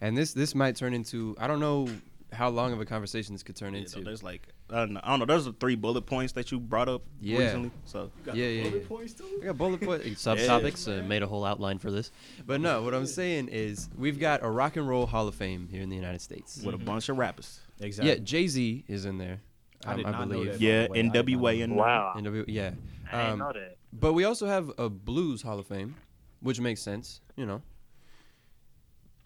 and 0.01 0.19
this 0.19 0.33
this 0.33 0.57
might 0.57 0.75
turn 0.75 0.93
into 0.93 1.37
I 1.39 1.47
don't 1.47 1.61
know 1.61 1.89
how 2.33 2.49
long 2.49 2.73
of 2.73 2.81
a 2.81 2.85
conversation 2.85 3.33
this 3.33 3.45
could 3.45 3.55
turn 3.55 3.75
Yeah, 3.75 3.81
into. 3.81 3.91
so 3.93 4.01
there's 4.01 4.25
like 4.25 4.49
I 4.71 4.75
don't 4.81 4.93
know. 4.95 5.01
I 5.05 5.11
don't 5.11 5.21
know. 5.21 5.25
There's 5.27 5.45
the 5.45 5.53
three 5.53 5.77
bullet 5.77 6.03
points 6.03 6.33
that 6.33 6.51
you 6.51 6.59
brought 6.59 6.89
up 6.89 7.03
Yeah. 7.21 7.39
recently. 7.39 7.71
So 7.85 8.11
yeah, 8.27 8.35
yeah, 8.35 8.71
yeah. 8.71 8.79
points 8.89 9.13
too? 9.13 9.39
I 9.41 9.47
got 9.47 9.57
bullet 9.59 9.81
points. 9.81 10.05
Subtopics 10.27 10.89
uh, 10.89 11.05
made 11.07 11.23
a 11.23 11.29
whole 11.29 11.45
outline 11.45 11.79
for 11.79 11.93
this. 11.93 12.11
But 12.45 12.61
no, 12.61 12.83
what 12.83 12.93
I'm 12.93 13.07
saying 13.07 13.49
is 13.53 13.89
we've 13.97 14.19
got 14.19 14.43
a 14.43 14.51
rock 14.51 14.77
and 14.77 14.89
roll 14.89 15.07
Hall 15.07 15.29
of 15.29 15.37
Fame 15.37 15.69
here 15.71 15.81
in 15.83 15.91
the 15.91 15.97
United 15.97 16.21
States. 16.21 16.61
with 16.65 16.75
a 16.75 16.79
bunch 16.79 17.09
of 17.09 17.19
rappers. 17.19 17.61
Exactly. 17.81 18.13
Yeah, 18.13 18.19
Jay 18.19 18.47
Z 18.47 18.85
is 18.89 19.05
in 19.05 19.19
there. 19.19 19.41
I 19.87 19.93
um, 19.93 19.97
did 19.97 20.07
I 20.07 20.11
not 20.11 20.29
know 20.29 20.35
believe. 20.35 20.53
that. 20.53 20.61
Yeah, 20.61 20.87
by 20.87 20.87
the 20.87 20.91
way. 20.93 20.99
I 20.99 21.03
did 21.03 21.07
not 21.13 21.27
NWA 21.27 21.59
know 21.59 21.65
and 21.65 21.77
wow. 21.77 22.13
NW 22.17 22.45
yeah. 22.49 22.71
I 23.13 23.29
Um, 23.31 23.39
know 23.39 23.53
that. 23.53 23.77
But 23.93 24.13
we 24.13 24.25
also 24.25 24.47
have 24.47 24.71
a 24.79 24.89
blues 24.89 25.43
Hall 25.43 25.59
of 25.59 25.67
Fame, 25.67 25.97
which 26.41 26.61
makes 26.61 26.81
sense, 26.83 27.21
you 27.37 27.47
know. 27.47 27.63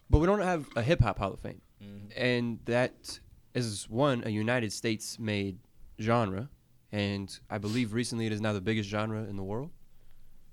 but 0.09 0.19
we 0.19 0.27
don't 0.27 0.41
have 0.41 0.67
a 0.75 0.81
hip 0.81 1.01
hop 1.01 1.19
Hall 1.19 1.33
of 1.33 1.39
Fame, 1.39 1.61
Mhm. 1.83 2.11
and 2.15 2.59
that 2.65 3.19
is 3.53 3.89
one 3.89 4.23
a 4.25 4.29
United 4.29 4.71
States 4.71 5.19
made 5.19 5.59
genre, 5.99 6.49
and 6.91 7.37
I 7.49 7.57
believe 7.57 7.93
recently 7.93 8.25
it 8.25 8.31
is 8.31 8.39
now 8.41 8.53
the 8.53 8.61
biggest 8.61 8.89
genre 8.89 9.23
in 9.25 9.35
the 9.35 9.43
world, 9.43 9.71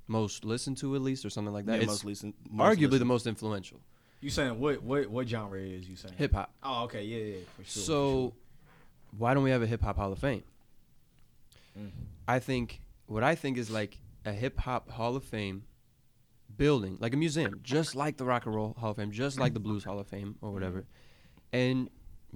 most 0.08 0.44
listened 0.44 0.78
to 0.78 0.94
at 0.96 1.02
least 1.02 1.24
or 1.24 1.30
something 1.30 1.52
like 1.54 1.66
that. 1.66 1.74
Yeah, 1.76 1.82
it's 1.82 1.86
most 1.86 2.04
listen, 2.04 2.34
most 2.50 2.78
arguably 2.78 2.98
the 2.98 3.04
most 3.04 3.26
influential 3.26 3.80
You 4.22 4.30
saying 4.30 4.58
what 4.58 4.82
what 4.82 5.08
what 5.08 5.28
genre 5.28 5.58
is 5.60 5.86
you 5.88 5.96
saying? 5.96 6.14
hip 6.16 6.32
hop. 6.32 6.50
Oh, 6.62 6.84
okay, 6.84 7.02
yeah, 7.04 7.24
yeah, 7.36 7.44
for 7.56 7.64
sure. 7.64 7.80
for 7.82 7.86
so 7.86 8.34
why 9.18 9.34
don't 9.34 9.42
we 9.42 9.50
have 9.50 9.62
a 9.62 9.66
hip 9.66 9.82
hop 9.82 9.96
Hall 9.96 10.12
of 10.12 10.18
Fame? 10.18 10.42
sure. 11.74 11.82
Mhm. 11.84 11.90
I 12.28 12.38
think 12.38 12.80
what 13.06 13.22
I 13.24 13.34
think 13.34 13.58
is 13.58 13.68
like 13.70 13.98
a 14.24 14.32
hip 14.32 14.58
hop 14.60 14.88
Hall 14.90 15.16
of 15.16 15.24
Fame 15.24 15.64
building, 16.56 16.96
like 17.00 17.12
a 17.14 17.16
museum, 17.16 17.60
just 17.62 17.94
like 17.96 18.16
the 18.16 18.24
Rock 18.24 18.46
and 18.46 18.54
Roll 18.54 18.74
Hall 18.78 18.90
of 18.92 18.96
Fame, 18.96 19.10
just 19.10 19.40
like 19.40 19.54
the 19.54 19.60
Blues 19.60 19.84
Hall 19.84 19.98
of 19.98 20.06
Fame 20.06 20.36
or 20.40 20.52
whatever, 20.52 20.86
and 21.52 21.90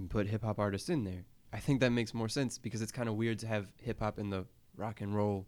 put 0.08 0.26
hip 0.26 0.42
hop 0.42 0.58
artists 0.58 0.88
in 0.88 1.04
there. 1.04 1.24
I 1.52 1.60
think 1.60 1.80
that 1.80 1.90
makes 1.90 2.12
more 2.12 2.28
sense 2.28 2.58
because 2.58 2.82
it's 2.82 2.92
kind 2.92 3.08
of 3.08 3.14
weird 3.14 3.38
to 3.40 3.46
have 3.46 3.68
hip 3.80 4.00
hop 4.00 4.18
in 4.18 4.30
the 4.30 4.44
Rock 4.76 5.00
and 5.00 5.14
Roll 5.14 5.46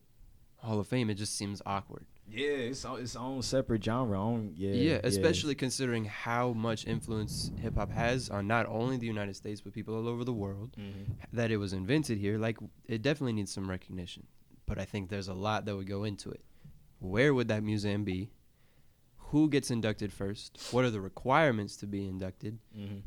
Hall 0.59 0.79
of 0.79 0.87
Fame. 0.87 1.11
It 1.11 1.15
just 1.15 1.37
seems 1.37 1.61
awkward. 1.67 2.07
Yeah, 2.31 2.71
it's 2.71 2.85
o- 2.85 2.97
its 2.97 3.17
own 3.17 3.43
separate 3.43 3.83
genre. 3.83 4.21
Own 4.21 4.53
yeah, 4.57 4.73
Yeah, 4.73 5.01
especially 5.03 5.55
considering 5.55 6.05
how 6.05 6.53
much 6.53 6.87
influence 6.87 7.51
hip 7.59 7.77
hop 7.77 7.91
has 7.91 8.29
on 8.29 8.47
not 8.47 8.67
only 8.67 8.97
the 8.99 9.07
United 9.07 9.35
States 9.35 9.61
but 9.61 9.73
people 9.73 9.95
all 9.95 10.07
over 10.09 10.25
the 10.25 10.33
world. 10.33 10.77
Mhm. 10.79 11.07
That 11.33 11.51
it 11.51 11.57
was 11.57 11.73
invented 11.73 12.19
here, 12.19 12.39
like 12.39 12.59
it 12.87 13.03
definitely 13.03 13.33
needs 13.33 13.51
some 13.53 13.69
recognition. 13.69 14.27
But 14.67 14.79
I 14.79 14.85
think 14.85 15.09
there's 15.09 15.29
a 15.29 15.35
lot 15.35 15.65
that 15.65 15.75
would 15.77 15.87
go 15.87 16.05
into 16.05 16.31
it. 16.31 16.45
Where 16.99 17.33
would 17.33 17.49
that 17.49 17.63
museum 17.63 18.05
be? 18.05 18.31
Who 19.31 19.49
gets 19.49 19.71
inducted 19.71 20.13
first? 20.13 20.59
What 20.71 20.85
are 20.85 20.91
the 20.91 21.01
requirements 21.01 21.77
to 21.79 21.87
be 21.87 22.07
inducted? 22.07 22.59
Mhm. 22.77 23.03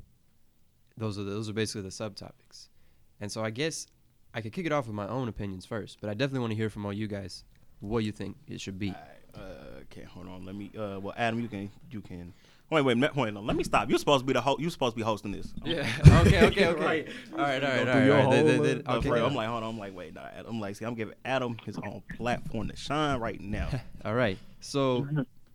Those 0.97 1.17
are 1.19 1.23
those 1.23 1.49
are 1.49 1.53
basically 1.53 1.81
the 1.83 1.89
subtopics. 1.89 2.69
And 3.19 3.31
so 3.31 3.43
I 3.43 3.51
guess 3.51 3.87
I 4.33 4.41
could 4.41 4.53
kick 4.53 4.65
it 4.65 4.71
off 4.71 4.87
with 4.87 4.95
my 4.95 5.07
own 5.07 5.27
opinions 5.27 5.65
first, 5.65 5.99
but 6.01 6.09
I 6.09 6.13
definitely 6.15 6.39
want 6.39 6.51
to 6.51 6.57
hear 6.57 6.69
from 6.69 6.85
all 6.85 6.93
you 6.93 7.07
guys 7.07 7.43
what 7.81 8.03
you 8.03 8.11
think 8.11 8.37
it 8.47 8.61
should 8.61 8.79
be. 8.79 8.89
Alright, 8.89 9.01
uh, 9.35 9.79
okay, 9.83 10.03
hold 10.03 10.27
on. 10.27 10.45
Let 10.45 10.55
me. 10.55 10.71
Uh, 10.77 10.99
well, 10.99 11.13
Adam, 11.17 11.39
you 11.39 11.47
can. 11.47 11.69
You 11.89 12.01
can. 12.01 12.33
Wait, 12.69 12.83
wait, 12.83 12.97
wait. 12.97 13.15
wait 13.17 13.33
no, 13.33 13.41
let 13.41 13.57
me 13.57 13.65
stop. 13.65 13.89
You're 13.89 13.99
supposed 13.99 14.21
to 14.21 14.25
be 14.25 14.31
the 14.31 14.39
host. 14.39 14.61
You're 14.61 14.69
supposed 14.71 14.93
to 14.93 14.97
be 14.97 15.03
hosting 15.03 15.31
this. 15.33 15.53
Yeah. 15.65 15.85
Okay. 16.21 16.45
Okay. 16.47 16.67
Okay. 16.67 16.73
Right. 16.81 17.07
All 17.33 17.39
right. 17.39 17.61
All 17.63 17.69
right. 17.69 17.83
Go 17.85 17.91
All 17.91 17.93
through 17.93 17.93
right. 17.93 18.05
your 18.05 18.17
All 18.21 18.31
right. 18.31 18.45
Then- 18.45 18.55
whole, 18.55 18.65
then- 18.65 18.83
uh, 18.85 18.95
okay. 18.97 19.07
afraid- 19.09 19.23
I'm 19.23 19.35
like, 19.35 19.47
hold 19.49 19.63
on. 19.63 19.69
I'm 19.71 19.77
like, 19.79 19.93
wait. 19.95 20.13
Nah, 20.13 20.27
I'm 20.47 20.59
like, 20.61 20.75
see, 20.77 20.85
I'm 20.85 20.95
giving 20.95 21.15
Adam 21.25 21.57
his 21.65 21.77
own 21.77 22.01
platform 22.15 22.69
to 22.69 22.75
shine 22.77 23.19
right 23.19 23.41
now. 23.41 23.67
All 24.05 24.13
right. 24.15 24.37
So, 24.61 25.05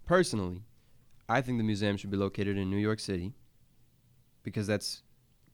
personally, 0.05 0.61
I 1.29 1.41
think 1.41 1.57
the 1.59 1.65
museum 1.65 1.97
should 1.97 2.11
be 2.11 2.17
located 2.19 2.59
in 2.59 2.71
New 2.71 2.77
York 2.77 3.01
City 3.01 3.33
because 4.43 4.67
that's 4.67 5.03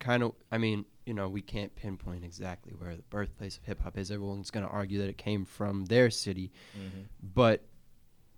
kind 0.01 0.23
of, 0.25 0.33
I 0.51 0.59
mean, 0.59 0.85
you 1.07 1.15
know, 1.15 1.29
we 1.29 1.43
can't 1.43 1.75
pinpoint 1.75 2.25
exactly 2.25 2.73
where 2.79 2.95
the 2.97 3.03
birthplace 3.11 3.57
of 3.59 3.65
hip 3.65 3.83
hop 3.83 3.99
is. 3.99 4.11
Everyone's 4.11 4.51
going 4.51 4.65
to 4.67 4.71
argue 4.73 4.99
that 5.01 5.09
it 5.09 5.19
came 5.19 5.45
from 5.45 5.87
their 5.87 6.11
city. 6.11 6.53
Mhm. 6.79 7.07
But 7.23 7.65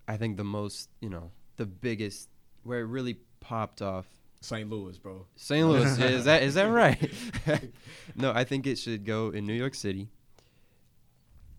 I 0.07 0.17
think 0.17 0.37
the 0.37 0.43
most, 0.43 0.89
you 1.01 1.09
know, 1.09 1.31
the 1.57 1.65
biggest, 1.65 2.29
where 2.63 2.79
it 2.81 2.85
really 2.85 3.17
popped 3.39 3.81
off 3.81 4.07
St. 4.41 4.69
Louis, 4.69 4.97
bro. 4.97 5.25
St. 5.35 5.67
Louis. 5.67 5.97
yeah, 5.99 6.05
is 6.07 6.25
that 6.25 6.43
is 6.43 6.53
that 6.55 6.65
right? 6.69 7.11
no, 8.15 8.31
I 8.31 8.43
think 8.43 8.67
it 8.67 8.77
should 8.77 9.03
go 9.05 9.29
in 9.29 9.45
New 9.45 9.53
York 9.53 9.73
City. 9.75 10.09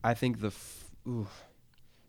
I 0.05 0.15
think 0.15 0.41
the 0.41 0.49
f- 0.49 0.91
ooh, 1.09 1.27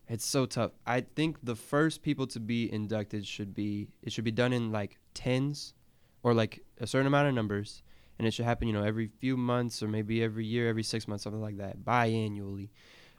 it's 0.08 0.24
so 0.24 0.46
tough. 0.46 0.72
I 0.86 1.00
think 1.00 1.38
the 1.42 1.56
first 1.56 2.02
people 2.02 2.26
to 2.28 2.40
be 2.40 2.72
inducted 2.72 3.26
should 3.26 3.54
be 3.54 3.88
it 4.02 4.12
should 4.12 4.24
be 4.24 4.30
done 4.30 4.52
in 4.52 4.70
like 4.70 4.98
tens 5.14 5.74
or 6.22 6.32
like 6.34 6.64
a 6.80 6.86
certain 6.86 7.06
amount 7.08 7.28
of 7.28 7.34
numbers 7.34 7.82
and 8.18 8.26
it 8.26 8.32
should 8.32 8.44
happen, 8.44 8.66
you 8.68 8.74
know, 8.74 8.82
every 8.82 9.08
few 9.18 9.36
months 9.36 9.82
or 9.82 9.88
maybe 9.88 10.22
every 10.22 10.44
year, 10.46 10.68
every 10.68 10.82
6 10.82 11.06
months 11.08 11.24
something 11.24 11.40
like 11.42 11.58
that, 11.58 11.84
biannually. 11.84 12.68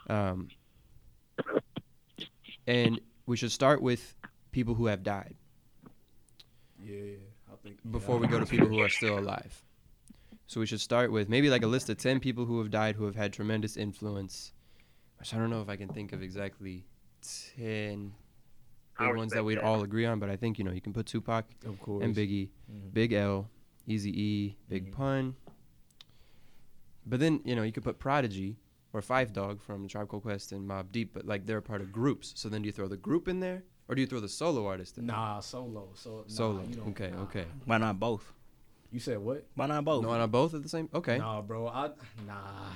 Um 0.10 0.50
and 2.68 3.00
we 3.26 3.38
should 3.38 3.52
start 3.52 3.82
with 3.82 4.16
people 4.52 4.76
who 4.76 4.88
have 4.88 5.04
died 5.04 5.36
Yeah, 6.84 7.16
I 7.52 7.56
think 7.64 7.78
before 7.92 8.18
we 8.18 8.28
go 8.28 8.40
to 8.40 8.46
people 8.46 8.68
who 8.68 8.80
are 8.82 8.90
still 8.90 9.18
alive. 9.20 9.64
So 10.48 10.60
we 10.60 10.66
should 10.66 10.82
start 10.82 11.12
with 11.12 11.30
maybe 11.30 11.50
like 11.50 11.62
a 11.64 11.68
list 11.68 11.90
of 11.90 11.98
10 11.98 12.20
people 12.20 12.46
who 12.46 12.58
have 12.60 12.72
died 12.72 12.96
who 12.96 13.06
have 13.06 13.16
had 13.16 13.32
tremendous 13.34 13.78
influence. 13.78 14.54
Which 15.20 15.34
I 15.34 15.38
don't 15.38 15.50
know 15.50 15.62
if 15.62 15.70
I 15.70 15.76
can 15.76 15.90
think 15.90 16.12
of 16.14 16.22
exactly 16.24 16.86
10 17.56 18.14
I 18.98 19.08
big 19.08 19.16
ones 19.18 19.34
that 19.34 19.44
we'd 19.44 19.58
that. 19.60 19.64
all 19.64 19.84
agree 19.84 20.06
on, 20.06 20.20
but 20.20 20.30
I 20.30 20.36
think, 20.38 20.58
you 20.58 20.64
know, 20.64 20.72
you 20.72 20.82
can 20.82 20.94
put 20.94 21.06
Tupac 21.06 21.46
of 21.66 21.80
course. 21.80 22.04
and 22.04 22.16
Biggie, 22.16 22.50
Mhm. 22.72 22.94
Big 22.94 23.14
L, 23.14 23.50
Easy 23.90 24.12
E, 24.22 24.58
Big 24.70 24.88
Mhm. 24.88 24.92
Pun. 24.92 25.36
But 27.06 27.20
then, 27.20 27.42
you 27.44 27.56
know, 27.56 27.64
you 27.64 27.72
could 27.72 27.84
put 27.84 27.98
Prodigy 27.98 28.58
or 28.94 29.02
Phife 29.02 29.34
Dawg 29.34 29.62
from 29.62 29.88
Tribe 29.88 30.08
Called 30.08 30.24
Quest 30.24 30.52
and 30.52 30.68
Mobb 30.70 30.92
Deep, 30.92 31.14
but 31.14 31.26
like 31.26 31.46
they're 31.46 31.58
a 31.58 31.62
part 31.62 31.82
of 31.82 31.92
groups. 31.92 32.34
So 32.36 32.50
then 32.50 32.62
do 32.62 32.68
you 32.68 32.72
throw 32.72 32.88
the 32.88 32.98
group 32.98 33.28
in 33.28 33.40
there 33.40 33.64
or 33.88 33.96
do 33.96 34.02
you 34.02 34.08
throw 34.08 34.20
the 34.20 34.30
solo 34.30 34.68
artist 34.68 34.98
in 35.00 35.08
there? 35.08 35.16
Nah, 35.16 35.40
solo. 35.40 35.90
So 35.96 36.18
nah, 36.18 36.24
Solo. 36.28 36.64
you 36.64 36.84
okay, 36.90 37.10
nah. 37.12 37.24
okay. 37.24 37.46
Why 37.66 37.78
not 37.80 38.00
both? 38.00 38.32
You 38.92 39.00
said 39.00 39.20
what? 39.20 39.46
Why 39.54 39.68
not 39.68 39.86
both? 39.86 40.02
No, 40.04 40.10
on 40.10 40.30
both 40.32 40.56
at 40.56 40.64
the 40.64 40.70
same? 40.70 40.90
Okay. 40.96 41.20
Nah, 41.20 41.42
bro. 41.42 41.68
I 41.68 41.90
nah. 42.26 42.34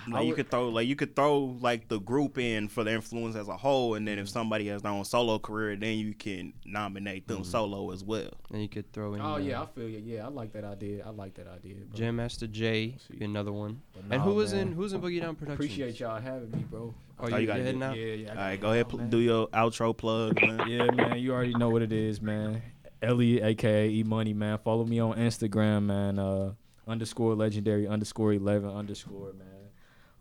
I 0.07 0.09
Like 0.11 0.21
you 0.23 0.27
would- 0.27 0.35
could 0.35 0.51
throw 0.51 0.69
like 0.69 0.87
you 0.87 0.95
could 0.95 1.15
throw 1.15 1.57
like 1.59 1.87
the 1.87 1.99
group 1.99 2.37
in 2.37 2.67
for 2.67 2.83
the 2.83 2.91
influence 2.91 3.35
as 3.35 3.47
a 3.47 3.57
whole, 3.57 3.95
and 3.95 4.07
then 4.07 4.17
Mm-hmm. 4.17 4.21
if 4.23 4.29
somebody 4.29 4.67
has 4.67 4.83
their 4.83 4.91
own 4.91 5.05
solo 5.05 5.39
career, 5.39 5.75
then 5.75 5.97
you 5.97 6.13
can 6.13 6.53
nominate 6.65 7.27
them 7.27 7.39
Mhm. 7.39 7.45
solo 7.47 7.89
as 7.91 8.03
well. 8.03 8.29
And 8.51 8.61
you 8.61 8.69
could 8.69 8.91
throw 8.93 9.15
in. 9.15 9.21
Oh 9.21 9.33
uh, 9.33 9.37
yeah, 9.37 9.63
I 9.63 9.65
feel 9.65 9.89
you. 9.89 10.03
Yeah, 10.05 10.25
I 10.25 10.29
like 10.29 10.53
that 10.53 10.63
idea. 10.63 11.03
I 11.03 11.09
like 11.09 11.33
that 11.35 11.47
idea. 11.47 11.75
Bro. 11.77 11.97
Jam 11.97 12.15
Master 12.17 12.45
Jay, 12.45 12.91
Let's 12.91 13.07
see. 13.07 13.17
be 13.17 13.25
another 13.25 13.51
one. 13.51 13.81
But 13.93 14.01
and 14.03 14.09
nah, 14.11 14.19
who 14.19 14.35
was 14.35 14.53
man. 14.53 14.67
in 14.67 14.73
who's 14.73 14.93
in 14.93 15.01
Boogie 15.01 15.19
Down 15.19 15.35
Productions? 15.35 15.65
Appreciate 15.65 15.99
y'all 15.99 16.21
having 16.21 16.51
me, 16.51 16.63
bro. 16.69 16.93
Oh, 17.19 17.25
Oh, 17.25 17.27
you, 17.27 17.35
you 17.35 17.41
you 17.41 17.47
gotta 17.47 17.63
heading 17.63 17.81
out? 17.83 17.97
Yeah, 17.97 18.05
yeah. 18.05 18.27
I 18.27 18.29
All 18.29 18.35
gotta 18.35 18.49
right, 18.49 18.61
go 18.61 18.67
ahead, 18.71 18.85
out, 18.85 18.89
pl- 18.89 18.99
do 18.99 19.17
your 19.19 19.47
outro 19.47 19.97
plug, 19.97 20.39
man. 20.41 20.67
Yeah, 20.69 20.91
man. 20.91 21.17
You 21.19 21.31
already 21.33 21.53
know 21.55 21.69
what 21.69 21.81
it 21.81 21.91
is, 21.93 22.21
man. 22.21 22.61
Elliot, 23.03 23.43
aka 23.43 23.89
E 23.89 24.03
Money, 24.03 24.33
man. 24.33 24.57
Follow 24.59 24.85
me 24.85 24.99
on 24.99 25.17
Instagram, 25.17 25.83
man. 25.83 26.19
Uh, 26.19 26.53
underscore 26.87 27.35
legendary 27.35 27.87
underscore 27.87 28.33
eleven 28.33 28.69
underscore, 28.69 29.33
man. 29.33 29.49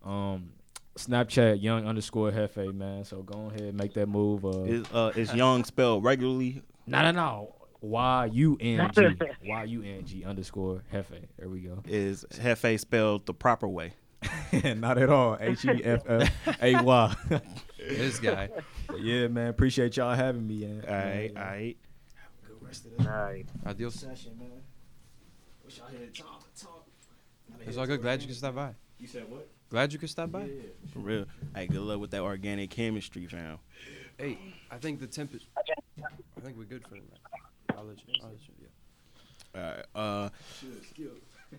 Um, 0.03 0.49
Snapchat 0.95 1.61
young 1.61 1.87
underscore 1.87 2.31
hefe, 2.31 2.73
man. 2.73 3.03
So 3.03 3.23
go 3.23 3.51
ahead, 3.55 3.73
make 3.73 3.93
that 3.93 4.07
move. 4.07 4.45
Uh, 4.45 4.63
Is 4.63 4.85
uh 4.93 5.11
is 5.15 5.33
Young 5.33 5.63
spelled 5.63 6.03
regularly? 6.03 6.61
no, 6.85 7.01
no, 7.01 7.11
no. 7.11 7.55
Y 7.81 8.29
U 8.31 8.57
N 8.61 8.91
G 8.95 9.01
Y 9.45 9.63
U 9.63 9.81
N 9.81 10.05
G 10.05 10.23
underscore 10.23 10.83
hefe. 10.93 11.25
There 11.37 11.49
we 11.49 11.59
go. 11.61 11.81
Is 11.85 12.23
Hefe 12.31 12.79
spelled 12.79 13.25
the 13.25 13.33
proper 13.33 13.67
way? 13.67 13.93
Not 14.63 14.97
at 14.97 15.09
all. 15.09 15.37
H 15.39 15.65
E 15.65 15.81
F 15.83 16.03
F 16.07 16.31
A 16.61 16.81
Y. 16.81 17.15
This 17.85 18.17
guy. 18.19 18.47
Yeah, 18.97 19.27
man. 19.27 19.47
Appreciate 19.49 19.97
y'all 19.97 20.15
having 20.15 20.47
me. 20.47 20.65
Man. 20.65 20.85
All 20.87 20.93
right, 20.95 21.31
all 21.35 21.43
right. 21.43 21.77
Good 22.73 22.89
rest 22.89 22.99
of 22.99 23.05
the 23.05 23.11
All 23.11 23.23
right. 23.23 23.45
Adios. 23.67 23.95
session, 23.95 24.31
man. 24.39 24.49
Wish 25.63 25.79
I 25.79 25.91
had 25.91 26.15
talk, 26.15 26.43
talk. 26.59 26.87
It's 27.61 27.77
all 27.77 27.85
good. 27.85 28.01
Glad 28.01 28.21
you 28.21 28.27
could 28.27 28.35
stop 28.35 28.55
by. 28.55 28.73
You 28.99 29.07
said 29.07 29.29
what? 29.29 29.47
Glad 29.69 29.93
you 29.93 29.99
could 29.99 30.09
stop 30.09 30.31
by. 30.31 30.49
For 30.91 30.99
real. 30.99 31.25
Hey, 31.55 31.67
good 31.67 31.81
luck 31.81 31.99
with 31.99 32.11
that 32.11 32.21
organic 32.21 32.71
chemistry, 32.71 33.27
fam. 33.27 33.59
Hey, 34.17 34.37
I 34.71 34.77
think 34.77 34.99
the 34.99 35.07
temp. 35.07 35.35
Is, 35.35 35.45
I 35.99 36.41
think 36.41 36.57
we're 36.57 36.63
good 36.63 36.83
for 36.83 36.95
tonight. 36.95 37.19
I'll 37.77 37.83
let 37.83 37.97
you. 37.97 38.13
I'll 38.23 38.29
let 38.29 38.39
you 38.41 38.53
yeah. 38.63 39.61
All 39.61 39.69
right. 39.69 39.85
Uh. 39.95 40.29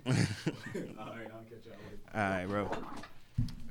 All 0.06 0.12
right, 0.12 1.28
I'll 1.32 1.44
catch 1.44 1.64
y'all 1.64 1.76
later. 1.78 2.00
All 2.12 2.20
right, 2.20 2.46
bro. 2.46 2.64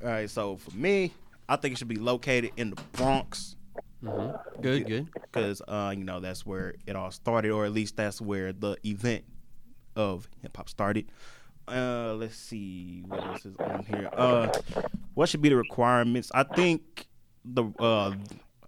All 0.02 0.10
right, 0.10 0.30
so 0.30 0.56
for 0.56 0.74
me, 0.74 1.12
I 1.48 1.56
think 1.56 1.74
it 1.74 1.78
should 1.78 1.88
be 1.88 1.96
located 1.96 2.52
in 2.56 2.70
the 2.70 2.80
Bronx 2.92 3.56
Mm-hmm. 4.04 4.60
Good. 4.60 4.86
Good. 4.86 5.08
because, 5.14 5.62
uh, 5.66 5.94
you 5.96 6.04
know, 6.04 6.20
that's 6.20 6.44
where 6.44 6.74
it 6.86 6.96
all 6.96 7.10
started, 7.10 7.50
or 7.50 7.64
at 7.64 7.72
least 7.72 7.96
that's 7.96 8.20
where 8.20 8.52
the 8.52 8.76
event 8.84 9.24
of 9.96 10.28
hip 10.42 10.56
hop 10.56 10.68
started. 10.68 11.06
Uh, 11.66 12.14
let's 12.14 12.36
see 12.36 13.02
what 13.06 13.24
else 13.24 13.46
is 13.46 13.56
on 13.56 13.84
here. 13.84 14.10
Uh, 14.12 14.48
what 15.14 15.28
should 15.28 15.40
be 15.40 15.48
the 15.48 15.56
requirements? 15.56 16.30
I 16.34 16.42
think 16.42 17.06
the 17.44 17.64
uh, 17.78 18.14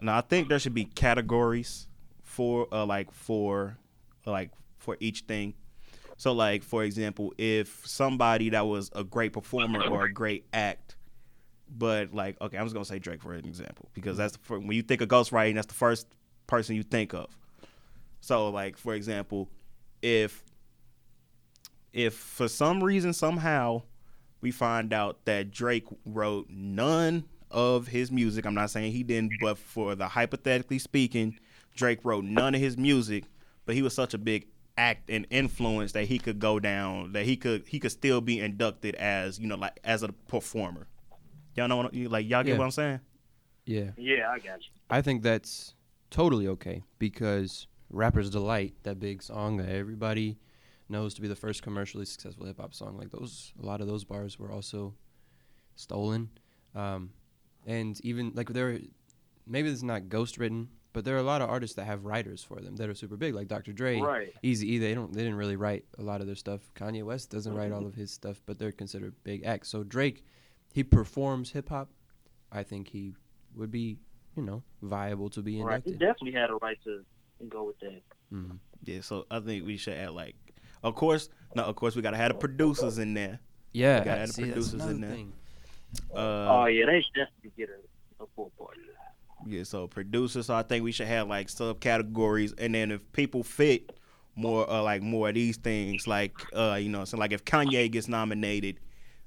no, 0.00 0.12
I 0.12 0.22
think 0.22 0.48
there 0.48 0.58
should 0.58 0.74
be 0.74 0.84
categories 0.84 1.88
for 2.22 2.66
uh, 2.72 2.86
like 2.86 3.12
for 3.12 3.76
like 4.24 4.50
for 4.78 4.96
each 5.00 5.22
thing. 5.22 5.54
So, 6.16 6.32
like 6.32 6.62
for 6.62 6.84
example, 6.84 7.34
if 7.36 7.86
somebody 7.86 8.50
that 8.50 8.66
was 8.66 8.90
a 8.94 9.04
great 9.04 9.34
performer 9.34 9.82
or 9.90 10.04
a 10.04 10.12
great 10.12 10.46
act, 10.54 10.95
but 11.68 12.14
like 12.14 12.40
okay, 12.40 12.56
I'm 12.56 12.64
just 12.64 12.74
gonna 12.74 12.84
say 12.84 12.98
Drake 12.98 13.22
for 13.22 13.34
an 13.34 13.46
example 13.46 13.88
because 13.94 14.12
mm-hmm. 14.12 14.22
that's 14.22 14.36
the, 14.36 14.60
when 14.60 14.72
you 14.72 14.82
think 14.82 15.00
of 15.00 15.08
ghostwriting, 15.08 15.54
that's 15.54 15.66
the 15.66 15.74
first 15.74 16.06
person 16.46 16.76
you 16.76 16.82
think 16.82 17.14
of. 17.14 17.28
So, 18.20 18.48
like 18.50 18.76
for 18.76 18.94
example, 18.94 19.48
if 20.02 20.44
if 21.92 22.14
for 22.14 22.48
some 22.48 22.82
reason 22.82 23.12
somehow 23.12 23.82
we 24.40 24.50
find 24.50 24.92
out 24.92 25.24
that 25.24 25.50
Drake 25.50 25.86
wrote 26.04 26.48
none 26.50 27.24
of 27.50 27.88
his 27.88 28.10
music, 28.12 28.44
I'm 28.44 28.54
not 28.54 28.70
saying 28.70 28.92
he 28.92 29.02
didn't, 29.02 29.32
but 29.40 29.56
for 29.58 29.94
the 29.94 30.08
hypothetically 30.08 30.78
speaking, 30.78 31.38
Drake 31.74 32.00
wrote 32.04 32.24
none 32.24 32.54
of 32.54 32.60
his 32.60 32.76
music, 32.76 33.24
but 33.64 33.74
he 33.74 33.82
was 33.82 33.94
such 33.94 34.12
a 34.12 34.18
big 34.18 34.48
act 34.78 35.08
and 35.08 35.26
influence 35.30 35.92
that 35.92 36.04
he 36.04 36.18
could 36.18 36.38
go 36.38 36.60
down 36.60 37.12
that 37.12 37.24
he 37.24 37.36
could 37.36 37.66
he 37.66 37.78
could 37.78 37.90
still 37.92 38.20
be 38.20 38.38
inducted 38.38 38.94
as 38.96 39.38
you 39.38 39.46
know 39.46 39.56
like 39.56 39.78
as 39.84 40.02
a 40.02 40.08
performer. 40.28 40.86
Y'all 41.56 41.68
know 41.68 41.76
what 41.78 41.94
you 41.94 42.08
like 42.08 42.28
y'all 42.28 42.42
get 42.42 42.52
Yeah. 42.52 42.58
what 42.58 42.64
I'm 42.64 42.70
saying? 42.70 43.00
Yeah. 43.64 43.90
Yeah, 43.96 44.30
I 44.30 44.38
got 44.38 44.60
you. 44.60 44.70
I 44.90 45.02
think 45.02 45.22
that's 45.22 45.74
totally 46.10 46.46
okay 46.48 46.84
because 46.98 47.66
Rapper's 47.90 48.30
Delight, 48.30 48.74
that 48.82 49.00
big 49.00 49.22
song 49.22 49.56
that 49.56 49.68
everybody 49.68 50.38
knows 50.88 51.14
to 51.14 51.20
be 51.22 51.28
the 51.28 51.36
first 51.36 51.62
commercially 51.62 52.04
successful 52.04 52.46
hip 52.46 52.60
hop 52.60 52.74
song, 52.74 52.96
like 52.96 53.10
those, 53.10 53.52
a 53.60 53.66
lot 53.66 53.80
of 53.80 53.88
those 53.88 54.04
bars 54.04 54.38
were 54.38 54.52
also 54.52 54.94
stolen. 55.74 56.30
Um, 56.74 57.10
and 57.66 58.00
even 58.04 58.32
like 58.34 58.50
there, 58.52 58.78
maybe 59.46 59.68
it's 59.68 59.82
not 59.82 60.08
ghost 60.08 60.38
written, 60.38 60.68
but 60.92 61.04
there 61.04 61.16
are 61.16 61.20
a 61.20 61.22
lot 61.24 61.42
of 61.42 61.50
artists 61.50 61.74
that 61.76 61.84
have 61.84 62.04
writers 62.04 62.42
for 62.44 62.60
them 62.60 62.76
that 62.76 62.88
are 62.88 62.94
super 62.94 63.16
big, 63.16 63.34
like 63.34 63.48
Dr. 63.48 63.72
Dre, 63.72 64.00
Right. 64.00 64.32
Easy 64.42 64.74
E. 64.74 64.78
They 64.78 64.94
don't, 64.94 65.12
they 65.12 65.22
didn't 65.22 65.36
really 65.36 65.56
write 65.56 65.84
a 65.98 66.02
lot 66.02 66.20
of 66.20 66.26
their 66.26 66.36
stuff. 66.36 66.60
Kanye 66.74 67.02
West 67.02 67.30
doesn't 67.30 67.52
write 67.54 67.72
all 67.72 67.86
of 67.86 67.94
his 67.94 68.10
stuff, 68.12 68.40
but 68.46 68.58
they're 68.58 68.72
considered 68.72 69.14
big 69.24 69.44
acts. 69.44 69.68
So 69.68 69.82
Drake, 69.82 70.24
he 70.76 70.84
performs 70.84 71.52
hip 71.52 71.70
hop. 71.70 71.88
I 72.52 72.62
think 72.62 72.88
he 72.88 73.14
would 73.54 73.70
be, 73.70 73.96
you 74.36 74.42
know, 74.42 74.62
viable 74.82 75.30
to 75.30 75.40
be 75.40 75.62
Right. 75.62 75.82
He 75.82 75.92
definitely 75.92 76.32
had 76.32 76.50
a 76.50 76.56
right 76.56 76.76
to 76.84 77.02
go 77.48 77.64
with 77.64 77.78
that. 77.80 78.02
Mhm. 78.30 78.58
Yeah, 78.84 79.00
so 79.00 79.24
I 79.30 79.40
think 79.40 79.64
we 79.64 79.78
should 79.78 79.94
add 79.94 80.10
like 80.10 80.36
of 80.82 80.94
course 80.94 81.30
no 81.54 81.62
of 81.64 81.76
course 81.76 81.96
we 81.96 82.02
gotta 82.02 82.18
have 82.18 82.28
the 82.28 82.34
producers 82.34 82.98
in 82.98 83.14
there. 83.14 83.40
Yeah, 83.72 84.04
gotta 84.04 84.20
add 84.20 84.28
the 84.28 84.32
see, 84.34 84.42
that's 84.50 84.68
producers 84.68 84.86
in 84.86 85.00
there. 85.00 85.10
thing. 85.12 85.32
Uh 86.14 86.18
oh 86.18 86.66
yeah, 86.66 86.84
they 86.84 87.00
should 87.00 87.14
definitely 87.14 87.52
get 87.56 87.70
a, 87.70 88.24
a 88.24 88.26
full 88.36 88.52
party. 88.58 88.80
Yeah, 89.46 89.62
so 89.62 89.86
producers. 89.88 90.46
So 90.46 90.54
I 90.54 90.62
think 90.62 90.84
we 90.84 90.92
should 90.92 91.06
have 91.06 91.26
like 91.26 91.46
subcategories, 91.46 92.52
and 92.58 92.74
then 92.74 92.90
if 92.90 93.00
people 93.12 93.42
fit 93.42 93.98
more, 94.34 94.68
uh, 94.68 94.82
like 94.82 95.00
more 95.00 95.30
of 95.30 95.34
these 95.36 95.56
things, 95.56 96.06
like 96.06 96.34
uh, 96.52 96.76
you 96.78 96.90
know, 96.90 97.06
so 97.06 97.16
like 97.16 97.32
if 97.32 97.46
Kanye 97.46 97.90
gets 97.90 98.08
nominated, 98.08 98.78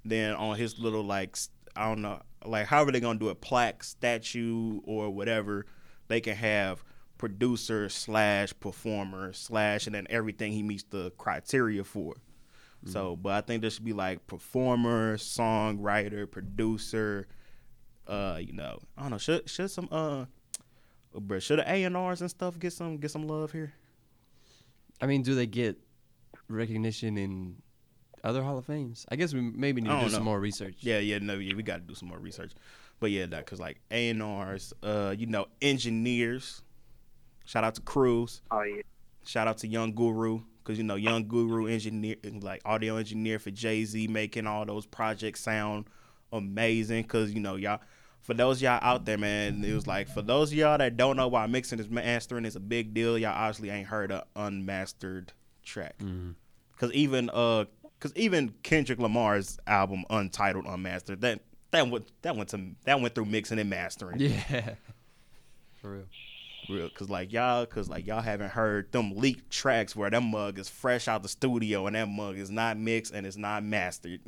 then 0.06 0.36
on 0.36 0.58
his 0.58 0.80
little 0.80 1.04
like 1.04 1.38
I 1.76 1.88
don't 1.88 2.02
know, 2.02 2.22
like 2.46 2.68
however 2.68 2.92
they 2.92 3.00
gonna 3.00 3.20
do 3.20 3.30
it, 3.30 3.42
plaque, 3.42 3.84
statue, 3.84 4.80
or 4.84 5.10
whatever, 5.10 5.66
they 6.08 6.22
can 6.22 6.36
have 6.36 6.84
producer 7.18 7.90
slash 7.90 8.54
performer 8.60 9.34
slash, 9.34 9.86
and 9.86 9.96
then 9.96 10.08
everything 10.10 10.52
he 10.52 10.64
meets 10.64 10.84
the 10.84 11.12
criteria 11.18 11.84
for. 11.84 12.16
So, 12.86 13.18
but 13.18 13.34
I 13.34 13.42
think 13.42 13.62
there 13.62 13.70
should 13.70 13.84
be 13.84 13.92
like 13.92 14.26
performer, 14.26 15.18
songwriter, 15.18 16.30
producer, 16.32 17.28
uh, 18.08 18.40
you 18.40 18.54
know, 18.54 18.80
I 18.98 19.02
don't 19.02 19.12
know. 19.12 19.18
Should 19.18 19.50
should 19.50 19.70
some 19.70 19.90
uh, 19.92 20.26
bro, 21.14 21.40
should 21.40 21.60
the 21.60 21.70
A 21.70 21.84
and 21.84 21.98
R's 21.98 22.22
and 22.22 22.30
stuff 22.30 22.58
get 22.58 22.72
some 22.74 22.98
get 22.98 23.12
some 23.12 23.28
love 23.28 23.52
here? 23.52 23.74
I 25.02 25.08
mean, 25.08 25.24
do 25.24 25.36
they 25.36 25.46
get 25.46 25.78
recognition 26.48 27.18
in 27.18 27.62
other 28.24 28.44
Hall 28.44 28.58
of 28.58 28.66
Fames? 28.66 29.06
I 29.10 29.16
guess 29.16 29.34
we 29.34 29.42
maybe 29.42 29.82
need 29.82 29.90
to 29.90 29.96
do 29.96 30.02
don't 30.02 30.10
some 30.12 30.24
more 30.24 30.40
research. 30.40 30.76
Yeah, 30.80 31.00
yeah, 31.00 31.20
no, 31.20 31.36
yeah, 31.36 31.56
we 31.56 31.64
got 31.64 31.76
to 31.76 31.82
do 31.82 31.96
some 31.96 32.10
more 32.10 32.20
research. 32.20 32.52
But 33.00 33.12
yeah, 33.12 33.26
that 33.28 33.46
because 33.46 33.60
like 33.60 33.80
A 33.92 34.10
and 34.10 34.22
R's, 34.22 34.74
uh, 34.84 35.16
you 35.18 35.26
know, 35.28 35.48
engineers. 35.62 36.62
Shout 37.46 37.64
out 37.64 37.76
to 37.76 37.82
Cruz. 37.82 38.42
Oh 38.52 38.62
yeah. 38.62 38.82
Shout 39.26 39.48
out 39.48 39.58
to 39.60 39.68
Young 39.68 39.94
Guru 39.94 40.42
because 40.64 40.78
you 40.78 40.84
know 40.84 40.96
Young 40.96 41.28
Guru 41.28 41.66
engineer, 41.68 42.16
like 42.42 42.62
audio 42.66 42.98
engineer 42.98 43.40
for 43.40 43.52
Jay 43.52 43.86
Z, 43.86 44.08
making 44.08 44.46
all 44.48 44.66
those 44.66 44.86
projects 44.86 45.42
sound 45.42 45.86
amazing. 46.32 47.04
Because 47.04 47.34
you 47.34 47.40
know 47.40 47.56
y'all, 47.56 47.80
for 48.22 48.34
those 48.34 48.62
y'all 48.62 48.80
out 48.82 49.06
there, 49.06 49.18
man, 49.18 49.64
it 49.64 49.74
was 49.74 49.88
like 49.88 50.08
for 50.08 50.22
those 50.22 50.54
y'all 50.54 50.78
that 50.78 50.98
don't 50.98 51.16
know 51.16 51.28
why 51.28 51.48
mixing 51.48 51.80
is 51.80 51.90
mastering 51.90 52.46
is 52.46 52.56
a 52.56 52.60
big 52.60 52.94
deal. 52.94 53.18
Y'all 53.18 53.34
obviously 53.34 53.70
ain't 53.70 53.88
heard 53.88 54.12
a 54.12 54.26
unmastered 54.36 55.32
track. 55.64 55.98
Mhm. 56.00 56.36
Cause 56.78 56.92
even 56.94 57.30
uh, 57.34 57.66
cause 58.00 58.14
even 58.16 58.54
Kendrick 58.64 59.00
Lamar's 59.00 59.60
album 59.68 60.06
Untitled 60.10 60.66
Unmastered 60.66 61.22
that 61.22 61.42
that 61.72 61.90
went 61.90 62.08
that 62.22 62.36
went 62.36 62.50
to 62.50 62.72
that 62.86 63.00
went 63.00 63.16
through 63.16 63.26
mixing 63.26 63.60
and 63.60 63.70
mastering. 63.70 64.20
Yeah. 64.20 64.76
For 65.82 65.92
real. 65.92 66.06
Real, 66.70 66.90
cause 66.90 67.10
like 67.10 67.32
y'all, 67.34 67.66
cause 67.66 67.90
like 67.90 68.06
y'all 68.06 68.22
haven't 68.22 68.52
heard 68.52 68.92
them 68.92 69.16
leaked 69.16 69.50
tracks 69.50 69.96
where 69.96 70.10
that 70.10 70.22
mug 70.22 70.60
is 70.60 70.70
fresh 70.70 71.08
out 71.08 71.24
the 71.24 71.30
studio 71.30 71.88
and 71.88 71.96
that 71.96 72.08
mug 72.08 72.38
is 72.38 72.52
not 72.52 72.78
mixed 72.78 73.12
and 73.12 73.26
it's 73.26 73.38
not 73.38 73.64
mastered. 73.64 74.20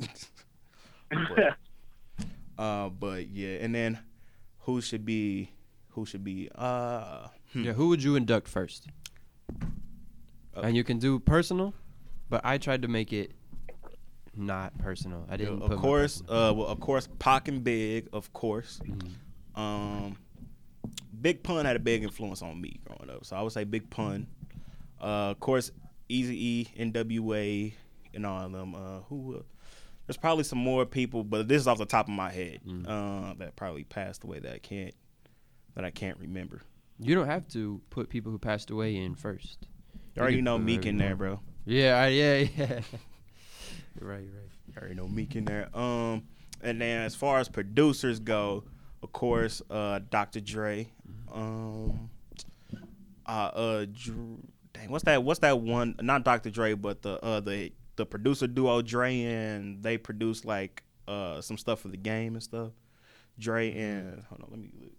but, 1.10 1.56
uh, 2.58 2.88
but 2.88 3.28
yeah, 3.28 3.58
and 3.60 3.72
then 3.72 3.98
who 4.60 4.80
should 4.80 5.04
be, 5.04 5.50
who 5.90 6.04
should 6.04 6.24
be, 6.24 6.48
uh, 6.56 7.28
hmm. 7.52 7.62
Yeah, 7.62 7.72
who 7.74 7.88
would 7.88 8.02
you 8.02 8.16
induct 8.16 8.48
first? 8.48 8.88
Uh, 10.56 10.62
and 10.62 10.74
you 10.74 10.82
can 10.82 10.98
do 10.98 11.20
personal, 11.20 11.74
but 12.28 12.40
I 12.44 12.58
tried 12.58 12.82
to 12.82 12.88
make 12.88 13.12
it 13.12 13.32
not 14.36 14.76
personal. 14.78 15.26
I 15.30 15.36
didn't. 15.36 15.62
of 15.62 15.70
put 15.70 15.78
course, 15.78 16.22
uh, 16.28 16.52
well, 16.56 16.66
of 16.66 16.80
course, 16.80 17.08
Pac 17.18 17.48
and 17.48 17.62
Big, 17.62 18.08
of 18.12 18.32
course. 18.32 18.80
Mhm. 18.84 19.58
Um, 19.60 20.16
Big 21.20 21.42
Pun 21.42 21.64
had 21.64 21.76
a 21.76 21.80
big 21.80 22.02
influence 22.02 22.42
on 22.42 22.60
me 22.60 22.80
growing 22.84 23.10
up, 23.14 23.24
so 23.24 23.36
I 23.36 23.42
would 23.42 23.52
say 23.52 23.64
Big 23.64 23.88
Pun. 23.90 24.26
Uh, 25.00 25.30
of 25.30 25.40
course, 25.40 25.70
Easy 26.08 26.46
E, 26.46 26.68
N.W.A., 26.76 27.74
and 28.14 28.26
all 28.26 28.44
of 28.46 28.52
them. 28.52 28.74
Uh, 28.74 29.00
who? 29.08 29.36
Uh, 29.36 29.42
there's 30.06 30.16
probably 30.16 30.44
some 30.44 30.58
more 30.58 30.84
people, 30.84 31.22
but 31.24 31.46
this 31.48 31.60
is 31.62 31.68
off 31.68 31.78
the 31.78 31.86
top 31.86 32.06
of 32.08 32.14
my 32.14 32.30
head 32.30 32.60
Mm. 32.66 32.86
uh, 32.88 33.34
that 33.38 33.54
probably 33.56 33.84
passed 33.84 34.24
away 34.24 34.40
that 34.40 34.52
I 34.54 34.58
can't 34.58 34.94
that 35.74 35.84
I 35.84 35.90
can't 35.90 36.18
remember. 36.18 36.60
You 36.98 37.14
don't 37.14 37.26
have 37.28 37.48
to 37.48 37.80
put 37.90 38.08
people 38.10 38.30
who 38.32 38.38
passed 38.38 38.70
away 38.70 38.96
in 38.96 39.14
first. 39.14 39.66
You 40.14 40.20
already 40.22 40.42
know 40.42 40.58
Meek 40.58 40.84
in 40.86 40.98
there, 40.98 41.16
bro. 41.16 41.40
Yeah, 41.64 42.06
yeah, 42.08 42.38
yeah. 42.56 42.80
You're 43.98 44.08
right. 44.08 44.22
You're 44.22 44.32
right. 44.32 44.50
You 44.68 44.74
already 44.78 44.94
know 44.94 45.08
Meek 45.08 45.36
in 45.36 45.44
there. 45.44 45.68
Um, 45.76 46.24
and 46.62 46.80
then 46.80 47.02
as 47.02 47.14
far 47.14 47.38
as 47.38 47.48
producers 47.48 48.18
go, 48.18 48.64
of 49.02 49.12
course, 49.12 49.62
uh, 49.70 50.00
Dr. 50.10 50.40
Dre. 50.40 50.88
Um, 51.32 52.10
uh, 53.26 53.30
uh, 53.30 53.86
Dr- 53.86 54.38
dang, 54.72 54.90
what's 54.90 55.04
that? 55.04 55.22
What's 55.22 55.40
that 55.40 55.60
one? 55.60 55.96
Not 56.00 56.24
Dr. 56.24 56.50
Dre, 56.50 56.74
but 56.74 57.02
the 57.02 57.22
uh 57.24 57.40
the 57.40 57.72
the 57.96 58.06
producer 58.06 58.46
duo 58.46 58.82
Dre 58.82 59.20
and 59.22 59.82
they 59.82 59.98
produce 59.98 60.44
like 60.44 60.82
uh 61.08 61.40
some 61.40 61.58
stuff 61.58 61.80
for 61.80 61.88
the 61.88 61.96
game 61.96 62.34
and 62.34 62.42
stuff. 62.42 62.72
Dre 63.38 63.72
and 63.72 64.22
hold 64.28 64.42
on, 64.42 64.48
let 64.50 64.60
me 64.60 64.70
look. 64.80 64.92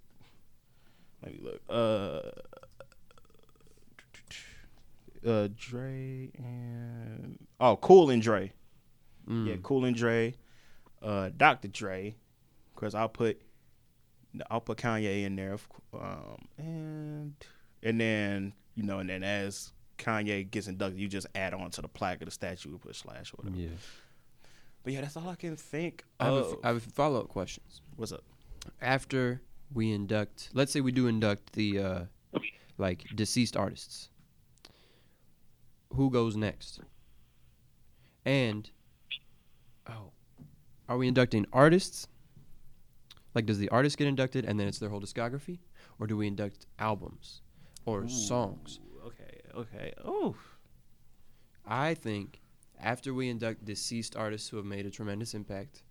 Let 1.23 1.33
me 1.33 1.39
look. 1.41 1.61
Uh. 1.69 2.29
Uh, 5.25 5.47
Dre 5.55 6.29
and 6.37 7.37
oh, 7.61 7.77
Cool 7.77 8.09
and 8.09 8.21
Dre. 8.21 8.51
Mm. 9.29 9.47
Yeah, 9.47 9.55
Cool 9.63 9.85
and 9.85 9.95
Dre, 9.95 10.35
uh, 11.01 11.29
Dr. 11.35 11.67
Dre, 11.69 12.15
because 12.75 12.95
I'll 12.95 13.09
put 13.09 13.41
I'll 14.49 14.61
put 14.61 14.77
Kanye 14.77 15.25
in 15.25 15.35
there, 15.35 15.57
um, 15.93 16.37
and 16.57 17.33
and 17.81 17.99
then 18.01 18.53
you 18.75 18.83
know, 18.83 18.99
and 18.99 19.09
then 19.09 19.23
as 19.23 19.71
Kanye 19.97 20.49
gets 20.49 20.67
inducted, 20.67 20.99
you 20.99 21.07
just 21.07 21.27
add 21.35 21.53
on 21.53 21.69
to 21.71 21.81
the 21.81 21.87
plaque 21.87 22.21
of 22.21 22.25
the 22.25 22.31
statue 22.31 22.69
and 22.69 22.81
put 22.81 22.95
slash 22.95 23.33
or 23.33 23.43
whatever. 23.43 23.57
Yeah. 23.57 23.69
But 24.83 24.93
yeah, 24.93 25.01
that's 25.01 25.15
all 25.15 25.29
I 25.29 25.35
can 25.35 25.55
think. 25.55 26.03
Of. 26.19 26.27
I 26.27 26.29
have, 26.29 26.33
a 26.33 26.47
of. 26.47 26.59
I 26.63 26.67
have 26.69 26.83
follow 26.83 27.21
up 27.21 27.29
questions. 27.29 27.81
What's 27.95 28.11
up? 28.11 28.23
After 28.81 29.41
we 29.73 29.91
induct, 29.91 30.49
let's 30.53 30.71
say 30.71 30.81
we 30.81 30.91
do 30.91 31.07
induct 31.07 31.53
the 31.53 31.79
uh, 31.79 31.99
like 32.77 33.05
deceased 33.15 33.55
artists. 33.55 34.09
Who 35.93 36.09
goes 36.09 36.35
next? 36.35 36.81
And 38.25 38.69
oh, 39.89 40.11
are 40.87 40.97
we 40.97 41.07
inducting 41.07 41.45
artists? 41.53 42.07
Like, 43.33 43.45
does 43.45 43.57
the 43.57 43.69
artist 43.69 43.97
get 43.97 44.07
inducted 44.07 44.45
and 44.45 44.59
then 44.59 44.67
it's 44.67 44.79
their 44.79 44.89
whole 44.89 45.01
discography, 45.01 45.59
or 45.99 46.07
do 46.07 46.17
we 46.17 46.27
induct 46.27 46.65
albums 46.79 47.41
or 47.85 48.07
songs? 48.07 48.79
Okay, 49.05 49.41
okay. 49.55 49.93
Oh, 50.03 50.35
I 51.65 51.93
think 51.93 52.41
after 52.79 53.13
we 53.13 53.29
induct 53.29 53.65
deceased 53.65 54.15
artists 54.15 54.49
who 54.49 54.57
have 54.57 54.65
made 54.65 54.85
a 54.85 54.91
tremendous 54.91 55.33
impact, 55.33 55.83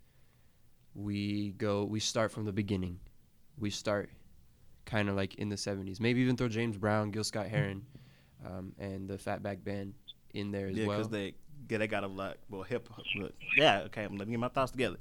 we 0.95 1.53
go 1.53 1.84
we 1.84 2.01
start 2.01 2.30
from 2.30 2.45
the 2.45 2.53
beginning. 2.53 3.01
We 3.59 3.70
start 3.70 4.11
kind 4.84 5.09
of 5.09 5.16
like 5.16 5.36
in 5.36 5.49
the 5.49 5.57
70s. 5.57 6.01
Maybe 6.01 6.20
even 6.20 6.36
throw 6.36 6.49
James 6.49 6.76
Brown, 6.76 7.11
Gil 7.11 7.24
Scott 7.24 7.47
Heron, 7.47 7.84
um, 8.47 8.72
and 8.78 9.09
the 9.09 9.16
Fatback 9.16 9.64
Band 9.64 9.95
in 10.34 10.51
there 10.51 10.68
as 10.68 10.76
yeah, 10.76 10.86
well. 10.86 10.99
because 10.99 11.11
they 11.11 11.34
yeah 11.68 11.78
they 11.78 11.86
got 11.86 12.04
a 12.04 12.08
lot. 12.08 12.36
Well, 12.50 12.62
hip 12.62 12.88
hop. 12.88 13.04
look, 13.16 13.32
Yeah, 13.56 13.80
okay. 13.86 14.02
Let 14.02 14.26
me 14.26 14.32
get 14.32 14.40
my 14.40 14.48
thoughts 14.48 14.72
together. 14.72 14.96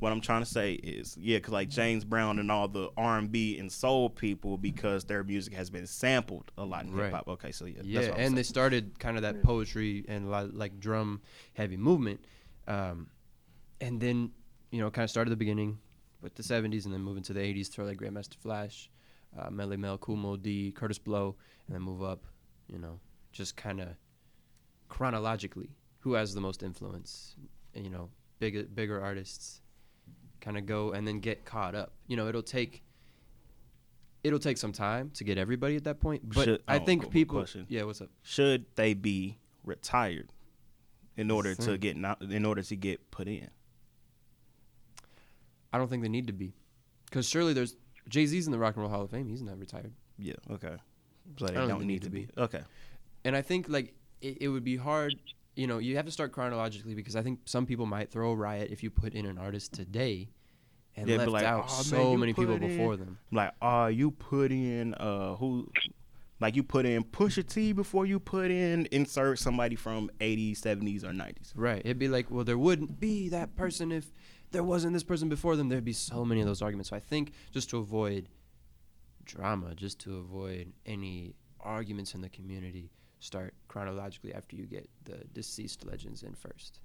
What 0.00 0.10
I'm 0.10 0.20
trying 0.20 0.42
to 0.42 0.46
say 0.50 0.72
is, 0.72 1.16
yeah, 1.20 1.38
because 1.38 1.52
like 1.52 1.68
James 1.68 2.04
Brown 2.04 2.38
and 2.40 2.50
all 2.50 2.66
the 2.66 2.90
R&B 2.96 3.58
and 3.58 3.70
soul 3.70 4.10
people, 4.10 4.58
because 4.58 5.04
their 5.04 5.22
music 5.22 5.54
has 5.54 5.70
been 5.70 5.86
sampled 5.86 6.50
a 6.58 6.64
lot 6.64 6.84
in 6.84 6.92
Right. 6.92 7.04
hip 7.06 7.14
hop. 7.14 7.28
Okay, 7.28 7.52
so 7.52 7.64
yeah, 7.64 7.74
yeah, 7.84 8.00
that's 8.00 8.10
what 8.10 8.18
I'm 8.20 8.26
and 8.26 8.36
they 8.36 8.42
started 8.42 8.98
kind 8.98 9.16
of 9.16 9.22
that 9.22 9.42
poetry 9.42 10.04
and 10.08 10.30
li- 10.30 10.50
like 10.52 10.80
drum 10.80 11.20
heavy 11.54 11.76
movement, 11.76 12.24
um, 12.66 13.08
and 13.80 14.00
then 14.00 14.32
you 14.72 14.80
know 14.80 14.90
kind 14.90 15.04
of 15.04 15.10
started 15.10 15.30
the 15.30 15.36
beginning 15.36 15.78
with 16.22 16.34
the 16.34 16.42
'70s, 16.42 16.84
and 16.84 16.92
then 16.92 17.00
move 17.00 17.16
into 17.16 17.32
the 17.32 17.40
'80s, 17.40 17.68
throw 17.70 17.84
like 17.84 17.98
Grandmaster 17.98 18.34
Flash, 18.36 18.90
uh, 19.38 19.48
Melle 19.48 19.78
Mel, 19.78 19.96
Kool 19.98 20.16
Moe 20.16 20.36
Dee, 20.36 20.72
Kurtis 20.76 20.98
Blow, 21.02 21.36
and 21.68 21.74
then 21.76 21.82
move 21.82 22.02
up. 22.02 22.24
You 22.66 22.78
know, 22.80 22.98
just 23.32 23.56
kind 23.56 23.80
of 23.80 23.88
chronologically 24.88 25.70
who 26.00 26.14
has 26.14 26.34
the 26.34 26.40
most 26.40 26.62
influence. 26.62 27.36
and, 27.74 27.84
You 27.84 27.90
know, 27.90 28.10
bigger 28.38 28.62
bigger 28.64 29.00
artists 29.00 29.60
kind 30.40 30.56
of 30.56 30.66
go 30.66 30.92
and 30.92 31.06
then 31.06 31.20
get 31.20 31.44
caught 31.44 31.74
up. 31.74 31.92
You 32.06 32.16
know, 32.16 32.28
it'll 32.28 32.42
take 32.42 32.82
it'll 34.24 34.38
take 34.38 34.56
some 34.58 34.72
time 34.72 35.10
to 35.10 35.24
get 35.24 35.38
everybody 35.38 35.76
at 35.76 35.84
that 35.84 36.00
point, 36.00 36.28
but 36.28 36.44
Should- 36.44 36.62
I 36.68 36.78
oh, 36.78 36.84
think 36.84 37.02
cool, 37.02 37.10
people. 37.10 37.38
question. 37.38 37.66
Yeah, 37.68 37.84
what's 37.84 38.00
up? 38.00 38.10
Should 38.22 38.66
they 38.74 38.94
be 38.94 39.38
retired 39.64 40.32
in 41.16 41.30
order 41.30 41.54
to 41.54 41.78
get 41.78 41.96
not 41.96 42.20
in 42.22 42.44
order 42.44 42.62
to 42.62 42.76
get 42.76 43.10
put 43.10 43.28
in? 43.28 43.48
I 45.72 45.78
don't 45.78 45.88
think 45.88 46.02
they 46.02 46.08
need 46.08 46.26
to 46.28 46.32
be, 46.32 46.54
because 47.06 47.28
surely 47.28 47.52
there's 47.52 47.76
Jay 48.08 48.24
Z's 48.26 48.46
in 48.46 48.52
the 48.52 48.58
Rock 48.58 48.74
and 48.76 48.82
Roll 48.82 48.90
Hall 48.90 49.02
of 49.02 49.10
Fame. 49.10 49.28
He's 49.28 49.42
not 49.42 49.58
retired. 49.58 49.92
Yeah. 50.18 50.34
Okay. 50.50 50.76
So 51.38 51.46
they 51.46 51.52
I 51.52 51.58
don't 51.60 51.68
don't, 51.68 51.80
need 51.80 51.86
need 51.86 52.02
to 52.02 52.06
to 52.08 52.10
be. 52.10 52.28
Okay. 52.38 52.62
and 53.24 53.36
I 53.36 53.42
think 53.42 53.68
like 53.68 53.94
it, 54.22 54.38
it 54.40 54.48
would 54.48 54.64
be 54.64 54.76
hard. 54.76 55.14
You 55.58 55.66
know, 55.66 55.78
you 55.78 55.96
have 55.96 56.06
to 56.06 56.12
start 56.12 56.30
chronologically 56.30 56.94
because 56.94 57.16
I 57.16 57.22
think 57.22 57.40
some 57.46 57.66
people 57.66 57.84
might 57.84 58.12
throw 58.12 58.30
a 58.30 58.36
riot 58.36 58.70
if 58.70 58.84
you 58.84 58.90
put 58.90 59.12
in 59.12 59.26
an 59.26 59.38
artist 59.38 59.72
today 59.72 60.28
and 60.94 61.08
Yeah, 61.08 61.16
left 61.16 61.32
like, 61.32 61.44
out 61.44 61.64
"Oh, 61.68 61.82
so 61.82 62.12
you 62.12 62.18
many 62.18 62.32
people 62.32 62.54
in- 62.54 62.60
before 62.60 62.96
them. 62.96 63.18
Like, 63.32 63.52
uh, 63.60 63.90
you 63.92 64.12
put 64.12 64.52
in 64.52 64.94
uh 64.94 65.34
who 65.34 65.68
like 66.38 66.54
you 66.54 66.62
put 66.62 66.86
in 66.86 67.02
Pusha 67.02 67.44
T 67.44 67.72
before 67.72 68.06
you 68.06 68.20
put 68.20 68.52
in 68.52 68.86
insert 68.92 69.40
somebody 69.40 69.74
from 69.74 70.10
80s, 70.20 70.60
70s, 70.60 71.02
or 71.02 71.12
90s. 71.12 71.52
Right. 71.56 71.82
It'd 71.84 71.98
be 71.98 72.06
like, 72.06 72.30
well, 72.30 72.44
there 72.44 72.56
wouldn't 72.56 73.00
be 73.00 73.28
that 73.30 73.56
person 73.56 73.90
if 73.90 74.12
there 74.52 74.62
wasn't 74.62 74.92
this 74.92 75.02
person 75.02 75.28
before 75.28 75.56
them. 75.56 75.68
There'd 75.70 75.84
be 75.84 75.92
so 75.92 76.24
many 76.24 76.40
of 76.40 76.46
those 76.46 76.62
arguments. 76.62 76.90
So 76.90 76.96
I 76.96 77.00
think 77.00 77.32
just 77.50 77.68
to 77.70 77.78
avoid 77.78 78.28
drama, 79.24 79.74
just 79.74 79.98
to 80.00 80.18
avoid 80.18 80.72
any 80.86 81.34
arguments 81.58 82.14
in 82.14 82.20
the 82.20 82.28
community, 82.28 82.92
start 83.20 83.54
chronologically 83.68 84.34
after 84.34 84.56
you 84.56 84.64
get 84.64 84.88
the 85.04 85.18
deceased 85.32 85.84
legends 85.84 86.22
in 86.22 86.34
first. 86.34 86.80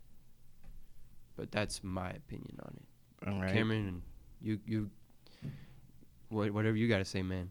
But 1.36 1.52
that's 1.52 1.84
my 1.84 2.10
opinion 2.10 2.60
on 2.64 2.78
it. 2.78 3.30
All 3.30 3.42
right. 3.42 3.54
Cameron, 3.54 3.88
and 3.88 4.02
you, 4.42 4.60
you, 4.66 4.90
what, 6.30 6.52
whatever 6.52 6.76
you 6.76 6.88
got 6.88 7.00
to 7.00 7.06
say, 7.06 7.24
man. 7.24 7.50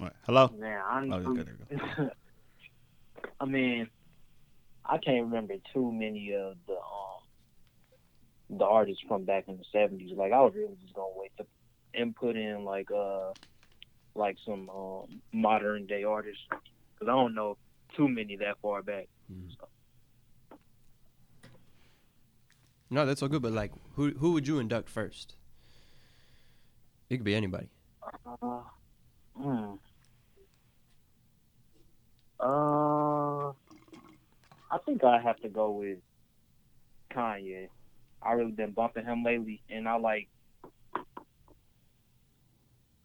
All 0.00 0.06
right. 0.06 0.16
Hello. 0.26 0.50
Man, 0.58 0.80
Oh, 0.84 0.90
honestly, 0.90 1.26
okay, 1.26 1.42
there 1.42 1.88
go. 1.98 2.10
I 3.40 3.44
mean, 3.44 3.88
I 4.84 4.98
can't 4.98 5.24
remember 5.24 5.54
too 5.72 5.92
many 5.92 6.32
of 6.34 6.56
the 6.66 6.74
um 6.74 8.58
the 8.58 8.64
artists 8.64 9.02
from 9.08 9.24
back 9.24 9.44
in 9.48 9.56
the 9.56 9.64
seventies. 9.72 10.12
Like 10.16 10.32
I 10.32 10.40
was 10.40 10.54
really 10.54 10.76
just 10.82 10.94
gonna 10.94 11.08
wait 11.16 11.32
to 11.38 11.46
input 12.00 12.36
in 12.36 12.64
like 12.64 12.90
uh 12.90 13.32
like 14.16 14.36
some 14.44 14.70
um 14.70 15.20
modern 15.32 15.86
day 15.86 16.04
artists 16.04 16.42
because 16.50 17.08
I 17.08 17.16
don't 17.16 17.34
know 17.34 17.56
too 17.96 18.08
many 18.08 18.36
that 18.36 18.58
far 18.60 18.82
back. 18.82 19.08
No, 22.88 23.04
that's 23.04 23.22
all 23.22 23.28
good. 23.28 23.42
But 23.42 23.52
like, 23.52 23.72
who 23.94 24.10
who 24.12 24.32
would 24.32 24.46
you 24.46 24.58
induct 24.58 24.88
first? 24.88 25.34
It 27.10 27.16
could 27.16 27.24
be 27.24 27.34
anybody. 27.34 27.68
Uh, 28.42 28.60
hmm. 29.36 29.74
Uh, 32.38 33.48
I 33.48 34.78
think 34.84 35.04
I 35.04 35.20
have 35.20 35.40
to 35.40 35.48
go 35.48 35.70
with 35.70 35.98
Kanye. 37.10 37.68
I 38.22 38.32
really 38.32 38.52
been 38.52 38.72
bumping 38.72 39.04
him 39.04 39.22
lately, 39.24 39.62
and 39.70 39.88
I 39.88 39.96
like. 39.96 40.28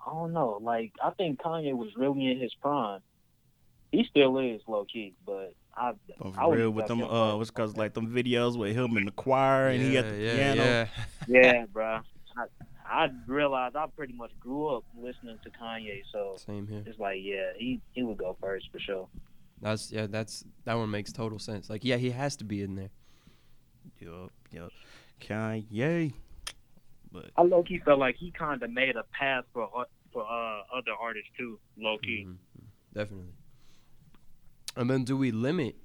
I 0.05 0.11
don't 0.11 0.33
know. 0.33 0.59
Like, 0.61 0.93
I 1.03 1.11
think 1.11 1.39
Kanye 1.41 1.75
was 1.75 1.89
really 1.95 2.27
in 2.31 2.39
his 2.39 2.53
prime. 2.55 3.01
He 3.91 4.05
still 4.09 4.37
is 4.39 4.61
low 4.67 4.85
key, 4.85 5.13
but 5.25 5.53
I. 5.75 5.91
But 6.17 6.27
I 6.27 6.31
for 6.31 6.49
would 6.49 6.57
real 6.59 6.71
with 6.71 6.87
them 6.87 7.03
uh 7.03 7.07
first. 7.07 7.37
what's 7.37 7.51
cause 7.51 7.77
like 7.77 7.93
them 7.93 8.07
videos 8.07 8.57
with 8.57 8.75
him 8.75 8.95
in 8.97 9.05
the 9.05 9.11
choir 9.11 9.67
and 9.67 9.81
he 9.81 9.97
at 9.97 10.05
the 10.09 10.15
piano. 10.17 10.87
Yeah, 11.27 11.65
bro. 11.71 11.99
I, 12.37 12.45
I 12.85 13.09
realized 13.27 13.75
I 13.75 13.85
pretty 13.95 14.13
much 14.13 14.31
grew 14.39 14.67
up 14.67 14.83
listening 14.97 15.37
to 15.43 15.49
Kanye, 15.49 16.01
so 16.11 16.35
Same 16.45 16.67
here. 16.67 16.83
it's 16.85 16.99
like, 16.99 17.19
yeah, 17.21 17.51
he 17.57 17.79
he 17.91 18.03
would 18.03 18.17
go 18.17 18.37
first 18.41 18.69
for 18.71 18.79
sure. 18.79 19.07
That's 19.61 19.91
yeah. 19.91 20.07
That's 20.07 20.43
that 20.65 20.73
one 20.75 20.89
makes 20.89 21.11
total 21.11 21.37
sense. 21.37 21.69
Like 21.69 21.83
yeah, 21.83 21.97
he 21.97 22.09
has 22.11 22.35
to 22.37 22.43
be 22.43 22.61
in 22.63 22.75
there. 22.75 22.89
Yup, 23.99 24.31
yup. 24.51 24.71
Kanye. 25.19 26.13
But 27.11 27.31
I 27.37 27.41
low 27.43 27.63
key 27.63 27.79
felt 27.79 27.99
like 27.99 28.15
he 28.15 28.31
kind 28.31 28.61
of 28.63 28.71
made 28.71 28.95
a 28.95 29.03
path 29.11 29.45
for 29.53 29.69
for 30.13 30.23
uh, 30.23 30.61
other 30.77 30.91
artists 30.99 31.29
too, 31.37 31.59
low 31.77 31.97
key. 31.97 32.25
Mhm. 32.27 32.37
Definitely. 32.93 33.33
And 34.75 34.89
then 34.89 35.03
do 35.03 35.15
we 35.17 35.31
limit, 35.31 35.75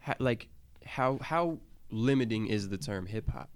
ha- 0.00 0.14
like, 0.18 0.48
how 0.84 1.18
how 1.20 1.58
limiting 1.90 2.46
is 2.46 2.68
the 2.68 2.78
term 2.78 3.06
hip 3.06 3.28
hop? 3.30 3.50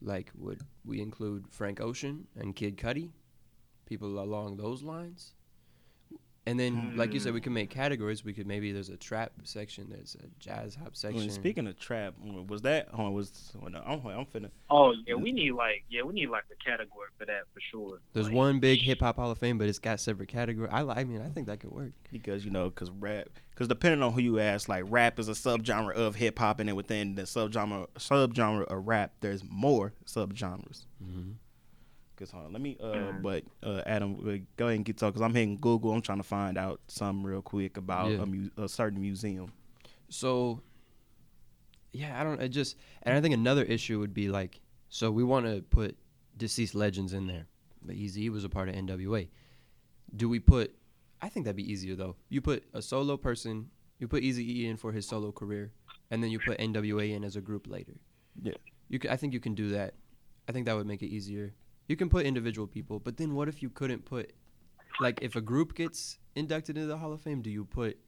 Like, 0.00 0.30
would 0.34 0.62
we 0.84 1.00
include 1.00 1.46
Frank 1.50 1.80
Ocean 1.80 2.26
and 2.34 2.56
Kid 2.56 2.76
Cudi, 2.76 3.12
people 3.86 4.18
along 4.18 4.56
those 4.56 4.82
lines? 4.82 5.34
And 6.44 6.58
then, 6.58 6.94
like 6.96 7.14
you 7.14 7.20
said, 7.20 7.34
we 7.34 7.40
could 7.40 7.52
make 7.52 7.70
categories. 7.70 8.24
We 8.24 8.32
could 8.32 8.48
maybe 8.48 8.72
there's 8.72 8.88
a 8.88 8.96
trap 8.96 9.30
section, 9.44 9.86
there's 9.88 10.16
a 10.20 10.26
jazz 10.40 10.74
hop 10.74 10.86
when 10.86 10.94
section. 10.94 11.30
speaking 11.30 11.68
of 11.68 11.78
trap, 11.78 12.14
was 12.48 12.62
that 12.62 12.88
oh, 12.92 13.10
was 13.10 13.52
when 13.60 13.76
I'm 13.76 14.04
I'm 14.04 14.26
finna 14.26 14.50
Oh 14.68 14.92
yeah, 15.06 15.14
we 15.14 15.30
need 15.30 15.52
like 15.52 15.84
yeah, 15.88 16.02
we 16.02 16.12
need 16.14 16.30
like 16.30 16.44
a 16.50 16.64
category 16.64 17.06
for 17.16 17.26
that 17.26 17.42
for 17.54 17.60
sure. 17.60 18.00
there's 18.12 18.26
Like, 18.26 18.34
one 18.34 18.58
big 18.58 18.80
hip 18.82 19.00
hop 19.00 19.16
Hall 19.16 19.30
of 19.30 19.38
Fame, 19.38 19.56
but 19.56 19.68
it's 19.68 19.78
got 19.78 20.00
separate 20.00 20.28
category. 20.28 20.68
I 20.68 20.82
li- 20.82 20.94
I 20.96 21.04
mean, 21.04 21.22
I 21.22 21.28
think 21.28 21.46
that 21.46 21.60
could 21.60 21.70
work. 21.70 21.92
because 22.10 22.44
you 22.44 22.50
know 22.50 22.70
because 22.70 22.90
rap 22.90 23.28
because 23.50 23.68
depending 23.68 24.02
on 24.02 24.12
who 24.12 24.20
you 24.20 24.40
ask 24.40 24.68
like 24.68 24.84
rap 24.88 25.20
is 25.20 25.28
a 25.28 25.32
subgenre 25.32 25.92
of 25.94 26.16
hip 26.16 26.40
hop 26.40 26.58
and 26.58 26.68
then 26.68 26.74
within 26.74 27.14
the 27.14 27.22
subgenre 27.22 27.86
subgenre 27.98 28.64
of 28.64 28.88
rap 28.88 29.12
there's 29.20 29.44
more 29.48 29.92
subgenres. 30.06 30.86
Mm-hmm. 31.00 31.32
Hold 32.30 32.46
on, 32.46 32.52
let 32.52 32.62
me 32.62 32.76
uh 32.80 32.84
Mhm. 32.92 33.22
but 33.22 33.44
uh 33.62 33.82
Adam 33.86 34.14
uh, 34.20 34.38
go 34.56 34.66
ahead 34.66 34.76
and 34.76 34.84
get 34.84 34.96
talk 34.98 35.12
because 35.12 35.22
I'm 35.22 35.34
hitting 35.34 35.56
Google 35.56 35.92
I'm 35.92 36.00
trying 36.02 36.18
to 36.18 36.22
find 36.24 36.56
out 36.56 36.80
something 36.88 37.24
real 37.24 37.42
quick 37.42 37.76
about 37.76 38.10
Yeah. 38.10 38.22
a, 38.22 38.26
mu- 38.26 38.50
a 38.56 38.68
certain 38.68 39.00
museum. 39.00 39.52
So, 40.08 40.60
yeah, 41.92 42.18
I 42.20 42.24
don't. 42.24 42.40
I 42.40 42.48
just, 42.48 42.76
and 43.02 43.16
I 43.16 43.20
think 43.20 43.34
another 43.34 43.62
issue 43.64 43.98
would 43.98 44.14
be 44.14 44.28
like, 44.28 44.60
so 44.88 45.10
we 45.10 45.24
want 45.24 45.46
to 45.46 45.62
put 45.62 45.96
deceased 46.36 46.74
legends 46.74 47.12
in 47.12 47.26
there, 47.26 47.46
but 47.84 47.96
Eazy 47.96 48.30
was 48.30 48.44
a 48.44 48.48
part 48.48 48.68
of 48.68 48.74
NWA. 48.74 49.28
Do 50.16 50.28
we 50.28 50.38
put? 50.38 50.74
I 51.20 51.28
think 51.28 51.44
that'd 51.44 51.56
be 51.56 51.70
easier 51.70 51.94
though. 51.94 52.16
You 52.28 52.40
put 52.40 52.64
a 52.74 52.82
solo 52.82 53.16
person, 53.16 53.70
you 53.98 54.08
put 54.08 54.22
Easy 54.22 54.62
E 54.62 54.66
in 54.66 54.76
for 54.76 54.92
his 54.92 55.06
solo 55.06 55.32
career, 55.32 55.72
and 56.10 56.22
then 56.22 56.30
you 56.30 56.38
put 56.38 56.58
NWA 56.58 57.14
in 57.14 57.24
as 57.24 57.36
a 57.36 57.40
group 57.40 57.66
later. 57.66 57.94
Yeah. 58.42 58.54
You, 58.88 58.98
can, 58.98 59.10
I 59.10 59.16
think 59.16 59.32
you 59.32 59.40
can 59.40 59.54
do 59.54 59.70
that. 59.70 59.94
I 60.48 60.52
think 60.52 60.66
that 60.66 60.74
would 60.76 60.86
make 60.86 61.02
it 61.02 61.06
easier. 61.08 61.54
You 61.88 61.96
can 61.96 62.08
put 62.08 62.26
individual 62.26 62.66
people, 62.66 62.98
but 63.00 63.16
then 63.16 63.34
what 63.34 63.48
if 63.48 63.62
you 63.62 63.70
couldn't 63.70 64.04
put, 64.04 64.32
like, 65.00 65.18
if 65.22 65.36
a 65.36 65.40
group 65.40 65.74
gets 65.74 66.18
inducted 66.34 66.76
into 66.76 66.86
the 66.86 66.98
Hall 66.98 67.12
of 67.12 67.20
Fame, 67.20 67.42
do 67.42 67.50
you 67.50 67.64
put 67.64 67.98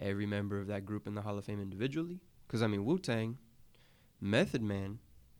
every 0.00 0.26
member 0.26 0.58
of 0.60 0.68
that 0.68 0.84
group 0.84 1.06
in 1.06 1.14
the 1.14 1.22
Hall 1.22 1.36
of 1.36 1.44
Fame 1.44 1.60
individually? 1.60 2.20
Because 2.46 2.62
I 2.62 2.66
mean, 2.66 2.84
Wu 2.84 2.98
Tang, 2.98 3.38
Method 4.20 4.62
Man 4.62 4.98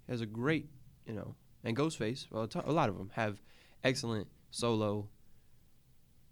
has 0.09 0.21
a 0.21 0.27
great, 0.27 0.69
you 1.07 1.15
know, 1.15 1.35
and 1.65 1.77
Ghostface. 1.77 2.27
Well, 2.31 2.49
a 2.65 2.73
lot 2.73 2.89
of 2.89 2.97
them 2.99 3.11
have 3.15 3.41
excellent 3.85 4.29
solo 4.51 5.09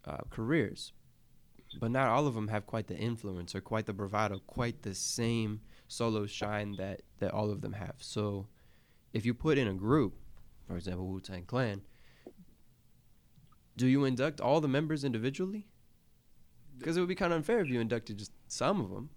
uh, 0.04 0.18
careers, 0.30 0.92
but 1.80 1.90
not 1.90 2.08
all 2.08 2.26
of 2.26 2.34
them 2.34 2.48
have 2.48 2.66
quite 2.66 2.86
the 2.86 2.96
influence 2.96 3.54
or 3.54 3.60
quite 3.60 3.86
the 3.86 3.92
bravado, 3.92 4.40
quite 4.46 4.82
the 4.82 4.94
same 4.94 5.60
solo 5.88 6.26
shine 6.26 6.76
that 6.76 7.02
that 7.18 7.32
all 7.32 7.50
of 7.50 7.60
them 7.60 7.72
have. 7.72 7.96
So, 7.98 8.46
if 9.12 9.24
you 9.24 9.34
put 9.34 9.58
in 9.58 9.68
a 9.68 9.74
group, 9.74 10.16
for 10.66 10.76
example, 10.76 11.06
Wu 11.06 11.20
Tang 11.20 11.44
Clan, 11.44 11.82
do 13.76 13.86
you 13.86 14.04
induct 14.04 14.40
all 14.40 14.60
the 14.60 14.68
members 14.68 15.04
individually? 15.04 15.66
Because 16.78 16.96
it 16.96 17.00
would 17.00 17.08
be 17.08 17.14
kind 17.14 17.32
of 17.32 17.38
unfair 17.38 17.60
if 17.60 17.68
you 17.68 17.80
inducted 17.80 18.18
just 18.18 18.32
some 18.48 18.80
of 18.80 18.90
them, 18.90 19.10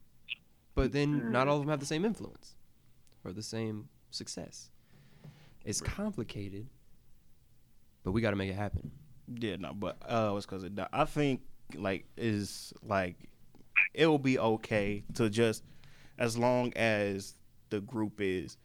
but 0.76 0.92
then 0.92 1.32
not 1.32 1.48
all 1.48 1.56
of 1.56 1.62
them 1.62 1.70
have 1.70 1.80
the 1.80 1.86
same 1.86 2.06
influence 2.06 2.56
or 3.24 3.32
the 3.32 3.44
same 3.44 3.90
success. 4.12 4.70
It's 5.66 5.82
complicated, 5.82 6.68
but 8.04 8.12
we 8.12 8.22
got 8.22 8.30
to 8.30 8.36
make 8.36 8.50
it 8.50 8.56
happen. 8.56 8.92
Yeah, 9.28 9.58
no, 9.58 9.74
but 9.74 9.98
uh, 10.08 10.34
it's 10.38 10.46
because 10.46 10.70
I 10.94 11.06
think 11.06 11.42
like 11.76 12.06
is 12.16 12.74
like 12.82 13.18
it 13.94 14.08
will 14.08 14.20
be 14.20 14.40
okay 14.40 15.04
to 15.16 15.30
just 15.30 15.64
as 16.18 16.38
long 16.38 16.72
as 16.76 17.34
the 17.70 17.82
group 17.82 18.22
is 18.22 18.58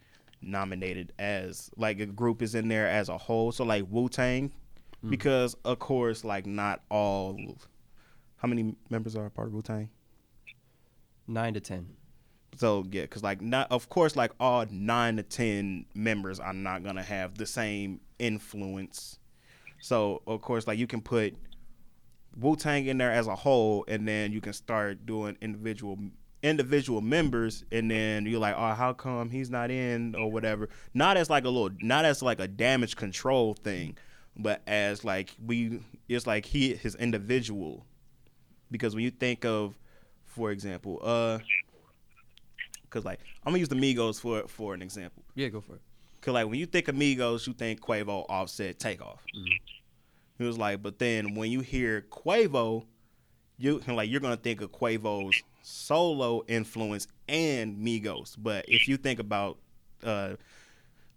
nominated 0.43 1.13
as 1.19 1.71
like 1.77 2.01
a 2.01 2.07
group 2.07 2.43
is 2.43 2.55
in 2.55 2.69
there 2.69 2.89
as 2.89 3.09
a 3.09 3.17
whole. 3.19 3.53
So 3.53 3.65
like 3.65 3.85
Wu 3.89 4.09
Tang, 4.09 4.53
Mm. 5.05 5.11
because 5.11 5.55
of 5.65 5.79
course 5.81 6.23
like 6.25 6.47
not 6.47 6.83
all. 6.89 7.37
How 8.37 8.47
many 8.49 8.75
members 8.91 9.17
are 9.17 9.29
part 9.31 9.49
of 9.49 9.55
Wu 9.55 9.63
Tang? 9.63 9.89
Nine 11.27 11.55
to 11.55 11.61
ten. 11.61 11.89
So 12.57 12.85
yeah, 12.91 13.03
because 13.03 13.23
like 13.23 13.41
not 13.41 13.67
of 13.73 13.89
course 13.89 14.15
like 14.17 14.33
all 14.39 14.67
nine 14.71 15.17
to 15.17 15.23
ten 15.23 15.87
members 15.95 16.39
are 16.39 16.53
not 16.53 16.85
gonna 16.85 17.03
have 17.03 17.37
the 17.37 17.47
same 17.47 18.01
influence. 18.19 19.19
So 19.81 20.23
of 20.27 20.41
course 20.43 20.67
like 20.67 20.79
you 20.79 20.87
can 20.87 21.01
put 21.01 21.35
Wu 22.37 22.57
Tang 22.57 22.87
in 22.87 22.99
there 22.99 23.13
as 23.13 23.27
a 23.27 23.35
whole, 23.37 23.85
and 23.89 24.07
then 24.07 24.33
you 24.33 24.41
can 24.41 24.53
start 24.53 25.05
doing 25.05 25.37
individual 25.41 25.99
individual 26.43 27.01
members, 27.01 27.65
and 27.71 27.91
then 27.91 28.27
you're 28.27 28.41
like, 28.41 28.55
oh, 28.57 28.75
how 28.75 28.93
come 28.93 29.31
he's 29.31 29.51
not 29.51 29.71
in 29.71 30.15
or 30.15 30.31
whatever? 30.31 30.69
Not 30.95 31.17
as 31.17 31.31
like 31.31 31.45
a 31.45 31.49
little, 31.49 31.71
not 31.81 32.05
as 32.05 32.23
like 32.23 32.41
a 32.41 32.49
damage 32.49 32.97
control 32.97 33.55
thing, 33.55 33.97
but 34.37 34.63
as 34.67 35.05
like 35.05 35.35
we, 35.45 35.81
it's 36.09 36.27
like 36.27 36.47
he 36.47 36.75
his 36.75 36.95
individual, 36.97 37.87
because 38.71 38.95
when 38.95 39.05
you 39.05 39.11
think 39.11 39.45
of, 39.45 39.79
for 40.25 40.51
example, 40.51 40.99
uh, 41.03 41.39
because 42.85 43.05
like 43.05 43.21
I'm 43.45 43.53
gonna 43.53 43.59
use 43.59 43.69
the 43.69 43.77
Migos 43.77 44.21
for 44.21 44.47
for 44.49 44.75
an 44.75 44.83
example. 44.83 45.23
Yeah, 45.35 45.49
go 45.49 45.61
for 45.61 45.77
it. 45.77 45.81
Cause 46.21 46.35
like 46.35 46.47
when 46.47 46.59
you 46.59 46.67
think 46.67 46.89
of 46.89 46.95
Migos, 46.95 47.47
you 47.47 47.53
think 47.53 47.81
Quavo, 47.81 48.25
Offset, 48.29 48.79
Takeoff. 48.79 49.25
It 50.39 50.45
was 50.45 50.57
like, 50.59 50.83
but 50.83 50.99
then 50.99 51.35
when 51.35 51.51
you 51.51 51.61
hear 51.61 52.03
Quavo, 52.11 52.85
you 53.59 53.81
like 53.89 54.11
you're 54.11 54.21
gonna 54.21 54.37
think 54.37 54.61
of 54.61 54.71
Quavo's 54.73 55.43
solo 55.63 56.43
influence 56.49 57.09
and 57.29 57.77
Migos. 57.79 58.37
But 58.39 58.65
if 58.69 58.89
you 58.89 58.97
think 58.97 59.19
about, 59.19 59.59
uh, 60.03 60.35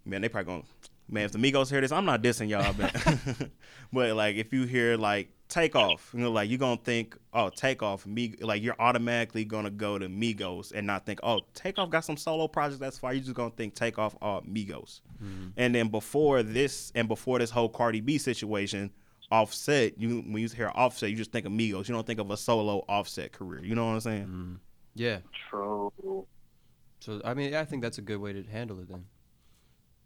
man, 0.06 0.22
they 0.22 0.30
probably 0.30 0.54
gonna, 0.54 0.64
man, 1.10 1.26
if 1.26 1.32
the 1.32 1.38
Migos 1.38 1.70
hear 1.70 1.82
this, 1.82 1.92
I'm 1.92 2.06
not 2.06 2.22
dissing 2.22 2.50
y'all, 2.50 2.74
but, 2.74 3.50
but 3.94 4.16
like 4.16 4.36
if 4.36 4.54
you 4.54 4.64
hear 4.66 4.98
like 4.98 5.30
Takeoff, 5.48 6.12
you 6.14 6.22
know, 6.22 6.32
like 6.32 6.50
you're 6.50 6.58
gonna 6.58 6.78
think, 6.78 7.18
oh, 7.34 7.50
Takeoff, 7.50 8.06
me, 8.08 8.36
like 8.40 8.64
you're 8.64 8.76
automatically 8.80 9.46
gonna 9.46 9.70
go 9.70 10.00
to 10.00 10.08
Migos 10.08 10.72
and 10.74 10.88
not 10.88 11.06
think, 11.06 11.20
oh, 11.24 11.42
Takeoff 11.54 11.90
got 11.90 12.04
some 12.06 12.18
solo 12.18 12.48
projects. 12.48 12.80
That's 12.80 12.98
fine. 12.98 13.16
You're 13.16 13.24
just 13.24 13.36
gonna 13.36 13.52
think 13.52 13.76
Takeoff, 13.76 14.16
oh, 14.22 14.42
Migos. 14.42 15.02
And 15.58 15.76
then 15.76 15.90
before 15.90 16.42
this, 16.44 16.92
and 16.96 17.08
before 17.08 17.40
this 17.40 17.52
whole 17.52 17.70
Cardi 17.70 18.02
B 18.02 18.18
situation. 18.18 18.92
Offset, 19.32 20.00
you 20.00 20.22
when 20.22 20.38
you 20.38 20.50
hear 20.50 20.72
Offset, 20.76 21.10
you 21.10 21.16
just 21.16 21.32
think 21.32 21.46
of 21.46 21.52
Migos. 21.52 21.88
You 21.88 21.96
don't 21.96 22.06
think 22.06 22.20
of 22.20 22.30
a 22.32 22.38
solo 22.38 22.86
Offset 22.88 23.32
career. 23.32 23.64
You 23.64 23.76
know 23.76 23.86
what 23.86 23.94
I'm 23.94 24.00
saying? 24.00 24.28
Mm. 24.28 24.60
Yeah. 24.96 25.18
True. 25.50 25.92
So 27.00 27.22
I 27.26 27.34
mean, 27.34 27.54
I 27.56 27.66
think 27.66 27.82
that's 27.82 27.98
a 27.98 28.02
good 28.02 28.18
way 28.18 28.34
to 28.34 28.44
handle 28.44 28.80
it. 28.80 28.90
Then 28.90 29.06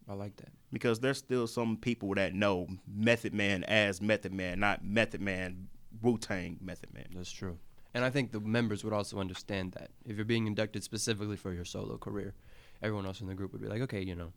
I 0.09 0.13
like 0.13 0.35
that. 0.37 0.49
Because 0.71 0.99
there's 0.99 1.17
still 1.17 1.47
some 1.47 1.77
people 1.77 2.13
that 2.15 2.33
know 2.33 2.67
Method 2.87 3.33
Man 3.33 3.63
as 3.65 4.01
Method 4.01 4.33
Man, 4.33 4.59
not 4.59 4.83
Method 4.83 5.21
Man 5.21 5.67
Wu 6.01 6.17
Tang 6.17 6.57
Method 6.61 6.93
Man. 6.93 7.05
That's 7.13 7.31
true. 7.31 7.57
And 7.93 8.05
I 8.05 8.09
think 8.09 8.31
the 8.31 8.39
members 8.39 8.83
would 8.83 8.93
also 8.93 9.19
understand 9.19 9.73
that 9.73 9.89
if 10.05 10.15
you're 10.15 10.25
being 10.25 10.47
inducted 10.47 10.83
specifically 10.83 11.35
for 11.35 11.53
your 11.53 11.65
solo 11.65 11.97
career, 11.97 12.33
everyone 12.81 13.05
else 13.05 13.21
in 13.21 13.27
the 13.27 13.33
group 13.33 13.51
would 13.51 13.61
be 13.61 13.67
like, 13.67 13.81
okay, 13.81 14.01
you 14.01 14.15
know, 14.15 14.31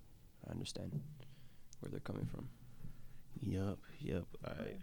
I 0.48 0.52
understand 0.52 1.00
where 1.80 1.90
they're 1.90 2.00
coming 2.00 2.26
from. 2.26 2.48
Yup, 3.40 3.78
yup. 4.02 4.24
All 4.46 4.54
right. 4.58 4.78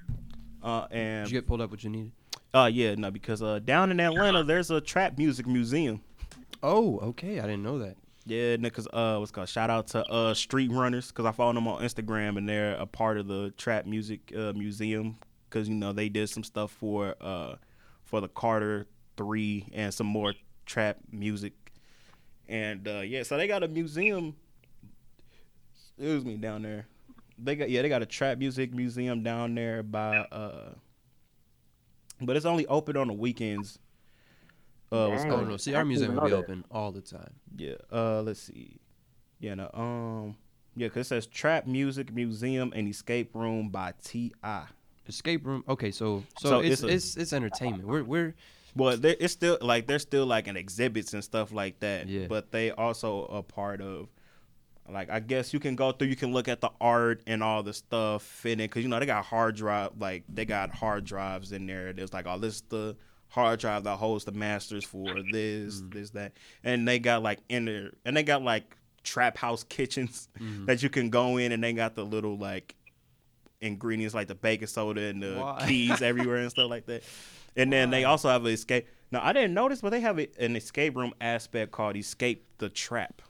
Uh, 0.62 0.88
and 0.92 1.26
Did 1.26 1.34
you 1.34 1.42
get 1.42 1.48
pulled 1.48 1.62
up 1.62 1.72
what 1.72 1.84
you 1.84 1.90
needed? 1.90 2.12
uh, 2.54 2.70
yeah, 2.72 2.96
no, 2.96 3.12
because 3.12 3.42
uh, 3.42 3.60
down 3.60 3.92
in 3.92 4.00
Atlanta, 4.00 4.44
there's 4.44 4.72
a 4.72 4.82
trap 4.82 5.18
music 5.18 5.48
museum. 5.48 6.02
Oh, 6.62 7.00
okay. 7.00 7.40
I 7.40 7.44
didn't 7.44 7.64
know 7.64 7.80
that. 7.80 7.96
Yeah, 8.26 8.58
because 8.58 8.88
uh, 8.92 9.18
what's 9.18 9.32
called? 9.32 9.50
Shout 9.50 9.70
out 9.70 9.88
to 9.88 10.06
uh 10.06 10.34
Street 10.34 10.72
Runners 10.72 11.08
because 11.08 11.26
I 11.26 11.32
follow 11.32 11.54
them 11.54 11.68
on 11.68 11.82
Instagram 11.82 12.38
and 12.38 12.48
they're 12.48 12.76
a 12.76 12.86
part 12.86 13.18
of 13.18 13.28
the 13.28 13.52
Trap 13.58 13.86
Music 13.86 14.32
uh, 14.38 14.54
Museum 14.54 15.18
because 15.50 15.68
you 15.70 15.76
know 15.76 15.94
they 15.94 16.10
did 16.10 16.30
some 16.30 16.44
stuff 16.44 16.72
for 16.72 17.16
uh 17.22 17.56
for 18.04 18.22
the 18.22 18.28
Carter 18.28 18.88
Three 19.18 19.68
and 19.74 19.92
some 19.94 20.06
more 20.08 20.34
trap 20.66 20.98
music, 21.12 21.54
and 22.48 22.88
uh, 22.88 23.00
yeah, 23.00 23.24
so 23.24 23.36
they 23.38 23.48
got 23.48 23.64
a 23.64 23.68
museum. 23.68 24.36
Excuse 25.74 26.24
me, 26.24 26.36
down 26.38 26.62
there. 26.62 26.88
They 27.42 27.56
got 27.56 27.70
yeah, 27.70 27.82
they 27.82 27.90
got 27.90 28.02
a 28.02 28.06
trap 28.06 28.38
music 28.38 28.74
museum 28.74 29.24
down 29.24 29.56
there 29.56 29.84
by 29.84 30.18
uh, 30.18 30.74
but 32.22 32.36
it's 32.36 32.46
only 32.46 32.68
open 32.68 32.98
on 32.98 33.08
the 33.08 33.14
weekends. 33.14 33.80
Uh, 34.92 35.08
what's 35.10 35.24
Dang. 35.24 35.32
Oh 35.32 35.36
called- 35.36 35.50
no! 35.50 35.58
See, 35.58 35.74
our 35.76 35.86
museum 35.86 36.16
will 36.16 36.26
be 36.26 36.34
open 36.34 36.66
all 36.72 36.92
the 36.92 37.02
time. 37.02 37.34
Yeah. 37.56 37.76
Uh, 37.92 38.22
let's 38.22 38.40
see. 38.40 38.80
Yeah. 39.40 39.56
No. 39.56 39.70
Um. 39.74 40.36
Yeah, 40.76 40.88
cause 40.90 41.02
it 41.02 41.06
says 41.06 41.28
Trap 41.28 41.68
Music 41.68 42.14
Museum 42.14 42.72
and 42.76 42.88
Escape 42.88 43.36
Room 43.36 43.70
by 43.70 43.94
Ti. 44.04 44.34
Escape 45.08 45.46
room. 45.46 45.64
Okay, 45.68 45.92
so 45.92 46.24
so, 46.40 46.50
So 46.50 46.60
it's 46.60 46.84
it's 46.84 46.84
it's, 46.84 47.18
a- 47.18 47.22
it's 47.22 47.34
entertainment. 47.34 47.86
We're 47.88 48.04
we're 48.04 48.36
Well, 48.76 48.98
it's 49.04 49.34
still 49.34 49.58
like 49.62 49.88
there's 49.88 50.04
still 50.04 50.26
like 50.26 50.48
an 50.48 50.56
exhibits 50.56 51.14
and 51.14 51.24
stuff 51.24 51.52
like 51.52 51.80
that. 51.80 52.08
Yeah. 52.08 52.28
But 52.28 52.52
they 52.52 52.72
also 52.72 53.26
a 53.26 53.44
part 53.44 53.82
of. 53.82 54.08
Like 54.92 55.10
I 55.10 55.20
guess 55.20 55.54
you 55.54 55.60
can 55.60 55.76
go 55.76 55.92
through, 55.92 56.08
you 56.08 56.16
can 56.16 56.34
look 56.34 56.48
at 56.48 56.62
the 56.62 56.72
art 56.80 57.22
and 57.28 57.44
all 57.44 57.64
the 57.64 57.74
stuff 57.74 58.46
in 58.46 58.60
it, 58.60 58.70
cause 58.72 58.84
you 58.84 58.90
know 58.90 59.00
they 59.00 59.06
got 59.06 59.26
hard 59.26 59.56
drive, 59.56 59.92
like 60.00 60.24
they 60.30 60.46
got 60.46 60.72
hard 60.72 61.06
drives 61.06 61.52
in 61.52 61.66
there. 61.66 61.94
There's 61.94 62.14
like, 62.14 62.26
oh, 62.28 62.38
this 62.38 62.56
is 62.56 62.62
the 62.70 62.96
hard 63.30 63.60
drive 63.60 63.84
that 63.84 63.98
holds 63.98 64.26
the 64.26 64.32
masters 64.32 64.84
for 64.84 65.06
this, 65.32 65.82
mm-hmm. 65.82 65.90
this, 65.90 66.10
that, 66.12 66.34
and 66.64 66.88
they 66.88 67.00
got 67.00 67.24
like 67.24 67.40
in 67.50 67.66
there, 67.66 67.92
and 68.06 68.16
they 68.18 68.24
got 68.24 68.44
like 68.44 68.76
trap 69.04 69.38
house 69.38 69.64
kitchens 69.70 70.30
mm-hmm. 70.40 70.66
that 70.66 70.84
you 70.84 70.90
can 70.90 71.10
go 71.10 71.38
in, 71.38 71.52
and 71.52 71.64
they 71.64 71.74
got 71.74 71.96
the 71.96 72.04
little 72.04 72.38
like 72.38 72.76
ingredients 73.62 74.16
like 74.16 74.28
the 74.28 74.36
baking 74.36 74.68
soda 74.68 75.02
and 75.02 75.22
the 75.22 75.36
Why? 75.36 75.66
keys 75.68 76.02
everywhere 76.02 76.38
and 76.38 76.50
stuff 76.50 76.70
like 76.70 76.86
that. 76.86 77.04
And 77.56 77.74
then 77.74 77.90
they 77.90 78.06
also 78.06 78.30
have 78.30 78.46
an 78.46 78.52
escape. 78.52 78.88
Now 79.12 79.22
I 79.24 79.34
didn't 79.34 79.54
notice, 79.54 79.82
but 79.82 79.90
they 79.90 80.02
have 80.02 80.18
an 80.18 80.56
escape 80.56 80.96
room 80.96 81.14
aspect 81.20 81.72
called 81.72 81.98
Escape 81.98 82.46
the 82.60 82.70
Trap. 82.70 83.22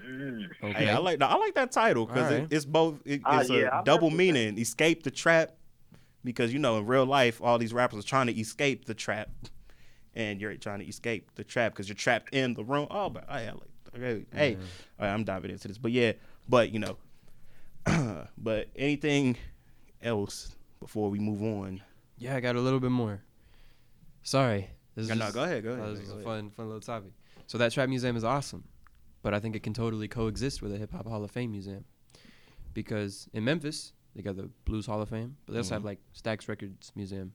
Okay. 0.00 0.72
Hey, 0.84 0.90
I 0.90 0.98
like 0.98 1.20
I 1.22 1.36
like 1.36 1.54
that 1.54 1.72
title 1.72 2.06
because 2.06 2.24
Alright. 2.30 2.42
it, 2.44 2.52
it's 2.52 2.64
both. 2.64 2.96
It, 3.04 3.20
Ah, 3.24 3.40
it's 3.40 3.50
yeah, 3.50 3.68
a 3.70 3.80
I 3.80 3.82
double 3.82 4.10
mess 4.10 4.16
with 4.18 4.34
meaning. 4.34 4.58
Escape 4.58 5.02
the 5.02 5.10
trap, 5.10 5.56
because 6.24 6.52
you 6.52 6.58
know 6.58 6.78
in 6.78 6.86
real 6.86 7.06
life 7.06 7.40
all 7.42 7.58
these 7.58 7.72
rappers 7.72 8.04
are 8.04 8.06
trying 8.08 8.26
to 8.28 8.38
escape 8.38 8.84
the 8.86 8.94
trap, 8.94 9.30
and 10.14 10.40
you're 10.40 10.54
trying 10.56 10.80
to 10.80 10.86
escape 10.86 11.30
the 11.34 11.44
trap 11.44 11.72
because 11.72 11.88
you're 11.88 11.96
trapped 11.96 12.34
in 12.34 12.54
the 12.54 12.64
room. 12.64 12.86
Oh, 12.90 13.08
but 13.10 13.24
I, 13.28 13.42
I 13.42 13.52
like 13.52 13.70
okay, 13.96 14.26
hey, 14.34 14.54
all 14.56 15.06
right, 15.06 15.12
I'm 15.12 15.24
diving 15.24 15.50
into 15.50 15.68
this, 15.68 15.78
but 15.78 15.92
yeah, 15.92 16.12
but 16.48 16.70
you 16.72 16.78
know, 16.80 16.96
but 18.38 18.68
anything 18.76 19.36
else 20.02 20.54
before 20.80 21.10
we 21.10 21.18
move 21.18 21.42
on? 21.42 21.80
Yeah, 22.18 22.36
I 22.36 22.40
got 22.40 22.56
a 22.56 22.60
little 22.60 22.80
bit 22.80 22.90
more. 22.90 23.20
Sorry. 24.22 24.68
This 24.94 25.04
is 25.04 25.08
No, 25.16 25.26
no, 25.26 25.32
go 25.32 25.44
ahead, 25.44 25.62
go 25.62 25.70
ahead, 25.70 25.84
oh, 25.84 25.90
this 25.94 26.00
go 26.00 26.04
is 26.04 26.10
a 26.10 26.12
ahead. 26.14 26.24
fun, 26.24 26.50
fun 26.50 26.66
little 26.66 26.80
topic. 26.80 27.12
So 27.46 27.56
that 27.58 27.72
trap 27.72 27.88
museum 27.88 28.16
is 28.16 28.24
awesome, 28.24 28.64
but 29.22 29.34
I 29.34 29.40
think 29.40 29.56
it 29.56 29.62
can 29.62 29.74
totally 29.74 30.08
coexist 30.08 30.62
with 30.62 30.72
a 30.72 30.78
hip 30.78 30.92
hop 30.92 31.06
Hall 31.06 31.22
of 31.24 31.30
Fame 31.30 31.50
museum, 31.52 31.84
because 32.74 33.28
in 33.32 33.44
Memphis 33.44 33.92
they 34.14 34.22
got 34.22 34.36
the 34.36 34.50
Blues 34.64 34.86
Hall 34.86 35.00
of 35.02 35.08
Fame, 35.08 35.36
but 35.46 35.52
they 35.52 35.58
also 35.58 35.74
have 35.74 35.82
Mhm. 35.82 35.86
like 35.86 36.00
Stax 36.14 36.48
Records 36.48 36.92
Museum, 36.96 37.32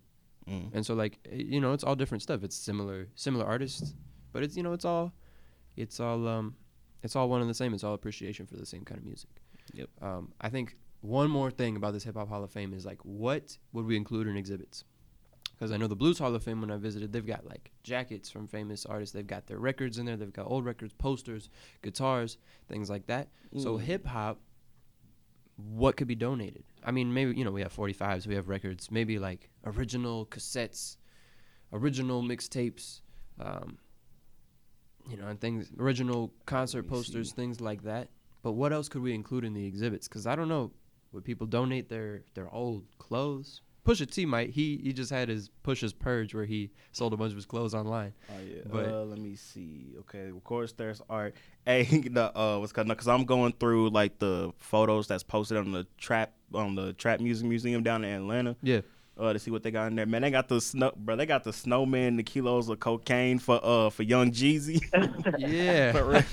Mm. 0.48 0.72
and 0.74 0.86
so 0.86 0.94
like 0.94 1.20
you 1.32 1.62
know 1.62 1.74
it's 1.74 1.84
all 1.84 1.96
different 1.96 2.22
stuff. 2.22 2.44
It's 2.44 2.56
similar 2.56 3.10
similar 3.16 3.46
artists, 3.46 3.94
but 4.32 4.44
it's 4.44 4.56
you 4.58 4.64
know 4.64 4.74
it's 4.74 4.86
all 4.86 5.14
it's 5.76 6.00
all 6.00 6.28
um 6.28 6.56
it's 7.02 7.16
all 7.16 7.30
one 7.30 7.42
and 7.42 7.50
the 7.50 7.54
same. 7.54 7.74
It's 7.74 7.84
all 7.84 7.94
appreciation 7.94 8.46
for 8.46 8.56
the 8.58 8.66
same 8.66 8.84
kind 8.86 8.98
of 9.00 9.06
music. 9.06 9.30
Yep. 9.74 9.90
Um, 10.02 10.34
I 10.42 10.50
think 10.50 10.78
one 11.02 11.30
more 11.30 11.52
thing 11.52 11.76
about 11.76 11.92
this 11.94 12.04
Hip 12.06 12.16
Hop 12.16 12.30
Hall 12.30 12.44
of 12.44 12.52
Fame 12.52 12.74
is 12.74 12.86
like, 12.86 13.04
what 13.04 13.58
would 13.74 13.86
we 13.86 13.98
include 13.98 14.28
in 14.28 14.38
exhibits? 14.38 14.86
Because 15.54 15.72
I 15.72 15.78
know 15.78 15.88
the 15.88 15.96
Blues 15.96 16.20
Hall 16.20 16.34
of 16.36 16.44
Fame 16.44 16.62
when 16.62 16.72
I 16.72 16.78
visited, 16.78 17.14
they've 17.14 17.26
got 17.26 17.46
like 17.46 17.72
jackets 17.84 18.30
from 18.30 18.48
famous 18.48 18.86
artists. 18.86 19.14
They've 19.14 19.26
got 19.26 19.48
their 19.48 19.60
records 19.60 19.98
in 19.98 20.06
there. 20.06 20.18
They've 20.18 20.34
got 20.34 20.48
old 20.48 20.66
records, 20.66 20.94
posters, 20.94 21.50
guitars, 21.82 22.38
things 22.68 22.90
like 22.90 23.06
that. 23.08 23.30
So 23.58 23.78
Mm. 23.78 23.82
hip 23.82 24.06
hop, 24.06 24.40
what 25.56 25.96
could 25.96 26.08
be 26.08 26.16
donated? 26.16 26.64
I 26.84 26.92
mean, 26.92 27.14
maybe 27.14 27.38
you 27.38 27.44
know 27.46 27.52
we 27.52 27.62
have 27.62 27.72
45s, 27.74 28.26
we 28.28 28.36
have 28.36 28.50
records, 28.50 28.90
maybe 28.92 29.20
like 29.20 29.50
original 29.66 30.26
cassettes, 30.26 30.98
original 31.72 32.24
mixtapes, 32.24 33.02
um, 33.40 33.78
you 35.10 35.18
know, 35.18 35.28
and 35.28 35.40
things, 35.40 35.72
original 35.80 36.34
concert 36.46 36.88
posters, 36.88 37.30
see. 37.30 37.36
things 37.36 37.62
like 37.62 37.84
that. 37.84 38.10
But 38.42 38.54
what 38.54 38.74
else 38.74 38.90
could 38.90 39.02
we 39.02 39.14
include 39.14 39.46
in 39.46 39.54
the 39.54 39.66
exhibits? 39.66 40.08
Because 40.08 40.26
I 40.28 40.36
don't 40.36 40.50
know, 40.50 40.72
would 41.12 41.24
people 41.24 41.46
donate 41.48 41.90
their 41.90 42.24
their 42.34 42.50
old 42.54 42.86
clothes? 42.98 43.62
Pusha 43.86 44.10
T 44.10 44.26
might. 44.26 44.52
He 44.52 44.80
he 44.82 44.94
just 44.94 45.12
had 45.12 45.28
his 45.30 45.50
Pusha's 45.66 45.92
purge 45.94 46.34
where 46.34 46.46
he 46.46 46.72
sold 46.94 47.14
a 47.14 47.18
bunch 47.18 47.32
of 47.32 47.36
his 47.36 47.46
clothes 47.46 47.74
online. 47.74 48.14
Oh 48.30 48.34
yeah. 48.42 48.62
But- 48.66 48.86
uh, 48.88 49.04
let 49.04 49.20
me 49.20 49.36
see. 49.36 49.96
Okay, 50.02 50.30
of 50.30 50.44
course 50.44 50.72
there's 50.74 51.02
art. 51.10 51.36
Hey, 51.66 51.84
the 51.86 52.38
uh, 52.38 52.58
what's 52.60 52.74
called? 52.74 52.90
Because 52.90 53.08
I'm 53.08 53.24
going 53.24 53.54
through 53.58 53.90
like 53.92 54.20
the 54.20 54.52
photos 54.58 55.08
that's 55.08 55.24
posted 55.24 55.58
on 55.58 55.72
the 55.72 55.88
trap 55.98 56.34
on 56.54 56.76
the 56.76 56.92
Trap 56.94 57.22
Music 57.22 57.48
Museum 57.48 57.84
down 57.84 58.04
in 58.04 58.14
Atlanta. 58.14 58.56
Yeah. 58.62 58.82
Uh, 59.18 59.32
to 59.32 59.38
see 59.40 59.52
what 59.52 59.64
they 59.64 59.72
got 59.72 59.88
in 59.88 59.96
there. 59.96 60.06
Man, 60.06 60.24
they 60.24 60.32
got 60.32 60.48
the 60.50 60.60
snow, 60.60 60.92
bro. 60.98 61.16
They 61.16 61.26
got 61.26 61.44
the 61.44 61.54
snowman, 61.54 62.18
the 62.18 62.24
kilos 62.24 62.68
of 62.68 62.80
cocaine 62.82 63.38
for 63.40 63.60
uh 63.64 63.90
for 63.92 64.04
Young 64.04 64.32
Jeezy. 64.32 64.82
Yeah. 65.40 65.92
For 65.94 66.04
real. 66.06 66.24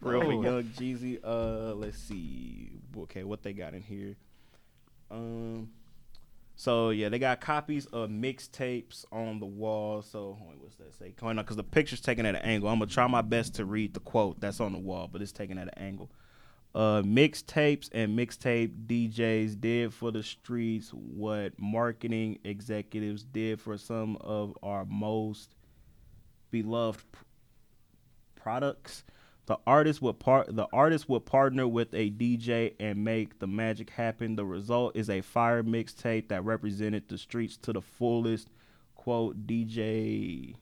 Real 0.00 0.20
for 0.22 0.32
Oh. 0.32 0.42
Young 0.42 0.62
Jeezy. 0.64 1.18
Uh, 1.24 1.74
let's 1.74 1.98
see. 1.98 2.70
Okay, 2.96 3.24
what 3.24 3.42
they 3.42 3.52
got 3.52 3.74
in 3.74 3.82
here? 3.82 4.14
Um, 5.10 5.70
so 6.64 6.88
yeah, 6.88 7.10
they 7.10 7.18
got 7.18 7.42
copies 7.42 7.84
of 7.84 8.08
mixtapes 8.08 9.04
on 9.12 9.38
the 9.38 9.44
wall. 9.44 10.00
So 10.00 10.38
wait, 10.48 10.58
what's 10.58 10.76
that 10.76 10.94
say? 10.94 11.10
Going 11.10 11.38
on 11.38 11.44
because 11.44 11.58
the 11.58 11.62
picture's 11.62 12.00
taken 12.00 12.24
at 12.24 12.34
an 12.34 12.40
angle. 12.40 12.70
I'm 12.70 12.78
gonna 12.78 12.90
try 12.90 13.06
my 13.06 13.20
best 13.20 13.56
to 13.56 13.66
read 13.66 13.92
the 13.92 14.00
quote 14.00 14.40
that's 14.40 14.60
on 14.60 14.72
the 14.72 14.78
wall, 14.78 15.06
but 15.12 15.20
it's 15.20 15.30
taken 15.30 15.58
at 15.58 15.66
an 15.66 15.74
angle. 15.76 16.10
Uh, 16.74 17.02
mixtapes 17.02 17.90
and 17.92 18.18
mixtape 18.18 18.86
DJs 18.86 19.60
did 19.60 19.92
for 19.92 20.10
the 20.10 20.22
streets 20.22 20.88
what 20.88 21.52
marketing 21.58 22.38
executives 22.44 23.24
did 23.24 23.60
for 23.60 23.76
some 23.76 24.16
of 24.22 24.56
our 24.62 24.86
most 24.86 25.54
beloved 26.50 27.04
p- 27.12 27.18
products. 28.36 29.04
The 29.46 29.58
artist 29.66 30.00
would 30.00 30.18
part 30.18 30.54
the 30.56 30.66
artist 30.72 31.08
would 31.08 31.26
partner 31.26 31.68
with 31.68 31.92
a 31.92 32.10
DJ 32.10 32.74
and 32.80 33.04
make 33.04 33.38
the 33.40 33.46
magic 33.46 33.90
happen. 33.90 34.36
The 34.36 34.44
result 34.46 34.96
is 34.96 35.10
a 35.10 35.20
fire 35.20 35.62
mixtape 35.62 36.28
that 36.28 36.44
represented 36.44 37.08
the 37.08 37.18
streets 37.18 37.56
to 37.58 37.72
the 37.74 37.82
fullest. 37.82 38.48
Quote 38.94 39.46
DJ 39.46 40.54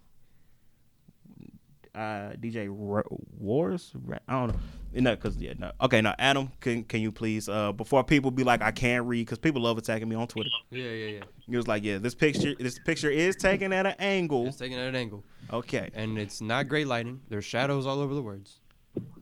uh 1.94 2.32
DJ 2.40 2.68
Ra- 2.70 3.02
Wars 3.38 3.92
I 4.26 4.32
don't 4.32 4.48
know. 4.48 4.54
No, 4.94 5.16
cause 5.16 5.36
yeah, 5.36 5.52
no. 5.58 5.72
Okay, 5.80 6.00
now 6.00 6.14
Adam, 6.18 6.50
can 6.60 6.84
can 6.84 7.00
you 7.00 7.12
please 7.12 7.48
uh 7.48 7.70
before 7.72 8.02
people 8.02 8.30
be 8.30 8.44
like 8.44 8.62
I 8.62 8.70
can't 8.72 9.06
read 9.06 9.26
because 9.26 9.38
people 9.38 9.62
love 9.62 9.78
attacking 9.78 10.08
me 10.08 10.16
on 10.16 10.26
Twitter. 10.26 10.50
Yeah, 10.70 10.84
yeah, 10.90 11.06
yeah. 11.18 11.22
He 11.48 11.56
was 11.56 11.68
like, 11.68 11.84
yeah, 11.84 11.98
this 11.98 12.14
picture 12.14 12.54
this 12.58 12.78
picture 12.80 13.10
is 13.10 13.36
taken 13.36 13.72
at 13.72 13.86
an 13.86 13.94
angle. 13.98 14.46
It's 14.48 14.56
taken 14.56 14.78
at 14.78 14.88
an 14.88 14.96
angle, 14.96 15.22
Okay. 15.52 15.90
and 15.94 16.18
it's 16.18 16.40
not 16.40 16.68
great 16.68 16.86
lighting. 16.86 17.20
There's 17.28 17.44
shadows 17.44 17.86
all 17.86 18.00
over 18.00 18.14
the 18.14 18.22
words. 18.22 18.58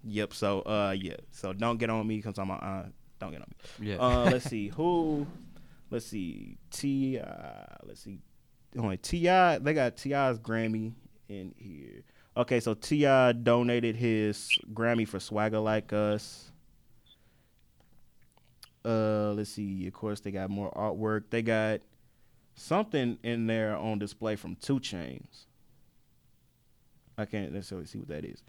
Yep. 0.04 0.34
So 0.34 0.60
uh 0.62 0.94
yeah. 0.98 1.16
So 1.30 1.52
don't 1.52 1.78
get 1.78 1.90
on 1.90 2.06
me 2.06 2.16
because 2.16 2.38
I'm 2.38 2.50
uh 2.50 2.84
don't 3.18 3.32
get 3.32 3.42
on 3.42 3.48
me. 3.78 3.90
Yeah. 3.90 3.96
Uh 3.96 4.30
let's 4.30 4.48
see 4.48 4.68
who. 4.68 5.26
Let's 5.90 6.06
see 6.06 6.56
T. 6.70 7.18
Uh, 7.18 7.64
let's 7.84 8.02
see. 8.02 8.20
Only 8.78 8.96
Ti. 8.96 9.58
They 9.58 9.74
got 9.74 9.96
T.I.'s 9.96 10.38
Grammy 10.38 10.92
in 11.28 11.52
here. 11.58 12.04
Okay, 12.36 12.60
so 12.60 12.74
T.I. 12.74 13.32
donated 13.32 13.96
his 13.96 14.56
Grammy 14.72 15.06
for 15.06 15.18
Swagger 15.18 15.58
Like 15.58 15.92
Us. 15.92 16.52
Uh, 18.84 19.32
let's 19.32 19.50
see. 19.50 19.86
Of 19.88 19.92
course, 19.92 20.20
they 20.20 20.30
got 20.30 20.48
more 20.48 20.70
artwork. 20.72 21.24
They 21.30 21.42
got 21.42 21.80
something 22.54 23.18
in 23.24 23.48
there 23.48 23.76
on 23.76 23.98
display 23.98 24.36
from 24.36 24.54
2 24.56 24.78
Chainz. 24.78 25.46
I 27.18 27.24
can't 27.24 27.52
necessarily 27.52 27.86
see 27.86 27.98
what 27.98 28.08
that 28.08 28.24
is. 28.24 28.42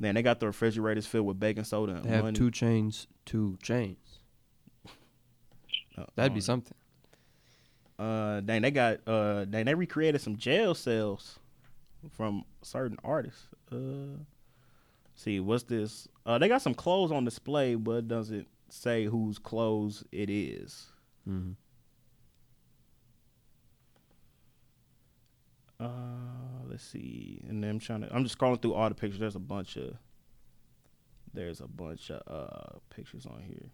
Then 0.00 0.14
they 0.16 0.22
got 0.22 0.40
the 0.40 0.46
refrigerators 0.46 1.06
filled 1.06 1.26
with 1.26 1.38
baking 1.38 1.64
soda 1.64 1.94
and 1.96 2.04
They 2.04 2.10
have 2.10 2.24
money. 2.24 2.36
two 2.36 2.50
chains, 2.50 3.06
two 3.24 3.56
chains. 3.62 3.98
Uh, 5.96 6.04
That'd 6.16 6.34
be 6.34 6.40
something. 6.40 6.74
Uh, 7.98 8.40
dang, 8.40 8.62
they 8.62 8.72
got 8.72 8.98
uh, 9.06 9.44
dang, 9.44 9.64
they 9.66 9.74
recreated 9.74 10.20
some 10.20 10.36
jail 10.36 10.74
cells 10.74 11.38
from 12.10 12.44
certain 12.62 12.98
artists. 13.04 13.46
Uh, 13.70 14.18
see, 15.14 15.38
what's 15.38 15.62
this? 15.62 16.08
Uh, 16.26 16.36
they 16.38 16.48
got 16.48 16.60
some 16.60 16.74
clothes 16.74 17.12
on 17.12 17.24
display, 17.24 17.76
but 17.76 17.92
it 17.98 18.08
doesn't 18.08 18.48
say 18.68 19.04
whose 19.04 19.38
clothes 19.38 20.04
it 20.10 20.28
is. 20.28 20.86
hmm 21.24 21.52
Uh, 25.80 25.86
let's 26.74 26.84
see, 26.84 27.40
and 27.48 27.62
then 27.62 27.70
I'm 27.70 27.78
trying 27.78 28.00
to. 28.00 28.12
I'm 28.12 28.24
just 28.24 28.36
scrolling 28.36 28.60
through 28.60 28.74
all 28.74 28.88
the 28.88 28.96
pictures. 28.96 29.20
There's 29.20 29.36
a 29.36 29.40
bunch 29.40 29.76
of. 29.76 29.94
There's 31.32 31.60
a 31.60 31.68
bunch 31.68 32.10
of 32.10 32.22
uh 32.26 32.78
pictures 32.90 33.26
on 33.26 33.40
here. 33.46 33.70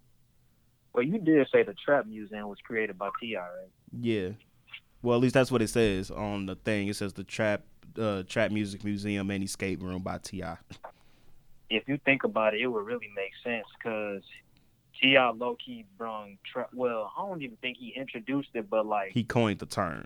Well, 0.93 1.05
you 1.05 1.19
did 1.19 1.47
say 1.51 1.63
the 1.63 1.75
Trap 1.75 2.07
Museum 2.07 2.49
was 2.49 2.59
created 2.63 2.99
by 2.99 3.11
T.I., 3.21 3.41
right? 3.41 3.49
Yeah. 4.01 4.31
Well, 5.03 5.17
at 5.17 5.23
least 5.23 5.35
that's 5.35 5.51
what 5.51 5.63
it 5.63 5.69
says 5.69 6.11
on 6.11 6.47
the 6.47 6.57
thing. 6.57 6.89
It 6.89 6.97
says 6.97 7.15
the 7.15 7.25
Trap 7.25 7.63
uh, 7.99 8.25
Trap 8.25 8.51
Music 8.51 8.85
Museum 8.85 9.31
and 9.31 9.43
Escape 9.43 9.83
Room 9.83 10.03
by 10.03 10.19
Ti. 10.19 10.43
If 11.71 11.85
you 11.87 11.99
think 12.05 12.25
about 12.25 12.55
it, 12.55 12.61
it 12.61 12.67
would 12.67 12.85
really 12.85 13.09
make 13.15 13.31
sense 13.43 13.65
because 13.79 14.23
T.I. 15.01 15.31
low 15.31 15.57
key 15.65 15.87
brung 15.97 16.37
trap. 16.53 16.69
Well, 16.75 17.11
I 17.17 17.27
don't 17.27 17.41
even 17.41 17.57
think 17.59 17.79
he 17.79 17.95
introduced 17.97 18.51
it, 18.53 18.69
but 18.69 18.85
like 18.85 19.13
He 19.13 19.25
coined 19.25 19.61
the 19.61 19.67
term. 19.67 20.05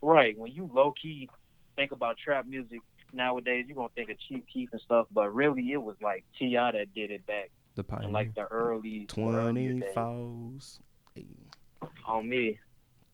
Right. 0.00 0.38
When 0.38 0.52
you 0.52 0.70
low 0.72 0.94
key 1.00 1.28
think 1.76 1.92
about 1.92 2.16
trap 2.18 2.46
music 2.46 2.80
nowadays, 3.12 3.64
you're 3.68 3.76
gonna 3.76 3.88
think 3.94 4.10
of 4.10 4.16
Chief 4.28 4.42
Keef 4.52 4.70
and 4.72 4.80
stuff, 4.80 5.06
but 5.12 5.34
really 5.34 5.72
it 5.72 5.82
was 5.82 5.96
like 6.02 6.24
T.I. 6.38 6.72
that 6.72 6.94
did 6.94 7.10
it 7.10 7.26
back 7.26 7.50
The 7.74 7.84
pioneer. 7.84 8.08
in 8.08 8.12
like 8.12 8.34
the 8.34 8.44
early 8.46 9.06
earlier 9.18 9.38
Twenty 9.42 9.80
days. 9.80 10.78
On 12.06 12.28
me. 12.28 12.58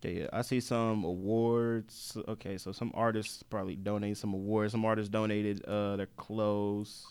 Okay, 0.04 0.20
yeah, 0.20 0.26
I 0.32 0.42
see 0.42 0.60
some 0.60 1.02
awards. 1.04 2.16
Okay, 2.28 2.56
so 2.58 2.70
some 2.70 2.92
artists 2.94 3.42
probably 3.42 3.74
donated 3.74 4.16
some 4.18 4.32
awards. 4.34 4.72
Some 4.72 4.84
artists 4.84 5.08
donated 5.10 5.64
uh 5.64 5.96
their 5.96 6.06
clothes. 6.16 7.06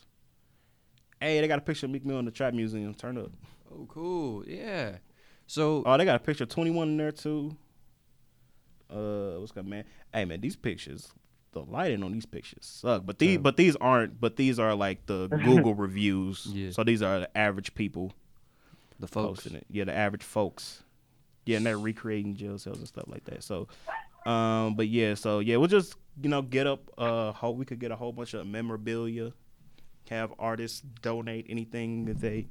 Hey, 1.19 1.41
they 1.41 1.47
got 1.47 1.57
a 1.57 1.61
picture 1.61 1.87
of 1.87 1.91
Meek 1.91 2.05
Mill 2.05 2.19
in 2.19 2.25
the 2.25 2.31
Trap 2.31 2.53
Museum. 2.53 2.93
Turn 2.93 3.17
up. 3.17 3.31
oh, 3.73 3.85
cool. 3.89 4.43
Yeah. 4.47 4.97
So 5.47 5.83
Oh, 5.85 5.97
they 5.97 6.05
got 6.05 6.15
a 6.15 6.19
picture 6.19 6.43
of 6.45 6.49
Twenty 6.49 6.71
One 6.71 6.89
in 6.89 6.97
there 6.97 7.11
too. 7.11 7.57
Uh, 8.89 9.39
what's 9.39 9.51
good, 9.51 9.65
man? 9.67 9.83
Hey, 10.13 10.23
man, 10.25 10.39
these 10.39 10.55
pictures, 10.55 11.11
the 11.65 11.71
lighting 11.71 12.03
on 12.03 12.11
these 12.11 12.25
pictures 12.25 12.59
suck. 12.65 13.05
But 13.05 13.19
these, 13.19 13.31
Yeah. 13.33 13.37
but 13.37 13.57
these 13.57 13.75
aren't. 13.77 14.19
But 14.19 14.35
these 14.35 14.59
are 14.59 14.73
like 14.75 15.05
the 15.05 15.27
Google 15.45 15.75
reviews. 15.75 16.45
Yeah. 16.51 16.71
So 16.71 16.83
these 16.83 17.01
are 17.01 17.19
the 17.21 17.37
average 17.37 17.73
people 17.75 18.13
the 18.99 19.07
folks. 19.07 19.41
posting 19.43 19.57
it. 19.57 19.65
Yeah, 19.69 19.83
the 19.85 19.93
average 19.95 20.23
folks. 20.23 20.83
Yeah, 21.45 21.57
and 21.57 21.65
they're 21.65 21.79
recreating 21.79 22.35
jail 22.35 22.57
cells 22.57 22.77
and 22.79 22.87
stuff 22.87 23.05
like 23.07 23.23
that. 23.25 23.41
So, 23.43 23.67
um, 24.25 24.75
but 24.75 24.87
yeah, 24.89 25.13
so 25.13 25.39
yeah, 25.39 25.55
we'll 25.57 25.67
just 25.69 25.95
you 26.21 26.29
know 26.29 26.41
get 26.41 26.67
up. 26.67 26.81
Uh, 26.97 27.31
hope 27.31 27.55
we 27.57 27.65
could 27.65 27.79
get 27.79 27.91
a 27.91 27.95
whole 27.95 28.11
bunch 28.11 28.33
of 28.33 28.45
memorabilia. 28.47 29.31
Have 30.09 30.33
artists 30.39 30.81
donate 31.01 31.45
anything 31.49 32.05
that 32.05 32.19
they 32.19 32.47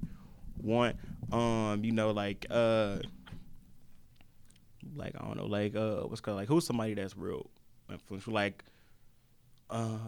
want. 0.62 0.96
Um, 1.32 1.84
you 1.84 1.92
know, 1.92 2.10
like 2.10 2.46
uh, 2.50 2.98
like 4.94 5.14
I 5.18 5.24
don't 5.24 5.36
know, 5.36 5.46
like 5.46 5.74
uh, 5.76 6.02
what's 6.02 6.20
called 6.20 6.36
like 6.36 6.48
who's 6.48 6.66
somebody 6.66 6.94
that's 6.94 7.16
real 7.16 7.50
influential, 7.90 8.32
like 8.32 8.64
uh 9.70 9.98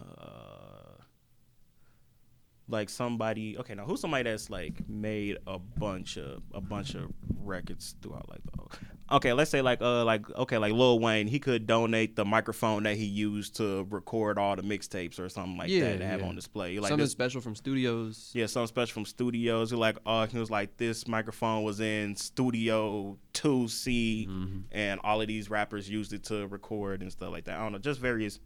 like 2.70 2.90
somebody 2.90 3.56
okay 3.56 3.74
now 3.74 3.84
who's 3.86 3.98
somebody 4.00 4.24
that's 4.28 4.50
like 4.50 4.86
made 4.90 5.38
a 5.46 5.58
bunch 5.58 6.18
of 6.18 6.42
a 6.52 6.60
bunch 6.60 6.94
of 6.94 7.10
records 7.42 7.94
throughout 8.02 8.28
like 8.28 8.40
the 8.44 9.14
okay 9.16 9.32
let's 9.32 9.50
say 9.50 9.62
like 9.62 9.80
uh 9.80 10.04
like 10.04 10.28
okay 10.36 10.58
like 10.58 10.74
Lil 10.74 11.00
Wayne 11.00 11.28
he 11.28 11.38
could 11.38 11.66
donate 11.66 12.14
the 12.14 12.26
microphone 12.26 12.82
that 12.82 12.98
he 12.98 13.06
used 13.06 13.56
to 13.56 13.86
record 13.88 14.36
all 14.36 14.54
the 14.54 14.60
mixtapes 14.60 15.18
or 15.18 15.30
something 15.30 15.56
like 15.56 15.70
Yeah, 15.70 15.92
that 15.92 15.98
to 16.00 16.06
have 16.06 16.20
yeah. 16.20 16.26
on 16.26 16.34
display 16.34 16.78
like 16.78 16.90
Something 16.90 17.04
this 17.04 17.10
special 17.12 17.40
from 17.40 17.54
studios. 17.54 18.30
yeah, 18.34 18.44
something 18.44 18.66
special 18.66 18.92
from 18.92 19.06
studios. 19.06 19.70
You're 19.70 19.80
like, 19.80 19.96
oh, 20.04 20.26
he 20.26 20.38
was 20.38 20.50
like, 20.50 20.76
this 20.76 21.08
microphone 21.08 21.62
was 21.62 21.80
in 21.80 22.16
Studio 22.16 23.16
2C, 23.32 24.28
Mhm. 24.28 24.64
and 24.72 25.00
all 25.02 25.22
of 25.22 25.28
these 25.28 25.48
rappers 25.48 25.88
used 25.88 26.12
it 26.12 26.24
to 26.24 26.46
record 26.48 27.00
and 27.00 27.10
stuff 27.10 27.30
like 27.32 27.44
that. 27.44 27.56
I 27.58 27.62
don't 27.62 27.72
know, 27.72 27.78
just 27.78 27.98
various 28.00 28.40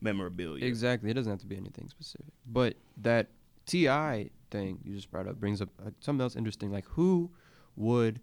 memorabilia. 0.00 0.64
Exactly. 0.64 1.10
It 1.10 1.14
doesn't 1.14 1.30
have 1.30 1.40
to 1.40 1.46
be 1.46 1.56
anything 1.56 1.88
specific. 1.88 2.32
But 2.46 2.74
that 2.98 3.28
T.I. 3.66 4.30
thing 4.50 4.78
you 4.84 4.94
just 4.94 5.10
brought 5.10 5.26
up 5.26 5.38
brings 5.38 5.60
up 5.60 5.68
uh, 5.84 5.90
something 6.00 6.22
else 6.22 6.36
interesting. 6.36 6.70
Like 6.72 6.86
who 6.86 7.30
would 7.76 8.20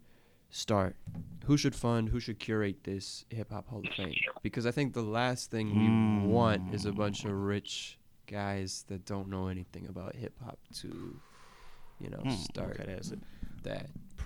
start? 0.50 0.96
Who 1.46 1.58
should 1.58 1.76
fund? 1.76 2.10
Who 2.10 2.20
should 2.20 2.40
curate 2.40 2.84
this 2.84 3.26
hip 3.30 3.52
hop 3.52 3.68
Hall 3.68 3.84
of 3.86 3.92
Fame? 3.96 4.16
Because 4.42 4.66
I 4.66 4.72
think 4.72 4.94
the 4.94 5.04
last 5.04 5.52
thing 5.52 5.76
we 5.76 5.90
Mm. 5.90 6.28
want 6.28 6.74
is 6.74 6.86
a 6.86 6.92
bunch 6.92 7.26
of 7.26 7.32
rich 7.32 8.00
guys 8.28 8.86
that 8.88 9.06
don't 9.06 9.28
know 9.30 9.48
anything 9.48 9.86
about 9.88 10.16
hip 10.16 10.34
hop 10.44 10.58
to, 10.82 11.20
you 12.00 12.10
know, 12.10 12.18
Hmm, 12.24 12.30
start 12.30 12.80
okay, 12.80 12.86
that's 12.96 13.12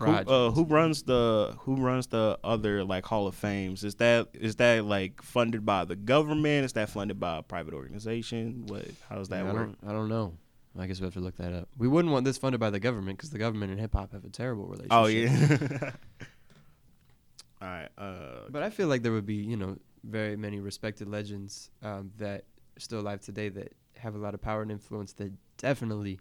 that 0.07 0.27
Who, 0.27 0.33
uh, 0.33 0.51
who 0.51 0.63
runs 0.65 1.03
the 1.03 1.55
Who 1.61 1.75
runs 1.75 2.07
the 2.07 2.37
other 2.43 2.83
like 2.83 3.05
Hall 3.05 3.27
of 3.27 3.35
Fames? 3.35 3.83
Is 3.83 3.95
that 3.95 4.29
is 4.33 4.55
that 4.57 4.85
like 4.85 5.21
funded 5.21 5.65
by 5.65 5.85
the 5.85 5.95
government? 5.95 6.65
Is 6.65 6.73
that 6.73 6.89
funded 6.89 7.19
by 7.19 7.37
a 7.37 7.41
private 7.43 7.73
organization? 7.73 8.65
What? 8.67 8.85
How 9.09 9.15
does 9.15 9.29
that 9.29 9.43
Yeah, 9.43 9.49
I 9.49 9.53
work? 9.53 9.65
don't, 9.81 9.89
I 9.89 9.93
don't 9.93 10.09
know. 10.09 10.33
I 10.77 10.85
guess 10.87 10.99
we 11.01 11.05
have 11.05 11.13
to 11.15 11.19
look 11.19 11.35
that 11.37 11.51
up. 11.53 11.67
We 11.77 11.87
wouldn't 11.87 12.11
want 12.13 12.25
this 12.25 12.37
funded 12.37 12.59
by 12.59 12.69
the 12.69 12.79
government 12.79 13.17
because 13.17 13.31
the 13.31 13.39
government 13.39 13.71
and 13.71 13.79
hip 13.81 13.93
hop 13.93 14.13
have 14.13 14.23
a 14.23 14.29
terrible 14.29 14.65
relationship. 14.67 14.91
Oh 14.91 15.05
yeah. 15.07 15.91
All 17.61 17.67
right. 17.67 17.89
Uh, 17.97 18.47
But 18.49 18.63
I 18.63 18.69
feel 18.69 18.87
like 18.87 19.03
there 19.03 19.11
would 19.11 19.25
be, 19.25 19.35
you 19.35 19.57
know, 19.57 19.77
very 20.03 20.37
many 20.37 20.59
respected 20.59 21.09
legends 21.09 21.69
um, 21.83 22.11
that 22.17 22.45
are 22.77 22.79
still 22.79 23.01
alive 23.01 23.21
today 23.21 23.49
that 23.49 23.73
have 23.97 24.15
a 24.15 24.17
lot 24.17 24.33
of 24.33 24.41
power 24.41 24.61
and 24.61 24.71
influence 24.71 25.11
that 25.13 25.31
definitely 25.57 26.19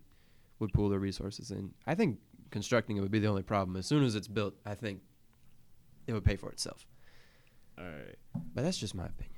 would 0.58 0.72
pool 0.72 0.88
their 0.88 0.98
resources 0.98 1.52
in. 1.52 1.72
I 1.86 1.94
think 1.94 2.18
constructing 2.50 2.96
it 2.96 3.00
would 3.00 3.10
be 3.10 3.18
the 3.18 3.26
only 3.28 3.42
problem. 3.42 3.76
As 3.76 3.86
soon 3.86 4.04
as 4.04 4.14
it's 4.14 4.28
built, 4.28 4.54
I 4.64 4.74
think 4.74 5.00
it 6.06 6.12
would 6.12 6.24
pay 6.24 6.36
for 6.36 6.50
itself. 6.50 6.86
all 7.78 7.84
right. 7.84 8.16
But 8.54 8.62
that's 8.62 8.78
just 8.78 8.94
my 8.94 9.06
opinion. 9.06 9.34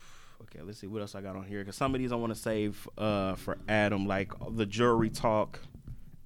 Okay, 0.42 0.62
let's 0.62 0.78
see 0.78 0.86
what 0.86 1.02
else 1.02 1.14
I 1.14 1.20
got 1.20 1.36
on 1.36 1.44
here. 1.44 1.62
Cause 1.64 1.74
some 1.76 1.94
of 1.94 2.00
these 2.00 2.10
I 2.10 2.14
want 2.14 2.32
to 2.32 2.38
save 2.40 2.88
uh, 2.96 3.34
for 3.34 3.58
Adam, 3.68 4.06
like 4.06 4.32
the 4.52 4.64
jury 4.64 5.10
talk 5.10 5.58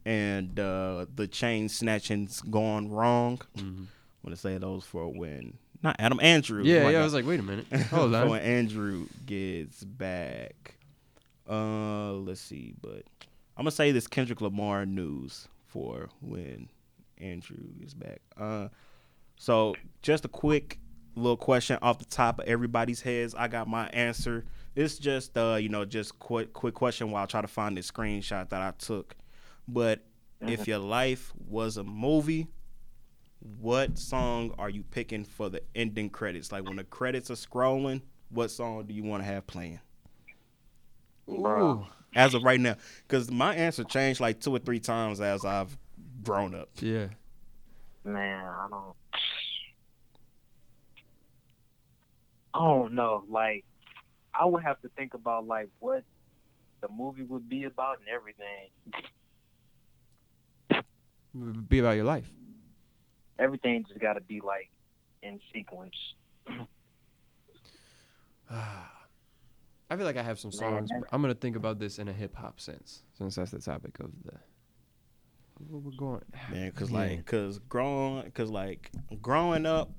and 0.04 0.60
uh, 0.60 1.06
the 1.14 1.26
chain 1.26 1.68
snatching's 1.68 2.40
gone 2.42 2.88
wrong. 2.90 3.38
Mhm. 3.56 3.86
I 3.86 4.26
want 4.26 4.36
to 4.36 4.36
say 4.36 4.56
those 4.58 4.84
for 4.84 5.08
when 5.08 5.58
not 5.82 5.96
Adam 5.98 6.20
Andrew. 6.20 6.62
Yeah, 6.62 6.88
yeah. 6.90 7.00
I 7.00 7.04
was 7.04 7.14
like, 7.14 7.26
wait 7.26 7.40
a 7.40 7.42
minute. 7.42 7.66
Hold 7.90 8.14
on. 8.14 8.28
when 8.28 8.42
Andrew 8.42 9.06
gets 9.26 9.82
back. 9.82 10.76
Uh, 11.50 12.12
let's 12.12 12.40
see, 12.40 12.74
but 12.80 13.02
I'm 13.56 13.64
gonna 13.64 13.72
say 13.72 13.90
this 13.90 14.06
Kendrick 14.06 14.40
Lamar 14.40 14.86
news 14.86 15.48
for 15.72 16.10
when 16.20 16.68
Andrew 17.18 17.64
is 17.80 17.94
back. 17.94 18.20
Uh, 18.38 18.68
so 19.38 19.74
just 20.02 20.24
a 20.24 20.28
quick 20.28 20.78
little 21.14 21.36
question 21.36 21.78
off 21.82 21.98
the 21.98 22.04
top 22.04 22.40
of 22.40 22.46
everybody's 22.46 23.00
heads. 23.00 23.34
I 23.34 23.48
got 23.48 23.68
my 23.68 23.88
answer. 23.88 24.44
It's 24.74 24.98
just 24.98 25.36
uh, 25.36 25.56
you 25.60 25.68
know, 25.68 25.84
just 25.84 26.18
quick 26.18 26.52
quick 26.52 26.74
question 26.74 27.10
while 27.10 27.22
I 27.22 27.26
try 27.26 27.40
to 27.40 27.48
find 27.48 27.76
this 27.76 27.90
screenshot 27.90 28.48
that 28.50 28.62
I 28.62 28.72
took. 28.78 29.16
But 29.66 30.04
if 30.40 30.66
your 30.66 30.78
life 30.78 31.32
was 31.48 31.76
a 31.76 31.84
movie, 31.84 32.48
what 33.60 33.98
song 33.98 34.54
are 34.58 34.70
you 34.70 34.82
picking 34.82 35.24
for 35.24 35.48
the 35.48 35.62
ending 35.74 36.10
credits? 36.10 36.52
Like 36.52 36.64
when 36.64 36.76
the 36.76 36.84
credits 36.84 37.30
are 37.30 37.34
scrolling, 37.34 38.02
what 38.30 38.50
song 38.50 38.84
do 38.86 38.94
you 38.94 39.04
want 39.04 39.22
to 39.22 39.26
have 39.26 39.46
playing? 39.46 39.80
Ooh. 41.28 41.86
As 42.16 42.34
of 42.34 42.42
right 42.42 42.60
now, 42.60 42.76
because 43.08 43.30
my 43.30 43.54
answer 43.54 43.84
changed 43.84 44.20
like 44.20 44.38
two 44.40 44.54
or 44.54 44.58
three 44.58 44.80
times 44.80 45.18
as 45.20 45.46
I've 45.46 45.76
grown 46.22 46.54
up. 46.54 46.68
Yeah. 46.78 47.06
Man, 48.04 48.44
I 48.44 48.66
don't. 48.68 48.94
I 52.54 52.58
don't 52.58 52.92
know. 52.92 53.24
Like, 53.30 53.64
I 54.38 54.44
would 54.44 54.62
have 54.62 54.78
to 54.82 54.90
think 54.90 55.14
about 55.14 55.46
like 55.46 55.70
what 55.78 56.04
the 56.82 56.88
movie 56.88 57.22
would 57.22 57.48
be 57.48 57.64
about 57.64 57.98
and 58.00 58.08
everything. 58.08 58.68
It 60.70 60.84
would 61.34 61.66
Be 61.66 61.78
about 61.78 61.96
your 61.96 62.04
life. 62.04 62.30
Everything 63.38 63.86
just 63.88 64.00
got 64.00 64.14
to 64.14 64.20
be 64.20 64.42
like 64.42 64.68
in 65.22 65.40
sequence. 65.50 65.96
I 69.92 69.96
feel 69.96 70.06
like 70.06 70.16
I 70.16 70.22
have 70.22 70.38
some 70.38 70.52
songs. 70.52 70.88
but 70.90 71.06
I'm 71.12 71.20
gonna 71.20 71.34
think 71.34 71.54
about 71.56 71.78
this 71.78 71.98
in 71.98 72.08
a 72.08 72.12
hip 72.12 72.34
hop 72.34 72.60
sense, 72.60 73.02
since 73.18 73.34
that's 73.34 73.50
the 73.50 73.58
topic 73.58 73.98
of 74.00 74.10
the. 74.24 74.32
Where 75.68 75.80
we're 75.80 75.90
going, 75.96 76.22
man 76.50 76.70
because 76.70 76.90
Man. 76.90 77.08
like 77.10 77.16
because 77.18 77.58
growing 77.60 78.24
because 78.24 78.50
like 78.50 78.90
growing 79.20 79.66
up 79.66 79.90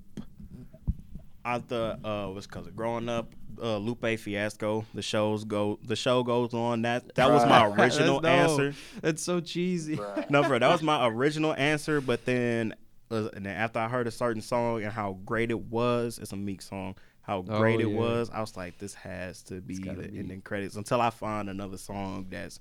i 1.46 1.60
thought 1.60 2.00
uh 2.06 2.30
was 2.34 2.48
because 2.48 2.68
of 2.68 2.76
growing 2.76 3.08
up 3.10 3.34
uh 3.62 3.78
lupe 3.78 4.18
fiasco 4.18 4.86
the 4.94 5.02
shows 5.02 5.44
go 5.44 5.78
the 5.86 5.96
show 5.96 6.24
goes 6.24 6.54
on 6.54 6.82
that 6.84 7.14
that 7.16 7.30
was 7.30 7.46
my 7.46 7.66
original 7.78 8.20
that's 8.22 8.52
dope. 8.54 8.60
answer 8.62 8.80
That's 9.02 9.22
so 9.22 9.40
cheesy. 9.42 9.98
Bruh. 9.98 10.30
no 10.30 10.42
bro 10.44 10.60
that 10.60 10.70
was 10.70 10.82
my 10.82 11.06
original 11.08 11.54
answer 11.54 12.00
but 12.02 12.26
then 12.26 12.74
uh, 13.12 13.28
and 13.34 13.46
then 13.46 13.56
after 13.56 13.80
i 13.80 13.88
heard 13.90 14.08
a 14.08 14.12
certain 14.12 14.42
song 14.42 14.84
and 14.84 14.92
how 14.92 15.18
great 15.26 15.52
it 15.52 15.60
was 15.60 16.18
it's 16.18 16.32
a 16.32 16.38
meek 16.38 16.62
song 16.62 16.96
how 17.24 17.40
Oh, 17.40 17.42
great 17.60 17.80
it 17.82 17.88
yeah. 17.90 17.98
was 17.98 18.30
i 18.32 18.40
was 18.42 18.56
like 18.56 18.78
this 18.78 18.94
has 18.94 19.42
to 19.44 19.60
be 19.62 19.80
gotta 19.80 20.02
the 20.04 20.08
be. 20.10 20.20
ending 20.20 20.42
credits 20.42 20.76
until 20.76 21.02
i 21.02 21.10
find 21.10 21.50
another 21.50 21.78
song 21.78 22.28
that's 22.30 22.60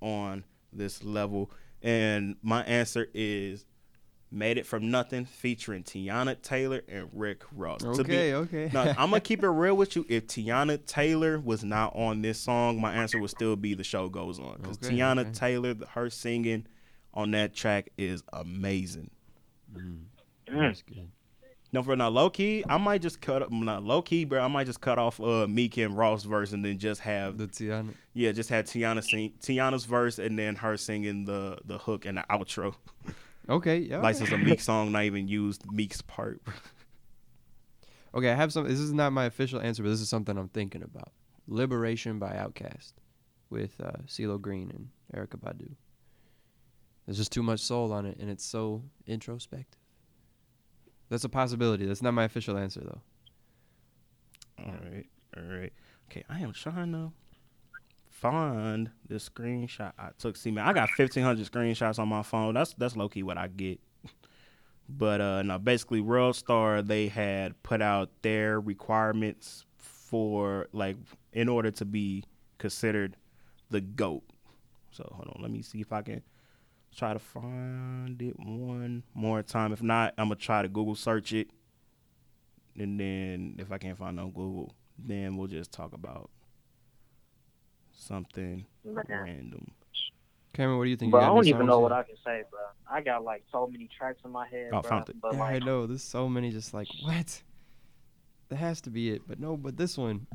on 0.00 0.44
this 0.72 1.02
level 1.02 1.50
and 1.82 2.36
my 2.42 2.62
answer 2.64 3.06
is 3.14 3.64
Made 4.30 4.58
It 4.58 4.66
From 4.66 4.90
Nothing 4.90 5.26
featuring 5.26 5.84
Teyana 5.84 6.40
Taylor 6.42 6.82
and 6.88 7.08
Rick 7.12 7.42
Ross. 7.54 7.82
To 7.82 8.02
be- 8.02 8.02
Okay, 8.02 8.34
okay. 8.34 8.70
now, 8.72 8.82
I'm 8.98 9.10
gonna 9.10 9.20
keep 9.20 9.44
it 9.44 9.48
real 9.48 9.76
with 9.76 9.94
you. 9.94 10.04
If 10.08 10.26
Teyana 10.26 10.84
Taylor 10.86 11.38
was 11.38 11.62
not 11.62 11.94
on 11.94 12.20
this 12.22 12.40
song, 12.40 12.80
my 12.80 12.92
answer 12.94 13.20
would 13.20 13.30
still 13.30 13.54
be 13.54 13.74
"The 13.74 13.84
Show 13.84 14.08
Goes 14.08 14.40
On" 14.40 14.56
because 14.60 14.78
Okay, 14.78 14.96
Teyana 14.96 15.20
okay. 15.20 15.30
Taylor, 15.30 15.74
her 15.90 16.10
singing 16.10 16.66
on 17.12 17.30
that 17.30 17.54
track 17.54 17.90
is 17.96 18.24
amazing. 18.32 19.10
Mm. 19.72 20.00
That's 20.48 20.82
good. 20.82 21.08
No, 21.74 21.82
for 21.82 21.96
now, 21.96 22.08
low 22.08 22.30
key, 22.30 22.62
I 22.68 22.78
might 22.78 23.02
just 23.02 23.20
cut 23.20 23.42
up. 23.42 23.50
Not 23.50 23.82
low 23.82 24.00
key, 24.00 24.24
bro. 24.24 24.40
I 24.40 24.46
might 24.46 24.62
just 24.68 24.80
cut 24.80 24.96
off 24.96 25.20
uh, 25.20 25.48
Meek 25.48 25.76
and 25.76 25.96
Ross 25.96 26.22
verse 26.22 26.52
and 26.52 26.64
then 26.64 26.78
just 26.78 27.00
have 27.00 27.36
The 27.36 27.48
Teyana. 27.48 27.94
yeah, 28.12 28.30
just 28.30 28.48
have 28.50 28.66
Teyana 28.66 29.02
sing 29.02 29.32
Teyana's 29.40 29.84
verse 29.84 30.20
and 30.20 30.38
then 30.38 30.54
her 30.54 30.76
singing 30.76 31.24
the 31.24 31.58
the 31.64 31.78
hook 31.78 32.04
and 32.06 32.18
the 32.18 32.24
outro. 32.30 32.76
Okay, 33.48 33.78
yeah. 33.78 33.98
Like 33.98 34.20
it's 34.20 34.30
a 34.30 34.38
Meek 34.38 34.60
song, 34.70 34.92
not 34.92 35.02
even 35.02 35.26
used 35.26 35.64
Meek's 35.70 36.00
part. 36.00 36.40
Okay, 38.14 38.30
I 38.30 38.36
have 38.36 38.52
some. 38.52 38.68
This 38.68 38.78
is 38.78 38.92
not 38.92 39.12
my 39.12 39.24
official 39.24 39.60
answer, 39.60 39.82
but 39.82 39.88
this 39.88 40.00
is 40.00 40.08
something 40.08 40.38
I'm 40.38 40.48
thinking 40.50 40.84
about. 40.84 41.10
Liberation 41.48 42.20
by 42.20 42.34
Outkast 42.34 42.92
with 43.50 43.72
uh, 43.82 43.90
CeeLo 44.06 44.40
Green 44.40 44.70
and 44.70 44.90
Erykah 45.12 45.40
Badu. 45.40 45.72
There's 47.04 47.16
just 47.16 47.32
too 47.32 47.42
much 47.42 47.58
soul 47.58 47.92
on 47.92 48.06
it, 48.06 48.18
and 48.20 48.30
it's 48.30 48.44
so 48.44 48.84
introspective. 49.08 49.80
That's 51.14 51.22
a 51.22 51.28
possibility. 51.28 51.86
That's 51.86 52.02
not 52.02 52.12
my 52.12 52.24
official 52.24 52.58
answer, 52.58 52.80
though. 52.80 53.00
All 54.58 54.72
right, 54.72 55.06
all 55.36 55.44
right. 55.44 55.72
Okay, 56.10 56.24
I 56.28 56.40
am 56.40 56.52
trying 56.52 56.90
to 56.90 57.12
find 58.10 58.90
the 59.06 59.14
screenshot 59.14 59.92
I 59.96 60.08
took. 60.18 60.36
See, 60.36 60.50
man, 60.50 60.66
I 60.66 60.72
got 60.72 60.90
fifteen 60.90 61.22
hundred 61.22 61.46
screenshots 61.46 62.00
on 62.00 62.08
my 62.08 62.22
phone. 62.22 62.54
That's 62.54 62.74
that's 62.74 62.96
low 62.96 63.08
key 63.08 63.22
what 63.22 63.38
I 63.38 63.46
get. 63.46 63.78
But 64.88 65.20
uh, 65.20 65.42
no, 65.44 65.60
basically, 65.60 66.00
World 66.00 66.34
Star 66.34 66.82
they 66.82 67.06
had 67.06 67.62
put 67.62 67.80
out 67.80 68.10
their 68.22 68.58
requirements 68.58 69.66
for 69.76 70.66
like 70.72 70.96
in 71.32 71.48
order 71.48 71.70
to 71.70 71.84
be 71.84 72.24
considered 72.58 73.16
the 73.70 73.80
goat. 73.80 74.24
So 74.90 75.08
hold 75.14 75.28
on, 75.28 75.40
let 75.40 75.52
me 75.52 75.62
see 75.62 75.80
if 75.80 75.92
I 75.92 76.02
can 76.02 76.22
try 76.94 77.12
to 77.12 77.18
find 77.18 78.20
it 78.22 78.38
one 78.38 79.02
more 79.14 79.42
time. 79.42 79.72
If 79.72 79.82
not, 79.82 80.14
I'm 80.18 80.26
gonna 80.28 80.36
try 80.36 80.62
to 80.62 80.68
Google 80.68 80.94
search 80.94 81.32
it 81.32 81.50
and 82.78 82.98
then 82.98 83.56
if 83.58 83.70
I 83.70 83.78
can't 83.78 83.96
find 83.96 84.18
it 84.18 84.22
on 84.22 84.30
Google, 84.30 84.74
then 84.98 85.36
we'll 85.36 85.46
just 85.48 85.72
talk 85.72 85.92
about 85.92 86.30
something 87.92 88.66
uh, 88.86 88.90
random. 89.08 89.70
Cameron, 90.52 90.78
what 90.78 90.84
do 90.84 90.90
you 90.90 90.96
think? 90.96 91.10
Bro, 91.10 91.20
you 91.20 91.26
I 91.26 91.28
don't 91.34 91.46
even 91.48 91.66
know 91.66 91.78
yet? 91.78 91.82
what 91.82 91.92
I 91.92 92.02
can 92.04 92.16
say, 92.24 92.42
bro. 92.50 92.60
I 92.90 93.00
got 93.00 93.24
like 93.24 93.42
so 93.50 93.66
many 93.66 93.88
tracks 93.96 94.20
in 94.24 94.30
my 94.30 94.46
head, 94.46 94.70
Oh, 94.72 94.80
bro. 94.82 94.90
found 94.90 95.08
it. 95.08 95.20
But 95.20 95.34
Yeah, 95.34 95.40
like, 95.40 95.62
I 95.62 95.66
know. 95.66 95.86
There's 95.86 96.02
so 96.02 96.28
many. 96.28 96.50
Just 96.50 96.72
like 96.72 96.86
what? 97.02 97.42
That 98.50 98.56
has 98.56 98.80
to 98.82 98.90
be 98.90 99.10
it. 99.10 99.22
But 99.26 99.40
no. 99.40 99.56
But 99.56 99.76
this 99.76 99.98
one. 99.98 100.26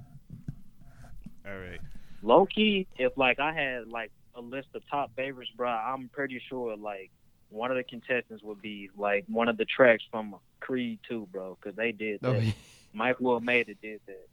All 1.47 1.57
right. 1.57 1.79
low 2.21 2.45
key, 2.45 2.85
if 2.97 3.17
like 3.17 3.39
I 3.39 3.53
had 3.53 3.87
like 3.87 4.11
a 4.39 4.41
list 4.41 4.69
of 4.73 4.81
top 4.89 5.15
favorites, 5.15 5.51
bro, 5.55 5.69
I'm 5.69 6.09
pretty 6.09 6.41
sure 6.49 6.75
like 6.75 7.11
one 7.49 7.71
of 7.71 7.77
the 7.77 7.83
contestants 7.83 8.41
would 8.43 8.61
be 8.61 8.89
like 8.97 9.25
one 9.27 9.49
of 9.49 9.57
the 9.57 9.65
tracks 9.65 10.03
from 10.09 10.35
Creed 10.59 10.99
2, 11.07 11.27
bro, 11.31 11.57
because 11.61 11.75
they 11.75 11.91
did 11.91 12.21
that. 12.21 12.29
Oh, 12.29 12.39
yeah. 12.39 12.51
Mike 12.93 13.19
Will 13.19 13.39
made 13.39 13.69
it 13.69 13.77
did 13.81 13.99
that. 14.07 14.27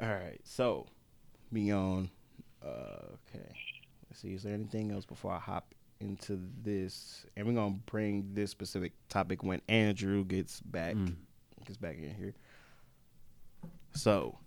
All 0.06 0.14
right. 0.14 0.40
So, 0.44 0.86
beyond. 1.52 2.10
Uh, 2.62 3.16
okay. 3.34 3.48
Let's 4.08 4.20
see. 4.20 4.34
Is 4.34 4.42
there 4.42 4.54
anything 4.54 4.92
else 4.92 5.06
before 5.06 5.32
I 5.32 5.38
hop 5.38 5.74
into 6.00 6.38
this? 6.62 7.24
And 7.36 7.46
we're 7.46 7.54
gonna 7.54 7.78
bring 7.86 8.30
this 8.34 8.50
specific 8.50 8.92
topic 9.08 9.42
when 9.42 9.60
Andrew 9.68 10.24
gets 10.24 10.60
back. 10.60 10.94
Mm. 10.94 11.14
Gets 11.66 11.78
back 11.78 11.96
in 11.96 12.14
here. 12.14 12.34
So, 13.94 14.38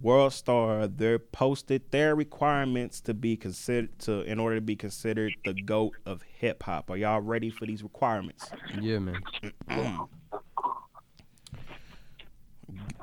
World 0.00 0.32
Star 0.32 0.86
they're 0.86 1.18
posted 1.18 1.90
their 1.90 2.14
requirements 2.14 3.00
to 3.02 3.14
be 3.14 3.36
considered 3.36 3.98
to 4.00 4.22
in 4.22 4.38
order 4.38 4.56
to 4.56 4.60
be 4.60 4.76
considered 4.76 5.34
the 5.44 5.54
goat 5.54 5.94
of 6.06 6.22
hip 6.22 6.62
hop. 6.62 6.90
Are 6.90 6.96
y'all 6.96 7.20
ready 7.20 7.50
for 7.50 7.66
these 7.66 7.82
requirements? 7.82 8.48
Yeah, 8.80 8.98
man. 8.98 9.20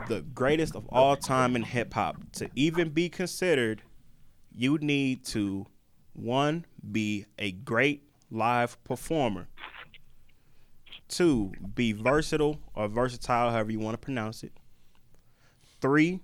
the 0.08 0.22
greatest 0.34 0.76
of 0.76 0.88
all 0.90 1.16
time 1.16 1.56
in 1.56 1.64
hip 1.64 1.94
hop. 1.94 2.18
To 2.34 2.50
even 2.56 2.90
be 2.90 3.10
considered, 3.10 3.84
you 4.52 4.78
need 4.80 5.24
to 5.26 5.68
one 6.14 6.66
be 6.92 7.26
a 7.38 7.52
great 7.52 8.04
live 8.32 8.84
performer. 8.84 9.48
Two, 11.08 11.54
be 11.74 11.92
versatile 11.92 12.60
or 12.76 12.88
versatile, 12.88 13.52
however 13.52 13.72
you 13.72 13.80
want 13.80 13.96
to 13.96 13.98
pronounce 13.98 14.44
it. 14.44 14.54
Three, 15.82 16.20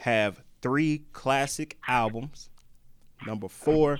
have 0.00 0.42
three 0.62 1.04
classic 1.12 1.78
albums. 1.86 2.50
Number 3.26 3.48
four, 3.48 3.98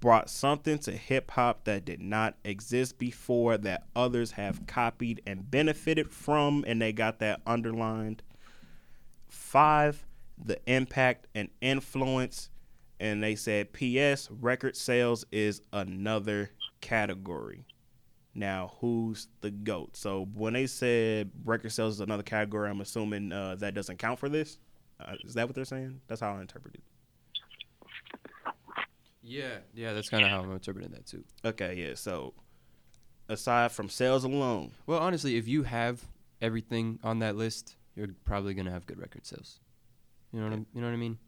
brought 0.00 0.28
something 0.28 0.78
to 0.78 0.90
hip 0.90 1.30
hop 1.30 1.64
that 1.64 1.84
did 1.84 2.00
not 2.00 2.34
exist 2.44 2.98
before 2.98 3.56
that 3.56 3.86
others 3.94 4.32
have 4.32 4.66
copied 4.66 5.22
and 5.26 5.48
benefited 5.50 6.10
from, 6.10 6.64
and 6.66 6.82
they 6.82 6.92
got 6.92 7.20
that 7.20 7.40
underlined. 7.46 8.22
Five, 9.28 10.04
the 10.44 10.58
impact 10.66 11.28
and 11.34 11.48
influence. 11.60 12.50
And 12.98 13.22
they 13.22 13.36
said, 13.36 13.72
P.S. 13.72 14.28
record 14.30 14.76
sales 14.76 15.24
is 15.32 15.60
another 15.72 16.50
category. 16.80 17.64
Now, 18.34 18.72
who's 18.80 19.28
the 19.40 19.50
GOAT? 19.50 19.96
So 19.96 20.28
when 20.34 20.54
they 20.54 20.66
said 20.66 21.30
record 21.44 21.72
sales 21.72 21.94
is 21.94 22.00
another 22.00 22.22
category, 22.22 22.70
I'm 22.70 22.80
assuming 22.80 23.32
uh, 23.32 23.56
that 23.56 23.74
doesn't 23.74 23.98
count 23.98 24.18
for 24.18 24.28
this. 24.28 24.58
Uh, 25.08 25.14
is 25.24 25.34
that 25.34 25.46
what 25.46 25.54
they're 25.54 25.64
saying? 25.64 26.00
That's 26.08 26.20
how 26.20 26.34
I 26.34 26.40
interpret 26.40 26.74
it. 26.74 26.82
Yeah, 29.22 29.58
yeah. 29.74 29.92
That's 29.92 30.08
kind 30.08 30.24
of 30.24 30.30
how 30.30 30.40
I'm 30.40 30.52
interpreting 30.52 30.90
that 30.92 31.06
too. 31.06 31.24
Okay, 31.44 31.74
yeah. 31.76 31.94
So 31.94 32.34
aside 33.28 33.72
from 33.72 33.88
sales 33.88 34.24
alone, 34.24 34.72
Well, 34.86 34.98
honestly, 34.98 35.36
if 35.36 35.46
you 35.46 35.62
have 35.62 36.02
everything 36.40 36.98
on 37.04 37.20
that 37.20 37.36
list, 37.36 37.76
you're 37.94 38.08
probably 38.24 38.54
gonna 38.54 38.70
have 38.72 38.86
good 38.86 38.98
record 38.98 39.24
sales. 39.26 39.60
You 40.32 40.40
know 40.40 40.48
what 40.48 40.54
I, 40.54 40.64
you 40.74 40.80
know 40.80 40.86
what 40.88 40.94
I 40.94 40.96
mean? 40.96 41.18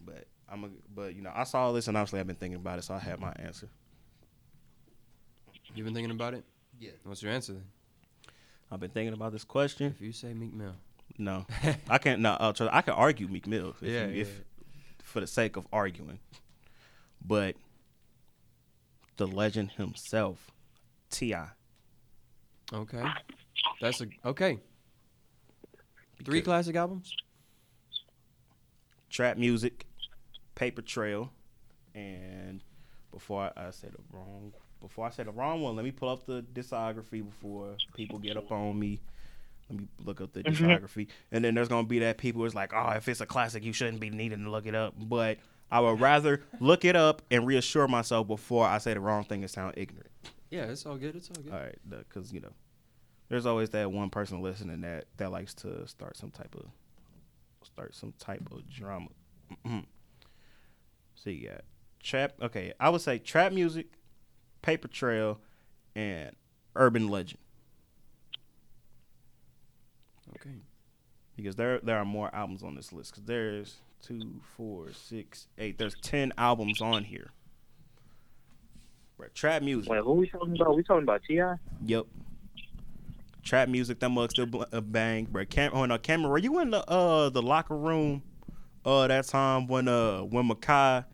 but 0.00 0.26
I'm 0.48 0.64
a, 0.64 0.68
but 0.94 1.14
you 1.14 1.22
know, 1.22 1.32
I 1.34 1.44
saw 1.44 1.72
this 1.72 1.88
and 1.88 1.96
obviously 1.96 2.20
I've 2.20 2.26
been 2.26 2.36
thinking 2.36 2.58
about 2.60 2.78
it, 2.78 2.82
so 2.84 2.94
I 2.94 2.98
have 2.98 3.20
my 3.20 3.32
answer. 3.38 3.68
You've 5.74 5.84
been 5.84 5.94
thinking 5.94 6.10
about 6.10 6.34
it? 6.34 6.44
Yeah. 6.78 6.92
What's 7.04 7.22
your 7.22 7.32
answer 7.32 7.52
then? 7.52 7.64
I've 8.70 8.80
been 8.80 8.90
thinking 8.90 9.12
about 9.12 9.32
this 9.32 9.44
question. 9.44 9.94
If 9.94 10.00
you 10.00 10.12
say 10.12 10.32
Meek 10.32 10.54
Mill. 10.54 10.74
No, 11.16 11.46
I 11.88 11.98
can't. 11.98 12.20
No, 12.20 12.32
uh, 12.32 12.52
I 12.70 12.82
can 12.82 12.94
argue 12.94 13.26
Meek 13.28 13.46
Mill 13.46 13.70
if, 13.70 13.82
Yeah, 13.82 14.06
you- 14.06 14.22
if 14.22 14.42
for 15.02 15.20
the 15.20 15.26
sake 15.26 15.56
of 15.56 15.66
arguing, 15.72 16.18
but 17.24 17.56
the 19.16 19.26
legend 19.26 19.72
himself, 19.72 20.50
Ti. 21.10 21.34
Okay. 22.72 23.02
That's 23.80 24.00
a 24.02 24.06
okay. 24.26 24.58
Three 26.24 26.40
Because 26.40 26.44
classic 26.44 26.76
albums. 26.76 27.14
trap 29.10 29.38
music, 29.38 29.86
Paper 30.54 30.82
Trail, 30.82 31.32
and 31.94 32.62
before 33.12 33.50
I, 33.56 33.68
I 33.68 33.70
say 33.70 33.88
the 33.88 33.98
wrong, 34.12 34.52
before 34.80 35.06
I 35.06 35.10
say 35.10 35.22
the 35.22 35.32
wrong 35.32 35.62
one, 35.62 35.74
let 35.76 35.84
me 35.84 35.90
pull 35.90 36.10
up 36.10 36.26
the 36.26 36.44
discography 36.52 37.24
before 37.24 37.76
people 37.94 38.18
get 38.18 38.36
up 38.36 38.50
on 38.52 38.78
me. 38.78 39.00
Let 39.70 39.80
me 39.80 39.88
look 40.04 40.20
up 40.20 40.32
the 40.32 40.42
mm-hmm. 40.42 40.64
discography, 40.64 41.08
and 41.30 41.44
then 41.44 41.54
there's 41.54 41.68
gonna 41.68 41.86
be 41.86 41.98
that 42.00 42.18
people 42.18 42.44
is 42.44 42.54
like, 42.54 42.72
oh, 42.74 42.90
if 42.90 43.08
it's 43.08 43.20
a 43.20 43.26
classic, 43.26 43.64
you 43.64 43.72
shouldn't 43.72 44.00
be 44.00 44.10
needing 44.10 44.44
to 44.44 44.50
look 44.50 44.66
it 44.66 44.74
up. 44.74 44.94
But 44.98 45.38
I 45.70 45.80
would 45.80 46.00
rather 46.00 46.42
look 46.60 46.84
it 46.84 46.96
up 46.96 47.22
and 47.30 47.46
reassure 47.46 47.86
myself 47.86 48.26
before 48.26 48.66
I 48.66 48.78
say 48.78 48.94
the 48.94 49.00
wrong 49.00 49.24
thing 49.24 49.42
and 49.42 49.50
sound 49.50 49.74
ignorant. 49.76 50.10
Yeah, 50.50 50.64
it's 50.64 50.86
all 50.86 50.96
good. 50.96 51.16
It's 51.16 51.28
all 51.30 51.42
good. 51.42 51.52
All 51.52 51.58
right, 51.58 51.78
because 51.88 52.32
you 52.32 52.40
know, 52.40 52.52
there's 53.28 53.44
always 53.44 53.70
that 53.70 53.92
one 53.92 54.10
person 54.10 54.40
listening 54.42 54.80
that 54.80 55.04
that 55.18 55.30
likes 55.30 55.54
to 55.54 55.86
start 55.86 56.16
some 56.16 56.30
type 56.30 56.54
of 56.54 56.66
start 57.62 57.94
some 57.94 58.14
type 58.18 58.48
of 58.50 58.68
drama. 58.68 59.08
Mm-hmm. 59.66 59.80
so 61.14 61.30
you 61.30 61.48
got 61.48 61.62
trap. 62.02 62.34
Okay, 62.40 62.72
I 62.80 62.88
would 62.88 63.00
say 63.00 63.18
Trap 63.18 63.52
Muzik, 63.52 63.92
Paper 64.62 64.88
Trail, 64.88 65.40
and 65.94 66.32
Urban 66.74 67.08
Legend 67.08 67.40
Okay. 70.36 70.56
because 71.36 71.56
there 71.56 71.80
there 71.80 71.98
are 71.98 72.04
more 72.04 72.34
albums 72.34 72.62
on 72.62 72.74
this 72.74 72.92
list. 72.92 73.12
Because 73.12 73.24
there's 73.24 73.76
two, 74.02 74.40
four, 74.56 74.92
six, 74.92 75.48
eight. 75.58 75.78
There's 75.78 75.94
ten 76.02 76.32
albums 76.38 76.80
on 76.80 77.04
here. 77.04 77.30
Right, 79.16 79.34
Trap 79.34 79.62
Muzik. 79.62 79.90
Wait, 79.90 80.00
who 80.00 80.12
we 80.12 80.28
talking 80.28 80.54
about? 80.54 80.76
We 80.76 80.82
talking 80.84 81.02
about 81.02 81.22
T.I? 81.26 81.56
Yep. 81.86 82.06
Trap 83.42 83.68
Muzik, 83.68 83.98
that 84.00 84.10
mug 84.10 84.30
still 84.30 84.46
bl- 84.46 84.62
uh, 84.72 84.80
bang, 84.80 85.24
bro. 85.24 85.44
Cam- 85.44 85.72
oh 85.74 85.84
no, 85.86 85.98
Cameron, 85.98 86.30
were 86.30 86.38
you 86.38 86.60
in 86.60 86.70
the 86.70 86.88
uh 86.88 87.28
the 87.30 87.42
locker 87.42 87.76
room 87.76 88.22
uh 88.84 89.06
that 89.08 89.26
time 89.26 89.66
when 89.66 89.88
uh 89.88 90.20
when 90.20 90.48
Makai 90.48 91.04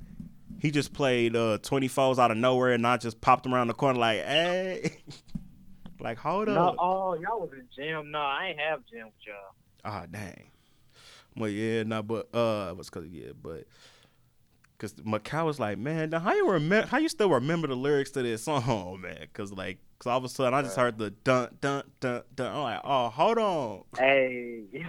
he 0.61 0.71
just 0.71 0.93
played 0.93 1.35
uh 1.37 1.59
24s 1.63 2.19
out 2.19 2.31
of 2.31 2.37
nowhere 2.37 2.73
and 2.73 2.87
I 2.87 2.97
just 2.97 3.21
popped 3.21 3.47
around 3.47 3.69
the 3.69 3.75
corner 3.75 3.99
like, 3.99 4.19
hey, 4.19 4.99
like 6.05 6.19
hold 6.19 6.49
No, 6.49 6.69
up. 6.69 6.77
oh, 6.79 7.15
y'all 7.15 7.41
was 7.41 7.51
in 7.53 7.67
gym. 7.75 8.11
No, 8.11 8.21
I 8.21 8.49
ain't 8.51 8.61
have 8.61 8.81
gym 8.91 9.07
with 9.07 9.15
y'all. 9.27 9.55
Ah, 9.85 10.05
dang. 10.11 10.51
Well, 11.37 11.51
yeah, 11.51 11.83
no, 11.83 12.03
but 12.03 12.29
uh, 12.35 12.69
it 12.71 12.77
was 12.77 12.91
cause 12.91 13.07
yeah, 13.11 13.31
but 13.43 13.65
cause 14.79 14.95
Makai 14.95 15.45
was 15.45 15.59
like, 15.59 15.79
man, 15.79 16.11
now 16.11 16.21
how 16.21 16.33
you 16.35 16.49
remember? 16.49 16.87
How 16.87 16.99
you 16.99 17.09
still 17.09 17.31
remember 17.31 17.67
the 17.67 17.75
lyrics 17.75 18.11
to 18.13 18.23
this 18.23 18.45
song, 18.45 19.01
man? 19.03 19.27
Cause 19.33 19.53
like, 19.53 19.79
cause 19.99 20.11
all 20.11 20.19
of 20.19 20.25
a 20.25 20.29
sudden 20.29 20.55
I 20.55 20.63
just 20.63 20.77
heard 20.77 20.97
the 20.99 21.11
dun 21.11 21.57
dun 21.61 21.83
dun 22.01 22.23
dun. 22.35 22.55
I'm 22.55 22.63
like, 22.63 22.81
oh, 22.85 23.09
hold 23.09 23.39
on. 23.39 23.83
Hey, 23.99 24.63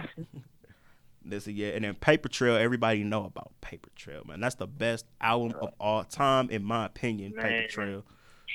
This 1.28 1.48
is 1.48 1.54
yeah, 1.54 1.70
and 1.70 1.84
then 1.84 1.94
Paper 1.96 2.28
Trail. 2.28 2.54
Everybody 2.54 3.02
know 3.02 3.24
about 3.24 3.50
Paper 3.60 3.88
Trail, 3.96 4.22
man. 4.28 4.38
That's 4.40 4.54
the 4.54 4.68
best 4.68 5.06
album 5.20 5.58
of 5.60 5.70
all 5.80 6.04
time, 6.04 6.48
in 6.50 6.62
my 6.62 6.86
opinion. 6.86 7.32
Paper 7.32 7.66
Trail, 7.68 8.04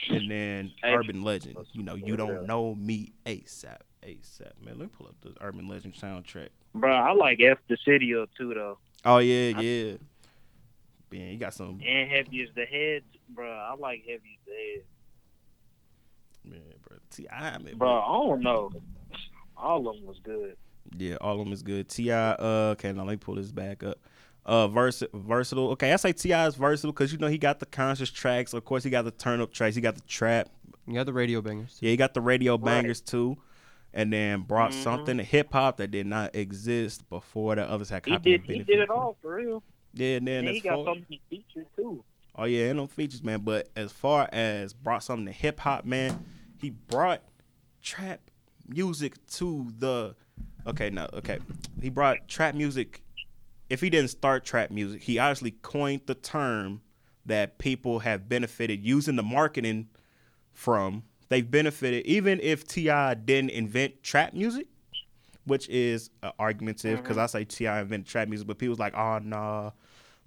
and 0.10 0.30
then. 0.30 0.72
Urban 0.84 1.24
Legend. 1.24 1.58
You 1.74 1.84
know, 1.84 1.96
you 1.96 2.16
don't 2.16 2.46
know 2.46 2.76
me 2.76 3.14
ASAP. 3.26 3.80
ASAP, 4.04 4.54
man. 4.64 4.78
Let 4.78 4.80
me 4.80 4.88
pull 4.88 5.08
up 5.08 5.16
the 5.22 5.34
Urban 5.42 5.68
Legend 5.68 5.94
soundtrack. 5.94 6.50
bro, 6.74 6.92
I 6.92 7.14
like 7.14 7.40
F 7.42 7.60
the 7.68 7.78
City 7.86 8.16
up 8.16 8.30
too 8.38 8.54
though. 8.54 8.78
Oh 9.06 9.20
yeah, 9.20 9.60
yeah. 9.60 9.94
Man, 11.12 11.34
you 11.34 11.38
got 11.38 11.54
some 11.54 11.82
And 11.86 12.10
Heavy 12.10 12.42
as 12.42 12.50
the 12.56 12.66
Head, 12.66 13.04
bro. 13.30 13.50
I 13.50 13.76
like 13.76 14.02
Heavy 14.02 14.40
as 14.40 14.46
the 14.46 14.54
Head, 14.54 14.84
man, 16.46 16.74
bro. 16.88 16.98
T.I, 17.12 17.58
man, 17.58 17.78
bro. 17.78 18.00
I 18.00 18.28
don't 18.28 18.42
know. 18.42 18.72
All 19.58 19.88
of 19.88 19.96
them 19.98 20.06
was 20.06 20.20
good. 20.24 20.56
Yeah, 20.98 21.16
all 21.22 21.40
of 21.40 21.46
them 21.46 21.54
is 21.54 21.62
good. 21.62 21.90
T.I, 21.90 22.32
uh, 22.32 22.74
okay, 22.74 22.92
now 22.94 23.04
let 23.04 23.12
me 23.12 23.18
pull 23.18 23.36
this 23.36 23.52
back 23.52 23.84
up. 23.84 24.00
Uh, 24.46 24.68
vers- 24.68 25.04
versatile. 25.14 25.70
Okay, 25.72 25.94
I 25.94 25.96
say 25.98 26.14
T.I 26.14 26.48
is 26.48 26.56
versatile 26.56 26.92
because 26.92 27.12
you 27.12 27.20
know 27.20 27.28
he 27.28 27.38
got 27.38 27.60
the 27.60 27.66
conscious 27.68 28.10
tracks. 28.10 28.54
Of 28.54 28.66
course, 28.66 28.84
he 28.84 28.90
got 28.90 29.04
the 29.06 29.12
turn 29.12 29.40
up 29.40 29.54
tracks. 29.54 29.76
He 29.76 29.82
got 29.82 29.96
the 29.96 30.02
trap. 30.02 30.50
You 30.88 30.96
got 30.96 31.06
the 31.06 31.14
radio 31.14 31.42
bangers. 31.42 31.78
Yeah, 31.80 31.92
he 31.92 31.98
got 31.98 32.14
the 32.16 32.22
radio 32.22 32.54
Right. 32.54 32.66
bangers 32.66 33.02
too. 33.02 33.38
And 33.94 34.12
then 34.12 34.42
brought 34.42 34.72
Mhm. 34.72 34.84
something 34.84 35.18
to 35.18 35.24
hip 35.24 35.52
hop 35.54 35.78
that 35.78 35.92
did 35.92 36.08
not 36.08 36.36
exist 36.36 37.08
before 37.10 37.56
the 37.56 37.70
others 37.70 37.90
had 37.90 38.06
He 38.06 38.18
did. 38.18 38.42
He 38.44 38.60
did 38.64 38.80
it 38.80 38.90
all 38.90 39.16
for 39.22 39.36
real. 39.36 39.62
Yeah, 39.94 40.16
and 40.16 40.28
then 40.28 40.46
And 40.48 40.56
he 40.56 40.62
got 40.62 40.76
far- 40.76 40.86
so 40.86 40.94
many 40.96 41.22
features 41.30 41.68
too. 41.76 42.04
Oh 42.36 42.46
yeah, 42.46 42.70
and 42.70 42.78
no 42.78 42.88
features, 42.88 43.22
man. 43.22 43.42
But 43.42 43.70
as 43.76 43.92
far 43.92 44.28
as 44.32 44.74
brought 44.74 45.04
something 45.04 45.26
to 45.28 45.32
hip 45.34 45.60
hop, 45.60 45.86
man, 45.86 46.26
he 46.58 46.70
brought 46.72 47.22
trap 47.84 48.22
music 48.68 49.24
to 49.34 49.68
the. 49.78 50.16
Okay, 50.66 50.90
no, 50.90 51.08
okay. 51.14 51.40
He 51.82 51.90
brought 51.90 52.28
trap 52.28 52.56
music. 52.56 53.04
If 53.72 53.80
he 53.80 53.90
didn't 53.90 54.10
start 54.10 54.44
trap 54.44 54.70
music, 54.70 55.02
he 55.02 55.18
obviously 55.18 55.52
coined 55.52 56.02
the 56.06 56.14
term 56.14 56.82
that 57.26 57.58
people 57.58 58.00
have 58.00 58.28
benefited 58.28 58.86
using 58.86 59.16
the 59.16 59.24
marketing 59.24 59.88
from. 60.52 61.04
They've 61.30 61.50
benefited 61.50 62.06
even 62.06 62.42
if 62.42 62.68
T.I 62.68 63.14
didn't 63.14 63.52
invent 63.52 64.04
trap 64.04 64.34
music, 64.34 64.68
which 65.46 65.70
is 65.70 66.10
uh, 66.22 66.32
argumentative 66.38 67.02
because 67.02 67.18
I 67.18 67.28
say 67.28 67.46
T.I 67.46 67.80
invented 67.80 68.08
trap 68.08 68.28
music, 68.28 68.46
but 68.46 68.58
people's 68.58 68.78
like, 68.78 68.94
oh 68.94 69.20
nah, 69.20 69.72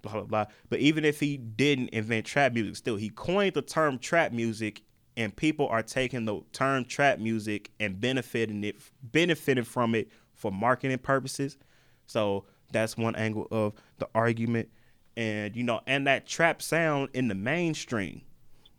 blah 0.01 0.13
blah 0.13 0.23
blah. 0.23 0.45
But 0.69 0.79
even 0.79 1.05
if 1.05 1.19
he 1.19 1.37
didn't 1.37 1.89
invent 1.89 2.25
trap 2.25 2.51
music, 2.51 2.75
still 2.77 2.95
he 2.95 3.09
coined 3.09 3.53
the 3.53 3.61
term 3.61 3.99
trap 3.99 4.31
music, 4.31 4.81
and 5.17 5.35
people 5.35 5.67
are 5.67 5.83
taking 5.83 6.25
the 6.25 6.41
term 6.51 6.83
trap 6.83 7.19
music 7.19 7.69
and 7.79 8.01
benefiting 8.01 8.63
it, 8.63 8.77
benefiting 9.03 9.65
from 9.65 9.93
it 9.93 10.09
for 10.33 10.51
marketing 10.51 10.97
purposes. 10.97 11.59
So 12.07 12.45
that's 12.71 12.97
one 12.97 13.15
angle 13.15 13.47
of 13.51 13.73
the 13.99 14.07
argument, 14.15 14.69
and 15.17 15.55
you 15.55 15.63
know, 15.63 15.81
and 15.87 16.07
that 16.07 16.25
trap 16.27 16.61
sound 16.61 17.09
in 17.13 17.27
the 17.27 17.35
mainstream. 17.35 18.21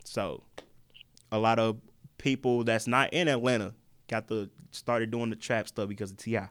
So 0.05 0.43
a 1.32 1.39
lot 1.39 1.59
of 1.59 1.78
people 2.18 2.64
that's 2.64 2.87
not 2.87 3.12
in 3.12 3.28
Atlanta 3.28 3.74
got 4.09 4.28
the 4.28 4.51
started 4.70 5.11
doing 5.11 5.30
the 5.30 5.37
trap 5.37 5.68
stuff 5.68 5.89
because 5.89 6.11
of 6.11 6.16
T.I. 6.18 6.49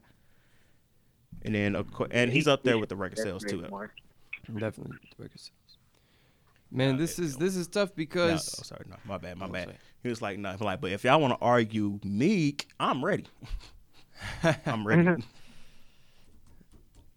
And 1.44 1.54
then, 1.54 1.76
of 1.76 1.92
course, 1.92 2.10
and 2.12 2.32
he's 2.32 2.48
up 2.48 2.64
there 2.64 2.78
with 2.78 2.90
the 2.90 2.96
record 2.96 3.20
sales 3.20 3.44
too. 3.44 3.62
Definitely 3.62 4.98
the 5.18 5.24
record 5.24 5.40
sales. 5.40 5.52
Man, 6.72 6.94
Nah, 6.94 6.98
this 6.98 7.20
is 7.20 7.38
no. 7.40 7.46
this 7.46 7.56
is 7.56 7.68
tough 7.68 7.90
No, 7.90 7.94
because 7.96 8.56
oh, 8.60 8.64
sorry, 8.64 8.86
no, 8.90 8.96
my 9.06 9.18
bad, 9.18 9.38
my 9.38 9.46
Oh, 9.46 9.50
bad. 9.50 9.66
sorry. 9.66 9.78
He 10.02 10.10
was 10.10 10.22
like, 10.22 10.40
no, 10.40 10.56
like, 10.60 10.82
but 10.82 10.92
if 10.92 11.04
y'all 11.04 11.22
want 11.22 11.34
to 11.40 11.46
argue 11.46 12.00
Meek, 12.04 12.68
I'm 12.80 13.06
ready. 13.06 13.26
I'm 14.66 14.86
ready. 14.86 15.24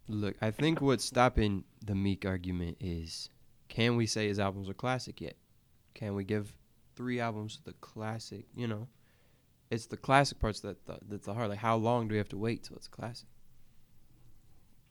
look, 0.09 0.35
I 0.41 0.51
think 0.51 0.81
what's 0.81 1.05
stopping 1.05 1.63
the 1.85 1.95
Meek 1.95 2.25
argument 2.25 2.77
is 2.79 3.29
can 3.69 3.95
we 3.95 4.05
say 4.05 4.27
his 4.27 4.39
albums 4.39 4.67
are 4.69 4.73
classic 4.73 5.21
yet? 5.21 5.35
Can 5.93 6.15
we 6.15 6.23
give 6.23 6.53
three 6.95 7.19
albums 7.19 7.59
the 7.63 7.73
classic, 7.73 8.45
you 8.55 8.67
know? 8.67 8.87
It's 9.69 9.85
the 9.85 9.97
classic 9.97 10.39
parts 10.39 10.61
that 10.61 10.85
the, 10.87 10.97
that's 11.07 11.27
the 11.27 11.33
hard. 11.33 11.49
Like, 11.49 11.59
how 11.59 11.75
long 11.75 12.07
do 12.07 12.13
we 12.13 12.17
have 12.17 12.29
to 12.29 12.37
wait 12.37 12.63
till 12.63 12.75
it's 12.75 12.87
classic? 12.87 13.27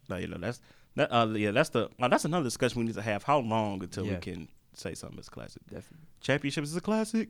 no, 0.09 0.17
you 0.17 0.29
know, 0.29 0.39
that's 0.39 0.61
that. 0.95 1.13
Uh, 1.13 1.27
yeah, 1.35 1.51
that's 1.51 1.71
the. 1.71 1.91
Uh, 2.01 2.09
that's 2.09 2.25
another 2.25 2.45
discussion 2.45 2.81
we 2.81 2.87
need 2.87 2.95
to 2.95 3.03
have. 3.03 3.25
How 3.25 3.41
long 3.41 3.83
until 3.83 4.05
we 4.05 4.17
can 4.17 4.49
say 4.75 4.95
something 4.95 5.19
is 5.19 5.29
classic? 5.29 5.63
Definitely. 5.65 6.07
Championships 6.21 6.71
is 6.71 6.77
a 6.77 6.81
classic. 6.81 7.29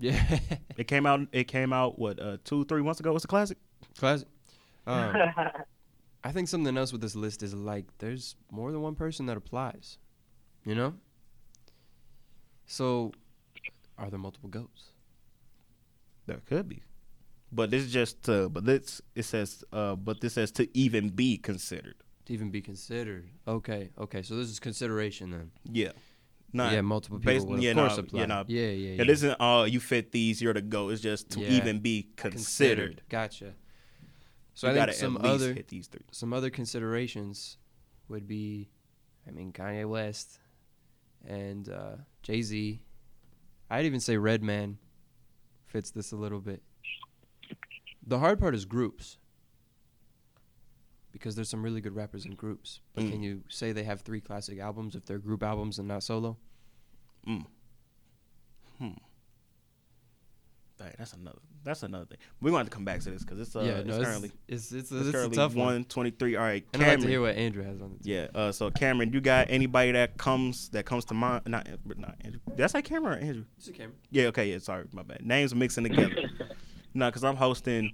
Yeah, 0.00 0.38
It 0.76 0.88
came 0.88 1.06
out. 1.06 1.20
It 1.32 1.44
came 1.44 1.72
out 1.72 1.98
what 1.98 2.20
uh, 2.20 2.38
two, 2.44 2.64
three 2.64 2.82
months 2.82 3.00
ago. 3.00 3.14
It's 3.14 3.24
a 3.24 3.28
classic. 3.28 3.58
classic. 3.96 4.28
Um, 4.86 5.14
I 6.24 6.32
think 6.32 6.48
something 6.48 6.76
else 6.76 6.92
with 6.92 7.00
this 7.00 7.14
list 7.14 7.42
is 7.42 7.54
like 7.54 7.86
there's 7.98 8.36
more 8.50 8.72
than 8.72 8.82
one 8.82 8.94
person 8.94 9.26
that 9.26 9.36
applies. 9.36 9.98
You 10.64 10.74
know? 10.74 10.94
So 12.66 13.12
are 13.96 14.10
there 14.10 14.18
multiple 14.18 14.48
goats? 14.48 14.90
There 16.26 16.40
could 16.46 16.68
be, 16.68 16.82
but 17.50 17.70
this 17.70 17.82
is 17.84 17.92
just. 17.92 18.22
To, 18.24 18.50
but 18.50 18.66
this 18.66 19.00
it 19.14 19.22
says. 19.24 19.64
Uh, 19.72 19.96
but 19.96 20.20
this 20.20 20.34
says 20.34 20.50
to 20.52 20.68
even 20.76 21.08
be 21.08 21.38
considered. 21.38 21.94
To 22.26 22.34
even 22.34 22.50
be 22.50 22.60
considered. 22.60 23.30
Okay, 23.46 23.88
okay. 23.98 24.20
So 24.20 24.36
this 24.36 24.48
is 24.50 24.60
consideration 24.60 25.30
then. 25.30 25.50
Yeah. 25.64 25.92
Not, 26.52 26.72
yeah, 26.72 26.80
multiple 26.80 27.18
people 27.18 27.32
based- 27.32 27.46
would 27.46 27.62
yeah, 27.62 27.70
of 27.72 27.76
course 27.76 27.96
no, 27.96 28.02
apply. 28.02 28.20
yeah, 28.20 28.26
no. 28.26 28.44
yeah, 28.46 28.62
yeah, 28.62 28.94
yeah. 28.94 29.02
It 29.02 29.10
isn't. 29.10 29.36
Oh, 29.40 29.64
you 29.64 29.80
fit 29.80 30.12
these. 30.12 30.40
You're 30.42 30.54
the 30.54 30.62
go. 30.62 30.90
It's 30.90 31.00
just 31.00 31.30
to 31.30 31.40
Yeah. 31.40 31.48
even 31.50 31.78
be 31.80 32.08
considered. 32.16 33.02
Gotcha. 33.08 33.54
So 34.58 34.66
you 34.72 34.80
I 34.80 34.86
think 34.86 34.96
some 34.98 35.18
other 35.18 35.54
hit 35.54 35.68
these 35.68 35.86
three. 35.86 36.00
some 36.10 36.32
other 36.32 36.50
considerations 36.50 37.58
would 38.08 38.26
be 38.26 38.68
I 39.26 39.30
mean 39.30 39.52
Kanye 39.52 39.88
West 39.88 40.40
and 41.24 41.68
uh, 41.68 41.92
Jay 42.22 42.42
Z. 42.42 42.82
I'd 43.70 43.84
even 43.86 44.00
say 44.00 44.16
Redman 44.16 44.78
fits 45.66 45.92
this 45.92 46.10
a 46.10 46.16
little 46.16 46.40
bit. 46.40 46.62
The 48.04 48.18
hard 48.18 48.40
part 48.40 48.54
is 48.56 48.64
groups. 48.64 49.18
Because 51.12 51.36
there's 51.36 51.48
some 51.48 51.62
really 51.62 51.80
good 51.80 51.94
rappers 51.94 52.26
in 52.26 52.34
groups. 52.34 52.80
But 52.94 53.04
Mm. 53.04 53.10
can 53.12 53.22
you 53.22 53.42
say 53.48 53.70
they 53.72 53.84
have 53.84 54.00
three 54.00 54.20
classic 54.20 54.58
albums 54.58 54.96
if 54.96 55.04
they're 55.04 55.18
group 55.18 55.42
albums 55.44 55.78
and 55.78 55.86
not 55.86 56.02
solo? 56.02 56.36
Dang, 60.78 60.94
that's 60.96 61.12
another. 61.12 61.38
That's 61.64 61.82
another 61.82 62.04
thing. 62.04 62.18
We're 62.40 62.50
going 62.50 62.60
to 62.60 62.64
have 62.66 62.70
to 62.70 62.74
come 62.76 62.84
back 62.84 63.00
to 63.00 63.10
this 63.10 63.24
because 63.24 63.40
it's 63.40 63.56
uh, 63.56 63.60
yeah, 63.60 63.82
no, 63.82 63.96
it's, 63.96 64.04
currently 64.04 64.32
it's, 64.46 64.70
it's, 64.70 64.90
it's 64.90 64.92
it's 64.92 65.08
a 65.08 65.12
currently 65.12 65.36
tough 65.36 65.54
one. 65.54 65.66
one 65.66 65.84
twenty 65.84 66.10
three. 66.10 66.36
All 66.36 66.44
right, 66.44 66.64
And 66.72 66.82
I'd 66.82 66.90
like 66.90 67.00
to 67.00 67.08
hear 67.08 67.20
what 67.20 67.34
Andrew 67.34 67.64
has 67.64 67.82
on 67.82 67.96
it. 68.00 68.06
Yeah. 68.06 68.28
Uh, 68.32 68.52
so 68.52 68.70
Cameron, 68.70 69.12
you 69.12 69.20
got 69.20 69.48
anybody 69.50 69.92
that 69.92 70.16
comes 70.18 70.68
that 70.70 70.86
comes 70.86 71.04
to 71.06 71.14
mind? 71.14 71.42
Not, 71.46 71.66
not 71.96 72.14
Andrew. 72.20 72.40
Did 72.48 72.60
I 72.60 72.68
say 72.68 72.82
Cameron 72.82 73.18
or 73.18 73.26
Andrew? 73.26 73.44
It's 73.58 73.68
a 73.68 73.72
Cameron. 73.72 73.96
Yeah. 74.10 74.26
Okay. 74.26 74.52
Yeah. 74.52 74.58
Sorry, 74.58 74.84
my 74.92 75.02
bad. 75.02 75.26
Names 75.26 75.52
mixing 75.52 75.82
together. 75.84 76.14
no, 76.94 77.06
because 77.08 77.24
I'm 77.24 77.36
hosting. 77.36 77.92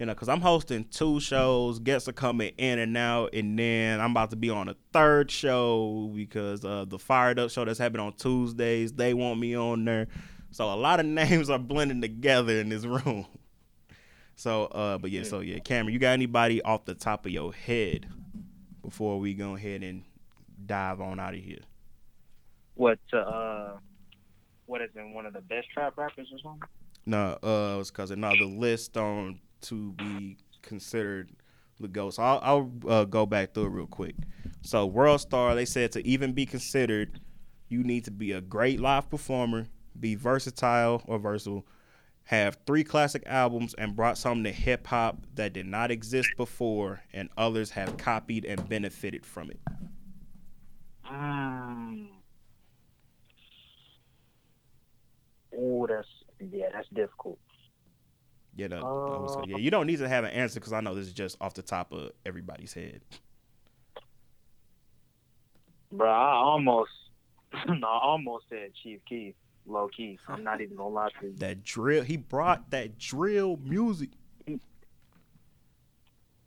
You 0.00 0.06
know, 0.06 0.12
because 0.14 0.28
I'm 0.28 0.40
hosting 0.40 0.86
two 0.90 1.20
shows. 1.20 1.78
Guests 1.78 2.08
are 2.08 2.12
coming 2.12 2.52
in 2.58 2.80
and 2.80 2.96
out, 2.96 3.32
and 3.32 3.56
then 3.56 4.00
I'm 4.00 4.10
about 4.10 4.30
to 4.30 4.36
be 4.36 4.50
on 4.50 4.68
a 4.68 4.74
third 4.92 5.30
show 5.30 6.10
because 6.12 6.64
uh, 6.64 6.84
the 6.88 6.98
Fired 6.98 7.38
Up 7.38 7.48
show 7.50 7.64
that's 7.64 7.78
happening 7.78 8.04
on 8.04 8.12
Tuesdays. 8.14 8.92
They 8.92 9.14
want 9.14 9.38
me 9.38 9.56
on 9.56 9.84
there, 9.84 10.08
so 10.54 10.72
a 10.72 10.76
lot 10.76 11.00
of 11.00 11.06
names 11.22 11.50
are 11.50 11.58
blending 11.58 12.00
together 12.00 12.60
in 12.60 12.68
this 12.68 12.84
room. 12.84 13.26
So, 14.36 14.66
uh, 14.66 14.98
but 14.98 15.10
yeah, 15.10 15.24
so 15.24 15.40
yeah, 15.40 15.58
Cameron, 15.58 15.92
you 15.92 15.98
got 15.98 16.12
anybody 16.12 16.62
off 16.62 16.84
the 16.84 16.94
top 16.94 17.26
of 17.26 17.32
your 17.32 17.52
head 17.52 18.06
before 18.82 19.18
we 19.18 19.34
go 19.34 19.56
ahead 19.56 19.82
and 19.82 20.04
dive 20.64 21.00
on 21.00 21.18
out 21.18 21.34
of 21.34 21.40
here? 21.40 21.58
What 22.74 23.00
uh, 23.12 23.72
what 24.66 24.80
is 24.80 24.90
in 24.94 25.12
one 25.12 25.26
of 25.26 25.32
the 25.32 25.40
best 25.40 25.70
trap 25.72 25.96
rappers 25.96 26.28
or 26.32 26.38
something? 26.38 26.68
No, 27.06 27.36
uh, 27.42 27.78
it's 27.80 27.90
because 27.90 28.12
another 28.12 28.44
list 28.44 28.96
on 28.96 29.40
to 29.62 29.92
be 29.92 30.36
considered 30.62 31.30
the 31.80 31.88
ghost. 31.88 32.16
So 32.16 32.22
I'll, 32.22 32.40
I'll 32.42 32.90
uh, 32.90 33.04
go 33.04 33.26
back 33.26 33.54
through 33.54 33.64
it 33.64 33.70
real 33.70 33.86
quick. 33.86 34.14
So 34.62 34.86
World 34.86 35.20
Star, 35.20 35.54
they 35.54 35.64
said 35.64 35.92
to 35.92 36.06
even 36.06 36.32
be 36.32 36.46
considered, 36.46 37.20
you 37.68 37.82
need 37.82 38.04
to 38.04 38.10
be 38.10 38.32
a 38.32 38.40
great 38.40 38.80
live 38.80 39.10
performer, 39.10 39.66
be 39.98 40.14
versatile 40.14 41.02
or 41.06 41.18
versatile, 41.18 41.66
have 42.24 42.58
three 42.66 42.84
classic 42.84 43.22
albums, 43.26 43.74
and 43.74 43.94
brought 43.94 44.16
something 44.18 44.44
to 44.44 44.52
hip 44.52 44.86
hop 44.86 45.18
that 45.34 45.52
did 45.52 45.66
not 45.66 45.90
exist 45.90 46.30
before, 46.36 47.02
and 47.12 47.28
others 47.36 47.70
have 47.70 47.96
copied 47.96 48.44
and 48.44 48.68
benefited 48.68 49.26
from 49.26 49.50
it. 49.50 49.60
Mm. 51.10 52.06
Oh, 55.56 55.86
that's 55.86 56.08
yeah, 56.40 56.68
that's 56.72 56.88
difficult. 56.88 57.38
Yeah, 58.56 58.68
I 59.12 59.18
was 59.18 59.36
yeah, 59.46 59.56
you 59.56 59.70
don't 59.70 59.86
need 59.86 59.98
to 59.98 60.08
have 60.08 60.24
an 60.24 60.30
answer 60.30 60.60
because 60.60 60.72
I 60.72 60.80
know 60.80 60.94
this 60.94 61.08
is 61.08 61.12
just 61.12 61.36
off 61.40 61.54
the 61.54 61.62
top 61.62 61.92
of 61.92 62.12
everybody's 62.24 62.72
head. 62.72 63.00
Bro, 65.90 66.10
I 66.10 66.34
almost, 66.34 66.90
no, 67.68 67.86
I 67.86 67.98
almost 68.02 68.46
said 68.48 68.72
Chief 68.82 69.00
Keef, 69.08 69.34
low 69.66 69.88
key. 69.88 70.18
I'm 70.28 70.44
not 70.44 70.60
even 70.60 70.76
gonna 70.76 70.88
lie 70.88 71.08
to 71.20 71.26
you. 71.26 71.34
That 71.38 71.64
drill, 71.64 72.02
he 72.04 72.16
brought 72.16 72.70
that 72.70 72.98
drill 72.98 73.58
music. 73.62 74.10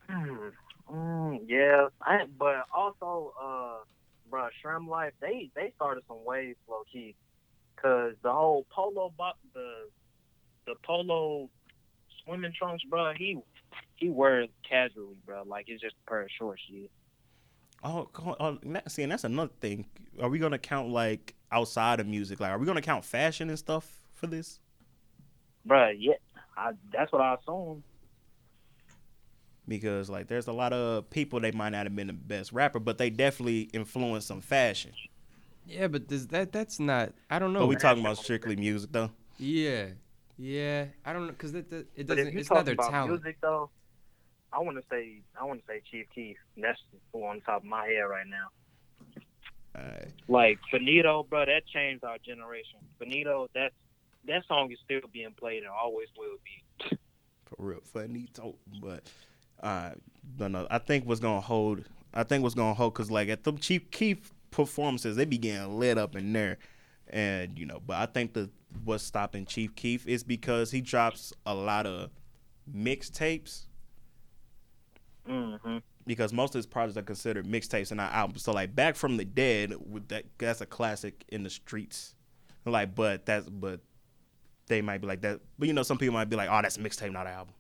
Mm, 0.09 0.51
mm, 0.89 1.39
yeah, 1.47 1.88
I, 2.01 2.26
but 2.39 2.65
also, 2.74 3.34
uh, 3.41 3.78
bro, 4.30 4.47
Shrimp 4.61 4.89
Life, 4.89 5.13
they 5.20 5.49
they 5.55 5.74
started 5.76 6.03
some 6.07 6.24
waves 6.24 6.57
low 6.70 6.84
key, 6.91 7.15
cause 7.82 8.13
the 8.24 8.32
whole 8.32 8.65
polo, 8.74 9.13
bo- 9.18 9.32
the 9.53 9.89
the 10.65 10.76
polo 10.84 11.49
swimming 12.24 12.53
trunks, 12.57 12.84
bro, 12.86 13.13
he 13.18 13.38
he 13.97 14.09
wears 14.09 14.47
casually, 14.68 15.18
bro, 15.26 15.43
like 15.45 15.65
it's 15.68 15.82
just 15.82 15.95
a 16.05 16.09
pair 16.09 16.22
of 16.22 16.30
short 16.38 16.59
shit. 16.70 16.89
Oh, 17.84 18.05
come 18.05 18.30
on, 18.30 18.36
oh, 18.39 18.59
and 18.63 18.75
that- 18.75 18.91
see, 18.91 19.03
and 19.03 19.11
that's 19.11 19.23
another 19.23 19.53
thing. 19.61 19.86
Are 20.21 20.30
we 20.30 20.39
gonna 20.39 20.57
count 20.57 20.89
like 20.89 21.36
outside 21.51 21.99
of 21.99 22.07
music? 22.07 22.39
Like, 22.39 22.51
are 22.51 22.57
we 22.57 22.65
gonna 22.65 22.82
count 22.82 23.05
fashion 23.05 23.49
and 23.49 23.57
stuff 23.59 24.01
for 24.13 24.28
this? 24.28 24.59
Bro, 25.65 25.89
yeah, 25.99 26.13
I, 26.55 26.71
that's 26.91 27.11
what 27.11 27.21
I 27.21 27.36
assume. 27.36 27.84
Because 29.67 30.09
like, 30.09 30.28
there's 30.28 30.47
a 30.47 30.53
lot 30.53 30.71
of 30.73 31.09
people 31.09 31.39
they 31.41 31.51
might 31.51 31.69
not 31.69 31.86
have 31.86 31.95
been 31.95 32.07
the 32.07 32.13
best 32.13 32.53
rapper, 32.53 32.80
but 32.80 32.97
they 32.97 33.09
definitely 33.09 33.63
influenced 33.73 34.28
some 34.28 34.41
fashion. 34.41 34.93
Yeah, 35.65 35.88
but 35.88 36.07
does 36.07 36.28
that 36.28 36.51
that's 36.51 36.80
not 36.80 37.13
I 37.30 37.39
don't 37.39 37.53
know. 37.53 37.61
But 37.61 37.67
we 37.67 37.75
talking 37.75 38.01
about 38.03 38.17
strictly 38.17 38.55
music 38.55 38.91
though. 38.91 39.11
yeah. 39.38 39.88
Yeah. 40.38 40.86
I 41.05 41.13
don't 41.13 41.28
know 41.28 41.34
cuz 41.34 41.51
that, 41.53 41.69
that 41.71 41.88
it 41.95 42.07
doesn't 42.07 42.28
if 42.28 42.34
you 42.34 42.39
it's 42.39 42.51
not 42.51 42.65
their 42.65 42.75
about 42.75 42.91
talent. 42.91 43.09
music 43.11 43.38
though, 43.41 43.71
I 44.57 44.61
want 44.61 44.77
to 44.77 44.83
say 44.89 45.21
I 45.39 45.43
want 45.43 45.61
to 45.61 45.67
say 45.67 45.81
Chief 45.91 46.07
Keef. 46.13 46.37
That's 46.57 46.79
on 47.13 47.41
top 47.41 47.61
of 47.61 47.65
my 47.65 47.85
head 47.85 48.01
right 48.01 48.25
now. 48.27 48.47
Alright. 49.77 50.07
Like 50.27 50.57
Benito, 50.71 51.27
bro, 51.29 51.45
that 51.45 51.67
changed 51.67 52.03
our 52.03 52.17
generation. 52.17 52.79
Benito, 52.97 53.47
that 53.53 53.71
that 54.25 54.43
song 54.47 54.71
is 54.71 54.79
still 54.83 55.01
being 55.13 55.33
played 55.37 55.59
and 55.59 55.71
always 55.71 56.07
will 56.17 56.37
be. 56.43 56.97
for 57.45 57.55
real 57.59 57.81
talk. 58.33 58.55
But 58.81 59.03
uh, 59.61 59.91
no, 60.39 60.47
no, 60.47 60.67
I 60.71 60.79
think 60.79 61.05
what's 61.05 61.19
gonna 61.19 61.41
hold. 61.41 61.83
I 62.13 62.23
think 62.23 62.41
what's 62.41 62.55
gonna 62.55 62.73
hold 62.73 62.93
because 62.93 63.11
like 63.11 63.29
at 63.29 63.43
the 63.43 63.53
Chief 63.53 63.91
Keef 63.91 64.33
performances, 64.49 65.15
they 65.15 65.25
be 65.25 65.37
getting 65.37 65.77
lit 65.77 65.99
up 65.99 66.15
in 66.15 66.33
there, 66.33 66.57
and 67.07 67.59
you 67.59 67.67
know. 67.67 67.79
But 67.85 67.97
I 67.97 68.07
think 68.07 68.33
the 68.33 68.49
what's 68.83 69.03
stopping 69.03 69.45
Chief 69.45 69.75
Keef 69.75 70.07
is 70.07 70.23
because 70.23 70.71
he 70.71 70.81
drops 70.81 71.31
a 71.45 71.53
lot 71.53 71.85
of 71.85 72.09
mixtapes. 72.75 73.66
Hmm 75.28 75.78
Because 76.05 76.32
most 76.34 76.55
of 76.55 76.59
his 76.59 76.65
projects 76.65 76.97
are 76.97 77.03
considered 77.03 77.45
mixtapes 77.45 77.91
and 77.91 77.97
not 77.97 78.13
albums. 78.13 78.43
So 78.43 78.51
like 78.53 78.75
Back 78.75 78.95
from 78.95 79.17
the 79.17 79.25
Dead, 79.25 79.73
with 79.86 80.07
that 80.09 80.25
that's 80.38 80.61
a 80.61 80.65
classic 80.65 81.23
in 81.30 81.43
the 81.43 81.49
streets. 81.49 82.15
Like, 82.65 82.95
but 82.95 83.25
that's 83.25 83.47
but 83.47 83.82
they 84.67 84.82
might 84.82 84.99
be 85.01 85.07
like 85.07 85.21
that. 85.21 85.39
But 85.57 85.67
you 85.67 85.73
know, 85.73 85.84
some 85.84 85.97
people 85.97 86.13
might 86.13 86.30
be 86.30 86.36
like, 86.36 86.49
oh, 86.51 86.61
that's 86.61 86.78
a 86.78 86.82
mixtape, 86.82 87.11
not 87.11 87.28
an 87.28 87.34
album. 87.34 87.53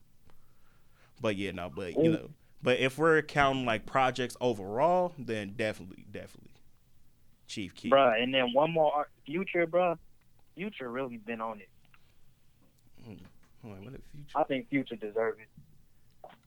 But 1.21 1.35
yeah, 1.35 1.51
no, 1.51 1.71
but 1.73 1.97
you 1.97 2.11
know, 2.11 2.29
but 2.61 2.79
if 2.79 2.97
we're 2.97 3.21
counting 3.21 3.65
like 3.65 3.85
projects 3.85 4.37
overall, 4.39 5.13
then 5.17 5.53
definitely, 5.55 6.05
definitely, 6.11 6.51
Chief 7.47 7.73
Keef. 7.73 7.89
bro. 7.91 8.13
And 8.13 8.33
then 8.33 8.53
one 8.53 8.71
more 8.71 9.07
Future, 9.25 9.65
bro. 9.65 9.97
Future 10.55 10.89
really 10.89 11.17
been 11.17 11.41
on 11.41 11.59
it. 11.61 11.69
Hold 13.63 13.77
on, 13.77 13.83
what 13.85 13.93
Future? 13.93 14.01
I 14.35 14.43
think 14.43 14.69
Future 14.69 14.95
deserves 14.95 15.39
it. 15.39 15.47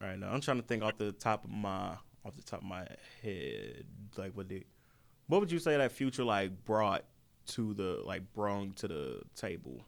All 0.02 0.08
right, 0.08 0.18
now 0.18 0.30
I'm 0.32 0.40
trying 0.40 0.56
to 0.56 0.62
think 0.66 0.82
off 0.82 0.96
the 0.96 1.12
top 1.12 1.44
of 1.44 1.50
my 1.50 1.96
off 2.24 2.34
the 2.36 2.42
top 2.42 2.60
of 2.60 2.66
my 2.66 2.86
head, 3.22 3.84
like 4.16 4.32
what 4.34 4.48
did, 4.48 4.64
what 5.26 5.40
would 5.40 5.50
you 5.52 5.58
say 5.58 5.76
that 5.76 5.92
Future 5.92 6.24
like 6.24 6.64
brought 6.64 7.04
to 7.48 7.74
the 7.74 8.02
like 8.04 8.22
brung 8.32 8.72
to 8.74 8.88
the 8.88 9.20
table? 9.36 9.84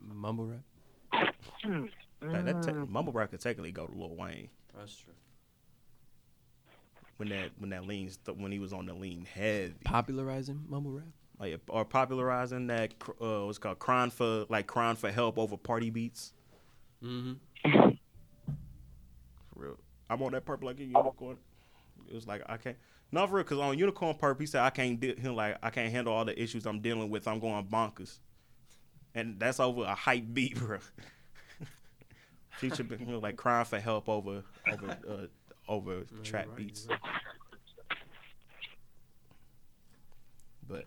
Mumble 0.00 0.46
rap. 0.46 1.34
Like, 2.20 2.44
that 2.44 2.62
te- 2.62 2.72
mumble 2.72 3.12
rap 3.12 3.30
could 3.30 3.40
technically 3.40 3.70
go 3.72 3.86
to 3.86 3.96
Lil 3.96 4.16
Wayne 4.16 4.48
That's 4.76 4.96
true. 4.96 5.12
when 7.16 7.28
that 7.28 7.50
when 7.58 7.70
that 7.70 7.86
leans 7.86 8.18
when 8.36 8.50
he 8.50 8.58
was 8.58 8.72
on 8.72 8.86
the 8.86 8.94
lean 8.94 9.24
heavy. 9.32 9.74
Popularizing 9.84 10.64
mumble 10.68 10.92
rap. 10.92 11.06
like 11.38 11.60
or 11.68 11.84
popularizing 11.84 12.66
that 12.68 12.94
uh 13.20 13.44
what's 13.44 13.58
called 13.58 13.78
crying 13.78 14.10
for 14.10 14.46
like 14.48 14.66
crying 14.66 14.96
for 14.96 15.10
help 15.12 15.38
over 15.38 15.56
party 15.56 15.90
beats. 15.90 16.32
Mm-hmm. 17.04 17.34
For 17.62 17.96
real, 19.54 19.78
I'm 20.08 20.22
on 20.22 20.32
that 20.32 20.44
purple 20.44 20.68
like 20.68 20.78
a 20.80 20.84
unicorn. 20.84 21.36
It 22.08 22.14
was 22.14 22.26
like 22.26 22.42
I 22.46 22.56
can't. 22.56 22.76
Not 23.10 23.28
for 23.28 23.36
real, 23.36 23.44
cause 23.44 23.58
on 23.58 23.78
unicorn 23.78 24.14
purple, 24.16 24.40
he 24.40 24.46
said 24.46 24.62
I 24.62 24.70
can't. 24.70 24.98
De- 25.00 25.18
him 25.18 25.34
like 25.34 25.56
I 25.62 25.70
can't 25.70 25.90
handle 25.90 26.12
all 26.12 26.24
the 26.24 26.40
issues 26.40 26.66
I'm 26.66 26.80
dealing 26.80 27.10
with. 27.10 27.26
I'm 27.26 27.40
going 27.40 27.64
bonkers, 27.66 28.18
and 29.14 29.38
that's 29.38 29.60
over 29.60 29.82
a 29.82 29.94
hype 29.94 30.24
beat, 30.32 30.56
bro. 30.58 30.78
Future 32.58 32.82
been 32.82 33.20
like 33.20 33.36
crying 33.36 33.64
for 33.64 33.78
help 33.78 34.08
over 34.08 34.42
over 34.70 34.96
uh, 35.08 35.26
over 35.70 36.02
trap 36.22 36.48
beats, 36.56 36.88
but. 40.68 40.84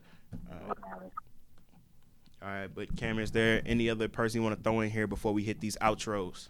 Uh, 0.49 0.73
All 2.43 2.49
right, 2.49 2.69
but 2.73 2.95
Cameron, 2.97 3.23
is 3.23 3.31
there 3.31 3.61
any 3.65 3.89
other 3.89 4.07
person 4.07 4.39
you 4.39 4.43
want 4.43 4.57
to 4.57 4.63
throw 4.63 4.79
in 4.79 4.89
here 4.89 5.05
before 5.05 5.31
we 5.31 5.43
hit 5.43 5.59
these 5.59 5.77
outros? 5.77 6.47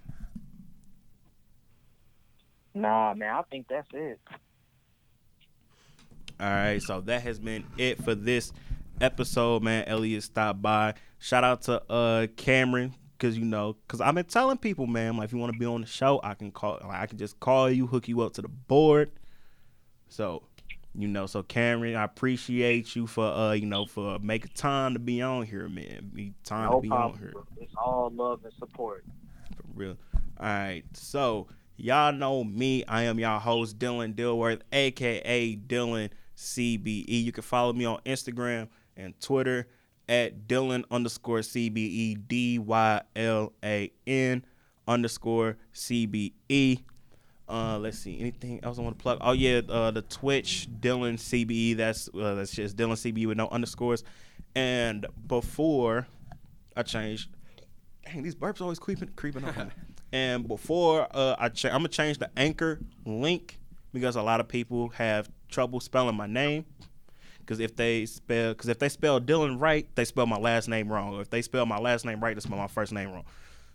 Nah, 2.73 3.13
man, 3.13 3.35
I 3.35 3.41
think 3.43 3.67
that's 3.67 3.87
it. 3.93 4.19
All 6.39 6.47
right, 6.49 6.81
so 6.81 7.01
that 7.01 7.21
has 7.23 7.39
been 7.39 7.65
it 7.77 8.01
for 8.01 8.15
this 8.15 8.53
episode, 9.01 9.63
man. 9.63 9.83
Elliot 9.85 10.23
stopped 10.23 10.61
by. 10.61 10.93
Shout 11.19 11.43
out 11.43 11.63
to 11.63 11.83
uh 11.91 12.27
Cameron, 12.37 12.95
cause 13.19 13.37
you 13.37 13.43
know, 13.43 13.75
cause 13.89 13.99
I've 13.99 14.15
been 14.15 14.25
telling 14.25 14.57
people, 14.57 14.87
man, 14.87 15.17
like 15.17 15.25
if 15.25 15.33
you 15.33 15.39
want 15.39 15.51
to 15.51 15.59
be 15.59 15.65
on 15.65 15.81
the 15.81 15.87
show, 15.87 16.21
I 16.23 16.35
can 16.35 16.51
call, 16.51 16.79
like, 16.83 17.01
I 17.01 17.05
can 17.05 17.17
just 17.17 17.39
call 17.41 17.69
you, 17.69 17.85
hook 17.85 18.07
you 18.07 18.21
up 18.21 18.33
to 18.33 18.41
the 18.41 18.47
board. 18.47 19.11
So 20.07 20.43
You 20.93 21.07
know, 21.07 21.25
so 21.25 21.41
Cameron, 21.41 21.95
I 21.95 22.03
appreciate 22.03 22.95
you 22.95 23.07
for 23.07 23.25
uh, 23.25 23.53
you 23.53 23.65
know, 23.65 23.85
for 23.85 24.19
making 24.19 24.51
time 24.55 24.93
to 24.93 24.99
be 24.99 25.21
on 25.21 25.45
here, 25.45 25.69
man. 25.69 26.11
Be 26.13 26.33
time 26.43 26.69
No 26.69 26.75
to 26.75 26.81
be 26.81 26.89
on 26.89 27.17
here. 27.17 27.33
It's 27.59 27.73
all 27.77 28.11
love 28.13 28.43
and 28.43 28.53
support. 28.59 29.05
For 29.55 29.63
real. 29.73 29.97
All 30.37 30.47
right. 30.47 30.83
So 30.93 31.47
y'all 31.77 32.11
know 32.11 32.43
me. 32.43 32.83
I 32.85 33.03
am 33.03 33.19
y'all 33.19 33.39
host 33.39 33.79
Dylan 33.79 34.15
Dilworth, 34.15 34.61
aka 34.73 35.55
Dylan 35.55 36.09
CBE. 36.35 37.23
You 37.23 37.31
can 37.31 37.43
follow 37.43 37.71
me 37.71 37.85
on 37.85 37.99
Instagram 38.05 38.67
and 38.97 39.17
Twitter 39.21 39.67
at 40.09 40.47
Dylan 40.47 40.83
underscore 40.91 41.39
CBE 41.39 42.27
D 42.27 42.59
Y 42.59 43.01
L 43.15 43.53
A 43.63 43.91
N 44.05 44.43
underscore 44.87 45.57
CBE. 45.73 46.83
Uh, 47.51 47.77
let's 47.77 47.99
see. 47.99 48.17
Anything 48.19 48.61
else 48.63 48.79
I 48.79 48.81
want 48.81 48.97
to 48.97 49.01
plug? 49.01 49.17
Oh 49.19 49.33
yeah, 49.33 49.59
uh, 49.67 49.91
the 49.91 50.03
Twitch 50.03 50.69
Dylan 50.79 51.15
CBE. 51.15 51.75
That's 51.75 52.07
uh, 52.09 52.35
that's 52.35 52.53
just 52.53 52.77
Dylan 52.77 52.93
CBE 52.93 53.27
with 53.27 53.37
no 53.37 53.49
underscores. 53.49 54.05
And 54.55 55.05
before 55.27 56.07
I 56.77 56.83
changed, 56.83 57.29
dang, 58.05 58.23
these 58.23 58.35
burps 58.35 58.61
always 58.61 58.79
creeping 58.79 59.09
creeping 59.15 59.43
up 59.43 59.57
on 59.57 59.67
me. 59.67 59.73
And 60.13 60.45
before 60.45 61.07
uh, 61.11 61.37
I 61.39 61.47
cha- 61.47 61.69
I'm 61.69 61.75
gonna 61.75 61.87
change 61.87 62.17
the 62.17 62.29
anchor 62.35 62.81
link 63.05 63.59
because 63.93 64.17
a 64.17 64.21
lot 64.21 64.41
of 64.41 64.47
people 64.49 64.89
have 64.89 65.29
trouble 65.47 65.79
spelling 65.79 66.15
my 66.15 66.27
name. 66.27 66.65
Because 67.39 67.61
if 67.61 67.77
they 67.77 68.05
spell, 68.05 68.53
because 68.53 68.67
if 68.67 68.77
they 68.79 68.89
spell 68.89 69.21
Dylan 69.21 69.59
right, 69.59 69.87
they 69.95 70.03
spell 70.03 70.25
my 70.25 70.37
last 70.37 70.67
name 70.67 70.91
wrong. 70.91 71.15
Or 71.15 71.21
if 71.21 71.29
they 71.29 71.41
spell 71.41 71.65
my 71.65 71.77
last 71.77 72.05
name 72.05 72.21
right, 72.21 72.35
they 72.35 72.41
spell 72.41 72.57
my 72.57 72.67
first 72.67 72.91
name 72.91 73.11
wrong. 73.11 73.23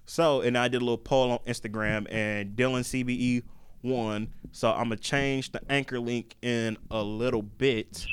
So, 0.04 0.42
and 0.42 0.56
I 0.58 0.68
did 0.68 0.82
a 0.82 0.84
little 0.84 0.98
poll 0.98 1.32
on 1.32 1.38
Instagram, 1.46 2.06
and 2.12 2.54
Dylan 2.54 2.80
CBE 2.80 3.42
won. 3.86 4.32
So 4.52 4.70
I'm 4.70 4.84
gonna 4.84 4.96
change 4.96 5.52
the 5.52 5.60
anchor 5.70 6.00
link 6.00 6.36
in 6.42 6.76
a 6.90 7.02
little 7.02 7.42
bit. 7.42 8.06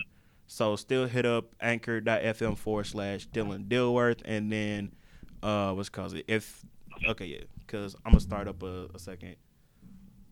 So 0.48 0.76
still 0.76 1.08
hit 1.08 1.26
up 1.26 1.56
anchor.fm 1.62 2.58
forward 2.58 2.86
slash 2.86 3.28
Dylan 3.30 3.68
Dilworth, 3.68 4.22
and 4.26 4.52
then 4.52 4.92
uh, 5.42 5.74
what's 5.74 5.90
called 5.90 6.14
it? 6.16 6.26
If 6.28 6.64
okay, 7.08 7.26
yeah, 7.26 7.44
because 7.60 7.96
I'm 8.06 8.12
gonna 8.12 8.20
start 8.20 8.48
up 8.48 8.62
a, 8.64 8.88
a 8.94 9.00
second, 9.00 9.36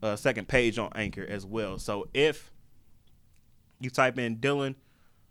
a 0.02 0.16
second 0.16 0.48
page 0.48 0.78
on 0.78 0.90
Anchor 0.94 1.26
as 1.28 1.44
well. 1.44 1.78
So 1.78 2.08
if 2.14 2.52
you 3.80 3.90
type 3.90 4.18
in 4.18 4.36
Dylan, 4.36 4.76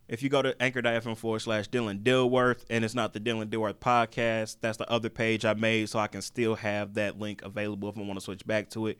if 0.07 0.21
you 0.21 0.27
go 0.27 0.41
to 0.41 0.61
anchor.fm 0.61 1.15
forward 1.15 1.39
slash 1.39 1.69
Dylan 1.69 2.03
Dilworth, 2.03 2.65
and 2.69 2.83
it's 2.83 2.93
not 2.93 3.13
the 3.13 3.19
Dylan 3.21 3.45
Dilworth 3.45 3.75
podcast, 3.75 4.57
that's 4.59 4.77
the 4.77 4.89
other 4.91 5.09
page 5.09 5.45
I 5.45 5.53
made, 5.53 5.88
so 5.88 5.99
I 5.99 6.07
can 6.07 6.21
still 6.21 6.55
have 6.55 6.95
that 6.95 7.17
link 7.17 7.41
available 7.43 7.88
if 7.88 7.97
I 7.97 8.01
want 8.01 8.15
to 8.15 8.21
switch 8.21 8.45
back 8.45 8.69
to 8.71 8.88
it. 8.88 8.99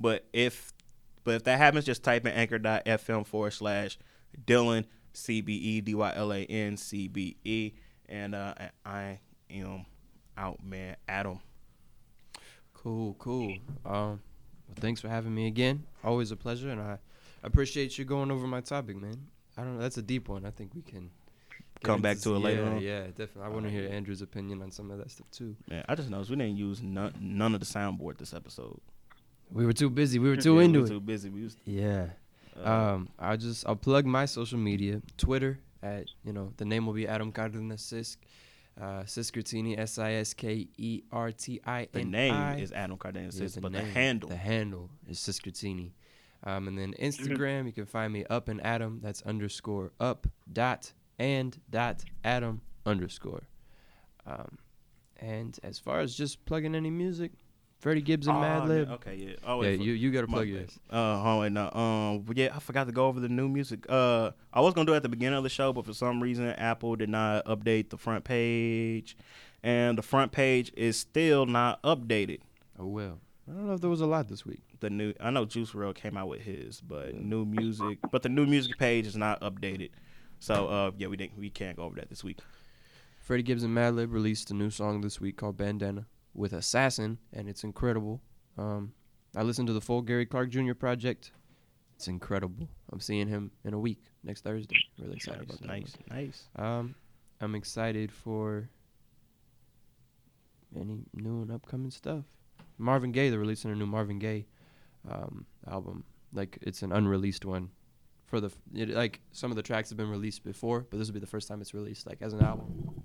But 0.00 0.26
if 0.32 0.72
but 1.24 1.36
if 1.36 1.44
that 1.44 1.58
happens, 1.58 1.84
just 1.84 2.02
type 2.02 2.26
in 2.26 2.32
anchor.fm 2.32 3.26
forward 3.26 3.52
slash 3.52 3.98
Dylan 4.46 4.84
C 5.12 5.40
B 5.40 5.54
E 5.54 5.80
D 5.80 5.94
Y 5.94 6.12
L 6.14 6.32
A 6.32 6.44
N 6.44 6.76
C 6.76 7.08
B 7.08 7.36
E, 7.44 7.72
and 8.08 8.34
uh, 8.34 8.54
I 8.84 9.20
am 9.50 9.86
out, 10.36 10.62
man. 10.64 10.96
Adam. 11.08 11.40
Cool, 12.72 13.14
cool. 13.18 13.54
Um, 13.86 14.20
well, 14.68 14.76
thanks 14.76 15.00
for 15.00 15.08
having 15.08 15.34
me 15.34 15.46
again. 15.46 15.84
Always 16.02 16.30
a 16.30 16.36
pleasure, 16.36 16.68
and 16.68 16.80
I 16.80 16.98
appreciate 17.42 17.96
you 17.96 18.04
going 18.04 18.30
over 18.30 18.46
my 18.46 18.60
topic, 18.60 18.96
man. 18.96 19.28
I 19.56 19.62
don't 19.62 19.76
know. 19.76 19.82
That's 19.82 19.96
a 19.96 20.02
deep 20.02 20.28
one. 20.28 20.44
I 20.44 20.50
think 20.50 20.74
we 20.74 20.82
can 20.82 21.10
Come 21.84 22.00
back 22.00 22.18
to 22.20 22.34
it 22.34 22.38
yeah, 22.38 22.44
later 22.44 22.64
on. 22.64 22.80
Yeah, 22.80 23.06
definitely. 23.08 23.42
I 23.42 23.48
want 23.48 23.64
to 23.66 23.70
hear 23.70 23.88
Andrew's 23.90 24.22
opinion 24.22 24.62
on 24.62 24.70
some 24.70 24.90
of 24.90 24.98
that 24.98 25.10
stuff 25.10 25.30
too. 25.30 25.56
Man, 25.68 25.84
I 25.88 25.94
just 25.94 26.10
noticed 26.10 26.30
we 26.30 26.36
didn't 26.36 26.56
use 26.56 26.82
none, 26.82 27.12
none 27.20 27.54
of 27.54 27.60
the 27.60 27.66
soundboard 27.66 28.18
this 28.18 28.32
episode. 28.32 28.80
We 29.50 29.66
were 29.66 29.72
too 29.72 29.90
busy. 29.90 30.18
We 30.18 30.28
were 30.28 30.36
too 30.48 30.56
Yeah, 30.56 30.62
into 30.64 30.78
we 30.78 30.82
were 30.82 30.86
it. 30.86 30.90
Too 30.90 31.00
busy. 31.00 31.28
We 31.30 31.42
was, 31.44 31.56
Yeah. 31.64 32.06
uh, 32.56 32.70
Um, 32.70 33.08
I'll 33.18 33.36
just 33.36 33.66
I'll 33.66 33.76
plug 33.76 34.06
my 34.06 34.24
social 34.26 34.58
media. 34.58 35.00
Twitter 35.16 35.58
at 35.82 36.06
you 36.24 36.32
know 36.32 36.52
the 36.56 36.64
name 36.64 36.86
will 36.86 36.94
be 36.94 37.06
Adam 37.06 37.30
Cardenas 37.32 37.82
Sisk. 37.82 38.16
Uh, 38.80 39.04
Siskertini 39.04 39.78
S 39.78 39.98
I 39.98 40.14
S 40.14 40.34
K 40.34 40.66
E 40.76 41.02
R 41.12 41.30
T 41.30 41.60
I 41.64 41.86
the 41.92 42.04
name 42.04 42.58
is 42.58 42.72
Adam 42.72 42.96
Cardenas, 42.96 43.38
Yeah, 43.38 43.60
but 43.60 43.72
the 43.72 43.82
handle. 43.84 44.28
The 44.28 44.36
handle 44.36 44.90
is 45.08 45.18
Siskertini. 45.18 45.92
Um, 46.42 46.66
and 46.68 46.76
then 46.76 46.92
Instagram, 47.00 47.66
you 47.66 47.72
can 47.72 47.86
find 47.86 48.12
me 48.12 48.24
up 48.28 48.48
and 48.48 48.60
Adam. 48.66 48.98
That's 49.00 49.22
underscore 49.22 49.92
up 50.00 50.26
dot 50.52 50.92
and 51.20 51.56
dot 51.70 52.04
Adam 52.24 52.62
underscore. 52.84 53.44
Um, 54.26 54.58
and 55.20 55.56
as 55.62 55.78
far 55.78 56.00
as 56.00 56.14
just 56.16 56.44
plugging 56.44 56.74
any 56.74 56.90
music, 56.90 57.30
Freddie 57.84 58.00
Gibbs 58.00 58.26
and 58.26 58.38
Oh, 58.38 58.40
man, 58.40 58.62
Madlib. 58.62 58.90
Okay, 58.92 59.14
yeah. 59.14 59.34
Oh, 59.46 59.62
yeah, 59.62 59.72
you 59.72 59.92
you 59.92 60.10
gotta 60.10 60.26
plug 60.26 60.44
bad. 60.44 60.48
yours. 60.48 60.78
Uh, 60.90 61.22
oh, 61.22 61.40
wait, 61.40 61.52
no. 61.52 61.70
Um, 61.70 62.20
but 62.20 62.38
yeah, 62.38 62.48
I 62.56 62.58
forgot 62.58 62.86
to 62.86 62.92
go 62.92 63.08
over 63.08 63.20
the 63.20 63.28
new 63.28 63.46
music. 63.46 63.84
Uh, 63.90 64.30
I 64.54 64.62
was 64.62 64.72
gonna 64.72 64.86
do 64.86 64.94
it 64.94 64.96
at 64.96 65.02
the 65.02 65.10
beginning 65.10 65.36
of 65.36 65.42
the 65.42 65.50
show, 65.50 65.70
but 65.70 65.84
for 65.84 65.92
some 65.92 66.22
reason, 66.22 66.46
Apple 66.46 66.96
did 66.96 67.10
not 67.10 67.44
update 67.44 67.90
the 67.90 67.98
front 67.98 68.24
page, 68.24 69.18
and 69.62 69.98
the 69.98 70.02
front 70.02 70.32
page 70.32 70.72
is 70.78 70.96
still 70.96 71.44
not 71.44 71.82
updated. 71.82 72.40
Oh 72.78 72.86
well. 72.86 73.18
I 73.46 73.52
don't 73.52 73.66
know 73.66 73.74
if 73.74 73.82
there 73.82 73.90
was 73.90 74.00
a 74.00 74.06
lot 74.06 74.28
this 74.28 74.46
week. 74.46 74.62
The 74.80 74.88
new, 74.88 75.12
I 75.20 75.28
know 75.28 75.44
Juice 75.44 75.72
WRLD 75.72 75.96
came 75.96 76.16
out 76.16 76.28
with 76.28 76.40
his, 76.40 76.80
but 76.80 77.14
new 77.14 77.44
music, 77.44 77.98
but 78.10 78.22
the 78.22 78.30
new 78.30 78.46
music 78.46 78.78
page 78.78 79.06
is 79.06 79.14
not 79.14 79.42
updated. 79.42 79.90
So, 80.38 80.68
uh, 80.68 80.90
yeah, 80.96 81.08
we 81.08 81.18
didn't, 81.18 81.38
we 81.38 81.50
can't 81.50 81.76
go 81.76 81.82
over 81.82 81.96
that 81.96 82.08
this 82.08 82.24
week. 82.24 82.38
Freddie 83.20 83.42
Gibbs 83.42 83.62
and 83.62 83.76
Madlib 83.76 84.10
released 84.10 84.50
a 84.50 84.54
new 84.54 84.70
song 84.70 85.02
this 85.02 85.20
week 85.20 85.36
called 85.36 85.58
Bandana 85.58 86.06
with 86.34 86.52
Assassin, 86.52 87.18
and 87.32 87.48
it's 87.48 87.64
incredible. 87.64 88.20
Um, 88.58 88.92
I 89.36 89.42
listened 89.42 89.66
to 89.68 89.72
the 89.72 89.80
full 89.80 90.02
Gary 90.02 90.26
Clark 90.26 90.50
Jr. 90.50 90.74
project. 90.74 91.32
It's 91.96 92.08
incredible. 92.08 92.68
I'm 92.92 93.00
seeing 93.00 93.28
him 93.28 93.50
in 93.64 93.72
a 93.74 93.78
week, 93.78 94.02
next 94.22 94.42
Thursday. 94.42 94.76
Really 94.98 95.14
excited 95.16 95.48
Nice, 95.48 95.48
about 95.48 95.60
that. 95.60 95.68
nice, 95.68 95.96
nice. 96.10 96.48
Um, 96.56 96.94
I'm 97.40 97.54
excited 97.54 98.10
for 98.12 98.68
any 100.78 101.04
new 101.14 101.42
and 101.42 101.52
upcoming 101.52 101.90
stuff. 101.90 102.24
Marvin 102.78 103.12
Gaye, 103.12 103.30
they're 103.30 103.38
releasing 103.38 103.70
a 103.70 103.74
new 103.76 103.86
Marvin 103.86 104.18
Gaye 104.18 104.46
um, 105.10 105.46
album. 105.70 106.04
Like 106.32 106.58
it's 106.62 106.82
an 106.82 106.92
unreleased 106.92 107.44
one. 107.44 107.70
For 108.26 108.40
the 108.40 108.48
f- 108.48 108.56
it, 108.74 108.88
like 108.90 109.20
some 109.32 109.52
of 109.52 109.56
the 109.56 109.62
tracks 109.62 109.90
have 109.90 109.96
been 109.98 110.10
released 110.10 110.42
before, 110.42 110.86
but 110.90 110.98
this 110.98 111.06
will 111.06 111.14
be 111.14 111.20
the 111.20 111.26
first 111.26 111.46
time 111.46 111.60
it's 111.60 111.74
released 111.74 112.06
like 112.06 112.18
as 112.22 112.32
an 112.32 112.42
album. 112.42 113.02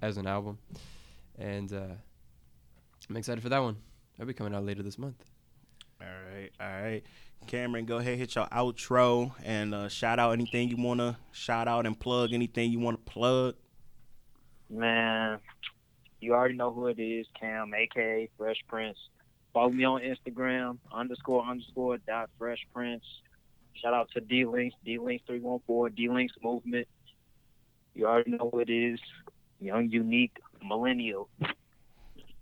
As 0.00 0.16
an 0.16 0.26
album, 0.26 0.58
and 1.42 1.72
uh, 1.72 1.94
I'm 3.10 3.16
excited 3.16 3.42
for 3.42 3.48
that 3.48 3.58
one. 3.58 3.76
That'll 4.16 4.28
be 4.28 4.34
coming 4.34 4.54
out 4.54 4.64
later 4.64 4.82
this 4.82 4.98
month. 4.98 5.24
All 6.00 6.06
right, 6.06 6.50
all 6.60 6.82
right. 6.82 7.02
Cameron, 7.46 7.84
go 7.86 7.96
ahead, 7.96 8.18
hit 8.18 8.36
your 8.36 8.46
outro 8.46 9.32
and 9.44 9.74
uh, 9.74 9.88
shout 9.88 10.20
out 10.20 10.30
anything 10.30 10.68
you 10.68 10.76
want 10.76 11.00
to 11.00 11.16
shout 11.32 11.66
out 11.66 11.86
and 11.86 11.98
plug 11.98 12.32
anything 12.32 12.70
you 12.70 12.78
want 12.78 13.04
to 13.04 13.12
plug. 13.12 13.56
Man, 14.70 15.40
you 16.20 16.34
already 16.34 16.54
know 16.54 16.72
who 16.72 16.86
it 16.86 17.00
is, 17.00 17.26
Cam, 17.38 17.74
aka 17.74 18.28
Fresh 18.38 18.58
Prince. 18.68 18.96
Follow 19.52 19.70
me 19.70 19.84
on 19.84 20.00
Instagram, 20.02 20.78
underscore 20.92 21.44
underscore 21.44 21.98
dot 21.98 22.30
Fresh 22.38 22.66
Prince. 22.72 23.04
Shout 23.74 23.92
out 23.92 24.08
to 24.14 24.20
D 24.20 24.44
Links, 24.44 24.76
D 24.84 24.98
Links 24.98 25.24
three 25.26 25.40
one 25.40 25.60
four, 25.66 25.90
D 25.90 26.08
Links 26.08 26.34
Movement. 26.42 26.86
You 27.94 28.06
already 28.06 28.30
know 28.30 28.50
who 28.52 28.60
it 28.60 28.70
is. 28.70 29.00
Young, 29.60 29.90
unique, 29.90 30.36
millennial. 30.64 31.28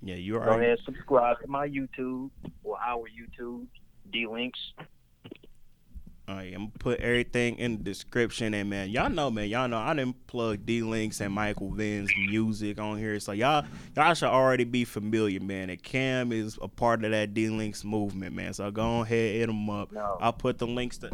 Yeah, 0.02 0.16
you 0.16 0.38
are. 0.38 0.44
Go 0.44 0.52
ahead, 0.52 0.78
subscribe 0.84 1.40
to 1.40 1.48
my 1.48 1.68
YouTube 1.68 2.30
or 2.64 2.78
our 2.80 3.06
YouTube, 3.08 3.66
D 4.10 4.26
Links. 4.26 4.58
All 6.30 6.36
right, 6.36 6.54
I'm 6.54 6.66
gonna 6.66 6.78
put 6.78 7.00
everything 7.00 7.58
in 7.58 7.78
the 7.78 7.82
description, 7.82 8.54
and 8.54 8.70
man, 8.70 8.88
y'all 8.90 9.10
know, 9.10 9.32
man, 9.32 9.48
y'all 9.48 9.66
know 9.66 9.78
I 9.78 9.94
didn't 9.94 10.28
plug 10.28 10.64
D 10.64 10.80
Links 10.80 11.20
and 11.20 11.34
Michael 11.34 11.70
Vinn's 11.70 12.10
music 12.16 12.78
on 12.78 12.98
here, 12.98 13.18
so 13.18 13.32
y'all 13.32 13.64
y'all 13.96 14.14
should 14.14 14.28
already 14.28 14.62
be 14.62 14.84
familiar, 14.84 15.40
man. 15.40 15.70
And 15.70 15.82
Cam 15.82 16.30
is 16.30 16.56
a 16.62 16.68
part 16.68 17.04
of 17.04 17.10
that 17.10 17.34
D 17.34 17.48
Links 17.48 17.82
movement, 17.82 18.34
man. 18.36 18.54
So 18.54 18.70
go 18.70 19.00
ahead, 19.00 19.34
hit 19.34 19.48
him 19.48 19.68
up. 19.68 19.90
No. 19.90 20.18
I'll 20.20 20.32
put 20.32 20.58
the 20.58 20.68
links 20.68 20.98
to. 20.98 21.08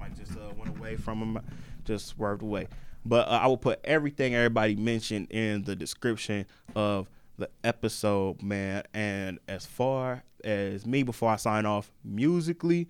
I 0.00 0.08
just 0.10 0.32
uh, 0.32 0.52
went 0.58 0.76
away 0.76 0.96
from 0.96 1.20
him, 1.22 1.42
just 1.84 2.06
swerved 2.06 2.42
away. 2.42 2.68
But 3.08 3.28
uh, 3.28 3.40
I 3.42 3.46
will 3.46 3.56
put 3.56 3.80
everything 3.84 4.34
everybody 4.34 4.74
mentioned 4.76 5.28
in 5.30 5.62
the 5.62 5.76
description 5.76 6.46
of 6.74 7.08
the 7.38 7.48
episode, 7.62 8.42
man. 8.42 8.82
And 8.92 9.38
as 9.48 9.64
far 9.64 10.24
as 10.42 10.84
me, 10.84 11.02
before 11.04 11.30
I 11.30 11.36
sign 11.36 11.66
off 11.66 11.90
musically, 12.04 12.88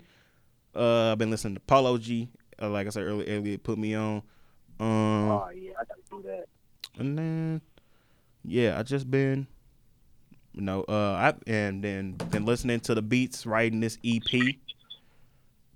uh, 0.75 1.11
I've 1.11 1.17
been 1.17 1.29
listening 1.29 1.53
to 1.55 1.59
Polo 1.61 1.97
G. 1.97 2.29
Uh, 2.61 2.69
like 2.69 2.87
I 2.87 2.89
said 2.89 3.03
earlier, 3.03 3.37
Elliot 3.37 3.63
put 3.63 3.77
me 3.77 3.93
on. 3.93 4.23
Um, 4.79 5.29
Oh 5.29 5.49
yeah, 5.55 5.71
I 5.79 5.83
gotta 5.85 6.01
do 6.09 6.23
that. 6.27 6.45
and 6.99 7.17
then 7.17 7.61
yeah, 8.43 8.77
I 8.79 8.83
just 8.83 9.09
been 9.09 9.47
you 10.53 10.61
know, 10.61 10.83
uh 10.89 11.13
I 11.13 11.33
and 11.45 11.83
then 11.83 12.13
been 12.31 12.45
listening 12.45 12.79
to 12.81 12.95
the 12.95 13.01
beats, 13.03 13.45
writing 13.45 13.79
this 13.79 13.97
EP 14.03 14.55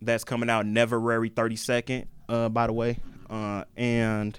that's 0.02 0.24
coming 0.24 0.50
out 0.50 0.66
Neverary 0.66 1.30
32nd, 1.30 2.08
uh, 2.30 2.50
by 2.50 2.66
the 2.68 2.74
way. 2.74 2.98
Uh 3.32 3.64
and 3.78 4.38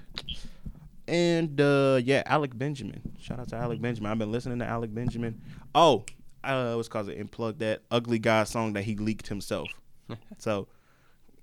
and 1.07 1.59
uh 1.59 1.99
yeah, 2.03 2.23
Alec 2.27 2.57
Benjamin. 2.57 3.01
Shout 3.19 3.39
out 3.39 3.49
to 3.49 3.55
Alec 3.55 3.81
Benjamin. 3.81 4.11
I've 4.11 4.19
been 4.19 4.31
listening 4.31 4.59
to 4.59 4.65
Alec 4.65 4.93
Benjamin. 4.93 5.41
Oh, 5.73 6.05
uh 6.43 6.75
was 6.77 6.87
called 6.87 7.09
it 7.09 7.19
unplugged 7.19 7.59
that 7.59 7.81
ugly 7.89 8.19
guy 8.19 8.43
song 8.43 8.73
that 8.73 8.83
he 8.83 8.95
leaked 8.95 9.27
himself. 9.27 9.69
so 10.37 10.67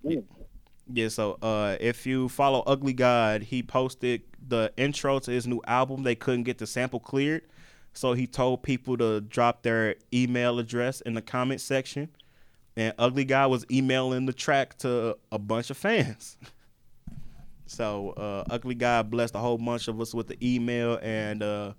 Yeah. 0.03 0.21
Yeah, 0.93 1.09
so 1.09 1.39
uh, 1.41 1.77
if 1.81 2.05
you 2.05 2.29
follow 2.29 2.65
Ugly 2.67 2.95
God, 2.95 3.43
he 3.43 3.63
posted 3.63 4.23
the 4.49 4.73
intro 4.77 5.21
to 5.21 5.31
his 5.31 5.47
new 5.47 5.61
album. 5.69 6.03
They 6.03 6.17
couldn't 6.17 6.43
get 6.43 6.59
the 6.59 6.67
sample 6.67 6.99
cleared, 6.99 7.43
so 7.93 8.13
he 8.13 8.27
told 8.27 8.65
people 8.65 8.97
to 8.99 9.21
drop 9.21 9.63
their 9.63 9.95
email 10.13 10.59
address 10.59 11.01
in 11.03 11.15
the 11.15 11.23
comment 11.23 11.61
section. 11.61 12.09
And 12.77 12.93
Ugly 12.99 13.27
God 13.27 13.51
was 13.53 13.65
emailing 13.71 14.27
the 14.27 14.33
track 14.33 14.79
to 14.79 15.17
a 15.31 15.39
bunch 15.39 15.71
of 15.71 15.77
fans. 15.77 16.37
so 17.71 18.11
uh, 18.11 18.45
Ugly 18.51 18.75
God 18.75 19.11
blessed 19.11 19.37
a 19.37 19.39
whole 19.39 19.57
bunch 19.57 19.87
of 19.87 20.01
us 20.01 20.13
with 20.13 20.27
the 20.27 20.37
email, 20.43 20.99
and 21.03 21.41
uh, 21.41 21.73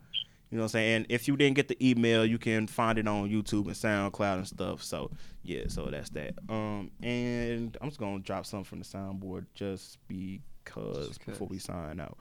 you 0.49 0.57
know 0.57 0.61
what 0.61 0.68
I'm 0.68 0.69
saying. 0.69 0.95
And 0.95 1.05
if 1.09 1.27
you 1.27 1.35
didn't 1.35 1.57
get 1.57 1.68
the 1.68 1.77
email, 1.85 2.26
you 2.26 2.38
can 2.38 2.65
find 2.65 2.97
it 2.97 3.07
on 3.09 3.30
YouTube 3.30 3.65
and 3.65 3.76
SoundCloud 3.76 4.35
and 4.38 4.47
stuff. 4.47 4.81
So 4.84 5.11
yeah, 5.43 5.63
so 5.68 5.88
that's 5.88 6.09
that. 6.11 6.35
Um, 6.47 6.91
and 7.03 7.76
I'm 7.81 7.89
just 7.89 7.99
gonna 7.99 8.19
drop 8.19 8.45
something 8.45 8.63
from 8.63 8.80
the 8.80 8.85
soundboard 8.85 9.47
just 9.53 9.97
because 10.07 11.09
Just 11.09 11.26
before 11.26 11.47
we 11.47 11.59
sign 11.59 11.99
out. 11.99 12.18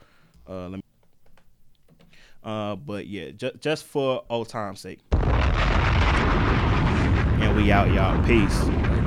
Uh, 0.48 0.68
let 0.68 0.76
me. 0.78 0.82
Uh, 2.42 2.74
but 2.74 3.06
yeah, 3.06 3.30
just 3.30 3.60
just 3.60 3.84
for 3.84 4.24
old 4.28 4.48
time's 4.48 4.80
sake. 4.80 4.98
And 7.40 7.56
we 7.56 7.70
out, 7.70 7.92
y'all. 7.92 8.20
Peace. 8.26 8.99